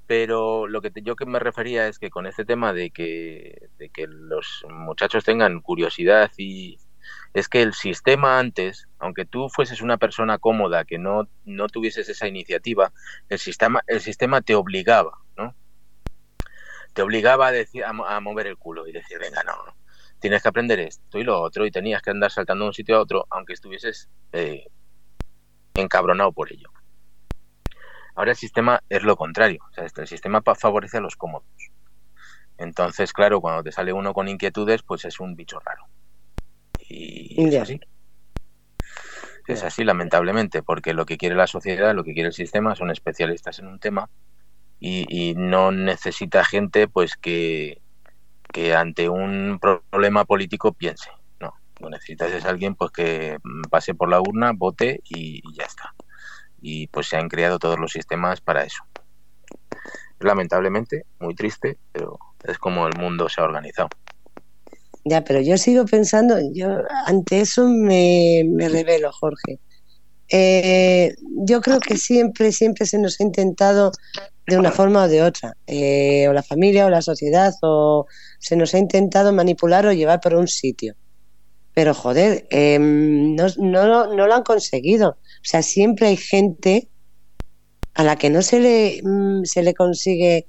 Pero 0.07 0.67
lo 0.67 0.81
que 0.83 0.91
yo 1.03 1.15
que 1.15 1.27
me 1.27 1.39
refería 1.39 1.87
es 1.87 1.99
que 2.01 2.11
con 2.11 2.27
este 2.27 2.45
tema 2.45 2.73
de 2.73 2.91
que, 2.91 3.69
de 3.79 3.91
que 3.91 4.07
los 4.09 4.65
muchachos 4.69 5.25
tengan 5.25 5.61
curiosidad 5.61 6.33
y 6.37 6.79
es 7.33 7.49
que 7.49 7.63
el 7.63 7.75
sistema 7.75 8.39
antes, 8.39 8.89
aunque 8.99 9.25
tú 9.25 9.49
fueses 9.49 9.83
una 9.83 9.99
persona 9.99 10.39
cómoda, 10.39 10.85
que 10.85 10.99
no, 10.99 11.29
no 11.45 11.69
tuvieses 11.69 12.09
esa 12.09 12.27
iniciativa, 12.27 12.93
el 13.29 13.39
sistema, 13.39 13.83
el 13.87 14.01
sistema 14.01 14.41
te 14.41 14.57
obligaba, 14.57 15.19
¿no? 15.37 15.55
Te 17.01 17.05
obligaba 17.05 17.47
a, 17.47 17.51
decir, 17.51 17.83
a, 17.83 18.21
mover 18.21 18.47
el 18.47 18.59
culo 18.59 18.87
y 18.87 18.93
decir, 18.93 19.19
venga, 19.19 19.43
no, 19.43 19.55
tienes 20.19 20.43
que 20.43 20.49
aprender 20.51 20.79
esto 20.81 21.19
y 21.19 21.25
lo 21.25 21.41
otro 21.41 21.65
y 21.65 21.71
tenías 21.71 22.03
que 22.03 22.11
andar 22.11 22.31
saltando 22.31 22.65
de 22.65 22.69
un 22.69 22.75
sitio 22.75 22.99
a 22.99 23.01
otro 23.01 23.27
aunque 23.31 23.55
estuvieses 23.55 24.11
eh, 24.33 24.67
encabronado 25.73 26.31
por 26.33 26.53
ello. 26.53 26.69
Ahora 28.15 28.33
el 28.33 28.37
sistema 28.37 28.83
es 28.91 29.03
lo 29.03 29.17
contrario, 29.17 29.61
o 29.71 29.73
sea, 29.73 29.87
el 29.97 30.07
sistema 30.07 30.43
favorece 30.43 30.99
a 30.99 31.01
los 31.01 31.17
cómodos. 31.17 31.49
Entonces, 32.59 33.15
claro, 33.15 33.41
cuando 33.41 33.63
te 33.63 33.73
sale 33.73 33.95
uno 33.95 34.13
con 34.13 34.29
inquietudes, 34.29 34.83
pues 34.83 35.07
es 35.07 35.21
un 35.21 35.37
bicho 35.37 35.59
raro. 35.59 35.87
Y 36.81 37.47
es 37.47 37.63
así. 37.63 37.81
Es 39.47 39.65
así, 39.65 39.85
lamentablemente, 39.85 40.63
porque 40.63 40.93
lo 40.93 41.07
que 41.07 41.17
quiere 41.17 41.35
la 41.35 41.47
sociedad, 41.47 41.95
lo 41.95 42.05
que 42.05 42.13
quiere 42.13 42.27
el 42.27 42.35
sistema, 42.35 42.77
son 42.77 42.91
especialistas 42.91 43.59
en 43.59 43.69
un 43.69 43.79
tema 43.79 44.11
y, 44.81 45.35
no 45.37 45.71
necesita 45.71 46.45
gente 46.45 46.89
pues 46.89 47.15
que, 47.17 47.83
que 48.51 48.75
ante 48.75 49.09
un 49.09 49.61
problema 49.61 50.25
político 50.25 50.73
piense. 50.73 51.11
No, 51.39 51.53
lo 51.79 51.91
necesitas 51.91 52.33
es 52.33 52.45
alguien 52.47 52.75
pues 52.75 52.91
que 52.91 53.39
pase 53.71 53.95
por 53.95 54.09
la 54.09 54.21
urna, 54.21 54.53
vote 54.55 55.01
y, 55.05 55.43
ya 55.55 55.65
está. 55.65 55.95
Y 56.63 56.87
pues 56.89 57.09
se 57.09 57.17
han 57.17 57.29
creado 57.29 57.59
todos 57.59 57.79
los 57.79 57.93
sistemas 57.93 58.41
para 58.41 58.65
eso. 58.65 58.83
Lamentablemente, 60.19 61.05
muy 61.19 61.35
triste, 61.35 61.79
pero 61.93 62.19
es 62.45 62.59
como 62.59 62.87
el 62.87 62.99
mundo 62.99 63.29
se 63.29 63.41
ha 63.41 63.45
organizado. 63.45 63.89
Ya, 65.05 65.25
pero 65.25 65.41
yo 65.41 65.57
sigo 65.57 65.87
pensando, 65.87 66.37
yo 66.53 66.69
ante 67.07 67.41
eso 67.41 67.67
me, 67.69 68.43
me 68.47 68.69
revelo, 68.69 69.11
Jorge. 69.13 69.59
Eh, 70.29 71.15
yo 71.45 71.61
creo 71.61 71.81
que 71.81 71.97
siempre, 71.97 72.53
siempre 72.53 72.87
se 72.87 72.99
nos 72.99 73.21
ha 73.21 73.25
intentado 73.25 73.91
de 74.51 74.59
una 74.59 74.73
forma 74.73 75.05
o 75.05 75.09
de 75.09 75.23
otra, 75.23 75.55
eh, 75.67 76.29
o 76.29 76.33
la 76.33 76.43
familia 76.43 76.87
o 76.87 76.91
la 76.91 77.03
sociedad, 77.03 77.55
o 77.63 78.07
se 78.39 78.57
nos 78.57 78.75
ha 78.75 78.79
intentado 78.79 79.33
manipular 79.33 79.87
o 79.87 79.93
llevar 79.93 80.21
por 80.21 80.35
un 80.35 80.49
sitio. 80.49 80.95
Pero 81.73 81.95
joder, 81.95 82.47
em, 82.51 83.35
no, 83.37 83.47
no, 83.57 84.15
no, 84.15 84.27
lo 84.27 84.35
han 84.35 84.43
conseguido. 84.43 85.11
O 85.11 85.45
sea, 85.45 85.63
siempre 85.63 86.09
hay 86.09 86.17
gente 86.17 86.89
a 87.95 88.03
la 88.03 88.17
que 88.17 88.29
no 88.31 88.43
se 88.43 88.61
le, 88.61 89.01
mm, 89.03 89.45
se 89.45 89.63
le 89.63 89.73
consigue, 89.75 90.49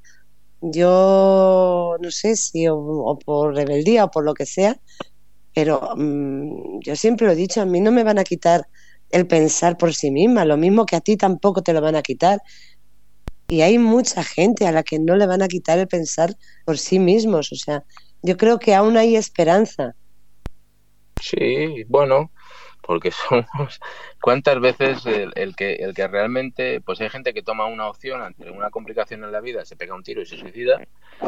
yo 0.62 1.95
no 2.02 2.12
sé 2.12 2.36
si 2.36 2.68
o, 2.68 3.18
por 3.24 3.56
rebeldía 3.56 4.06
o 4.06 4.12
por 4.12 4.26
lo 4.26 4.34
que 4.34 4.45
sea, 4.45 4.80
pero 5.54 5.95
mm, 5.95 6.80
yo 6.82 6.95
siempre 6.95 7.28
lo 7.28 7.34
he 7.34 7.36
dicho, 7.36 7.62
a 7.62 7.66
mí 7.66 7.80
no 7.82 7.91
me 7.91 8.04
van 8.04 8.20
a 8.20 8.24
quitar 8.24 8.68
el 9.12 9.28
pensar 9.28 9.78
por 9.78 9.93
sí 9.93 10.10
misma, 10.12 10.45
lo 10.45 10.58
mismo 10.58 10.86
que 10.86 10.95
a 10.95 11.02
ti 11.02 11.18
tampoco 11.18 11.62
te 11.62 11.74
lo 11.74 11.82
van 11.82 11.95
a 11.95 12.02
quitar. 12.02 12.41
Y 13.52 13.64
hay 13.64 13.78
mucha 13.78 14.24
gente 14.24 14.66
a 14.66 14.72
la 14.72 14.82
que 14.82 14.97
no 14.97 15.18
le 15.18 15.28
van 15.28 15.41
a 15.41 15.49
quitar 15.49 15.78
el 15.78 15.89
pensar 15.89 16.38
por 16.64 16.78
sí 16.78 16.99
mismos. 16.99 17.52
O 17.52 17.56
sea, 17.58 17.84
yo 18.22 18.38
creo 18.38 18.60
que 18.60 18.74
aún 18.74 18.95
hay 18.95 19.18
esperanza. 19.18 19.93
Sí, 21.20 21.84
bueno, 21.89 22.32
porque 22.82 23.12
somos 23.30 23.82
cuántas 24.22 24.58
veces 24.62 25.06
el, 25.06 25.54
que 25.58 25.74
el 25.74 25.93
que 25.93 26.08
realmente 26.08 26.80
pues 26.80 27.02
hay 27.02 27.10
gente 27.10 27.34
que 27.34 27.43
toma 27.43 27.66
una 27.66 27.89
opción 27.89 28.22
ante 28.22 28.49
una 28.49 28.70
complicación 28.70 29.26
en 29.26 29.34
la 29.34 29.41
vida 29.41 29.66
se 29.66 29.76
pega 29.76 29.95
un 29.95 30.04
tiro 30.04 30.22
y 30.22 30.26
se 30.26 30.38
suicida 30.38 30.82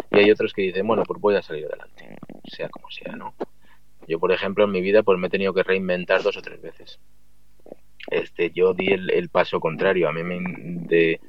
y 0.10 0.20
hay 0.20 0.32
otros 0.32 0.54
que 0.54 0.62
dicen 0.62 0.88
bueno 0.88 1.04
pues 1.04 1.20
voy 1.20 1.36
a 1.36 1.42
salir 1.42 1.66
adelante 1.66 2.18
sea 2.46 2.70
como 2.70 2.90
sea 2.90 3.16
no 3.18 3.36
yo 4.08 4.18
por 4.20 4.32
ejemplo 4.32 4.64
en 4.64 4.72
mi 4.72 4.82
vida 4.82 5.04
pues 5.04 5.20
me 5.20 5.28
he 5.28 5.30
tenido 5.30 5.54
que 5.54 5.64
reinventar 5.64 6.24
dos 6.24 6.38
o 6.38 6.42
tres 6.42 6.62
veces 6.62 7.00
este 8.08 8.50
yo 8.52 8.74
di 8.74 8.88
el, 8.88 9.30
paso 9.30 9.60
contrario 9.60 10.10
a 10.10 10.14
mí 10.14 10.24
me 10.24 10.40
de, 10.88 11.22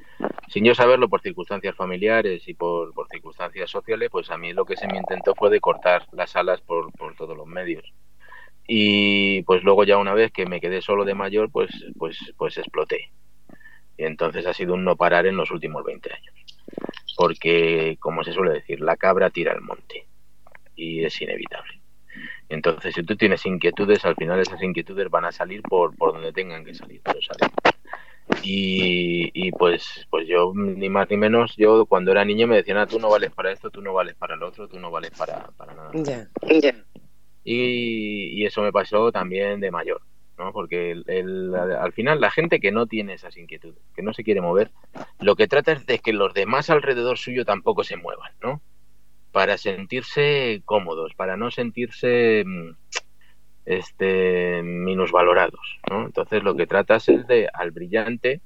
sin 0.47 0.63
yo 0.63 0.75
saberlo 0.75 1.09
por 1.09 1.21
circunstancias 1.21 1.75
familiares 1.75 2.47
y 2.47 2.53
por, 2.53 2.93
circunstancias 3.11 3.69
sociales 3.69 4.09
pues 4.11 4.29
a 4.31 4.37
mí 4.37 4.53
lo 4.53 4.65
que 4.65 4.77
se 4.77 4.87
me 4.87 4.97
intentó 4.97 5.35
fue 5.35 5.49
de 5.49 5.59
cortar 5.59 6.07
las 6.11 6.35
alas 6.35 6.61
por, 6.61 6.91
por 6.93 7.15
todos 7.15 7.35
los 7.35 7.47
medios. 7.47 7.93
Y 8.67 9.43
pues 9.43 9.63
luego 9.63 9.83
ya 9.83 9.97
una 9.97 10.13
vez 10.13 10.31
que 10.31 10.45
me 10.45 10.59
quedé 10.59 10.81
solo 10.81 11.05
de 11.05 11.13
mayor 11.13 11.51
pues 11.51 11.69
pues 11.97 12.17
pues 12.37 12.57
exploté. 12.57 13.11
Y 13.97 14.03
entonces 14.03 14.45
ha 14.45 14.53
sido 14.53 14.73
un 14.73 14.83
no 14.83 14.95
parar 14.95 15.25
en 15.25 15.37
los 15.37 15.51
últimos 15.51 15.83
20 15.83 16.13
años. 16.13 16.35
Porque 17.15 17.97
como 17.99 18.23
se 18.23 18.33
suele 18.33 18.53
decir 18.53 18.81
la 18.81 18.97
cabra 18.97 19.29
tira 19.29 19.53
al 19.53 19.61
monte. 19.61 20.07
Y 20.75 21.03
es 21.05 21.21
inevitable. 21.21 21.81
Entonces, 22.49 22.93
si 22.93 23.03
tú 23.03 23.15
tienes 23.15 23.45
inquietudes, 23.45 24.05
al 24.05 24.15
final 24.15 24.39
esas 24.39 24.61
inquietudes 24.61 25.09
van 25.09 25.25
a 25.25 25.31
salir 25.31 25.61
por, 25.63 25.95
por 25.95 26.13
donde 26.13 26.31
tengan 26.31 26.63
que 26.63 26.75
salir, 26.75 27.01
pero 27.03 27.19
Y, 28.41 29.31
y 29.33 29.51
pues, 29.51 30.07
pues 30.09 30.27
yo, 30.27 30.51
ni 30.55 30.89
más 30.89 31.09
ni 31.09 31.17
menos, 31.17 31.55
yo 31.57 31.85
cuando 31.85 32.11
era 32.11 32.25
niño 32.25 32.47
me 32.47 32.57
decían, 32.57 32.77
ah, 32.77 32.87
tú 32.87 32.99
no 32.99 33.09
vales 33.09 33.31
para 33.31 33.51
esto, 33.51 33.69
tú 33.69 33.81
no 33.81 33.93
vales 33.93 34.15
para 34.15 34.35
el 34.35 34.43
otro, 34.43 34.67
tú 34.67 34.79
no 34.79 34.91
vales 34.91 35.11
para, 35.11 35.47
para 35.57 35.73
nada. 35.73 35.91
Y, 37.43 38.41
y, 38.41 38.45
eso 38.45 38.63
me 38.63 38.71
pasó 38.71 39.11
también 39.11 39.59
de 39.59 39.69
mayor, 39.69 40.01
¿no? 40.37 40.51
Porque 40.51 40.91
el, 41.05 41.53
al 41.55 41.93
final 41.93 42.19
la 42.19 42.31
gente 42.31 42.59
que 42.59 42.71
no 42.71 42.87
tiene 42.87 43.13
esas 43.13 43.37
inquietudes, 43.37 43.77
que 43.95 44.01
no 44.01 44.13
se 44.13 44.23
quiere 44.23 44.41
mover, 44.41 44.71
lo 45.19 45.35
que 45.35 45.47
trata 45.47 45.73
es 45.73 45.85
de 45.85 45.99
que 45.99 46.11
los 46.11 46.33
demás 46.33 46.71
alrededor 46.71 47.19
suyo 47.19 47.45
tampoco 47.45 47.83
se 47.83 47.97
muevan, 47.97 48.31
¿no? 48.41 48.61
para 49.35 49.57
sentirse 49.57 50.61
cómodos, 50.63 51.13
para 51.13 51.35
no 51.35 51.51
sentirse 51.51 52.41
mm, 52.45 52.69
este 53.65 54.61
minusvalorados, 54.61 55.79
¿no? 55.89 56.05
Entonces 56.05 56.43
lo 56.43 56.55
que 56.55 56.67
tratas 56.67 57.09
es 57.09 57.27
de 57.27 57.49
al 57.53 57.71
brillante, 57.71 58.41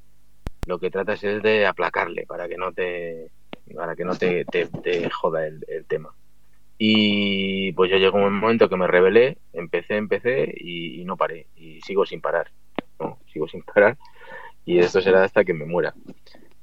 lo 0.66 0.80
que 0.80 0.90
tratas 0.90 1.24
es 1.24 1.44
de 1.44 1.66
aplacarle 1.66 2.26
para 2.26 2.48
que 2.48 2.58
no 2.58 2.72
te 2.72 3.32
para 3.76 3.96
que 3.96 4.06
no 4.06 4.16
te, 4.16 4.46
te, 4.46 5.10
joda 5.12 5.46
el, 5.46 5.86
tema. 5.88 6.10
Y 6.78 7.72
pues 7.74 7.92
yo 7.92 7.98
llegó 7.98 8.18
un 8.18 8.40
momento 8.40 8.68
que 8.70 8.78
me 8.78 8.88
rebelé, 8.88 9.38
empecé, 9.54 9.98
empecé 9.98 10.52
y, 10.58 11.02
y, 11.02 11.06
no 11.06 11.18
paré. 11.18 11.46
Y 11.56 11.82
sigo 11.82 12.06
sin 12.06 12.20
parar. 12.20 12.50
¿no? 13.00 13.20
Sigo 13.32 13.48
sin 13.48 13.62
parar. 13.62 13.98
Y 14.66 14.80
esto 14.80 15.02
será 15.02 15.24
hasta 15.24 15.44
que 15.44 15.54
me 15.54 15.66
muera. 15.66 15.94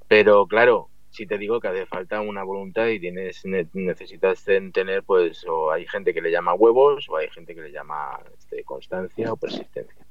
Pero 0.08 0.46
claro, 0.46 0.88
si 1.16 1.26
te 1.26 1.38
digo 1.38 1.60
que 1.60 1.68
hace 1.68 1.86
falta 1.86 2.20
una 2.20 2.42
voluntad 2.42 2.88
y 2.88 3.00
tienes 3.00 3.42
necesitas 3.46 4.44
tener 4.44 5.02
pues 5.02 5.46
o 5.48 5.72
hay 5.72 5.86
gente 5.86 6.12
que 6.12 6.20
le 6.20 6.30
llama 6.30 6.52
huevos 6.52 7.08
o 7.08 7.16
hay 7.16 7.30
gente 7.30 7.54
que 7.54 7.62
le 7.62 7.72
llama 7.72 8.20
este, 8.36 8.62
constancia 8.64 9.32
o 9.32 9.36
persistencia. 9.38 10.06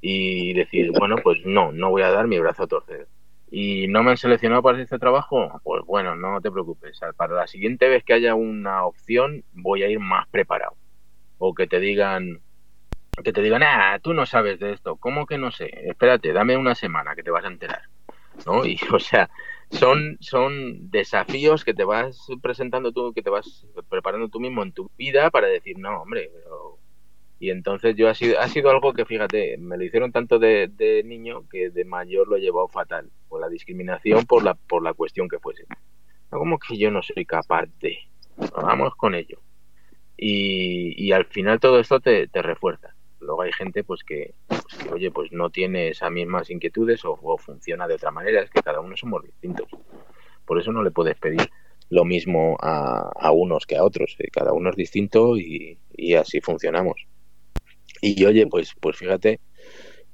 Y 0.00 0.52
decir 0.54 0.90
bueno 0.98 1.16
pues 1.22 1.38
no 1.44 1.70
no 1.70 1.90
voy 1.90 2.02
a 2.02 2.10
dar 2.10 2.26
mi 2.26 2.40
brazo 2.40 2.64
a 2.64 2.66
torcer 2.66 3.06
y 3.52 3.86
no 3.86 4.02
me 4.02 4.10
han 4.10 4.16
seleccionado 4.16 4.62
para 4.62 4.82
este 4.82 4.98
trabajo 4.98 5.60
pues 5.62 5.84
bueno 5.86 6.16
no 6.16 6.40
te 6.40 6.50
preocupes. 6.50 6.98
Para 7.16 7.34
la 7.34 7.46
siguiente 7.46 7.88
vez 7.88 8.02
que 8.02 8.14
haya 8.14 8.34
una 8.34 8.84
opción 8.84 9.44
voy 9.52 9.84
a 9.84 9.88
ir 9.88 10.00
más 10.00 10.26
preparado. 10.28 10.74
O 11.38 11.54
que 11.54 11.68
te 11.68 11.78
digan 11.78 12.40
que 13.22 13.32
te 13.32 13.42
digan 13.42 13.62
ah 13.62 14.00
tú 14.02 14.12
no 14.12 14.26
sabes 14.26 14.58
de 14.58 14.72
esto 14.72 14.96
cómo 14.96 15.24
que 15.24 15.38
no 15.38 15.52
sé 15.52 15.70
espérate 15.88 16.32
dame 16.32 16.56
una 16.56 16.74
semana 16.74 17.14
que 17.14 17.22
te 17.22 17.30
vas 17.30 17.44
a 17.44 17.48
enterar 17.48 17.82
¿no? 18.46 18.64
Y, 18.64 18.78
o 18.92 18.98
sea, 18.98 19.30
son, 19.70 20.16
son 20.20 20.90
desafíos 20.90 21.64
que 21.64 21.74
te 21.74 21.84
vas 21.84 22.26
presentando 22.42 22.92
tú, 22.92 23.12
que 23.12 23.22
te 23.22 23.30
vas 23.30 23.66
preparando 23.88 24.28
tú 24.28 24.40
mismo 24.40 24.62
en 24.62 24.72
tu 24.72 24.90
vida 24.96 25.30
para 25.30 25.48
decir, 25.48 25.78
no, 25.78 26.02
hombre, 26.02 26.30
pero... 26.32 26.78
Y 27.40 27.50
entonces 27.50 27.94
yo 27.94 28.08
ha 28.08 28.14
sido, 28.14 28.40
ha 28.40 28.48
sido 28.48 28.68
algo 28.68 28.92
que, 28.92 29.04
fíjate, 29.04 29.58
me 29.58 29.76
lo 29.76 29.84
hicieron 29.84 30.10
tanto 30.10 30.40
de, 30.40 30.68
de 30.72 31.04
niño 31.04 31.48
que 31.48 31.70
de 31.70 31.84
mayor 31.84 32.26
lo 32.26 32.36
he 32.36 32.40
llevado 32.40 32.66
fatal, 32.66 33.10
por 33.28 33.40
la 33.40 33.48
discriminación, 33.48 34.26
por 34.26 34.42
la, 34.42 34.54
por 34.54 34.82
la 34.82 34.92
cuestión 34.92 35.28
que 35.28 35.38
fuese. 35.38 35.64
No 36.32 36.38
como 36.38 36.58
que 36.58 36.76
yo 36.76 36.90
no 36.90 37.00
soy 37.00 37.24
capaz 37.24 37.66
de... 37.80 37.96
Vamos 38.60 38.96
con 38.96 39.14
ello. 39.14 39.40
Y, 40.16 40.94
y 41.00 41.12
al 41.12 41.26
final 41.26 41.60
todo 41.60 41.78
esto 41.78 42.00
te, 42.00 42.26
te 42.26 42.42
refuerza. 42.42 42.96
Luego 43.20 43.42
hay 43.42 43.52
gente 43.52 43.84
pues 43.84 44.02
que, 44.04 44.34
pues 44.46 44.64
que, 44.78 44.90
oye, 44.90 45.10
pues 45.10 45.32
no 45.32 45.50
tiene 45.50 45.88
esas 45.88 46.10
mismas 46.10 46.50
inquietudes 46.50 47.04
o, 47.04 47.16
funciona 47.38 47.88
de 47.88 47.94
otra 47.94 48.10
manera, 48.10 48.42
es 48.42 48.50
que 48.50 48.62
cada 48.62 48.80
uno 48.80 48.96
somos 48.96 49.22
distintos. 49.22 49.68
Por 50.44 50.60
eso 50.60 50.72
no 50.72 50.82
le 50.82 50.90
puedes 50.90 51.16
pedir 51.18 51.50
lo 51.90 52.04
mismo 52.04 52.56
a, 52.60 53.10
a 53.14 53.32
unos 53.32 53.66
que 53.66 53.76
a 53.76 53.84
otros, 53.84 54.14
eh, 54.18 54.28
cada 54.30 54.52
uno 54.52 54.70
es 54.70 54.76
distinto 54.76 55.36
y, 55.36 55.78
y, 55.96 56.14
así 56.14 56.40
funcionamos. 56.40 57.06
Y 58.00 58.24
oye, 58.24 58.46
pues, 58.46 58.74
pues 58.80 58.96
fíjate 58.96 59.40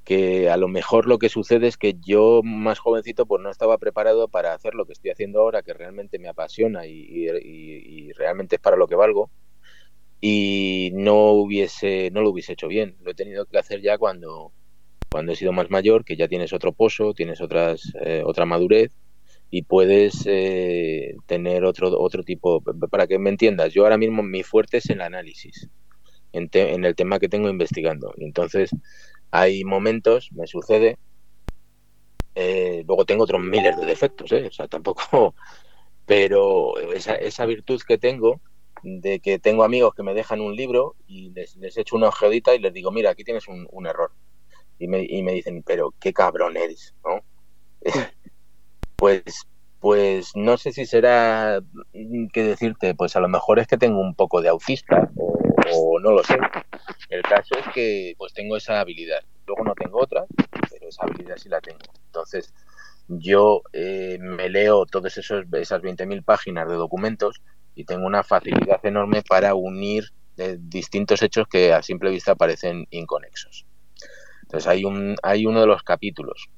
que 0.04 0.50
a 0.50 0.56
lo 0.56 0.68
mejor 0.68 1.06
lo 1.06 1.18
que 1.18 1.28
sucede 1.28 1.66
es 1.66 1.76
que 1.76 1.94
yo 2.06 2.42
más 2.44 2.78
jovencito 2.78 3.26
pues 3.26 3.42
no 3.42 3.50
estaba 3.50 3.78
preparado 3.78 4.28
para 4.28 4.52
hacer 4.52 4.74
lo 4.74 4.84
que 4.86 4.92
estoy 4.92 5.10
haciendo 5.10 5.40
ahora, 5.40 5.62
que 5.62 5.72
realmente 5.72 6.18
me 6.18 6.28
apasiona 6.28 6.86
y, 6.86 6.92
y 6.92 8.12
realmente 8.12 8.56
es 8.56 8.62
para 8.62 8.76
lo 8.76 8.86
que 8.86 8.96
valgo 8.96 9.30
y 10.26 10.90
no 10.94 11.32
hubiese 11.32 12.10
no 12.10 12.22
lo 12.22 12.30
hubiese 12.30 12.54
hecho 12.54 12.66
bien. 12.66 12.96
Lo 13.02 13.10
he 13.10 13.14
tenido 13.14 13.44
que 13.44 13.58
hacer 13.58 13.82
ya 13.82 13.98
cuando 13.98 14.52
cuando 15.10 15.32
he 15.32 15.36
sido 15.36 15.52
más 15.52 15.68
mayor 15.68 16.02
que 16.02 16.16
ya 16.16 16.28
tienes 16.28 16.54
otro 16.54 16.72
pozo 16.72 17.12
tienes 17.12 17.42
otras 17.42 17.92
eh, 18.00 18.22
otra 18.24 18.46
madurez 18.46 18.90
y 19.50 19.64
puedes 19.64 20.22
eh, 20.24 21.14
tener 21.26 21.64
otro 21.66 22.00
otro 22.00 22.22
tipo 22.22 22.62
para 22.90 23.06
que 23.06 23.18
me 23.18 23.28
entiendas 23.28 23.74
yo 23.74 23.82
ahora 23.82 23.98
mismo 23.98 24.22
mi 24.22 24.42
fuerte 24.42 24.78
es 24.78 24.88
el 24.88 25.02
análisis 25.02 25.68
en, 26.32 26.48
en 26.54 26.86
el 26.86 26.94
tema 26.94 27.18
que 27.18 27.28
tengo 27.28 27.50
investigando. 27.50 28.14
Entonces 28.16 28.70
hay 29.30 29.62
momentos 29.62 30.32
me 30.32 30.46
sucede 30.46 30.96
eh, 32.34 32.82
luego 32.86 33.04
tengo 33.04 33.24
otros 33.24 33.42
miles 33.42 33.76
de 33.78 33.84
defectos 33.84 34.32
o 34.32 34.50
sea 34.50 34.68
tampoco 34.68 35.34
pero 36.06 36.78
esa, 36.94 37.14
esa 37.14 37.44
virtud 37.44 37.82
que 37.86 37.98
tengo 37.98 38.40
de 38.84 39.20
que 39.20 39.38
tengo 39.38 39.64
amigos 39.64 39.94
que 39.94 40.02
me 40.02 40.14
dejan 40.14 40.40
un 40.40 40.54
libro 40.54 40.94
y 41.06 41.30
les, 41.30 41.56
les 41.56 41.76
echo 41.76 41.96
una 41.96 42.08
ojeadita 42.08 42.54
y 42.54 42.58
les 42.58 42.72
digo, 42.72 42.90
mira, 42.90 43.10
aquí 43.10 43.24
tienes 43.24 43.48
un, 43.48 43.66
un 43.70 43.86
error. 43.86 44.12
Y 44.78 44.88
me, 44.88 45.02
y 45.02 45.22
me, 45.22 45.32
dicen, 45.32 45.62
pero 45.62 45.94
qué 46.00 46.12
cabrón 46.12 46.56
eres, 46.56 46.94
¿no? 47.04 47.22
pues 48.96 49.46
pues 49.84 50.34
no 50.34 50.56
sé 50.56 50.72
si 50.72 50.86
será 50.86 51.60
qué 52.32 52.42
decirte, 52.42 52.94
pues 52.94 53.16
a 53.16 53.20
lo 53.20 53.28
mejor 53.28 53.58
es 53.58 53.66
que 53.66 53.76
tengo 53.76 54.00
un 54.00 54.14
poco 54.14 54.40
de 54.40 54.48
autista 54.48 55.10
o, 55.70 56.00
no 56.00 56.10
lo 56.10 56.24
sé. 56.24 56.38
El 57.10 57.20
caso 57.20 57.54
es 57.58 57.66
que 57.74 58.14
pues 58.16 58.32
tengo 58.32 58.56
esa 58.56 58.80
habilidad. 58.80 59.20
Luego 59.46 59.62
no 59.62 59.74
tengo 59.74 60.00
otra, 60.00 60.24
pero 60.70 60.88
esa 60.88 61.04
habilidad 61.04 61.36
sí 61.36 61.50
la 61.50 61.60
tengo. 61.60 61.80
Entonces 62.06 62.54
yo 63.08 63.60
eh, 63.74 64.16
me 64.22 64.48
leo 64.48 64.86
todas 64.86 65.18
esas 65.18 65.44
20.000 65.50 66.24
páginas 66.24 66.66
de 66.66 66.76
documentos 66.76 67.42
y 67.74 67.84
tengo 67.84 68.06
una 68.06 68.22
facilidad 68.22 68.84
enorme 68.84 69.22
para 69.22 69.54
unir 69.54 70.04
eh, 70.36 70.56
distintos 70.58 71.22
hechos 71.22 71.46
que 71.48 71.72
a 71.72 71.82
simple 71.82 72.10
vista 72.10 72.34
parecen 72.34 72.86
inconexos. 72.90 73.66
Entonces 74.42 74.68
hay, 74.68 74.84
un, 74.84 75.16
hay 75.22 75.46
uno 75.46 75.60
de 75.60 75.66
los 75.66 75.82
capítulos 75.82 76.48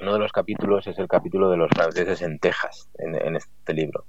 uno 0.00 0.14
de 0.14 0.18
los 0.18 0.32
capítulos 0.32 0.86
es 0.86 0.98
el 0.98 1.08
capítulo 1.08 1.50
de 1.50 1.56
los 1.56 1.70
franceses 1.70 2.22
en 2.22 2.38
Texas, 2.38 2.88
en, 2.98 3.36
este 3.36 3.74
libro, 3.74 4.06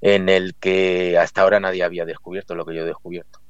en 0.00 0.28
el 0.28 0.54
que 0.54 1.18
hasta 1.18 1.42
ahora 1.42 1.60
nadie 1.60 1.84
había 1.84 2.04
descubierto 2.04 2.54
lo 2.54 2.64
que 2.64 2.74
yo 2.74 2.82
he 2.82 2.86
descubierto. 2.86 3.40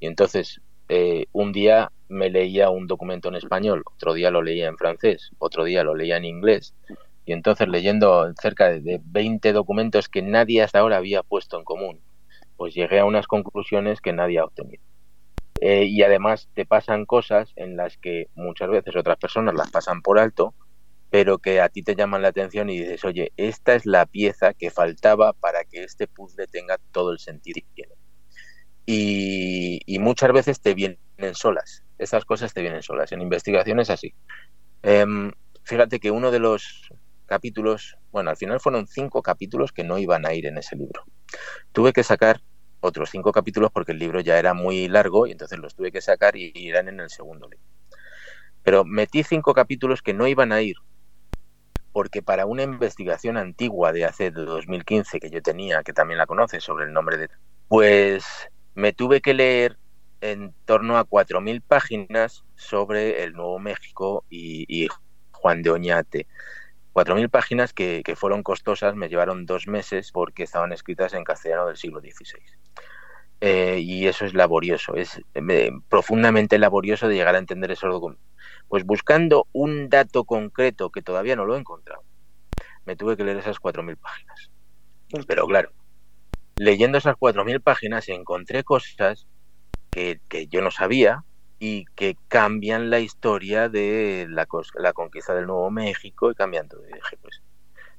Y 0.00 0.06
entonces, 0.06 0.60
eh, 0.88 1.26
un 1.32 1.52
día 1.52 1.92
me 2.08 2.28
leía 2.28 2.70
un 2.70 2.86
documento 2.86 3.28
en 3.28 3.36
español, 3.36 3.82
otro 3.94 4.14
día 4.14 4.30
lo 4.30 4.42
leía 4.42 4.66
en 4.66 4.76
francés, 4.76 5.30
otro 5.38 5.64
día 5.64 5.84
lo 5.84 5.94
leía 5.94 6.16
en 6.16 6.24
inglés, 6.24 6.74
y 7.24 7.32
entonces 7.32 7.68
leyendo 7.68 8.32
cerca 8.40 8.68
de 8.70 9.00
20 9.04 9.52
documentos 9.52 10.08
que 10.08 10.22
nadie 10.22 10.62
hasta 10.62 10.80
ahora 10.80 10.96
había 10.96 11.22
puesto 11.22 11.58
en 11.58 11.64
común, 11.64 12.00
pues 12.56 12.74
llegué 12.74 13.00
a 13.00 13.04
unas 13.04 13.26
conclusiones 13.26 14.00
que 14.00 14.12
nadie 14.12 14.38
ha 14.38 14.44
obtenido. 14.44 14.82
Eh, 15.60 15.84
y 15.84 16.02
además 16.02 16.48
te 16.54 16.66
pasan 16.66 17.06
cosas 17.06 17.52
en 17.56 17.76
las 17.76 17.96
que 17.96 18.26
muchas 18.34 18.68
veces 18.68 18.96
otras 18.96 19.16
personas 19.16 19.54
las 19.54 19.70
pasan 19.70 20.02
por 20.02 20.18
alto 20.18 20.54
pero 21.12 21.36
que 21.36 21.60
a 21.60 21.68
ti 21.68 21.82
te 21.82 21.94
llaman 21.94 22.22
la 22.22 22.28
atención 22.28 22.70
y 22.70 22.78
dices, 22.78 23.04
oye, 23.04 23.32
esta 23.36 23.74
es 23.74 23.84
la 23.84 24.06
pieza 24.06 24.54
que 24.54 24.70
faltaba 24.70 25.34
para 25.34 25.62
que 25.64 25.84
este 25.84 26.08
puzzle 26.08 26.46
tenga 26.46 26.78
todo 26.90 27.12
el 27.12 27.18
sentido 27.18 27.60
que 27.60 27.74
tiene. 27.74 27.94
Y, 28.86 29.98
muchas 29.98 30.32
veces 30.32 30.62
te 30.62 30.72
vienen 30.72 30.98
solas, 31.34 31.84
esas 31.98 32.24
cosas 32.24 32.54
te 32.54 32.62
vienen 32.62 32.82
solas. 32.82 33.12
En 33.12 33.20
investigación 33.20 33.78
es 33.78 33.90
así. 33.90 34.14
Em, 34.82 35.32
fíjate 35.64 36.00
que 36.00 36.10
uno 36.10 36.30
de 36.30 36.38
los 36.38 36.88
capítulos, 37.32 37.96
bueno, 38.10 38.28
al 38.28 38.36
final 38.36 38.60
fueron 38.60 38.86
cinco 38.86 39.22
capítulos 39.22 39.72
que 39.72 39.84
no 39.84 39.96
iban 39.96 40.26
a 40.26 40.34
ir 40.34 40.44
en 40.44 40.58
ese 40.58 40.76
libro. 40.76 41.02
Tuve 41.72 41.94
que 41.94 42.02
sacar 42.02 42.42
otros 42.80 43.08
cinco 43.10 43.32
capítulos 43.32 43.70
porque 43.72 43.92
el 43.92 43.98
libro 43.98 44.20
ya 44.20 44.38
era 44.38 44.52
muy 44.52 44.86
largo 44.88 45.26
y 45.26 45.32
entonces 45.32 45.58
los 45.58 45.74
tuve 45.74 45.90
que 45.90 46.02
sacar 46.02 46.36
y 46.36 46.52
irán 46.54 46.88
en 46.88 47.00
el 47.00 47.08
segundo 47.08 47.48
libro. 47.48 47.64
Pero 48.62 48.84
metí 48.84 49.22
cinco 49.22 49.54
capítulos 49.54 50.02
que 50.02 50.12
no 50.12 50.26
iban 50.26 50.52
a 50.52 50.60
ir 50.60 50.76
porque 51.92 52.22
para 52.22 52.46
una 52.46 52.62
investigación 52.62 53.36
antigua 53.36 53.92
de 53.92 54.04
hace 54.04 54.30
2015 54.30 55.20
que 55.20 55.30
yo 55.30 55.42
tenía, 55.42 55.82
que 55.82 55.92
también 55.92 56.18
la 56.18 56.26
conoces, 56.26 56.64
sobre 56.64 56.86
el 56.86 56.92
nombre 56.92 57.18
de... 57.18 57.28
Pues 57.68 58.24
me 58.74 58.92
tuve 58.92 59.20
que 59.20 59.34
leer 59.34 59.78
en 60.22 60.54
torno 60.64 60.96
a 60.96 61.04
4.000 61.04 61.62
páginas 61.62 62.44
sobre 62.54 63.24
el 63.24 63.34
Nuevo 63.34 63.58
México 63.58 64.24
y, 64.30 64.88
Juan 65.32 65.62
de 65.62 65.70
Oñate. 65.70 66.26
4.000 66.92 67.28
páginas 67.30 67.72
que, 67.72 68.02
fueron 68.16 68.42
costosas, 68.42 68.94
me 68.94 69.08
llevaron 69.08 69.46
dos 69.46 69.66
meses 69.66 70.12
porque 70.12 70.42
estaban 70.42 70.72
escritas 70.72 71.14
en 71.14 71.24
castellano 71.24 71.66
del 71.66 71.76
siglo 71.76 72.00
XVI. 72.00 72.40
Eh, 73.40 73.80
y 73.80 74.06
eso 74.06 74.24
es 74.24 74.34
laborioso, 74.34 74.94
es 74.94 75.20
eh, 75.34 75.70
profundamente 75.88 76.58
laborioso 76.58 77.08
de 77.08 77.16
llegar 77.16 77.34
a 77.34 77.38
entender 77.38 77.72
esos 77.72 77.90
documentos 77.90 78.32
pues 78.72 78.84
buscando 78.84 79.48
un 79.52 79.90
dato 79.90 80.24
concreto 80.24 80.88
que 80.88 81.02
todavía 81.02 81.36
no 81.36 81.44
lo 81.44 81.56
he 81.56 81.58
encontrado, 81.58 82.02
me 82.86 82.96
tuve 82.96 83.18
que 83.18 83.22
leer 83.22 83.36
esas 83.36 83.60
4.000 83.60 83.98
páginas. 83.98 84.50
Pero 85.26 85.46
claro, 85.46 85.72
leyendo 86.56 86.96
esas 86.96 87.16
4.000 87.16 87.60
páginas 87.60 88.08
encontré 88.08 88.64
cosas 88.64 89.26
que, 89.90 90.20
yo 90.48 90.62
no 90.62 90.70
sabía 90.70 91.22
y 91.64 91.84
que 91.94 92.16
cambian 92.26 92.90
la 92.90 92.98
historia 92.98 93.68
de 93.68 94.26
la, 94.28 94.48
la, 94.74 94.92
conquista 94.92 95.32
del 95.32 95.46
Nuevo 95.46 95.70
México 95.70 96.28
y 96.28 96.34
cambian 96.34 96.66
todo. 96.66 96.82
dije, 96.82 97.16
pues, 97.22 97.40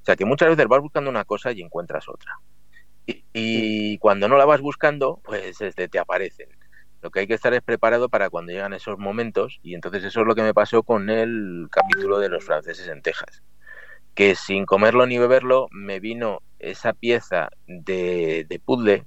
o 0.02 0.04
sea, 0.04 0.18
que 0.18 0.26
muchas 0.26 0.50
veces 0.50 0.68
vas 0.68 0.82
buscando 0.82 1.10
una 1.10 1.24
cosa 1.24 1.54
y 1.54 1.62
encuentras 1.62 2.10
otra. 2.10 2.40
Y, 3.08 3.98
cuando 4.00 4.28
no 4.28 4.36
la 4.36 4.44
vas 4.44 4.60
buscando, 4.60 5.22
pues 5.24 5.62
este, 5.62 5.88
te 5.88 5.98
aparecen. 5.98 6.50
Lo 7.02 7.10
que 7.10 7.22
hay 7.22 7.28
que 7.28 7.36
estar 7.36 7.54
es 7.54 7.62
preparado 7.62 8.10
para 8.10 8.30
cuando 8.30 8.52
llegan 8.52 8.74
esos 8.74 8.98
momentos 8.98 9.62
y 9.64 9.76
entonces 9.76 10.04
eso 10.04 10.20
es 10.20 10.28
lo 10.28 10.36
que 10.36 10.44
me 10.44 10.54
pasó 10.54 10.84
con 10.84 11.10
el 11.10 11.70
capítulo 11.72 12.20
de 12.20 12.28
los 12.28 12.44
franceses 12.44 12.90
en 12.90 13.02
Texas. 13.02 13.44
Que 14.14 14.36
sin 14.36 14.66
comerlo 14.66 15.06
ni 15.06 15.20
beberlo 15.20 15.70
me 15.72 16.02
vino 16.02 16.42
esa 16.60 16.92
pieza 16.92 17.48
de, 17.66 18.46
de 18.50 18.60
puzzle 18.60 19.06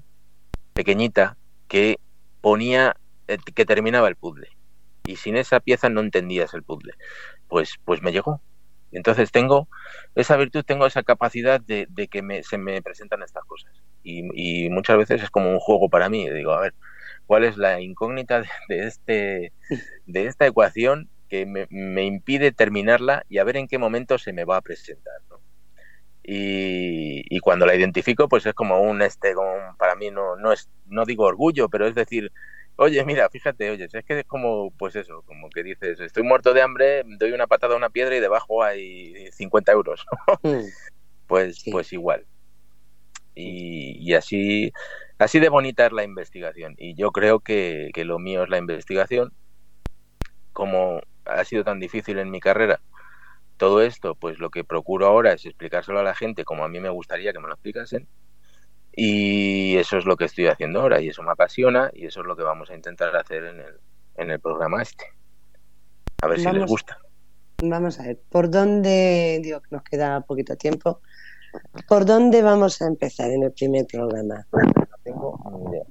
pequeñita 0.73 1.37
que 1.69 1.99
ponía, 2.41 2.97
que 3.55 3.65
terminaba 3.65 4.09
el 4.09 4.17
puzzle. 4.17 4.49
Y 5.07 5.17
sin 5.17 5.37
esa 5.37 5.61
pieza 5.61 5.89
no 5.89 6.01
entendías 6.01 6.55
el 6.55 6.63
puzzle. 6.63 6.95
Pues, 7.49 7.75
pues 7.85 8.03
me 8.03 8.13
llegó. 8.13 8.41
Entonces 8.93 9.31
tengo 9.31 9.69
esa 10.15 10.37
virtud, 10.37 10.65
tengo 10.65 10.87
esa 10.87 11.03
capacidad 11.03 11.61
de, 11.61 11.87
que 12.11 12.23
me, 12.23 12.43
se 12.43 12.59
me 12.59 12.81
presentan 12.83 13.23
estas 13.23 13.45
cosas. 13.45 13.73
Y, 14.03 14.29
y, 14.35 14.71
muchas 14.71 14.97
veces 14.97 15.23
es 15.23 15.31
como 15.31 15.51
un 15.51 15.59
juego 15.59 15.89
para 15.89 16.09
mí. 16.09 16.29
Digo, 16.31 16.53
a 16.53 16.61
ver, 16.61 16.75
cuál 17.27 17.45
es 17.45 17.57
la 17.57 17.81
incógnita 17.81 18.43
de, 18.69 18.87
este, 18.87 19.53
de 20.07 20.27
esta 20.27 20.47
ecuación 20.47 21.11
que 21.29 21.45
me, 21.45 22.05
impide 22.05 22.53
terminarla 22.53 23.25
y 23.29 23.39
a 23.39 23.45
ver 23.45 23.57
en 23.57 23.67
qué 23.67 23.79
momento 23.79 24.17
se 24.19 24.33
me 24.33 24.45
va 24.45 24.57
a 24.57 24.63
presentar. 24.63 25.15
Y, 26.29 27.39
cuando 27.41 27.67
la 27.67 27.77
identifico, 27.77 28.29
pues 28.29 28.45
es 28.47 28.55
como 28.55 28.81
un, 28.81 29.03
este, 29.03 29.35
para 29.79 29.95
mí 29.95 30.11
no, 30.11 30.35
no 30.35 30.53
es, 30.53 30.69
no 30.87 31.05
digo 31.05 31.25
orgullo, 31.25 31.69
pero 31.69 31.87
es 31.87 31.95
decir, 31.95 32.33
oye, 32.77 33.05
mira, 33.05 33.29
fíjate, 33.29 33.71
oye, 33.71 33.89
es 33.91 34.05
que 34.05 34.21
es 34.21 34.25
como, 34.27 34.71
pues 34.73 34.97
eso, 34.97 35.23
como 35.23 35.51
que 35.51 35.63
dices, 35.63 36.01
estoy 36.01 36.23
muerto 36.23 36.55
de 36.55 36.63
hambre, 36.63 37.03
doy 37.19 37.33
una 37.33 37.47
patada 37.47 37.75
a 37.75 37.79
una 37.79 37.91
piedra 37.91 38.17
y 38.17 38.21
debajo 38.21 38.63
hay 38.63 39.31
50 39.33 39.73
euros. 39.73 40.05
Mm. 40.43 40.67
pues, 41.27 41.65
pues 41.71 41.93
igual. 41.93 42.27
Y, 43.35 43.99
y 44.01 44.15
así 44.15 44.73
Así 45.19 45.41
de 45.41 45.49
bonita 45.49 45.87
es 45.87 45.93
la 45.93 46.05
investigación 46.05 46.75
y 46.77 46.95
yo 46.95 47.11
creo 47.11 47.41
que, 47.41 47.91
lo 48.05 48.19
mío 48.19 48.43
es 48.43 48.51
la 48.51 48.59
investigación. 48.59 49.33
Como 50.53 51.01
ha 51.25 51.45
sido 51.45 51.65
tan 51.65 51.81
difícil 51.81 52.19
en 52.19 52.31
mi 52.31 52.41
carrera 52.41 52.81
todo 53.57 53.81
esto, 53.81 54.15
pues 54.15 54.39
lo 54.39 54.51
que 54.51 54.65
procuro 54.65 55.07
ahora 55.07 55.33
es 55.33 55.47
explicárselo 55.47 55.99
a 56.01 56.03
la 56.03 56.15
gente 56.15 56.45
como 56.45 56.65
a 56.65 56.69
mí 56.69 56.81
me 56.81 56.91
gustaría 56.91 57.33
que 57.33 57.41
me 57.41 57.49
lo 57.49 57.55
explicasen. 57.55 58.07
Y 58.99 59.77
eso 59.77 59.99
es 59.99 60.07
lo 60.07 60.17
que 60.17 60.25
estoy 60.25 60.47
haciendo 60.47 60.81
ahora 60.81 61.03
y 61.03 61.09
eso 61.09 61.23
me 61.23 61.31
apasiona 61.31 61.91
y 61.93 62.07
eso 62.07 62.21
es 62.21 62.27
lo 62.27 62.35
que 62.35 62.43
vamos 62.43 62.71
a 62.71 62.75
intentar 62.75 63.15
hacer 63.15 63.45
en 63.45 63.61
el, 63.61 63.75
en 64.17 64.31
el 64.31 64.41
programa 64.41 64.81
este. 64.81 65.05
A 66.23 66.29
ver 66.29 66.41
si 66.41 66.51
les 66.51 66.67
gusta. 66.67 66.99
Vamos 67.63 68.01
a 68.01 68.05
ver, 68.05 68.19
¿por 68.31 68.51
dónde, 68.51 69.39
digo 69.43 69.61
que 69.61 69.69
nos 69.71 69.83
queda 69.83 70.23
poquito 70.23 70.57
tiempo, 70.57 71.01
¿por 71.87 72.07
dónde 72.07 72.41
vamos 72.43 72.81
a 72.81 72.87
empezar 72.87 73.31
en 73.31 73.43
el 73.43 73.53
primer 73.53 73.87
programa? 73.87 74.47
tengo 75.03 75.39
ni 75.53 75.71
idea. 75.71 75.85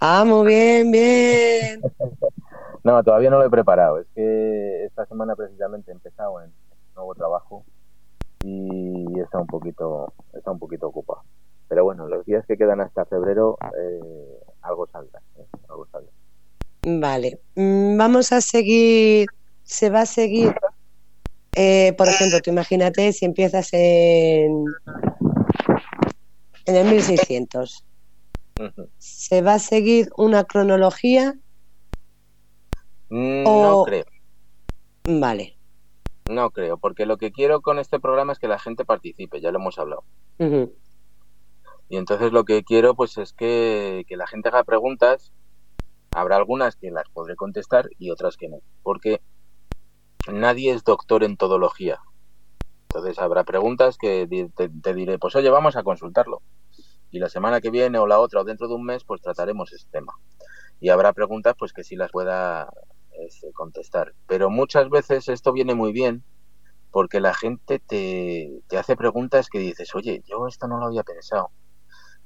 Ah, 0.00 0.24
muy 0.26 0.46
bien, 0.46 0.90
bien. 0.90 1.80
no, 2.84 3.02
todavía 3.02 3.30
no 3.30 3.38
lo 3.38 3.46
he 3.46 3.50
preparado. 3.50 4.00
Es 4.00 4.06
que 4.14 4.84
esta 4.84 5.06
semana 5.06 5.34
precisamente 5.34 5.90
he 5.90 5.94
empezado 5.94 6.42
en 6.42 6.52
nuevo 6.94 7.14
trabajo 7.14 7.64
y 8.44 9.18
está 9.18 9.38
un 9.38 9.46
poquito, 9.46 10.12
está 10.32 10.50
un 10.50 10.58
poquito 10.58 10.88
ocupado. 10.88 11.22
Pero 11.68 11.84
bueno, 11.84 12.06
los 12.08 12.24
días 12.26 12.44
que 12.46 12.56
quedan 12.56 12.80
hasta 12.80 13.04
febrero, 13.04 13.56
eh, 13.78 14.40
algo 14.62 14.86
saldrá, 14.86 15.20
¿eh? 15.36 15.46
algo 15.68 15.86
saldrá. 15.90 16.12
Vale, 16.86 17.40
mm, 17.54 17.96
vamos 17.96 18.32
a 18.32 18.40
seguir, 18.40 19.28
se 19.62 19.90
va 19.90 20.02
a 20.02 20.06
seguir, 20.06 20.54
eh, 21.56 21.94
por 21.96 22.08
ejemplo, 22.08 22.40
tú 22.40 22.50
imagínate 22.50 23.12
si 23.12 23.24
empiezas 23.24 23.70
en 23.72 24.66
en 26.66 26.76
el 26.76 26.86
1600. 26.86 27.84
¿Se 28.98 29.42
va 29.42 29.54
a 29.54 29.58
seguir 29.58 30.10
una 30.16 30.44
cronología? 30.44 31.34
Mm, 33.08 33.44
no 33.44 33.84
creo. 33.84 34.04
Vale. 35.04 35.56
No 36.30 36.50
creo, 36.50 36.78
porque 36.78 37.04
lo 37.04 37.18
que 37.18 37.32
quiero 37.32 37.60
con 37.60 37.78
este 37.78 38.00
programa 38.00 38.32
es 38.32 38.38
que 38.38 38.48
la 38.48 38.58
gente 38.58 38.84
participe, 38.84 39.40
ya 39.40 39.50
lo 39.50 39.58
hemos 39.58 39.78
hablado. 39.78 40.04
Y 41.88 41.96
entonces 41.96 42.32
lo 42.32 42.44
que 42.44 42.64
quiero 42.64 42.94
pues 42.94 43.18
es 43.18 43.32
que, 43.32 44.04
la 44.10 44.26
gente 44.26 44.48
haga 44.48 44.64
preguntas. 44.64 45.32
Habrá 46.12 46.36
algunas 46.36 46.76
que 46.76 46.90
las 46.90 47.08
podré 47.10 47.34
contestar 47.34 47.88
y 47.98 48.10
otras 48.10 48.36
que 48.36 48.48
no, 48.48 48.58
porque 48.82 49.20
nadie 50.32 50.72
es 50.72 50.84
doctor 50.84 51.24
en 51.24 51.36
todología. 51.36 52.00
Entonces 52.88 53.18
habrá 53.18 53.42
preguntas 53.42 53.98
que 53.98 54.28
te, 54.54 54.94
diré, 54.94 55.18
pues 55.18 55.34
oye, 55.34 55.50
vamos 55.50 55.74
a 55.76 55.82
consultarlo. 55.82 56.40
Y 57.10 57.18
la 57.18 57.28
semana 57.28 57.60
que 57.60 57.70
viene 57.70 57.98
o 57.98 58.06
la 58.06 58.20
otra 58.20 58.40
o 58.40 58.44
dentro 58.44 58.68
de 58.68 58.74
un 58.74 58.84
mes, 58.84 59.02
pues 59.04 59.20
trataremos 59.20 59.72
ese 59.72 59.88
tema. 59.90 60.14
Y 60.80 60.90
habrá 60.90 61.12
preguntas 61.12 61.54
pues 61.58 61.72
que 61.72 61.82
sí 61.82 61.96
las 61.96 62.12
pueda 62.12 62.72
este, 63.18 63.52
contestar. 63.52 64.14
Pero 64.28 64.50
muchas 64.50 64.88
veces 64.90 65.28
esto 65.28 65.52
viene 65.52 65.74
muy 65.74 65.92
bien 65.92 66.22
porque 66.92 67.18
la 67.18 67.34
gente 67.34 67.80
te, 67.80 68.62
te 68.68 68.78
hace 68.78 68.94
preguntas 68.96 69.48
que 69.48 69.58
dices, 69.58 69.92
oye, 69.96 70.22
yo 70.26 70.46
esto 70.46 70.68
no 70.68 70.78
lo 70.78 70.86
había 70.86 71.02
pensado, 71.02 71.50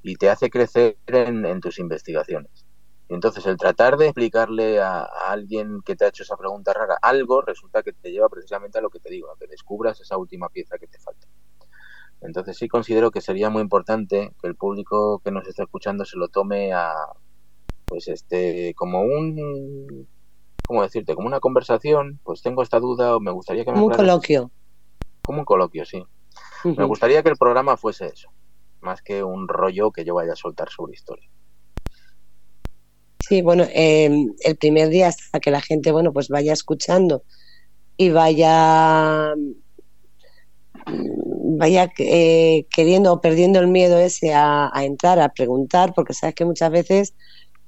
y 0.03 0.17
te 0.17 0.31
hace 0.31 0.51
crecer 0.51 0.97
en, 1.07 1.61
tus 1.61 1.79
investigaciones. 1.79 2.67
Y 3.09 3.15
entonces 3.15 3.47
el 3.47 3.57
tratar 3.57 3.97
de 3.97 4.07
explicarle 4.07 4.81
a, 4.81 5.03
alguien 5.03 5.81
que 5.85 5.97
te 5.97 6.05
ha 6.05 6.09
hecho 6.09 6.23
esa 6.23 6.37
pregunta 6.37 6.73
rara 6.73 6.99
algo, 7.01 7.43
resulta 7.43 7.83
que 7.83 7.93
te 7.93 8.11
lleva 8.11 8.29
precisamente 8.29 8.79
a 8.79 8.83
lo 8.83 8.91
que 8.91 9.01
te 9.01 9.11
digo, 9.11 9.31
a 9.31 9.39
que 9.39 9.47
descubras 9.47 10.01
esa 10.01 10.17
última 10.17 10.49
pieza 10.49 10.79
que 10.79 10.87
te 10.87 10.99
falta. 10.99 11.27
Entonces 12.21 12.57
sí 12.57 12.69
considero 12.69 13.11
que 13.11 13.21
sería 13.21 13.49
muy 13.49 13.63
importante 13.63 14.35
que 14.41 14.49
el 14.49 14.57
público 14.57 15.21
que 15.25 15.31
nos 15.31 15.47
está 15.47 15.63
escuchando 15.63 16.05
se 16.05 16.19
lo 16.19 16.29
tome 16.29 16.73
a, 16.73 16.93
pues 17.87 18.09
este, 18.09 18.75
como 18.75 19.03
un, 19.03 20.07
¿cómo 20.67 20.83
decirte? 20.83 21.15
Como 21.15 21.27
una 21.27 21.41
conversación, 21.41 22.21
pues 22.25 22.43
tengo 22.43 22.63
esta 22.63 22.81
duda 22.81 23.17
o 23.17 23.21
me 23.21 23.31
gustaría 23.31 23.65
que 23.65 23.71
me... 23.71 23.77
Como 23.77 23.87
un 23.87 23.95
coloquio. 23.95 24.51
Como 25.23 25.41
un 25.41 25.45
coloquio, 25.45 25.85
sí. 25.85 26.05
Me 26.65 26.85
gustaría 26.85 27.23
que 27.23 27.31
el 27.31 27.37
programa 27.37 27.77
fuese 27.77 28.07
eso, 28.07 28.31
más 28.81 29.03
que 29.03 29.23
un 29.23 29.49
rollo 29.49 29.91
que 29.91 30.05
yo 30.05 30.15
vaya 30.15 30.33
a 30.33 30.37
soltar 30.37 30.69
sobre 30.71 30.95
historia. 30.95 31.29
Sí, 33.29 33.43
bueno, 33.43 33.67
em, 33.73 34.33
el 34.41 34.57
primer 34.57 34.89
día 34.89 35.09
hasta 35.09 35.41
que 35.41 35.51
la 35.51 35.61
gente, 35.61 35.93
bueno, 35.93 36.13
pues 36.13 36.29
vaya 36.29 36.53
escuchando 36.53 37.25
y 37.97 38.11
vaya 38.11 39.35
vaya 41.59 41.91
eh, 41.99 42.67
queriendo 42.71 43.13
o 43.13 43.21
perdiendo 43.21 43.59
el 43.59 43.67
miedo 43.67 43.99
ese 43.99 44.33
a, 44.35 44.71
entrar, 44.77 45.19
a 45.21 45.29
preguntar, 45.29 45.93
porque 45.95 46.15
sabes 46.15 46.35
que 46.35 46.45
muchas 46.45 46.71
veces 46.71 47.15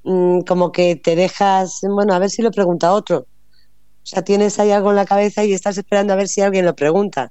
mm, 0.04 0.40
como 0.42 0.72
que 0.72 0.96
te 0.96 1.16
dejas, 1.16 1.80
bueno, 1.82 2.14
a 2.14 2.18
ver 2.18 2.30
si 2.30 2.42
lo 2.42 2.50
pregunta 2.50 2.92
otro. 2.92 3.26
O 4.02 4.06
sea, 4.06 4.22
tienes 4.22 4.58
ahí 4.58 4.70
algo 4.70 4.90
en 4.90 4.96
la 4.96 5.04
cabeza 5.04 5.44
y 5.44 5.52
estás 5.52 5.76
esperando 5.76 6.12
a 6.12 6.16
ver 6.16 6.28
si 6.28 6.40
alguien 6.40 6.64
lo 6.64 6.74
pregunta. 6.74 7.30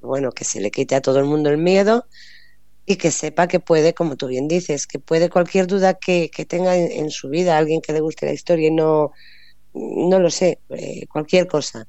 Bueno, 0.00 0.32
que 0.32 0.44
se 0.44 0.60
le 0.60 0.70
quite 0.70 0.94
a 0.96 1.00
todo 1.00 1.18
el 1.18 1.24
mundo 1.26 1.50
el 1.50 1.58
miedo 1.58 2.06
y 2.86 2.96
que 2.96 3.10
sepa 3.10 3.46
que 3.46 3.60
puede, 3.60 3.94
como 3.94 4.16
tú 4.16 4.26
bien 4.26 4.48
dices, 4.48 4.86
que 4.86 4.98
puede 4.98 5.30
cualquier 5.30 5.66
duda 5.66 5.94
que, 5.94 6.30
tenga 6.48 6.76
en, 6.76 7.10
su 7.10 7.28
vida, 7.28 7.56
alguien 7.56 7.80
que 7.80 7.92
le 7.92 8.00
guste 8.00 8.26
la 8.26 8.32
historia 8.32 8.68
y 8.68 8.72
no, 8.72 9.12
no 9.74 10.18
lo 10.18 10.30
sé, 10.30 10.58
eh, 10.70 11.06
cualquier 11.06 11.46
cosa 11.46 11.86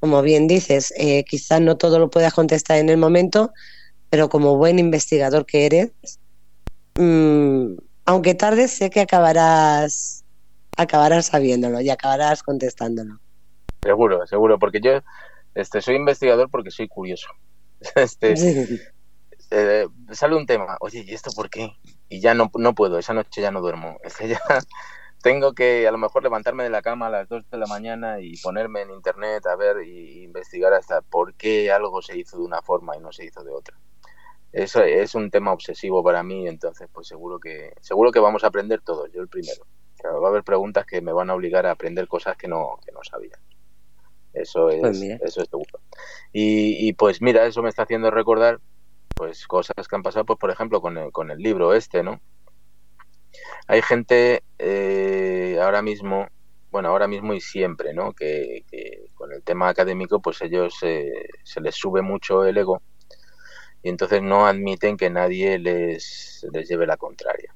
como 0.00 0.22
bien 0.22 0.48
dices, 0.48 0.92
eh, 0.96 1.24
quizás 1.24 1.60
no 1.60 1.76
todo 1.76 1.98
lo 1.98 2.08
puedas 2.08 2.32
contestar 2.32 2.78
en 2.78 2.88
el 2.88 2.96
momento, 2.96 3.52
pero 4.08 4.30
como 4.30 4.56
buen 4.56 4.78
investigador 4.78 5.44
que 5.44 5.66
eres, 5.66 5.90
mm, 6.98 7.74
aunque 8.06 8.34
tarde, 8.34 8.66
sé 8.66 8.88
que 8.88 9.00
acabarás, 9.00 10.24
acabarás 10.76 11.26
sabiéndolo 11.26 11.82
y 11.82 11.90
acabarás 11.90 12.42
contestándolo. 12.42 13.20
Seguro, 13.82 14.26
seguro, 14.26 14.58
porque 14.58 14.80
yo 14.80 15.02
este, 15.54 15.82
soy 15.82 15.96
investigador 15.96 16.50
porque 16.50 16.70
soy 16.70 16.88
curioso. 16.88 17.28
Este, 17.94 18.34
eh, 19.50 19.88
sale 20.12 20.36
un 20.36 20.46
tema, 20.46 20.76
oye, 20.80 21.04
¿y 21.06 21.12
esto 21.12 21.30
por 21.32 21.50
qué? 21.50 21.72
Y 22.08 22.20
ya 22.20 22.34
no, 22.34 22.50
no 22.54 22.74
puedo, 22.74 22.98
esa 22.98 23.14
noche 23.14 23.42
ya 23.42 23.50
no 23.50 23.60
duermo. 23.60 23.98
Es 24.04 24.16
que 24.16 24.28
ya 24.28 24.40
tengo 25.22 25.52
que 25.54 25.86
a 25.86 25.90
lo 25.90 25.98
mejor 25.98 26.22
levantarme 26.22 26.64
de 26.64 26.70
la 26.70 26.82
cama 26.82 27.06
a 27.06 27.10
las 27.10 27.28
2 27.28 27.50
de 27.50 27.58
la 27.58 27.66
mañana 27.66 28.20
y 28.20 28.36
ponerme 28.38 28.82
en 28.82 28.90
internet 28.90 29.44
a 29.46 29.56
ver 29.56 29.82
y 29.84 30.24
investigar 30.24 30.72
hasta 30.72 31.02
por 31.02 31.34
qué 31.34 31.70
algo 31.70 32.00
se 32.00 32.16
hizo 32.16 32.38
de 32.38 32.44
una 32.44 32.62
forma 32.62 32.96
y 32.96 33.00
no 33.00 33.12
se 33.12 33.24
hizo 33.24 33.42
de 33.44 33.52
otra. 33.52 33.76
Eso 34.52 34.82
es 34.82 35.14
un 35.14 35.30
tema 35.30 35.52
obsesivo 35.52 36.02
para 36.02 36.22
mí, 36.22 36.48
entonces 36.48 36.88
pues 36.92 37.06
seguro 37.06 37.38
que 37.38 37.72
seguro 37.80 38.10
que 38.10 38.18
vamos 38.18 38.42
a 38.44 38.48
aprender 38.48 38.80
todos, 38.80 39.10
yo 39.12 39.20
el 39.20 39.28
primero. 39.28 39.64
va 40.04 40.26
a 40.26 40.30
haber 40.30 40.42
preguntas 40.42 40.86
que 40.86 41.00
me 41.00 41.12
van 41.12 41.30
a 41.30 41.34
obligar 41.34 41.66
a 41.66 41.72
aprender 41.72 42.08
cosas 42.08 42.36
que 42.36 42.48
no, 42.48 42.78
que 42.84 42.92
no 42.92 43.00
sabía. 43.04 43.38
Eso 44.32 44.70
es, 44.70 44.80
pues 44.80 45.00
eso 45.00 45.42
es 45.42 45.48
seguro. 45.48 45.80
Y, 46.32 46.88
y, 46.88 46.92
pues 46.92 47.20
mira, 47.20 47.46
eso 47.46 47.62
me 47.62 47.68
está 47.68 47.82
haciendo 47.82 48.10
recordar 48.12 48.60
pues 49.20 49.46
cosas 49.46 49.86
que 49.86 49.96
han 49.96 50.02
pasado, 50.02 50.24
pues 50.24 50.38
por 50.38 50.50
ejemplo 50.50 50.80
con 50.80 50.96
el, 50.96 51.12
con 51.12 51.30
el 51.30 51.36
libro 51.36 51.74
este, 51.74 52.02
¿no? 52.02 52.22
Hay 53.66 53.82
gente 53.82 54.44
eh, 54.58 55.58
ahora 55.60 55.82
mismo, 55.82 56.26
bueno, 56.70 56.88
ahora 56.88 57.06
mismo 57.06 57.34
y 57.34 57.42
siempre, 57.42 57.92
¿no? 57.92 58.14
Que, 58.14 58.64
con 59.14 59.30
el 59.34 59.42
tema 59.42 59.68
académico, 59.68 60.22
pues 60.22 60.40
ellos 60.40 60.74
eh, 60.80 61.12
se 61.44 61.60
les 61.60 61.74
sube 61.74 62.00
mucho 62.00 62.46
el 62.46 62.56
ego 62.56 62.80
y 63.82 63.90
entonces 63.90 64.22
no 64.22 64.46
admiten 64.46 64.96
que 64.96 65.10
nadie 65.10 65.58
les, 65.58 66.46
les 66.50 66.66
lleve 66.66 66.86
la 66.86 66.96
contraria. 66.96 67.54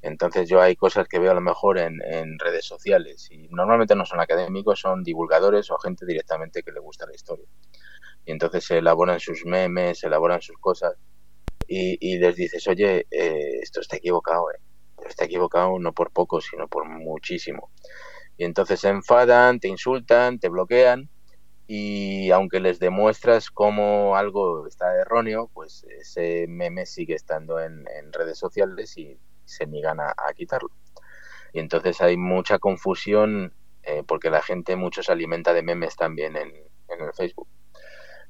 Entonces 0.00 0.48
yo 0.48 0.62
hay 0.62 0.76
cosas 0.76 1.06
que 1.08 1.18
veo 1.18 1.32
a 1.32 1.34
lo 1.34 1.42
mejor 1.42 1.76
en, 1.76 2.00
en, 2.02 2.38
redes 2.38 2.64
sociales 2.64 3.30
y 3.30 3.48
normalmente 3.50 3.94
no 3.94 4.06
son 4.06 4.20
académicos, 4.20 4.80
son 4.80 5.02
divulgadores 5.02 5.70
o 5.70 5.76
gente 5.76 6.06
directamente 6.06 6.62
que 6.62 6.72
le 6.72 6.80
gusta 6.80 7.04
la 7.04 7.14
historia. 7.14 7.44
Y 8.30 8.32
entonces 8.32 8.64
se 8.64 8.78
elaboran 8.78 9.18
sus 9.18 9.44
memes, 9.44 9.98
se 9.98 10.06
elaboran 10.06 10.40
sus 10.40 10.56
cosas 10.58 10.94
y, 11.66 12.16
les 12.18 12.36
dices, 12.36 12.64
oye, 12.68 13.08
eh, 13.10 13.58
esto 13.60 13.80
está 13.80 13.96
equivocado, 13.96 14.52
¿eh? 14.52 14.60
está 15.04 15.24
equivocado 15.24 15.76
no 15.80 15.92
por 15.92 16.12
poco, 16.12 16.40
sino 16.40 16.68
por 16.68 16.88
muchísimo. 16.88 17.72
Y 18.36 18.44
entonces 18.44 18.78
se 18.78 18.88
enfadan, 18.88 19.58
te 19.58 19.66
insultan, 19.66 20.38
te 20.38 20.48
bloquean 20.48 21.10
y 21.66 22.30
aunque 22.30 22.60
les 22.60 22.78
demuestras 22.78 23.50
cómo 23.50 24.14
algo 24.14 24.64
está 24.68 24.94
erróneo, 24.94 25.50
pues 25.52 25.84
ese 25.98 26.46
meme 26.46 26.86
sigue 26.86 27.16
estando 27.16 27.58
en, 27.58 27.84
redes 28.12 28.38
sociales 28.38 28.96
y 28.96 29.18
se 29.44 29.66
niegan 29.66 29.98
a, 29.98 30.14
quitarlo. 30.36 30.70
Y 31.52 31.58
entonces 31.58 32.00
hay 32.00 32.16
mucha 32.16 32.60
confusión 32.60 33.52
eh, 33.82 34.04
porque 34.06 34.30
la 34.30 34.40
gente 34.40 34.76
mucho 34.76 35.02
se 35.02 35.10
alimenta 35.10 35.52
de 35.52 35.64
memes 35.64 35.96
también 35.96 36.36
en, 36.36 36.52
en 36.90 37.00
el 37.00 37.12
Facebook. 37.12 37.48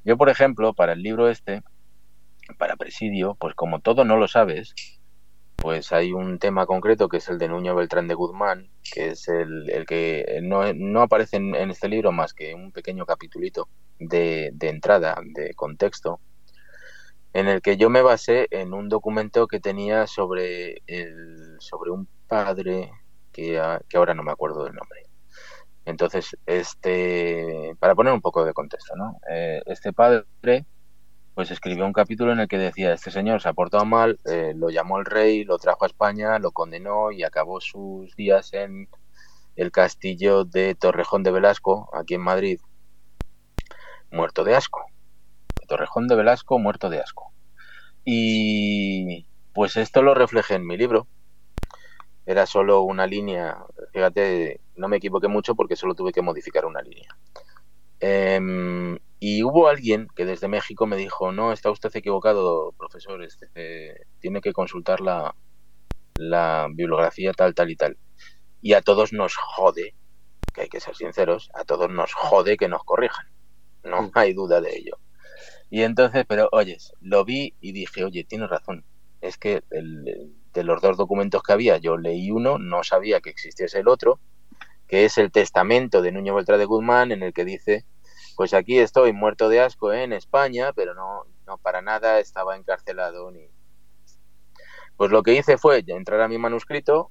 Yo, 0.04 0.16
por 0.16 0.28
ejemplo, 0.28 0.72
para 0.72 0.94
el 0.94 1.02
libro 1.02 1.28
este, 1.28 1.62
para 2.58 2.76
Presidio, 2.76 3.34
pues 3.34 3.54
como 3.54 3.80
todo 3.80 4.04
no 4.04 4.16
lo 4.16 4.28
sabes, 4.28 4.74
pues 5.56 5.92
hay 5.92 6.12
un 6.12 6.38
tema 6.38 6.64
concreto 6.64 7.08
que 7.08 7.18
es 7.18 7.28
el 7.28 7.38
de 7.38 7.48
Nuño 7.48 7.74
Beltrán 7.74 8.08
de 8.08 8.14
Guzmán, 8.14 8.70
que 8.82 9.10
es 9.10 9.28
el, 9.28 9.84
que 9.86 10.40
no, 10.42 10.72
no 10.72 11.02
aparece 11.02 11.36
en, 11.36 11.54
este 11.70 11.88
libro 11.88 12.12
más 12.12 12.32
que 12.32 12.54
un 12.54 12.72
pequeño 12.72 13.04
capitulito 13.04 13.68
de, 13.98 14.50
de, 14.54 14.68
entrada, 14.70 15.20
de 15.22 15.52
contexto, 15.54 16.18
en 17.34 17.46
el 17.46 17.60
que 17.60 17.76
yo 17.76 17.90
me 17.90 18.02
basé 18.02 18.48
en 18.50 18.72
un 18.72 18.88
documento 18.88 19.46
que 19.46 19.60
tenía 19.60 20.06
sobre, 20.06 20.82
el, 20.86 21.56
sobre 21.60 21.90
un 21.90 22.08
padre 22.26 22.90
que, 23.32 23.60
que 23.88 23.96
ahora 23.98 24.14
no 24.14 24.22
me 24.22 24.32
acuerdo 24.32 24.64
del 24.64 24.74
nombre. 24.74 25.09
Entonces, 25.90 26.36
este, 26.46 27.76
para 27.78 27.94
poner 27.94 28.12
un 28.12 28.20
poco 28.20 28.44
de 28.44 28.52
contexto, 28.52 28.94
¿no? 28.96 29.16
Eh, 29.30 29.62
este 29.66 29.92
padre 29.92 30.24
pues 31.34 31.50
escribió 31.50 31.86
un 31.86 31.92
capítulo 31.92 32.32
en 32.32 32.40
el 32.40 32.48
que 32.48 32.58
decía, 32.58 32.92
este 32.92 33.10
señor 33.10 33.40
se 33.40 33.48
ha 33.48 33.52
portado 33.52 33.84
mal, 33.84 34.18
eh, 34.26 34.52
lo 34.54 34.68
llamó 34.68 34.98
el 34.98 35.06
rey, 35.06 35.44
lo 35.44 35.58
trajo 35.58 35.84
a 35.84 35.86
España, 35.86 36.38
lo 36.38 36.52
condenó 36.52 37.12
y 37.12 37.22
acabó 37.22 37.60
sus 37.60 38.14
días 38.16 38.52
en 38.52 38.88
el 39.56 39.70
castillo 39.70 40.44
de 40.44 40.74
Torrejón 40.74 41.22
de 41.22 41.30
Velasco, 41.30 41.88
aquí 41.94 42.14
en 42.14 42.22
Madrid, 42.22 42.60
muerto 44.10 44.44
de 44.44 44.54
asco. 44.54 44.84
Torrejón 45.66 46.08
de 46.08 46.16
Velasco, 46.16 46.58
muerto 46.58 46.90
de 46.90 47.00
asco. 47.00 47.32
Y 48.04 49.26
pues 49.54 49.76
esto 49.76 50.02
lo 50.02 50.14
reflejé 50.14 50.54
en 50.54 50.66
mi 50.66 50.76
libro. 50.76 51.06
Era 52.30 52.46
solo 52.46 52.82
una 52.82 53.08
línea, 53.08 53.58
fíjate, 53.92 54.60
no 54.76 54.86
me 54.86 54.98
equivoqué 54.98 55.26
mucho 55.26 55.56
porque 55.56 55.74
solo 55.74 55.96
tuve 55.96 56.12
que 56.12 56.22
modificar 56.22 56.64
una 56.64 56.80
línea. 56.80 57.08
Em, 57.98 59.00
y 59.18 59.42
hubo 59.42 59.66
alguien 59.66 60.06
que 60.14 60.24
desde 60.24 60.46
México 60.46 60.86
me 60.86 60.96
dijo, 60.96 61.32
no, 61.32 61.50
está 61.52 61.72
usted 61.72 61.90
equivocado, 61.92 62.70
profesor, 62.78 63.24
este, 63.24 64.06
tiene 64.20 64.40
que 64.40 64.52
consultar 64.52 65.00
la, 65.00 65.34
la 66.14 66.68
bibliografía 66.72 67.32
tal, 67.32 67.52
tal 67.52 67.68
y 67.68 67.74
tal. 67.74 67.98
Y 68.62 68.74
a 68.74 68.82
todos 68.82 69.12
nos 69.12 69.34
jode, 69.34 69.96
que 70.54 70.60
hay 70.60 70.68
que 70.68 70.78
ser 70.78 70.94
sinceros, 70.94 71.50
a 71.52 71.64
todos 71.64 71.90
nos 71.90 72.14
jode 72.14 72.56
que 72.56 72.68
nos 72.68 72.84
corrijan. 72.84 73.26
No 73.82 74.08
hay 74.14 74.34
duda 74.34 74.60
de 74.60 74.76
ello. 74.76 75.00
Y 75.68 75.82
entonces, 75.82 76.26
pero 76.28 76.48
oyes, 76.52 76.92
lo 77.00 77.24
vi 77.24 77.56
y 77.60 77.72
dije, 77.72 78.04
oye, 78.04 78.22
tienes 78.22 78.50
razón. 78.50 78.84
Es 79.20 79.36
que 79.36 79.64
el, 79.72 80.36
de 80.52 80.64
los 80.64 80.80
dos 80.82 80.96
documentos 80.96 81.42
que 81.42 81.52
había, 81.52 81.78
yo 81.78 81.96
leí 81.96 82.30
uno, 82.30 82.58
no 82.58 82.82
sabía 82.82 83.20
que 83.20 83.30
existiese 83.30 83.80
el 83.80 83.88
otro, 83.88 84.18
que 84.88 85.04
es 85.04 85.18
el 85.18 85.30
testamento 85.30 86.02
de 86.02 86.12
Nuño 86.12 86.34
Beltrán 86.34 86.58
de 86.58 86.64
Guzmán, 86.64 87.12
en 87.12 87.22
el 87.22 87.32
que 87.32 87.44
dice 87.44 87.84
pues 88.40 88.54
aquí 88.54 88.78
estoy 88.78 89.12
muerto 89.12 89.50
de 89.50 89.60
asco 89.60 89.92
en 89.92 90.14
España, 90.14 90.72
pero 90.72 90.94
no, 90.94 91.26
no 91.46 91.58
para 91.58 91.82
nada 91.82 92.20
estaba 92.20 92.56
encarcelado 92.56 93.30
ni... 93.30 93.46
Pues 94.96 95.10
lo 95.10 95.22
que 95.22 95.34
hice 95.34 95.58
fue 95.58 95.84
entrar 95.86 96.22
a 96.22 96.28
mi 96.28 96.38
manuscrito, 96.38 97.10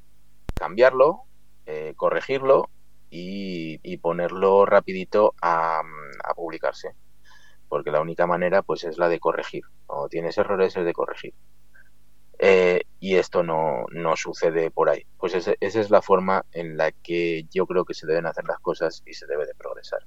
cambiarlo, 0.55 1.25
eh, 1.67 1.93
corregirlo 1.95 2.71
y, 3.11 3.97
ponerlo 3.97 4.65
rapidito 4.65 5.35
a, 5.39 5.83
publicarse. 6.35 6.95
Porque 7.67 7.91
la 7.91 8.01
única 8.01 8.25
manera 8.25 8.63
pues 8.63 8.83
es 8.83 8.97
la 8.97 9.07
de 9.07 9.19
corregir. 9.19 9.65
O 9.85 10.09
tienes 10.09 10.35
errores 10.39 10.75
es 10.77 10.83
de 10.83 10.93
corregir. 10.93 11.35
Eh, 12.39 12.83
y 12.99 13.15
esto 13.15 13.43
no, 13.43 13.85
no, 13.91 14.15
sucede 14.15 14.71
por 14.71 14.89
ahí. 14.89 15.05
Pues 15.17 15.35
esa 15.35 15.53
es 15.59 15.89
la 15.89 16.01
forma 16.01 16.45
en 16.53 16.77
la 16.77 16.91
que 16.91 17.45
yo 17.51 17.65
creo 17.67 17.83
que 17.85 17.93
se 17.93 18.07
deben 18.07 18.25
hacer 18.25 18.45
las 18.45 18.59
cosas 18.59 19.03
y 19.05 19.13
se 19.13 19.27
debe 19.27 19.45
de 19.45 19.53
progresar 19.55 19.99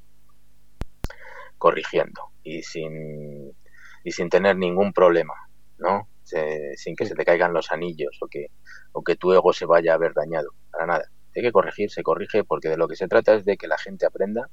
corrigiendo. 1.63 2.21
y 2.43 2.65
sin, 2.65 3.53
y 4.03 4.11
sin 4.11 4.29
tener 4.29 4.57
ningún 4.57 4.93
problema, 4.93 5.35
¿no? 5.79 6.09
sin 6.25 6.97
que 6.97 7.07
se 7.07 7.15
te 7.15 7.25
caigan 7.25 7.53
los 7.53 7.71
anillos 7.71 8.19
o 8.21 8.27
que, 8.27 8.47
o 8.93 9.05
que 9.05 9.15
tu 9.15 9.33
ego 9.33 9.53
se 9.53 9.65
vaya 9.65 9.95
a 9.95 9.99
ver 9.99 10.13
dañado, 10.13 10.49
para 10.73 10.87
nada. 10.87 11.05
Hay 11.37 11.43
que 11.43 11.53
corregir, 11.53 11.89
se 11.91 12.03
corrige, 12.03 12.43
porque 12.43 12.69
de 12.69 12.77
lo 12.77 12.89
que 12.89 12.97
se 12.97 13.07
trata 13.07 13.35
es 13.35 13.45
de 13.45 13.57
que 13.57 13.69
la 13.69 13.79
gente 13.79 14.07
aprenda 14.07 14.51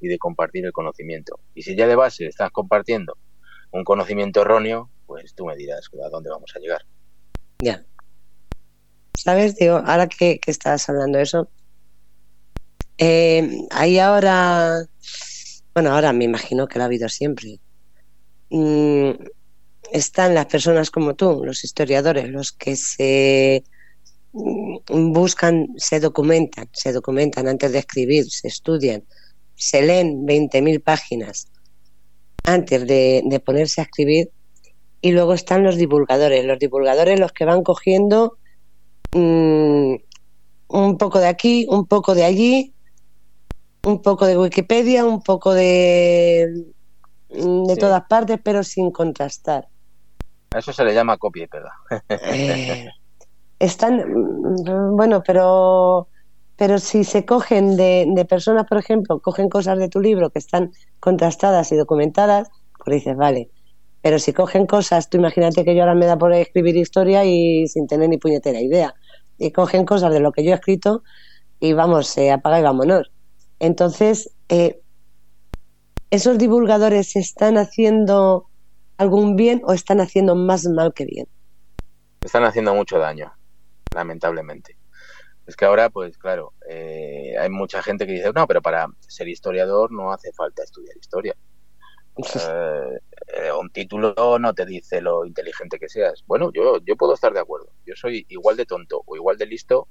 y 0.00 0.06
de 0.06 0.18
compartir 0.18 0.64
el 0.64 0.72
conocimiento. 0.72 1.40
Y 1.52 1.62
si 1.62 1.74
ya 1.74 1.88
de 1.88 1.96
base 1.96 2.26
estás 2.26 2.52
compartiendo 2.52 3.16
un 3.72 3.82
conocimiento 3.82 4.42
erróneo, 4.42 4.88
pues 5.06 5.34
tú 5.34 5.46
me 5.46 5.56
dirás 5.56 5.90
a 6.04 6.08
dónde 6.10 6.30
vamos 6.30 6.52
a 6.54 6.60
llegar. 6.60 6.82
Ya. 7.60 7.84
¿Sabes? 9.16 9.56
Digo, 9.56 9.76
ahora 9.76 10.08
que, 10.08 10.38
que 10.38 10.50
estás 10.50 10.88
hablando 10.88 11.18
de 11.18 11.24
eso, 11.24 11.48
eh, 12.98 13.66
ahí 13.70 13.98
ahora, 13.98 14.86
bueno, 15.74 15.92
ahora 15.92 16.12
me 16.12 16.24
imagino 16.24 16.66
que 16.66 16.78
lo 16.78 16.84
ha 16.84 16.86
habido 16.86 17.08
siempre. 17.08 17.60
Mm, 18.50 19.10
están 19.92 20.34
las 20.34 20.46
personas 20.46 20.90
como 20.90 21.14
tú, 21.14 21.42
los 21.44 21.64
historiadores, 21.64 22.28
los 22.28 22.52
que 22.52 22.76
se 22.76 23.64
mm, 24.32 25.12
buscan, 25.12 25.68
se 25.76 26.00
documentan, 26.00 26.68
se 26.72 26.92
documentan 26.92 27.48
antes 27.48 27.72
de 27.72 27.78
escribir, 27.78 28.30
se 28.30 28.48
estudian, 28.48 29.04
se 29.54 29.82
leen 29.82 30.26
20.000 30.26 30.82
páginas 30.82 31.48
antes 32.44 32.86
de, 32.86 33.42
ponerse 33.44 33.80
a 33.80 33.84
escribir 33.84 34.30
y 35.06 35.12
luego 35.12 35.34
están 35.34 35.62
los 35.62 35.76
divulgadores, 35.76 36.44
los 36.44 36.58
divulgadores 36.58 37.20
los 37.20 37.30
que 37.30 37.44
van 37.44 37.62
cogiendo 37.62 38.38
mm, 39.12 39.94
un 40.66 40.98
poco 40.98 41.20
de 41.20 41.28
aquí, 41.28 41.64
un 41.70 41.86
poco 41.86 42.16
de 42.16 42.24
allí, 42.24 42.74
un 43.84 44.02
poco 44.02 44.26
de 44.26 44.36
Wikipedia, 44.36 45.04
un 45.04 45.22
poco 45.22 45.54
de, 45.54 46.72
mm, 47.30 47.66
de 47.66 47.76
todas 47.76 48.02
partes, 48.08 48.40
pero 48.42 48.64
sin 48.64 48.90
contrastar. 48.90 49.68
eso 50.52 50.72
se 50.72 50.84
le 50.84 50.92
llama 50.92 51.18
copia 51.18 51.44
y 51.44 51.46
pega. 51.46 51.72
Eh, 52.08 52.88
están, 53.60 54.12
mm, 54.12 54.96
bueno, 54.96 55.22
pero 55.24 56.08
pero 56.56 56.80
si 56.80 57.04
se 57.04 57.24
cogen 57.24 57.76
de, 57.76 58.06
de, 58.08 58.24
personas, 58.24 58.66
por 58.66 58.78
ejemplo, 58.78 59.20
cogen 59.20 59.48
cosas 59.48 59.78
de 59.78 59.88
tu 59.88 60.00
libro 60.00 60.30
que 60.30 60.40
están 60.40 60.72
contrastadas 60.98 61.70
y 61.70 61.76
documentadas, 61.76 62.48
pues 62.84 62.96
dices, 62.96 63.16
vale. 63.16 63.50
Pero 64.06 64.20
si 64.20 64.32
cogen 64.32 64.66
cosas, 64.66 65.10
tú 65.10 65.16
imagínate 65.16 65.64
que 65.64 65.74
yo 65.74 65.82
ahora 65.82 65.96
me 65.96 66.06
da 66.06 66.16
por 66.16 66.32
escribir 66.32 66.76
historia 66.76 67.24
y 67.24 67.66
sin 67.66 67.88
tener 67.88 68.08
ni 68.08 68.18
puñetera 68.18 68.60
idea. 68.60 68.94
Y 69.36 69.50
cogen 69.50 69.84
cosas 69.84 70.12
de 70.12 70.20
lo 70.20 70.30
que 70.30 70.44
yo 70.44 70.52
he 70.52 70.54
escrito 70.54 71.02
y 71.58 71.72
vamos, 71.72 72.06
se 72.06 72.30
apaga 72.30 72.60
y 72.60 72.62
vámonos. 72.62 73.10
Entonces, 73.58 74.30
eh, 74.48 74.80
¿esos 76.12 76.38
divulgadores 76.38 77.16
están 77.16 77.58
haciendo 77.58 78.46
algún 78.96 79.34
bien 79.34 79.60
o 79.64 79.72
están 79.72 80.00
haciendo 80.00 80.36
más 80.36 80.66
mal 80.66 80.94
que 80.94 81.04
bien? 81.04 81.26
Están 82.20 82.44
haciendo 82.44 82.76
mucho 82.76 83.00
daño, 83.00 83.32
lamentablemente. 83.92 84.76
Es 85.48 85.56
que 85.56 85.64
ahora, 85.64 85.90
pues 85.90 86.16
claro, 86.16 86.52
eh, 86.70 87.34
hay 87.40 87.50
mucha 87.50 87.82
gente 87.82 88.06
que 88.06 88.12
dice, 88.12 88.30
no, 88.32 88.46
pero 88.46 88.62
para 88.62 88.86
ser 89.00 89.26
historiador 89.26 89.90
no 89.90 90.12
hace 90.12 90.32
falta 90.32 90.62
estudiar 90.62 90.96
historia. 90.96 91.34
Eh, 92.16 92.98
eh, 93.26 93.52
un 93.52 93.68
título 93.70 94.14
no 94.38 94.54
te 94.54 94.64
dice 94.64 95.00
lo 95.00 95.26
inteligente 95.26 95.78
que 95.78 95.88
seas. 95.88 96.24
Bueno, 96.26 96.50
yo, 96.52 96.78
yo 96.84 96.96
puedo 96.96 97.14
estar 97.14 97.32
de 97.32 97.40
acuerdo. 97.40 97.70
Yo 97.84 97.94
soy 97.94 98.24
igual 98.28 98.56
de 98.56 98.66
tonto 98.66 99.02
o 99.04 99.16
igual 99.16 99.36
de 99.36 99.46
listo 99.46 99.88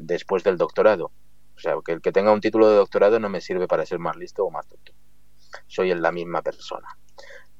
después 0.00 0.42
del 0.42 0.56
doctorado. 0.56 1.12
O 1.56 1.60
sea, 1.60 1.74
que 1.84 1.92
el 1.92 2.00
que 2.00 2.12
tenga 2.12 2.32
un 2.32 2.40
título 2.40 2.68
de 2.68 2.76
doctorado 2.76 3.20
no 3.20 3.28
me 3.28 3.40
sirve 3.40 3.68
para 3.68 3.86
ser 3.86 3.98
más 3.98 4.16
listo 4.16 4.44
o 4.44 4.50
más 4.50 4.66
tonto. 4.66 4.92
Soy 5.66 5.94
la 5.94 6.10
misma 6.10 6.42
persona. 6.42 6.88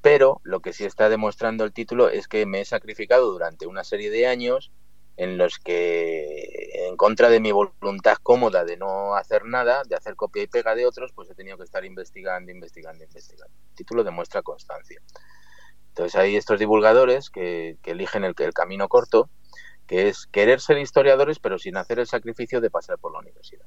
Pero 0.01 0.41
lo 0.43 0.59
que 0.59 0.73
sí 0.73 0.83
está 0.83 1.09
demostrando 1.09 1.63
el 1.63 1.73
título 1.73 2.09
es 2.09 2.27
que 2.27 2.45
me 2.45 2.61
he 2.61 2.65
sacrificado 2.65 3.31
durante 3.31 3.65
una 3.65 3.83
serie 3.83 4.11
de 4.11 4.27
años 4.27 4.71
en 5.17 5.37
los 5.37 5.59
que, 5.59 6.87
en 6.87 6.97
contra 6.97 7.29
de 7.29 7.39
mi 7.39 7.51
voluntad 7.51 8.17
cómoda 8.21 8.65
de 8.65 8.77
no 8.77 9.15
hacer 9.15 9.45
nada, 9.45 9.83
de 9.87 9.95
hacer 9.95 10.15
copia 10.15 10.43
y 10.43 10.47
pega 10.47 10.75
de 10.75 10.85
otros, 10.85 11.11
pues 11.13 11.29
he 11.29 11.35
tenido 11.35 11.57
que 11.57 11.63
estar 11.63 11.85
investigando, 11.85 12.51
investigando, 12.51 13.03
investigando. 13.03 13.53
El 13.69 13.75
título 13.75 14.03
demuestra 14.03 14.41
constancia. 14.41 15.01
Entonces 15.89 16.15
hay 16.19 16.35
estos 16.35 16.59
divulgadores 16.59 17.29
que, 17.29 17.77
eligen 17.85 18.25
el, 18.25 18.35
el 18.37 18.53
camino 18.53 18.89
corto, 18.89 19.29
que 19.87 20.09
es 20.09 20.27
querer 20.27 20.59
ser 20.59 20.79
historiadores, 20.79 21.39
pero 21.39 21.57
sin 21.59 21.77
hacer 21.77 21.99
el 21.99 22.07
sacrificio 22.07 22.59
de 22.59 22.69
pasar 22.69 22.97
por 22.97 23.13
la 23.13 23.19
universidad. 23.19 23.65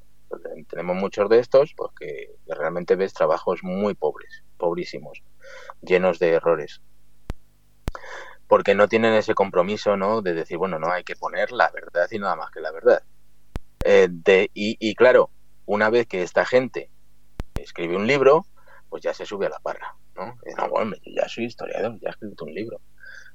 tenemos 0.69 0.97
muchos 0.97 1.29
de 1.29 1.39
estos, 1.39 1.73
porque 1.75 2.35
realmente 2.45 2.95
ves 2.95 3.13
trabajos 3.13 3.61
muy 3.63 3.95
pobres, 3.95 4.43
pobrísimos, 4.57 5.23
llenos 5.81 6.19
de 6.19 6.33
errores 6.33 6.81
porque 8.49 8.73
no 8.73 8.87
tienen 8.87 9.13
ese 9.13 9.35
compromiso, 9.35 9.95
¿no? 9.95 10.23
De 10.23 10.33
decir, 10.33 10.57
bueno, 10.57 10.79
no 10.79 10.91
hay 10.91 11.03
que 11.03 11.15
poner 11.15 11.51
la 11.51 11.69
verdad 11.69 12.07
y 12.09 12.17
nada 12.17 12.35
más 12.35 12.49
que 12.49 12.59
la 12.59 12.71
verdad. 12.71 13.03
Eh, 13.85 14.07
de, 14.09 14.49
y, 14.55 14.95
claro, 14.95 15.29
una 15.67 15.91
vez 15.91 16.07
que 16.07 16.23
esta 16.23 16.45
gente 16.47 16.89
escribe 17.53 17.95
un 17.95 18.07
libro, 18.07 18.47
pues 18.89 19.03
ya 19.03 19.13
se 19.13 19.27
sube 19.27 19.45
a 19.45 19.49
la 19.49 19.59
parra, 19.59 19.95
¿no? 20.15 20.35
no 20.57 20.69
bueno, 20.69 20.95
ya 21.05 21.29
soy 21.29 21.45
historiador, 21.45 21.99
ya 22.01 22.09
he 22.09 22.11
escrito 22.11 22.45
un 22.45 22.55
libro. 22.55 22.81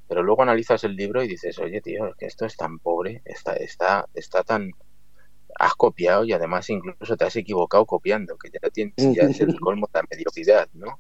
Pero 0.09 0.25
luego 0.25 0.43
analizas 0.43 0.83
el 0.83 0.97
libro 0.97 1.23
y 1.23 1.29
dices, 1.29 1.61
oye, 1.61 1.81
tío, 1.81 2.09
es 2.09 2.17
que 2.17 2.27
esto 2.27 2.45
es 2.45 2.57
tan 2.57 2.81
pobre, 2.81 3.23
está, 3.25 3.55
está, 3.55 4.09
está 4.15 4.43
tan... 4.43 4.73
Has 5.57 5.75
copiado 5.75 6.25
y 6.25 6.33
además 6.33 6.69
incluso 6.71 7.17
te 7.17 7.25
has 7.25 7.37
equivocado 7.37 7.87
copiando, 7.87 8.37
que 8.37 8.51
ya, 8.51 8.69
tienes, 8.71 8.97
ya 8.97 9.23
es 9.23 9.41
el 9.41 9.55
colmo 9.61 9.89
de 9.93 10.01
la 10.01 10.07
mediocridad, 10.11 10.69
¿no? 10.73 10.99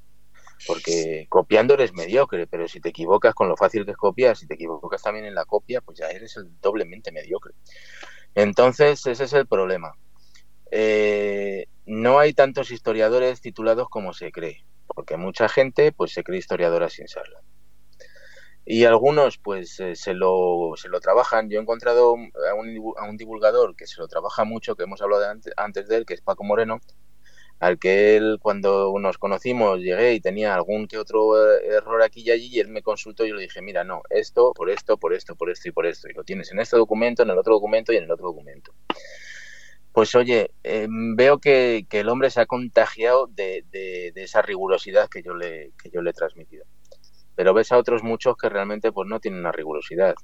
Porque 0.66 1.26
copiando 1.28 1.74
eres 1.74 1.92
mediocre, 1.92 2.46
pero 2.46 2.68
si 2.68 2.80
te 2.80 2.90
equivocas 2.90 3.34
con 3.34 3.48
lo 3.48 3.56
fácil 3.56 3.84
que 3.84 3.92
es 3.92 3.96
copiar, 3.96 4.36
si 4.36 4.46
te 4.46 4.54
equivocas 4.54 5.02
también 5.02 5.26
en 5.26 5.34
la 5.34 5.44
copia, 5.44 5.80
pues 5.80 5.98
ya 5.98 6.08
eres 6.08 6.36
el 6.36 6.60
doblemente 6.60 7.12
mediocre. 7.12 7.54
Entonces, 8.34 9.06
ese 9.06 9.24
es 9.24 9.32
el 9.32 9.46
problema. 9.46 9.94
Eh, 10.70 11.66
no 11.86 12.18
hay 12.18 12.32
tantos 12.32 12.70
historiadores 12.70 13.40
titulados 13.40 13.88
como 13.88 14.12
se 14.12 14.32
cree, 14.32 14.64
porque 14.86 15.16
mucha 15.16 15.48
gente 15.48 15.92
pues 15.92 16.12
se 16.12 16.24
cree 16.24 16.38
historiadora 16.38 16.88
sin 16.88 17.08
serlo. 17.08 17.38
Y 18.66 18.84
algunos 18.84 19.36
pues 19.38 19.78
eh, 19.80 19.94
se, 19.94 20.14
lo, 20.14 20.72
se 20.76 20.88
lo 20.88 21.00
trabajan. 21.00 21.50
Yo 21.50 21.58
he 21.58 21.62
encontrado 21.62 22.08
a 22.08 22.54
un, 22.54 22.94
a 22.96 23.04
un 23.04 23.16
divulgador 23.16 23.76
que 23.76 23.86
se 23.86 24.00
lo 24.00 24.08
trabaja 24.08 24.44
mucho, 24.44 24.74
que 24.74 24.84
hemos 24.84 25.02
hablado 25.02 25.28
antes, 25.28 25.52
antes 25.56 25.86
de 25.86 25.96
él, 25.98 26.06
que 26.06 26.14
es 26.14 26.22
Paco 26.22 26.44
Moreno, 26.44 26.80
al 27.64 27.78
que 27.78 28.16
él 28.16 28.38
cuando 28.42 28.92
nos 29.00 29.16
conocimos 29.16 29.78
llegué 29.78 30.12
y 30.12 30.20
tenía 30.20 30.54
algún 30.54 30.86
que 30.86 30.98
otro 30.98 31.34
eh, 31.38 31.66
error 31.66 32.02
aquí 32.02 32.20
y 32.20 32.30
allí 32.30 32.48
y 32.52 32.60
él 32.60 32.68
me 32.68 32.82
consultó 32.82 33.24
y 33.24 33.30
yo 33.30 33.36
le 33.36 33.42
dije, 33.42 33.62
mira, 33.62 33.84
no, 33.84 34.02
esto, 34.10 34.52
por 34.52 34.68
esto, 34.68 34.98
por 34.98 35.14
esto, 35.14 35.34
por 35.34 35.48
esto 35.48 35.68
y 35.70 35.72
por 35.72 35.86
esto. 35.86 36.08
Y 36.10 36.12
lo 36.12 36.24
tienes 36.24 36.52
en 36.52 36.60
este 36.60 36.76
documento, 36.76 37.22
en 37.22 37.30
el 37.30 37.38
otro 37.38 37.54
documento 37.54 37.90
y 37.90 37.96
en 37.96 38.04
el 38.04 38.10
otro 38.10 38.26
documento. 38.26 38.74
Pues 39.92 40.14
oye, 40.14 40.50
em, 40.62 41.16
veo 41.16 41.38
que, 41.38 41.86
el 41.90 42.08
hombre 42.10 42.28
se 42.28 42.42
ha 42.42 42.46
contagiado 42.46 43.28
de, 43.28 43.64
esa 44.14 44.42
rigurosidad 44.42 45.08
que 45.08 45.22
yo, 45.22 45.34
le, 45.34 45.72
que 45.82 45.88
yo 45.88 46.02
le 46.02 46.10
he 46.10 46.12
transmitido. 46.12 46.66
Pero 47.34 47.54
ves 47.54 47.72
a 47.72 47.78
otros 47.78 48.02
muchos 48.02 48.36
que 48.36 48.50
realmente 48.50 48.92
pues 48.92 49.08
no 49.08 49.20
tienen 49.20 49.40
una 49.40 49.52
rigurosidad. 49.52 50.14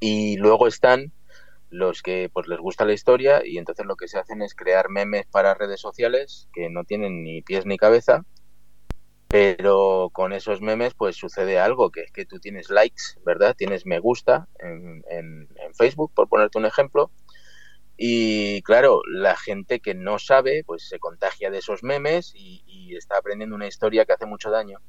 Y 0.00 0.38
luego 0.38 0.66
están 0.66 1.12
los 1.70 2.02
que 2.02 2.30
pues 2.32 2.48
les 2.48 2.58
gusta 2.58 2.84
la 2.84 2.92
historia 2.92 3.42
y 3.44 3.58
entonces 3.58 3.86
lo 3.86 3.96
que 3.96 4.08
se 4.08 4.18
hacen 4.18 4.42
es 4.42 4.54
crear 4.54 4.88
memes 4.88 5.26
para 5.26 5.54
redes 5.54 5.80
sociales 5.80 6.48
que 6.52 6.70
no 6.70 6.84
tienen 6.84 7.22
ni 7.22 7.42
pies 7.42 7.66
ni 7.66 7.76
cabeza 7.76 8.24
pero 9.28 10.08
con 10.12 10.32
esos 10.32 10.62
memes 10.62 10.94
pues 10.94 11.16
sucede 11.16 11.58
algo 11.58 11.90
que 11.90 12.02
es 12.02 12.12
que 12.12 12.24
tú 12.24 12.38
tienes 12.38 12.70
likes 12.70 13.02
verdad 13.24 13.54
tienes 13.56 13.84
me 13.84 13.98
gusta 13.98 14.48
en, 14.58 15.04
en, 15.10 15.48
Facebook 15.74 16.12
por 16.14 16.28
ponerte 16.28 16.58
un 16.58 16.64
ejemplo 16.64 17.10
y 17.96 18.62
claro 18.62 19.02
la 19.06 19.36
gente 19.36 19.80
que 19.80 19.94
no 19.94 20.18
sabe 20.18 20.64
pues 20.64 20.88
se 20.88 20.98
contagia 20.98 21.50
de 21.50 21.58
esos 21.58 21.82
memes 21.82 22.32
y, 22.34 22.62
y 22.66 22.96
está 22.96 23.18
aprendiendo 23.18 23.54
una 23.54 23.66
historia 23.66 24.06
que 24.06 24.14
hace 24.14 24.26
mucho 24.26 24.50
daño 24.50 24.80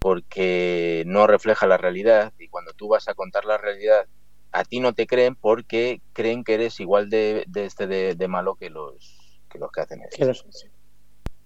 porque 0.00 1.04
no 1.06 1.28
refleja 1.28 1.68
la 1.68 1.76
realidad 1.76 2.32
y 2.38 2.48
cuando 2.48 2.72
tú 2.72 2.88
vas 2.88 3.06
a 3.06 3.14
contar 3.14 3.44
la 3.44 3.58
realidad 3.58 4.08
a 4.52 4.64
ti 4.64 4.80
no 4.80 4.92
te 4.92 5.06
creen 5.06 5.34
porque 5.34 6.00
creen 6.12 6.44
que 6.44 6.54
eres 6.54 6.78
igual 6.80 7.08
de, 7.08 7.46
este 7.54 7.86
de, 7.86 8.28
malo 8.28 8.54
que 8.54 8.70
los 8.70 9.18
que 9.48 9.58
los 9.58 9.70
que 9.72 9.80
hacen 9.80 10.02
eso. 10.02 10.46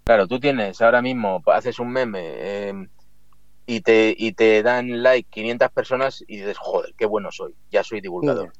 Claro, 0.05 0.28
tú 0.28 0.39
tienes 0.39 0.81
ahora 0.83 1.03
mismo, 1.03 1.43
haces 1.47 1.78
un 1.78 1.91
meme 1.91 2.69
em, 2.69 2.89
y, 3.66 3.81
te, 3.81 4.15
y 4.16 4.33
te 4.33 4.62
dan 4.62 5.03
like 5.03 5.28
500 5.31 5.70
personas 5.70 6.24
y 6.28 6.37
dices, 6.37 6.59
joder, 6.59 6.95
qué 6.97 7.07
bueno 7.07 7.33
soy, 7.33 7.55
ya 7.70 7.83
soy 7.83 8.01
divulgador. 8.01 8.53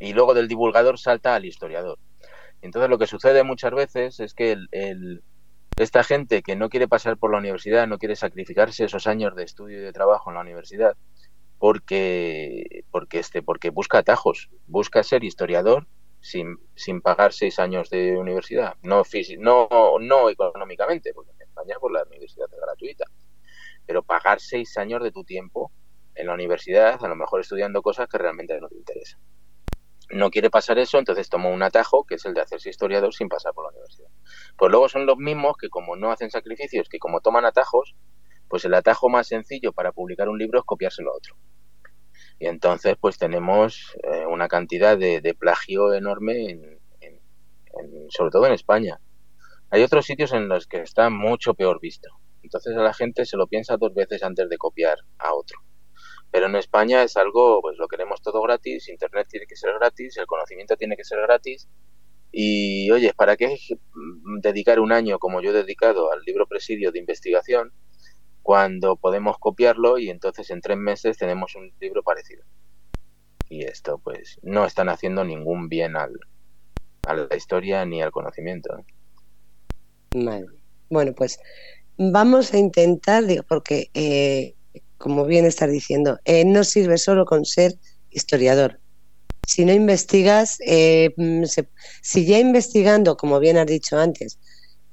Y 0.00 0.12
luego 0.14 0.32
del 0.32 0.48
divulgador 0.48 0.98
salta 0.98 1.34
al 1.34 1.44
historiador. 1.44 1.98
Entonces 2.62 2.88
lo 2.88 2.98
que 2.98 3.06
sucede 3.06 3.42
muchas 3.44 3.72
veces 3.72 4.20
es 4.20 4.32
que 4.32 4.52
el, 4.52 5.22
esta 5.76 6.02
gente 6.04 6.42
que 6.42 6.56
no 6.56 6.70
quiere 6.70 6.88
pasar 6.88 7.18
por 7.18 7.30
la 7.30 7.38
universidad, 7.38 7.86
no 7.86 7.98
quiere 7.98 8.16
sacrificarse 8.16 8.84
esos 8.84 9.06
años 9.06 9.34
de 9.36 9.44
estudio 9.44 9.78
y 9.78 9.82
de 9.82 9.92
trabajo 9.92 10.30
en 10.30 10.36
la 10.36 10.42
universidad, 10.42 10.96
porque, 11.58 12.84
porque, 12.90 13.18
este, 13.18 13.42
porque 13.42 13.70
busca 13.70 13.98
atajos, 13.98 14.50
busca 14.66 15.02
ser 15.02 15.24
historiador 15.24 15.86
sin, 16.20 16.58
sin 16.74 17.00
pagar 17.00 17.32
seis 17.32 17.58
años 17.58 17.90
de 17.90 18.16
universidad, 18.16 18.76
no, 18.82 19.02
no, 19.38 19.98
no 20.00 20.30
económicamente, 20.30 21.12
porque 21.14 21.32
España 21.54 21.76
pues 21.80 21.92
la 21.92 22.02
universidad 22.04 22.48
es 22.52 22.60
gratuita. 22.60 23.04
Pero 23.86 24.02
pagar 24.02 24.40
seis 24.40 24.76
años 24.76 25.02
de 25.02 25.12
tu 25.12 25.24
tiempo 25.24 25.70
en 26.14 26.26
la 26.26 26.34
universidad, 26.34 27.02
a 27.02 27.08
lo 27.08 27.16
mejor 27.16 27.40
estudiando 27.40 27.82
cosas 27.82 28.08
que 28.08 28.18
realmente 28.18 28.60
no 28.60 28.68
te 28.68 28.76
interesan. 28.76 29.20
No 30.10 30.30
quiere 30.30 30.50
pasar 30.50 30.78
eso, 30.78 30.98
entonces 30.98 31.28
toma 31.28 31.48
un 31.48 31.62
atajo, 31.62 32.04
que 32.04 32.16
es 32.16 32.24
el 32.24 32.34
de 32.34 32.42
hacerse 32.42 32.70
historiador 32.70 33.14
sin 33.14 33.28
pasar 33.28 33.54
por 33.54 33.64
la 33.64 33.70
universidad. 33.70 34.08
Pues 34.56 34.70
luego 34.70 34.88
son 34.88 35.06
los 35.06 35.16
mismos 35.16 35.56
que 35.56 35.68
como 35.68 35.96
no 35.96 36.10
hacen 36.10 36.30
sacrificios, 36.30 36.88
que 36.88 36.98
como 36.98 37.20
toman 37.20 37.44
atajos, 37.44 37.94
pues 38.54 38.64
el 38.66 38.74
atajo 38.74 39.08
más 39.08 39.26
sencillo 39.26 39.72
para 39.72 39.90
publicar 39.90 40.28
un 40.28 40.38
libro 40.38 40.60
es 40.60 40.64
copiárselo 40.64 41.10
a 41.10 41.16
otro. 41.16 41.34
Y 42.38 42.46
entonces 42.46 42.94
pues 43.00 43.18
tenemos 43.18 43.96
eh, 44.04 44.26
una 44.26 44.46
cantidad 44.46 44.96
de, 44.96 45.34
plagio 45.36 45.92
enorme, 45.92 46.78
sobre 48.10 48.30
todo 48.30 48.46
en 48.46 48.52
España. 48.52 49.00
Hay 49.70 49.82
otros 49.82 50.06
sitios 50.06 50.32
en 50.32 50.46
los 50.46 50.68
que 50.68 50.82
está 50.82 51.10
mucho 51.10 51.54
peor 51.54 51.80
visto. 51.80 52.08
Entonces 52.44 52.76
a 52.76 52.82
la 52.82 52.94
gente 52.94 53.24
se 53.24 53.36
lo 53.36 53.48
piensa 53.48 53.76
dos 53.76 53.92
veces 53.92 54.22
antes 54.22 54.48
de 54.48 54.56
copiar 54.56 54.98
a 55.18 55.34
otro. 55.34 55.58
Pero 56.30 56.46
en 56.46 56.54
España 56.54 57.02
es 57.02 57.16
algo, 57.16 57.60
pues 57.60 57.76
lo 57.76 57.88
queremos 57.88 58.22
todo 58.22 58.40
gratis, 58.40 58.88
Internet 58.88 59.26
tiene 59.28 59.46
que 59.48 59.56
ser 59.56 59.74
gratis, 59.74 60.16
el 60.16 60.26
conocimiento 60.26 60.76
tiene 60.76 60.96
que 60.96 61.02
ser 61.02 61.20
gratis. 61.22 61.68
Y 62.30 62.88
oye, 62.92 63.14
¿para 63.14 63.36
qué 63.36 63.56
dedicar 64.42 64.78
un 64.78 64.92
año 64.92 65.18
como 65.18 65.42
yo 65.42 65.50
he 65.50 65.54
dedicado 65.54 66.12
al 66.12 66.22
libro 66.22 66.46
presidio 66.46 66.92
de 66.92 67.00
investigación 67.00 67.72
cuando 68.44 68.96
podemos 68.96 69.38
copiarlo 69.38 69.96
y 69.96 70.10
entonces 70.10 70.50
en 70.50 70.60
tres 70.60 70.76
meses 70.76 71.16
tenemos 71.16 71.56
un 71.56 71.72
libro 71.80 72.02
parecido. 72.02 72.44
Y 73.48 73.64
esto 73.64 73.98
pues 73.98 74.38
no 74.42 74.66
están 74.66 74.90
haciendo 74.90 75.24
ningún 75.24 75.70
bien 75.70 75.96
al, 75.96 76.12
a 77.06 77.14
la 77.14 77.34
historia 77.34 77.86
ni 77.86 78.02
al 78.02 78.12
conocimiento. 78.12 78.84
Vale. 80.14 80.44
Bueno, 80.90 81.14
pues 81.14 81.38
vamos 81.96 82.52
a 82.52 82.58
intentar, 82.58 83.24
digo, 83.24 83.44
porque 83.48 83.90
eh, 83.94 84.54
como 84.98 85.24
bien 85.24 85.46
estás 85.46 85.70
diciendo, 85.70 86.18
eh, 86.26 86.44
no 86.44 86.64
sirve 86.64 86.98
solo 86.98 87.24
con 87.24 87.46
ser 87.46 87.72
historiador. 88.10 88.78
Si 89.46 89.64
no 89.64 89.72
investigas, 89.72 90.58
eh, 90.66 91.14
mm, 91.16 91.44
si 92.02 92.26
ya 92.26 92.38
investigando, 92.38 93.16
como 93.16 93.40
bien 93.40 93.56
has 93.56 93.66
dicho 93.66 93.96
antes, 93.98 94.38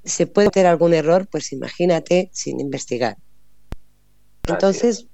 se 0.06 0.26
puede 0.26 0.50
tener 0.50 0.68
algún 0.68 0.94
error, 0.94 1.28
pues 1.30 1.52
imagínate 1.52 2.30
sin 2.32 2.62
investigar. 2.62 3.18
Entonces, 4.48 5.08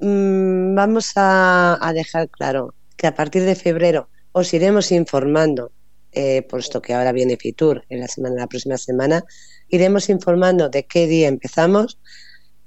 mm, 0.00 0.74
vamos 0.74 1.12
a, 1.16 1.92
dejar 1.94 2.28
claro 2.28 2.74
que 2.96 3.06
a 3.06 3.14
partir 3.14 3.44
de 3.44 3.54
febrero 3.54 4.08
os 4.32 4.52
iremos 4.54 4.92
informando, 4.92 5.72
eh, 6.12 6.42
puesto 6.42 6.82
que 6.82 6.94
ahora 6.94 7.12
viene 7.12 7.36
Fitur 7.36 7.84
en 7.88 8.00
la 8.00 8.08
semana, 8.08 8.36
la 8.36 8.46
próxima 8.46 8.76
semana, 8.76 9.24
iremos 9.68 10.08
informando 10.08 10.68
de 10.68 10.84
qué 10.84 11.06
día 11.06 11.28
empezamos 11.28 11.98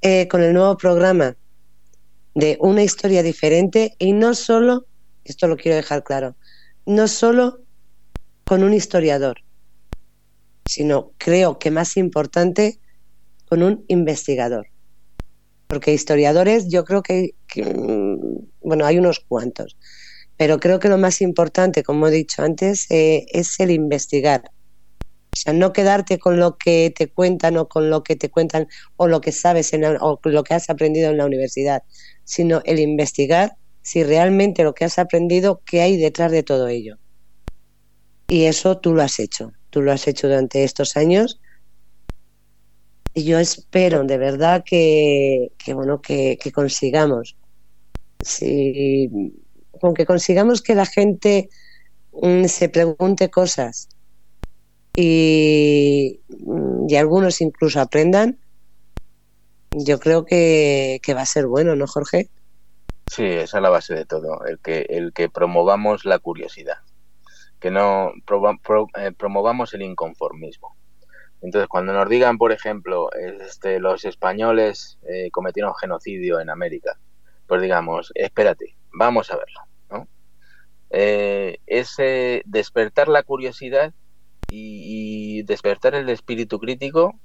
eh, 0.01 0.27
con 0.27 0.41
el 0.41 0.53
nuevo 0.53 0.77
programa 0.77 1.35
de 2.35 2.57
una 2.61 2.83
historia 2.83 3.21
diferente 3.21 3.95
y 3.99 4.13
no 4.13 4.33
solo, 4.33 4.87
esto 5.23 5.47
lo 5.47 5.57
quiero 5.57 5.75
dejar 5.75 6.03
claro, 6.03 6.35
no 6.85 7.07
solo 7.07 7.61
con 8.45 8.63
un 8.63 8.73
historiador, 8.73 9.37
sino 10.65 11.11
creo 11.17 11.59
que 11.59 11.71
más 11.71 11.97
importante 11.97 12.79
con 13.45 13.61
un 13.61 13.85
investigador 13.87 14.72
porque 15.73 15.91
historiadores 15.91 16.67
yo 16.69 16.85
creo 16.85 17.01
que, 17.01 17.33
mm, 17.55 18.45
bueno, 18.61 18.85
hay 18.85 18.99
unos 18.99 19.19
cuantos, 19.19 19.75
pero 20.37 20.59
creo 20.59 20.79
que 20.79 20.87
lo 20.87 20.99
más 20.99 21.19
importante, 21.19 21.81
como 21.81 22.07
he 22.07 22.11
dicho 22.11 22.43
antes, 22.43 22.85
eh, 22.91 23.25
es 23.31 23.59
el 23.59 23.71
investigar. 23.71 24.51
O 25.33 25.35
sea, 25.35 25.51
no 25.51 25.73
quedarte 25.73 26.19
con 26.19 26.39
lo 26.39 26.59
que 26.59 26.93
te 26.95 27.07
cuentan 27.07 27.57
o 27.57 27.67
con 27.67 27.89
lo 27.89 28.03
que 28.03 28.15
te 28.15 28.29
cuentan 28.29 28.67
o 28.97 29.07
lo 29.07 29.19
que 29.19 29.31
sabes 29.31 29.73
en 29.73 29.83
o 29.83 30.19
lo 30.23 30.43
que 30.43 30.53
has 30.53 30.69
aprendido 30.69 31.09
en 31.09 31.17
la 31.17 31.25
universidad, 31.25 31.81
sino 32.23 32.61
el 32.65 32.77
investigar 32.77 33.53
si 33.81 34.03
realmente 34.03 34.63
lo 34.63 34.75
que 34.75 34.85
has 34.85 34.99
aprendido, 34.99 35.63
qué 35.65 35.81
hay 35.81 35.97
detrás 35.97 36.31
de 36.31 36.43
todo 36.43 36.67
ello. 36.67 36.99
Y 38.27 38.43
eso 38.43 38.77
tú 38.77 38.93
lo 38.93 39.01
has 39.01 39.19
hecho, 39.19 39.53
tú 39.71 39.81
lo 39.81 39.91
has 39.91 40.07
hecho 40.07 40.27
durante 40.27 40.63
estos 40.63 40.95
años 40.97 41.39
y 43.13 43.25
yo 43.25 43.39
espero 43.39 44.03
de 44.03 44.17
verdad 44.17 44.63
que, 44.65 45.51
bueno, 45.73 46.01
que, 46.01 46.37
consigamos. 46.53 47.35
Si, 48.21 49.09
con 49.79 49.93
que 49.93 50.05
consigamos 50.05 50.61
que 50.61 50.75
la 50.75 50.85
gente 50.85 51.49
mm, 52.13 52.45
se 52.45 52.69
pregunte 52.69 53.29
cosas 53.29 53.89
y, 54.95 56.21
mm, 56.29 56.89
y, 56.89 56.95
algunos 56.95 57.41
incluso 57.41 57.81
aprendan, 57.81 58.39
yo 59.71 59.99
creo 59.99 60.25
que, 60.25 60.99
va 61.15 61.21
a 61.21 61.25
ser 61.25 61.47
bueno, 61.47 61.75
¿no, 61.75 61.85
Jorge? 61.87 62.29
Sí, 63.07 63.25
esa 63.25 63.57
es 63.57 63.63
la 63.63 63.69
base 63.69 63.93
de 63.93 64.05
todo, 64.05 64.45
el 64.45 64.59
que, 64.59 64.87
el 64.89 65.13
que 65.13 65.29
promovamos 65.29 66.05
la 66.05 66.19
curiosidad, 66.19 66.77
que 67.59 67.69
no 67.69 68.11
eh, 68.11 69.11
promovamos 69.17 69.73
el 69.73 69.81
inconformismo. 69.81 70.75
Entonces, 71.43 71.67
cuando 71.67 71.91
nos 71.91 72.07
digan, 72.07 72.37
por 72.37 72.53
ejemplo, 72.53 73.11
este, 73.11 73.79
los 73.79 74.05
españoles 74.05 74.97
eh, 75.03 75.29
cometieron 75.29 75.75
genocidio 75.75 76.39
en 76.39 76.49
América, 76.49 76.97
pues 77.47 77.61
digamos, 77.61 78.13
espérate, 78.15 78.77
vamos 78.93 79.29
a 79.29 79.35
verlo. 79.35 79.59
¿no? 79.89 80.07
Eh, 80.89 81.57
ese 81.67 82.43
despertar 82.45 83.09
la 83.09 83.23
curiosidad 83.23 83.93
y, 84.49 85.43
despertar 85.43 85.95
el 85.95 86.07
espíritu 86.07 86.59
crítico 86.59 87.19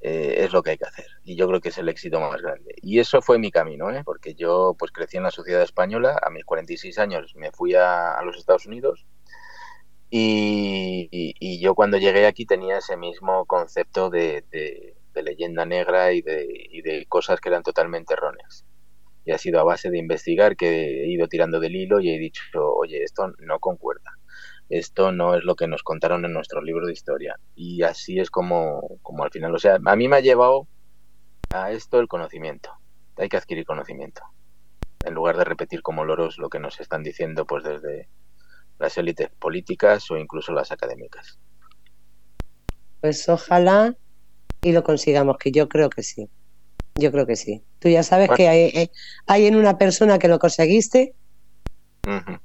eh, 0.00 0.44
es 0.44 0.52
lo 0.52 0.62
que 0.62 0.70
hay 0.70 0.78
que 0.78 0.84
hacer. 0.84 1.06
Y 1.24 1.34
yo 1.34 1.48
creo 1.48 1.60
que 1.60 1.70
es 1.70 1.78
el 1.78 1.88
éxito 1.88 2.20
más 2.20 2.40
grande. 2.40 2.76
Y 2.80 3.00
eso 3.00 3.22
fue 3.22 3.40
mi 3.40 3.50
camino, 3.50 3.90
¿eh? 3.90 4.02
porque 4.04 4.34
yo 4.34 4.76
pues 4.78 4.92
crecí 4.92 5.16
en 5.16 5.24
la 5.24 5.32
sociedad 5.32 5.62
española, 5.62 6.16
a 6.22 6.30
mis 6.30 6.44
46 6.44 6.96
años 7.00 7.34
me 7.34 7.50
fui 7.50 7.74
a 7.74 8.22
los 8.24 8.36
Estados 8.36 8.66
Unidos 8.66 9.04
y, 10.14 11.58
yo 11.60 11.74
cuando 11.74 11.96
llegué 11.96 12.26
aquí 12.26 12.44
tenía 12.44 12.78
ese 12.78 12.98
mismo 12.98 13.46
concepto 13.46 14.10
de, 14.10 14.44
leyenda 15.14 15.64
negra 15.64 16.12
y 16.12 16.20
de, 16.20 17.06
cosas 17.08 17.40
que 17.40 17.48
eran 17.48 17.62
totalmente 17.62 18.12
erróneas. 18.12 18.66
Y 19.24 19.32
ha 19.32 19.38
sido 19.38 19.60
a 19.60 19.64
base 19.64 19.88
de 19.90 19.98
investigar 19.98 20.56
que 20.56 21.04
he 21.04 21.08
ido 21.08 21.28
tirando 21.28 21.60
del 21.60 21.76
hilo 21.76 22.00
y 22.00 22.10
he 22.10 22.18
dicho, 22.18 22.42
oye, 22.74 23.02
esto 23.02 23.32
no 23.38 23.58
concuerda. 23.58 24.18
Esto 24.68 25.12
no 25.12 25.34
es 25.34 25.44
lo 25.44 25.54
que 25.54 25.66
nos 25.66 25.82
contaron 25.82 26.24
en 26.24 26.32
nuestro 26.32 26.60
libro 26.60 26.86
de 26.86 26.92
historia. 26.92 27.38
Y 27.54 27.82
así 27.82 28.20
es 28.20 28.30
como, 28.30 28.98
como 29.00 29.24
al 29.24 29.30
final, 29.30 29.54
o 29.54 29.58
sea, 29.58 29.78
a 29.82 29.96
mí 29.96 30.08
me 30.08 30.16
ha 30.16 30.20
llevado 30.20 30.66
a 31.54 31.70
esto 31.70 32.00
el 32.00 32.08
conocimiento. 32.08 32.70
Hay 33.16 33.28
que 33.30 33.36
adquirir 33.38 33.64
conocimiento. 33.64 34.22
En 35.06 35.14
lugar 35.14 35.38
de 35.38 35.44
repetir 35.44 35.80
como 35.82 36.04
loros 36.04 36.38
lo 36.38 36.50
que 36.50 36.58
nos 36.58 36.80
están 36.80 37.02
diciendo 37.02 37.46
pues 37.46 37.64
desde, 37.64 38.08
las 38.78 38.96
élites 38.98 39.30
políticas 39.38 40.10
o 40.10 40.16
incluso 40.16 40.52
las 40.52 40.72
académicas. 40.72 41.38
Pues 43.00 43.28
ojalá 43.28 43.96
y 44.62 44.72
lo 44.72 44.84
consigamos, 44.84 45.38
que 45.38 45.50
yo 45.50 45.68
creo 45.68 45.90
que 45.90 46.02
sí. 46.02 46.28
Yo 46.94 47.10
creo 47.10 47.26
que 47.26 47.36
sí. 47.36 47.64
Tú 47.78 47.88
ya 47.88 48.02
sabes 48.02 48.30
que 48.30 48.48
hay, 48.48 48.60
eh, 48.74 48.90
hay, 49.26 49.46
en 49.46 49.56
una 49.56 49.78
persona 49.78 50.18
que 50.18 50.28
lo 50.28 50.38
conseguiste. 50.38 51.14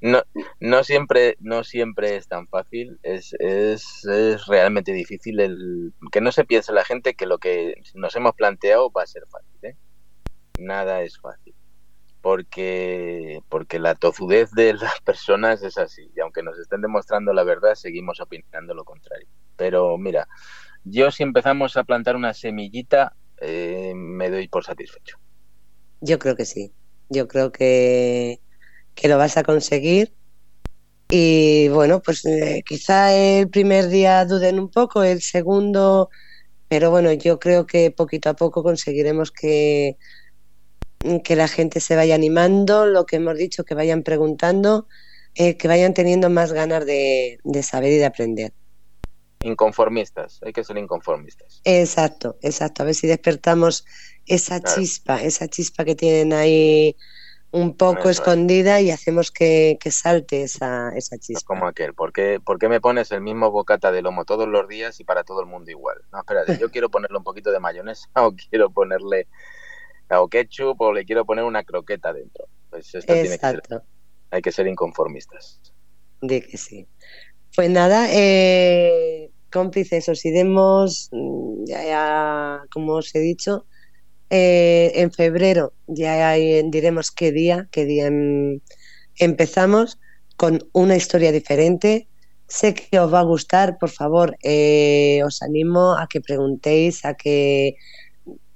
no, 0.00 0.22
no 0.60 0.84
siempre, 0.84 1.36
no 1.40 1.64
siempre 1.64 2.16
es 2.16 2.28
tan 2.28 2.46
fácil. 2.46 2.98
Es, 3.02 3.34
es, 3.38 4.04
es 4.04 4.46
realmente 4.46 4.92
difícil 4.92 5.40
el 5.40 5.94
que 6.12 6.20
no 6.20 6.32
se 6.32 6.44
piense 6.44 6.72
la 6.72 6.84
gente 6.84 7.14
que 7.14 7.26
lo 7.26 7.38
que 7.38 7.80
nos 7.94 8.14
hemos 8.16 8.34
planteado 8.34 8.90
va 8.90 9.04
a 9.04 9.06
ser 9.06 9.24
fácil. 9.28 9.58
¿eh? 9.62 9.76
Nada 10.58 11.02
es 11.02 11.18
fácil 11.18 11.54
porque, 12.28 13.40
porque 13.48 13.78
la 13.78 13.94
tozudez 13.94 14.50
de 14.50 14.74
las 14.74 15.00
personas 15.04 15.62
es 15.62 15.78
así. 15.78 16.10
Y 16.14 16.20
aunque 16.20 16.42
nos 16.42 16.58
estén 16.58 16.82
demostrando 16.82 17.32
la 17.32 17.42
verdad, 17.42 17.74
seguimos 17.74 18.20
opinando 18.20 18.74
lo 18.74 18.84
contrario. 18.84 19.26
Pero 19.56 19.96
mira, 19.96 20.28
yo 20.84 21.10
si 21.10 21.22
empezamos 21.22 21.78
a 21.78 21.84
plantar 21.84 22.16
una 22.16 22.34
semillita, 22.34 23.14
eh, 23.40 23.94
me 23.96 24.28
doy 24.28 24.46
por 24.46 24.62
satisfecho. 24.62 25.16
Yo 26.02 26.18
creo 26.18 26.36
que 26.36 26.44
sí. 26.44 26.70
Yo 27.08 27.28
creo 27.28 27.50
que, 27.50 28.42
que 28.94 29.08
lo 29.08 29.16
vas 29.16 29.38
a 29.38 29.42
conseguir. 29.42 30.12
Y 31.08 31.68
bueno, 31.68 32.02
pues 32.02 32.26
eh, 32.26 32.62
quizá 32.66 33.14
el 33.14 33.48
primer 33.48 33.88
día 33.88 34.26
duden 34.26 34.60
un 34.60 34.70
poco, 34.70 35.02
el 35.02 35.22
segundo, 35.22 36.10
pero 36.68 36.90
bueno, 36.90 37.10
yo 37.10 37.38
creo 37.38 37.64
que 37.66 37.90
poquito 37.90 38.28
a 38.28 38.34
poco 38.34 38.62
conseguiremos 38.62 39.32
que 39.32 39.96
que 41.24 41.36
la 41.36 41.48
gente 41.48 41.80
se 41.80 41.96
vaya 41.96 42.14
animando, 42.14 42.86
lo 42.86 43.06
que 43.06 43.16
hemos 43.16 43.36
dicho, 43.36 43.64
que 43.64 43.74
vayan 43.74 44.02
preguntando, 44.02 44.88
eh, 45.34 45.56
que 45.56 45.68
vayan 45.68 45.94
teniendo 45.94 46.30
más 46.30 46.52
ganas 46.52 46.84
de, 46.84 47.38
saber 47.62 47.92
y 47.92 47.96
de 47.96 48.06
aprender. 48.06 48.52
Inconformistas, 49.42 50.40
hay 50.42 50.52
que 50.52 50.64
ser 50.64 50.78
inconformistas. 50.78 51.60
Exacto, 51.64 52.36
exacto. 52.42 52.82
A 52.82 52.86
ver 52.86 52.94
si 52.94 53.06
despertamos 53.06 53.84
esa 54.26 54.60
chispa, 54.60 55.22
esa 55.22 55.46
chispa 55.48 55.84
que 55.84 55.94
tienen 55.94 56.32
ahí 56.32 56.96
un 57.50 57.76
poco 57.76 58.10
escondida 58.10 58.80
y 58.80 58.90
hacemos 58.90 59.30
que, 59.30 59.78
salte 59.90 60.42
esa, 60.42 60.90
esa 60.96 61.18
chispa. 61.18 61.46
como 61.46 61.66
aquel, 61.66 61.94
¿por 61.94 62.12
qué, 62.12 62.40
¿por 62.44 62.58
qué 62.58 62.68
me 62.68 62.80
pones 62.80 63.10
el 63.10 63.22
mismo 63.22 63.50
bocata 63.50 63.90
de 63.90 64.02
lomo 64.02 64.24
todos 64.24 64.48
los 64.48 64.68
días 64.68 65.00
y 65.00 65.04
para 65.04 65.24
todo 65.24 65.40
el 65.40 65.46
mundo 65.46 65.70
igual? 65.70 65.98
No, 66.12 66.18
espérate, 66.18 66.58
yo 66.58 66.70
quiero 66.72 66.90
ponerle 66.90 67.16
un 67.16 67.24
poquito 67.24 67.50
de 67.50 67.60
mayonesa 67.60 68.08
o 68.16 68.32
quiero 68.32 68.70
ponerle 68.70 69.28
o 70.10 70.28
ketchup 70.28 70.80
o 70.80 70.92
le 70.92 71.04
quiero 71.04 71.24
poner 71.24 71.44
una 71.44 71.64
croqueta 71.64 72.12
dentro. 72.12 72.46
Pues 72.70 72.94
esto 72.94 73.12
tiene 73.12 73.38
que 73.38 73.38
ser, 73.38 73.62
hay 74.30 74.42
que 74.42 74.52
ser 74.52 74.66
inconformistas. 74.66 75.60
De 76.20 76.42
que 76.42 76.56
sí. 76.56 76.86
Pues 77.54 77.70
nada, 77.70 78.08
eh, 78.12 79.30
cómplices, 79.50 80.08
os 80.08 80.24
iremos, 80.24 81.08
mm, 81.12 81.64
ya, 81.66 82.62
como 82.70 82.94
os 82.94 83.14
he 83.14 83.20
dicho, 83.20 83.66
eh, 84.30 84.92
en 84.96 85.10
febrero 85.10 85.72
ya 85.86 86.34
diremos 86.34 87.10
qué 87.10 87.32
día, 87.32 87.68
qué 87.70 87.86
día 87.86 88.06
em, 88.06 88.60
empezamos 89.16 89.98
con 90.36 90.68
una 90.72 90.96
historia 90.96 91.32
diferente. 91.32 92.08
Sé 92.46 92.74
que 92.74 92.98
os 93.00 93.12
va 93.12 93.20
a 93.20 93.24
gustar, 93.24 93.78
por 93.78 93.90
favor, 93.90 94.36
eh, 94.42 95.20
os 95.24 95.42
animo 95.42 95.94
a 95.96 96.06
que 96.08 96.20
preguntéis, 96.20 97.04
a 97.04 97.14
que 97.14 97.76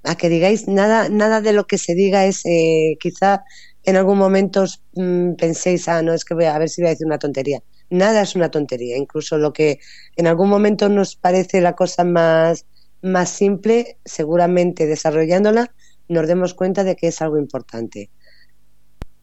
a 0.03 0.15
que 0.15 0.29
digáis 0.29 0.67
nada, 0.67 1.09
nada 1.09 1.41
de 1.41 1.53
lo 1.53 1.65
que 1.65 1.77
se 1.77 1.95
diga 1.95 2.25
es 2.25 2.45
eh, 2.45 2.97
quizá 2.99 3.43
en 3.83 3.95
algún 3.95 4.17
momento 4.17 4.65
mm, 4.95 5.33
penséis, 5.35 5.87
ah, 5.87 6.01
no, 6.01 6.13
es 6.13 6.25
que 6.25 6.33
voy 6.33 6.45
a, 6.45 6.57
ver 6.57 6.69
si 6.69 6.81
voy 6.81 6.87
a 6.87 6.91
decir 6.91 7.07
una 7.07 7.19
tontería. 7.19 7.61
Nada 7.89 8.21
es 8.21 8.35
una 8.35 8.49
tontería, 8.49 8.97
incluso 8.97 9.37
lo 9.37 9.53
que 9.53 9.79
en 10.15 10.27
algún 10.27 10.49
momento 10.49 10.89
nos 10.89 11.15
parece 11.15 11.61
la 11.61 11.73
cosa 11.75 12.03
más, 12.03 12.65
más 13.01 13.29
simple, 13.29 13.97
seguramente 14.05 14.85
desarrollándola 14.87 15.71
nos 16.07 16.27
demos 16.27 16.53
cuenta 16.53 16.83
de 16.83 16.95
que 16.95 17.07
es 17.07 17.21
algo 17.21 17.37
importante. 17.37 18.09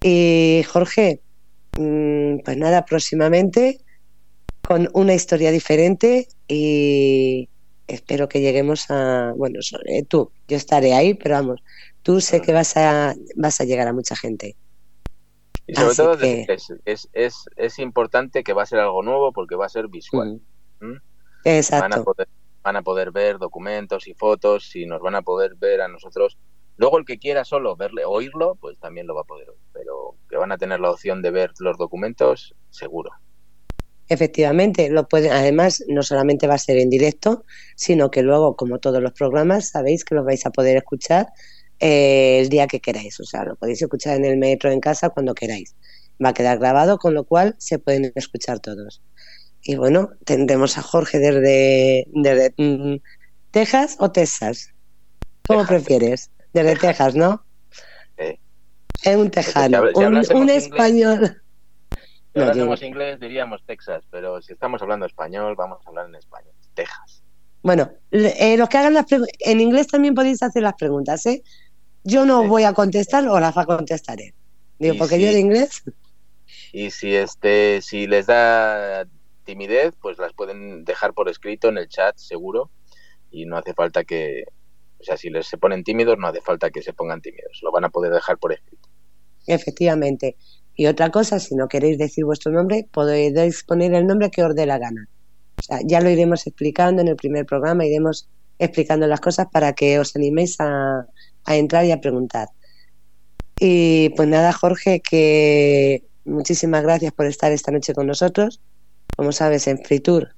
Y 0.02 0.64
Jorge, 0.68 1.20
mm, 1.78 2.38
pues 2.44 2.56
nada, 2.56 2.84
próximamente 2.84 3.80
con 4.62 4.88
una 4.92 5.14
historia 5.14 5.50
diferente 5.50 6.28
y 6.46 7.48
espero 7.94 8.28
que 8.28 8.40
lleguemos 8.40 8.90
a, 8.90 9.32
bueno, 9.36 9.60
tú, 10.08 10.30
yo 10.48 10.56
estaré 10.56 10.94
ahí, 10.94 11.14
pero 11.14 11.34
vamos, 11.34 11.62
tú 12.02 12.20
sé 12.20 12.40
que 12.40 12.52
vas 12.52 12.76
a, 12.76 13.14
vas 13.36 13.60
a 13.60 13.64
llegar 13.64 13.88
a 13.88 13.92
mucha 13.92 14.16
gente. 14.16 14.56
Y 15.66 15.74
sobre 15.74 15.94
todo 15.94 16.18
es, 16.84 17.08
es, 17.12 17.44
es, 17.56 17.78
importante 17.78 18.42
que 18.42 18.52
va 18.52 18.64
a 18.64 18.66
ser 18.66 18.80
algo 18.80 19.02
nuevo 19.02 19.32
porque 19.32 19.54
va 19.54 19.66
a 19.66 19.68
ser 19.68 19.86
visual. 19.88 20.40
¿Mm? 20.80 20.96
Exacto. 21.44 21.88
Van 21.88 22.00
a, 22.00 22.02
poder, 22.02 22.28
van 22.62 22.76
a 22.76 22.82
poder 22.82 23.12
ver 23.12 23.38
documentos 23.38 24.08
y 24.08 24.14
fotos 24.14 24.74
y 24.74 24.86
nos 24.86 25.00
van 25.00 25.14
a 25.14 25.22
poder 25.22 25.54
ver 25.54 25.80
a 25.80 25.88
nosotros. 25.88 26.38
Luego 26.76 26.98
el 26.98 27.04
que 27.04 27.18
quiera 27.18 27.44
solo 27.44 27.76
verle, 27.76 28.04
oírlo, 28.04 28.56
pues 28.56 28.78
también 28.78 29.06
lo 29.06 29.14
va 29.14 29.20
a 29.20 29.24
poder 29.24 29.50
oír. 29.50 29.60
Pero 29.72 30.16
que 30.28 30.36
van 30.36 30.50
a 30.50 30.58
tener 30.58 30.80
la 30.80 30.90
opción 30.90 31.22
de 31.22 31.30
ver 31.30 31.52
los 31.60 31.78
documentos, 31.78 32.54
seguro. 32.70 33.10
Efectivamente, 34.10 34.90
lo 34.90 35.06
pueden, 35.06 35.30
además 35.30 35.84
no 35.86 36.02
solamente 36.02 36.48
va 36.48 36.54
a 36.54 36.58
ser 36.58 36.78
en 36.78 36.90
directo, 36.90 37.44
sino 37.76 38.10
que 38.10 38.22
luego, 38.22 38.56
como 38.56 38.80
todos 38.80 39.00
los 39.00 39.12
programas, 39.12 39.68
sabéis 39.68 40.04
que 40.04 40.16
los 40.16 40.24
vais 40.24 40.44
a 40.46 40.50
poder 40.50 40.76
escuchar 40.76 41.28
eh, 41.78 42.40
el 42.40 42.48
día 42.48 42.66
que 42.66 42.80
queráis. 42.80 43.20
O 43.20 43.24
sea, 43.24 43.44
lo 43.44 43.54
podéis 43.54 43.80
escuchar 43.80 44.16
en 44.16 44.24
el 44.24 44.36
metro, 44.36 44.72
en 44.72 44.80
casa, 44.80 45.10
cuando 45.10 45.32
queráis. 45.32 45.76
Va 46.22 46.30
a 46.30 46.34
quedar 46.34 46.58
grabado, 46.58 46.98
con 46.98 47.14
lo 47.14 47.22
cual 47.22 47.54
se 47.58 47.78
pueden 47.78 48.10
escuchar 48.16 48.58
todos. 48.58 49.00
Y 49.62 49.76
bueno, 49.76 50.10
tendremos 50.24 50.76
a 50.76 50.82
Jorge 50.82 51.20
desde, 51.20 52.04
desde 52.08 52.52
mm, 52.56 52.96
Texas 53.52 53.94
o 54.00 54.10
Texas. 54.10 54.70
¿Cómo 55.46 55.64
prefieres? 55.64 56.32
Desde 56.52 56.74
Texas, 56.74 57.14
¿no? 57.14 57.44
Es 59.04 59.16
un 59.16 59.30
tejano, 59.30 59.84
un 59.94 60.50
español. 60.50 61.40
Si 62.34 62.40
hablamos 62.40 62.82
inglés 62.82 63.18
diríamos 63.18 63.62
Texas, 63.66 64.04
pero 64.10 64.40
si 64.40 64.52
estamos 64.52 64.80
hablando 64.82 65.06
español, 65.06 65.56
vamos 65.56 65.78
a 65.84 65.88
hablar 65.88 66.06
en 66.06 66.14
español. 66.14 66.52
Texas. 66.74 67.22
Bueno, 67.62 67.90
eh, 68.10 68.56
los 68.56 68.68
que 68.68 68.78
hagan 68.78 68.94
las 68.94 69.06
preguntas, 69.06 69.36
en 69.40 69.60
inglés 69.60 69.88
también 69.88 70.14
podéis 70.14 70.42
hacer 70.42 70.62
las 70.62 70.74
preguntas, 70.74 71.26
¿eh? 71.26 71.42
Yo 72.04 72.24
no 72.24 72.46
voy 72.46 72.64
a 72.64 72.72
contestar 72.72 73.26
o 73.28 73.38
las 73.38 73.54
contestaré. 73.66 74.34
Digo, 74.78 74.94
porque 74.96 75.20
yo 75.20 75.28
de 75.28 75.40
inglés. 75.40 75.82
Y 76.72 76.90
si 76.90 77.14
este, 77.14 77.82
si 77.82 78.06
les 78.06 78.26
da 78.26 79.06
timidez, 79.44 79.94
pues 80.00 80.18
las 80.18 80.32
pueden 80.32 80.84
dejar 80.84 81.12
por 81.12 81.28
escrito 81.28 81.68
en 81.68 81.76
el 81.76 81.88
chat, 81.88 82.16
seguro. 82.16 82.70
Y 83.30 83.44
no 83.44 83.58
hace 83.58 83.74
falta 83.74 84.04
que, 84.04 84.44
o 84.98 85.04
sea, 85.04 85.16
si 85.16 85.28
les 85.28 85.46
se 85.46 85.58
ponen 85.58 85.84
tímidos, 85.84 86.16
no 86.18 86.28
hace 86.28 86.40
falta 86.40 86.70
que 86.70 86.82
se 86.82 86.92
pongan 86.92 87.20
tímidos. 87.20 87.60
Lo 87.62 87.72
van 87.72 87.84
a 87.84 87.90
poder 87.90 88.12
dejar 88.12 88.38
por 88.38 88.52
escrito. 88.52 88.88
Efectivamente. 89.46 90.36
Y 90.80 90.86
otra 90.86 91.10
cosa, 91.10 91.38
si 91.38 91.54
no 91.56 91.68
queréis 91.68 91.98
decir 91.98 92.24
vuestro 92.24 92.50
nombre, 92.52 92.88
podéis 92.90 93.64
poner 93.64 93.92
el 93.92 94.06
nombre 94.06 94.30
que 94.30 94.42
os 94.42 94.54
dé 94.54 94.64
la 94.64 94.78
gana. 94.78 95.10
O 95.58 95.62
sea, 95.62 95.80
ya 95.84 96.00
lo 96.00 96.08
iremos 96.08 96.46
explicando 96.46 97.02
en 97.02 97.08
el 97.08 97.16
primer 97.16 97.44
programa, 97.44 97.84
iremos 97.84 98.30
explicando 98.58 99.06
las 99.06 99.20
cosas 99.20 99.48
para 99.52 99.74
que 99.74 99.98
os 99.98 100.16
animéis 100.16 100.56
a, 100.58 101.04
entrar 101.48 101.84
y 101.84 101.92
a 101.92 102.00
preguntar. 102.00 102.48
Y 103.58 104.08
pues 104.16 104.26
nada, 104.26 104.54
Jorge, 104.54 105.00
que 105.00 106.02
muchísimas 106.24 106.82
gracias 106.82 107.12
por 107.12 107.26
estar 107.26 107.52
esta 107.52 107.70
noche 107.70 107.92
con 107.92 108.06
nosotros. 108.06 108.62
Como 109.18 109.32
sabes, 109.32 109.66
en 109.66 109.84
Fritur 109.84 110.30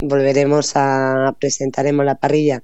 volveremos 0.00 0.72
a 0.74 1.34
presentaremos 1.40 2.04
la 2.04 2.16
parrilla 2.16 2.62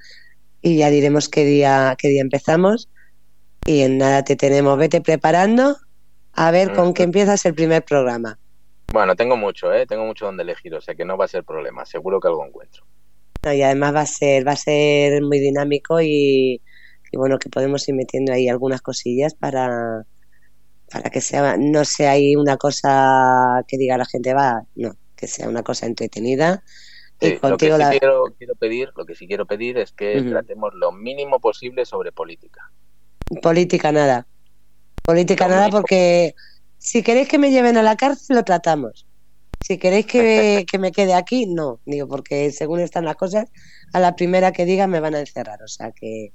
y 0.61 0.77
ya 0.77 0.91
diremos 0.91 1.31
qué 1.31 1.47
día 1.47 1.97
qué 1.97 2.09
día 2.09 2.21
empezamos. 2.21 2.91
Y 3.65 3.81
en 3.81 3.97
nada 3.97 4.25
te 4.25 4.37
tenemos, 4.37 4.77
vete 4.77 5.01
preparando 5.01 5.79
a 6.36 6.51
ver 6.51 6.73
con 6.73 6.94
qué 6.94 7.05
empiezas 7.05 7.44
el 7.47 7.55
primer 7.55 7.85
programa. 7.85 8.39
Bueno, 8.93 9.16
tengo 9.16 9.36
mucho, 9.36 9.73
¿eh? 9.73 9.86
Tengo 9.86 10.05
mucho 10.05 10.27
donde 10.27 10.43
elegir, 10.43 10.74
o 10.74 10.81
sea 10.81 10.94
que 10.94 11.05
no 11.05 11.16
va 11.16 11.24
a 11.24 11.28
ser 11.28 11.44
problema, 11.44 11.85
seguro 11.85 12.20
que 12.20 12.28
algo 12.28 12.47
encuentro. 12.47 12.85
y 13.44 13.62
además 13.62 13.94
va 13.94 14.01
a 14.02 14.06
ser, 14.06 14.47
va 14.47 14.52
a 14.52 14.56
ser 14.56 15.20
muy 15.23 15.40
dinámico 15.40 16.01
y, 16.01 16.62
bueno, 17.12 17.39
que 17.39 17.48
podemos 17.48 17.89
ir 17.89 17.94
metiendo 17.94 18.32
ahí 18.32 18.48
algunas 18.48 18.82
cosillas 18.82 19.35
para, 19.35 20.05
para 20.90 21.11
que 21.11 21.20
sea, 21.20 21.56
no 21.56 21.85
sea 21.85 22.12
ahí 22.12 22.36
una 22.36 22.56
cosa 22.56 23.65
que 23.66 23.78
diga 23.78 23.98
la 23.98 24.06
gente 24.06 24.35
va, 24.35 24.65
no, 24.74 24.97
que 25.16 25.27
sea 25.27 25.48
una 25.48 25.62
cosa 25.62 25.86
entretenida. 25.86 26.62
y 27.20 27.31
lo 27.31 27.56
que 27.56 27.73
sí 27.73 27.98
quiero, 27.98 28.24
quiero, 28.39 28.55
pedir, 28.55 28.90
lo 28.97 29.05
que 29.06 29.15
sí 29.15 29.27
quiero 29.27 29.47
pedir 29.47 29.78
es 29.78 29.93
que 29.93 30.23
tratemos 30.23 30.73
lo 30.74 30.93
mínimo 30.93 31.40
posible 31.40 31.85
sobre 31.85 32.12
política. 32.12 32.70
Política 33.43 33.90
nada. 33.90 34.27
Política 35.05 35.49
nada 35.49 35.69
porque 35.69 36.35
si 36.79 37.03
queréis 37.03 37.29
que 37.29 37.39
me 37.39 37.51
lleven 37.51 37.77
a 37.77 37.83
la 37.83 37.97
cárcel 37.97 38.37
lo 38.37 38.45
tratamos. 38.45 39.07
Si 39.61 39.79
queréis 39.79 40.07
que, 40.07 40.79
me 40.79 40.93
quede 40.93 41.15
aquí, 41.15 41.47
no. 41.47 41.81
Digo, 41.85 42.09
porque 42.09 42.51
según 42.51 42.81
están 42.81 43.05
las 43.05 43.17
cosas, 43.17 43.51
a 43.93 44.01
la 44.01 44.17
primera 44.17 44.53
que 44.53 44.65
diga 44.65 44.87
me 44.87 45.01
van 45.01 45.15
a 45.15 45.21
encerrar. 45.21 45.63
O 45.63 45.69
sea 45.69 45.93
que... 45.93 46.33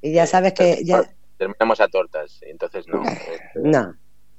Y 0.00 0.12
ya 0.12 0.26
sabes 0.26 0.52
que... 0.52 0.84
Ya... 0.84 1.02
Terminamos 1.38 1.80
a 1.80 1.88
tortas, 1.88 2.38
entonces 2.42 2.86
no. 2.86 3.02
No. 3.56 3.94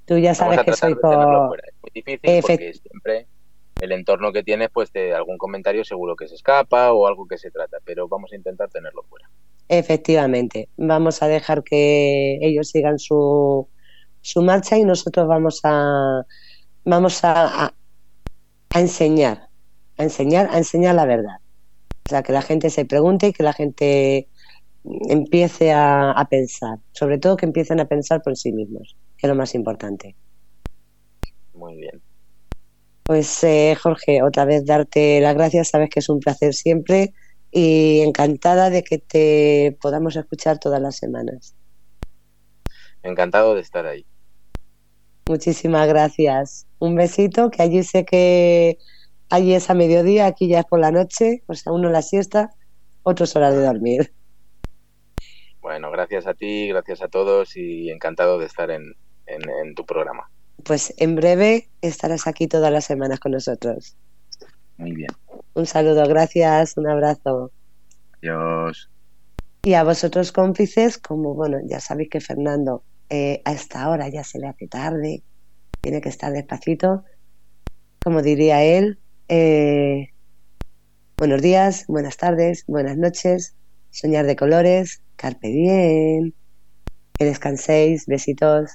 Tú 0.05 0.17
ya 0.17 0.35
sabes 0.35 0.61
que 0.63 0.73
soy 0.73 0.95
por... 0.95 1.59
Es 1.65 1.73
muy 1.81 1.91
difícil 1.93 2.41
porque 2.41 2.73
siempre 2.73 3.27
el 3.81 3.91
entorno 3.91 4.31
que 4.31 4.43
tienes, 4.43 4.69
pues 4.69 4.93
de 4.93 5.13
algún 5.13 5.37
comentario 5.37 5.83
seguro 5.83 6.15
que 6.15 6.27
se 6.27 6.35
escapa 6.35 6.93
o 6.93 7.07
algo 7.07 7.27
que 7.27 7.37
se 7.37 7.51
trata, 7.51 7.77
pero 7.83 8.07
vamos 8.07 8.31
a 8.31 8.35
intentar 8.35 8.69
tenerlo 8.69 9.03
fuera. 9.03 9.29
Efectivamente, 9.67 10.69
vamos 10.77 11.23
a 11.23 11.27
dejar 11.27 11.63
que 11.63 12.37
ellos 12.41 12.69
sigan 12.69 12.99
su, 12.99 13.67
su 14.21 14.41
marcha 14.41 14.77
y 14.77 14.83
nosotros 14.83 15.27
vamos 15.27 15.61
a 15.63 16.25
vamos 16.83 17.23
a, 17.23 17.73
a, 18.69 18.79
enseñar, 18.79 19.49
a 19.97 20.03
enseñar, 20.03 20.49
a 20.51 20.57
enseñar 20.59 20.95
la 20.95 21.05
verdad. 21.05 21.37
O 22.05 22.09
sea, 22.09 22.21
que 22.21 22.31
la 22.31 22.43
gente 22.43 22.69
se 22.69 22.85
pregunte 22.85 23.27
y 23.27 23.33
que 23.33 23.41
la 23.41 23.53
gente 23.53 24.27
empiece 25.09 25.71
a, 25.71 26.11
a 26.11 26.25
pensar, 26.29 26.77
sobre 26.91 27.17
todo 27.17 27.37
que 27.37 27.47
empiecen 27.47 27.79
a 27.79 27.85
pensar 27.85 28.21
por 28.21 28.37
sí 28.37 28.51
mismos, 28.51 28.95
que 29.17 29.25
es 29.25 29.29
lo 29.29 29.35
más 29.35 29.55
importante. 29.55 30.15
Muy 31.55 31.77
bien. 31.77 32.01
Pues 33.03 33.43
eh, 33.43 33.75
Jorge, 33.81 34.21
otra 34.21 34.45
vez 34.45 34.65
darte 34.65 35.19
las 35.21 35.33
gracias, 35.35 35.69
sabes 35.69 35.89
que 35.89 35.99
es 35.99 36.09
un 36.09 36.19
placer 36.19 36.53
siempre 36.53 37.13
y 37.57 38.01
encantada 38.01 38.69
de 38.69 38.83
que 38.83 38.97
te 38.97 39.77
podamos 39.81 40.17
escuchar 40.17 40.59
todas 40.59 40.81
las 40.81 40.97
semanas. 40.97 41.55
Encantado 43.01 43.55
de 43.55 43.61
estar 43.61 43.85
ahí. 43.85 44.05
Muchísimas 45.29 45.87
gracias. 45.87 46.67
Un 46.79 46.95
besito, 46.95 47.49
que 47.51 47.61
allí 47.61 47.83
sé 47.83 48.03
que 48.03 48.77
allí 49.29 49.53
es 49.53 49.69
a 49.69 49.73
mediodía, 49.73 50.25
aquí 50.25 50.49
ya 50.49 50.59
es 50.59 50.65
por 50.65 50.81
la 50.81 50.91
noche, 50.91 51.43
o 51.47 51.53
sea, 51.53 51.71
uno 51.71 51.89
la 51.89 52.01
siesta, 52.01 52.49
otros 53.03 53.37
horas 53.37 53.55
de 53.55 53.63
dormir. 53.63 54.11
Bueno, 55.61 55.91
gracias 55.91 56.27
a 56.27 56.33
ti, 56.33 56.67
gracias 56.67 57.01
a 57.01 57.07
todos 57.07 57.55
y 57.55 57.89
encantado 57.89 58.37
de 58.37 58.47
estar 58.47 58.69
en, 58.69 58.95
en 59.27 59.75
tu 59.75 59.85
programa. 59.85 60.29
Pues 60.65 60.93
en 60.97 61.15
breve 61.15 61.69
estarás 61.79 62.27
aquí 62.27 62.49
todas 62.49 62.73
las 62.73 62.83
semanas 62.83 63.21
con 63.21 63.31
nosotros. 63.31 63.95
Muy 64.77 64.93
bien. 64.93 65.09
Un 65.53 65.65
saludo, 65.65 66.07
gracias, 66.07 66.75
un 66.77 66.87
abrazo. 66.87 67.51
Adiós. 68.21 68.89
Y 69.63 69.73
a 69.73 69.83
vosotros 69.83 70.31
cómplices, 70.31 70.97
como 70.97 71.33
bueno, 71.33 71.57
ya 71.65 71.79
sabéis 71.79 72.09
que 72.09 72.21
Fernando 72.21 72.83
eh, 73.09 73.41
a 73.45 73.53
esta 73.53 73.89
hora 73.89 74.09
ya 74.09 74.23
se 74.23 74.39
le 74.39 74.47
hace 74.47 74.67
tarde, 74.67 75.23
tiene 75.81 76.01
que 76.01 76.09
estar 76.09 76.31
despacito. 76.31 77.03
Como 78.03 78.21
diría 78.21 78.63
él, 78.63 78.99
eh, 79.27 80.09
buenos 81.17 81.41
días, 81.41 81.85
buenas 81.87 82.17
tardes, 82.17 82.63
buenas 82.67 82.97
noches, 82.97 83.55
soñar 83.91 84.25
de 84.25 84.35
colores, 84.35 85.01
carpe 85.15 85.47
diem, 85.47 86.33
que 87.17 87.25
descanséis, 87.25 88.05
besitos. 88.05 88.71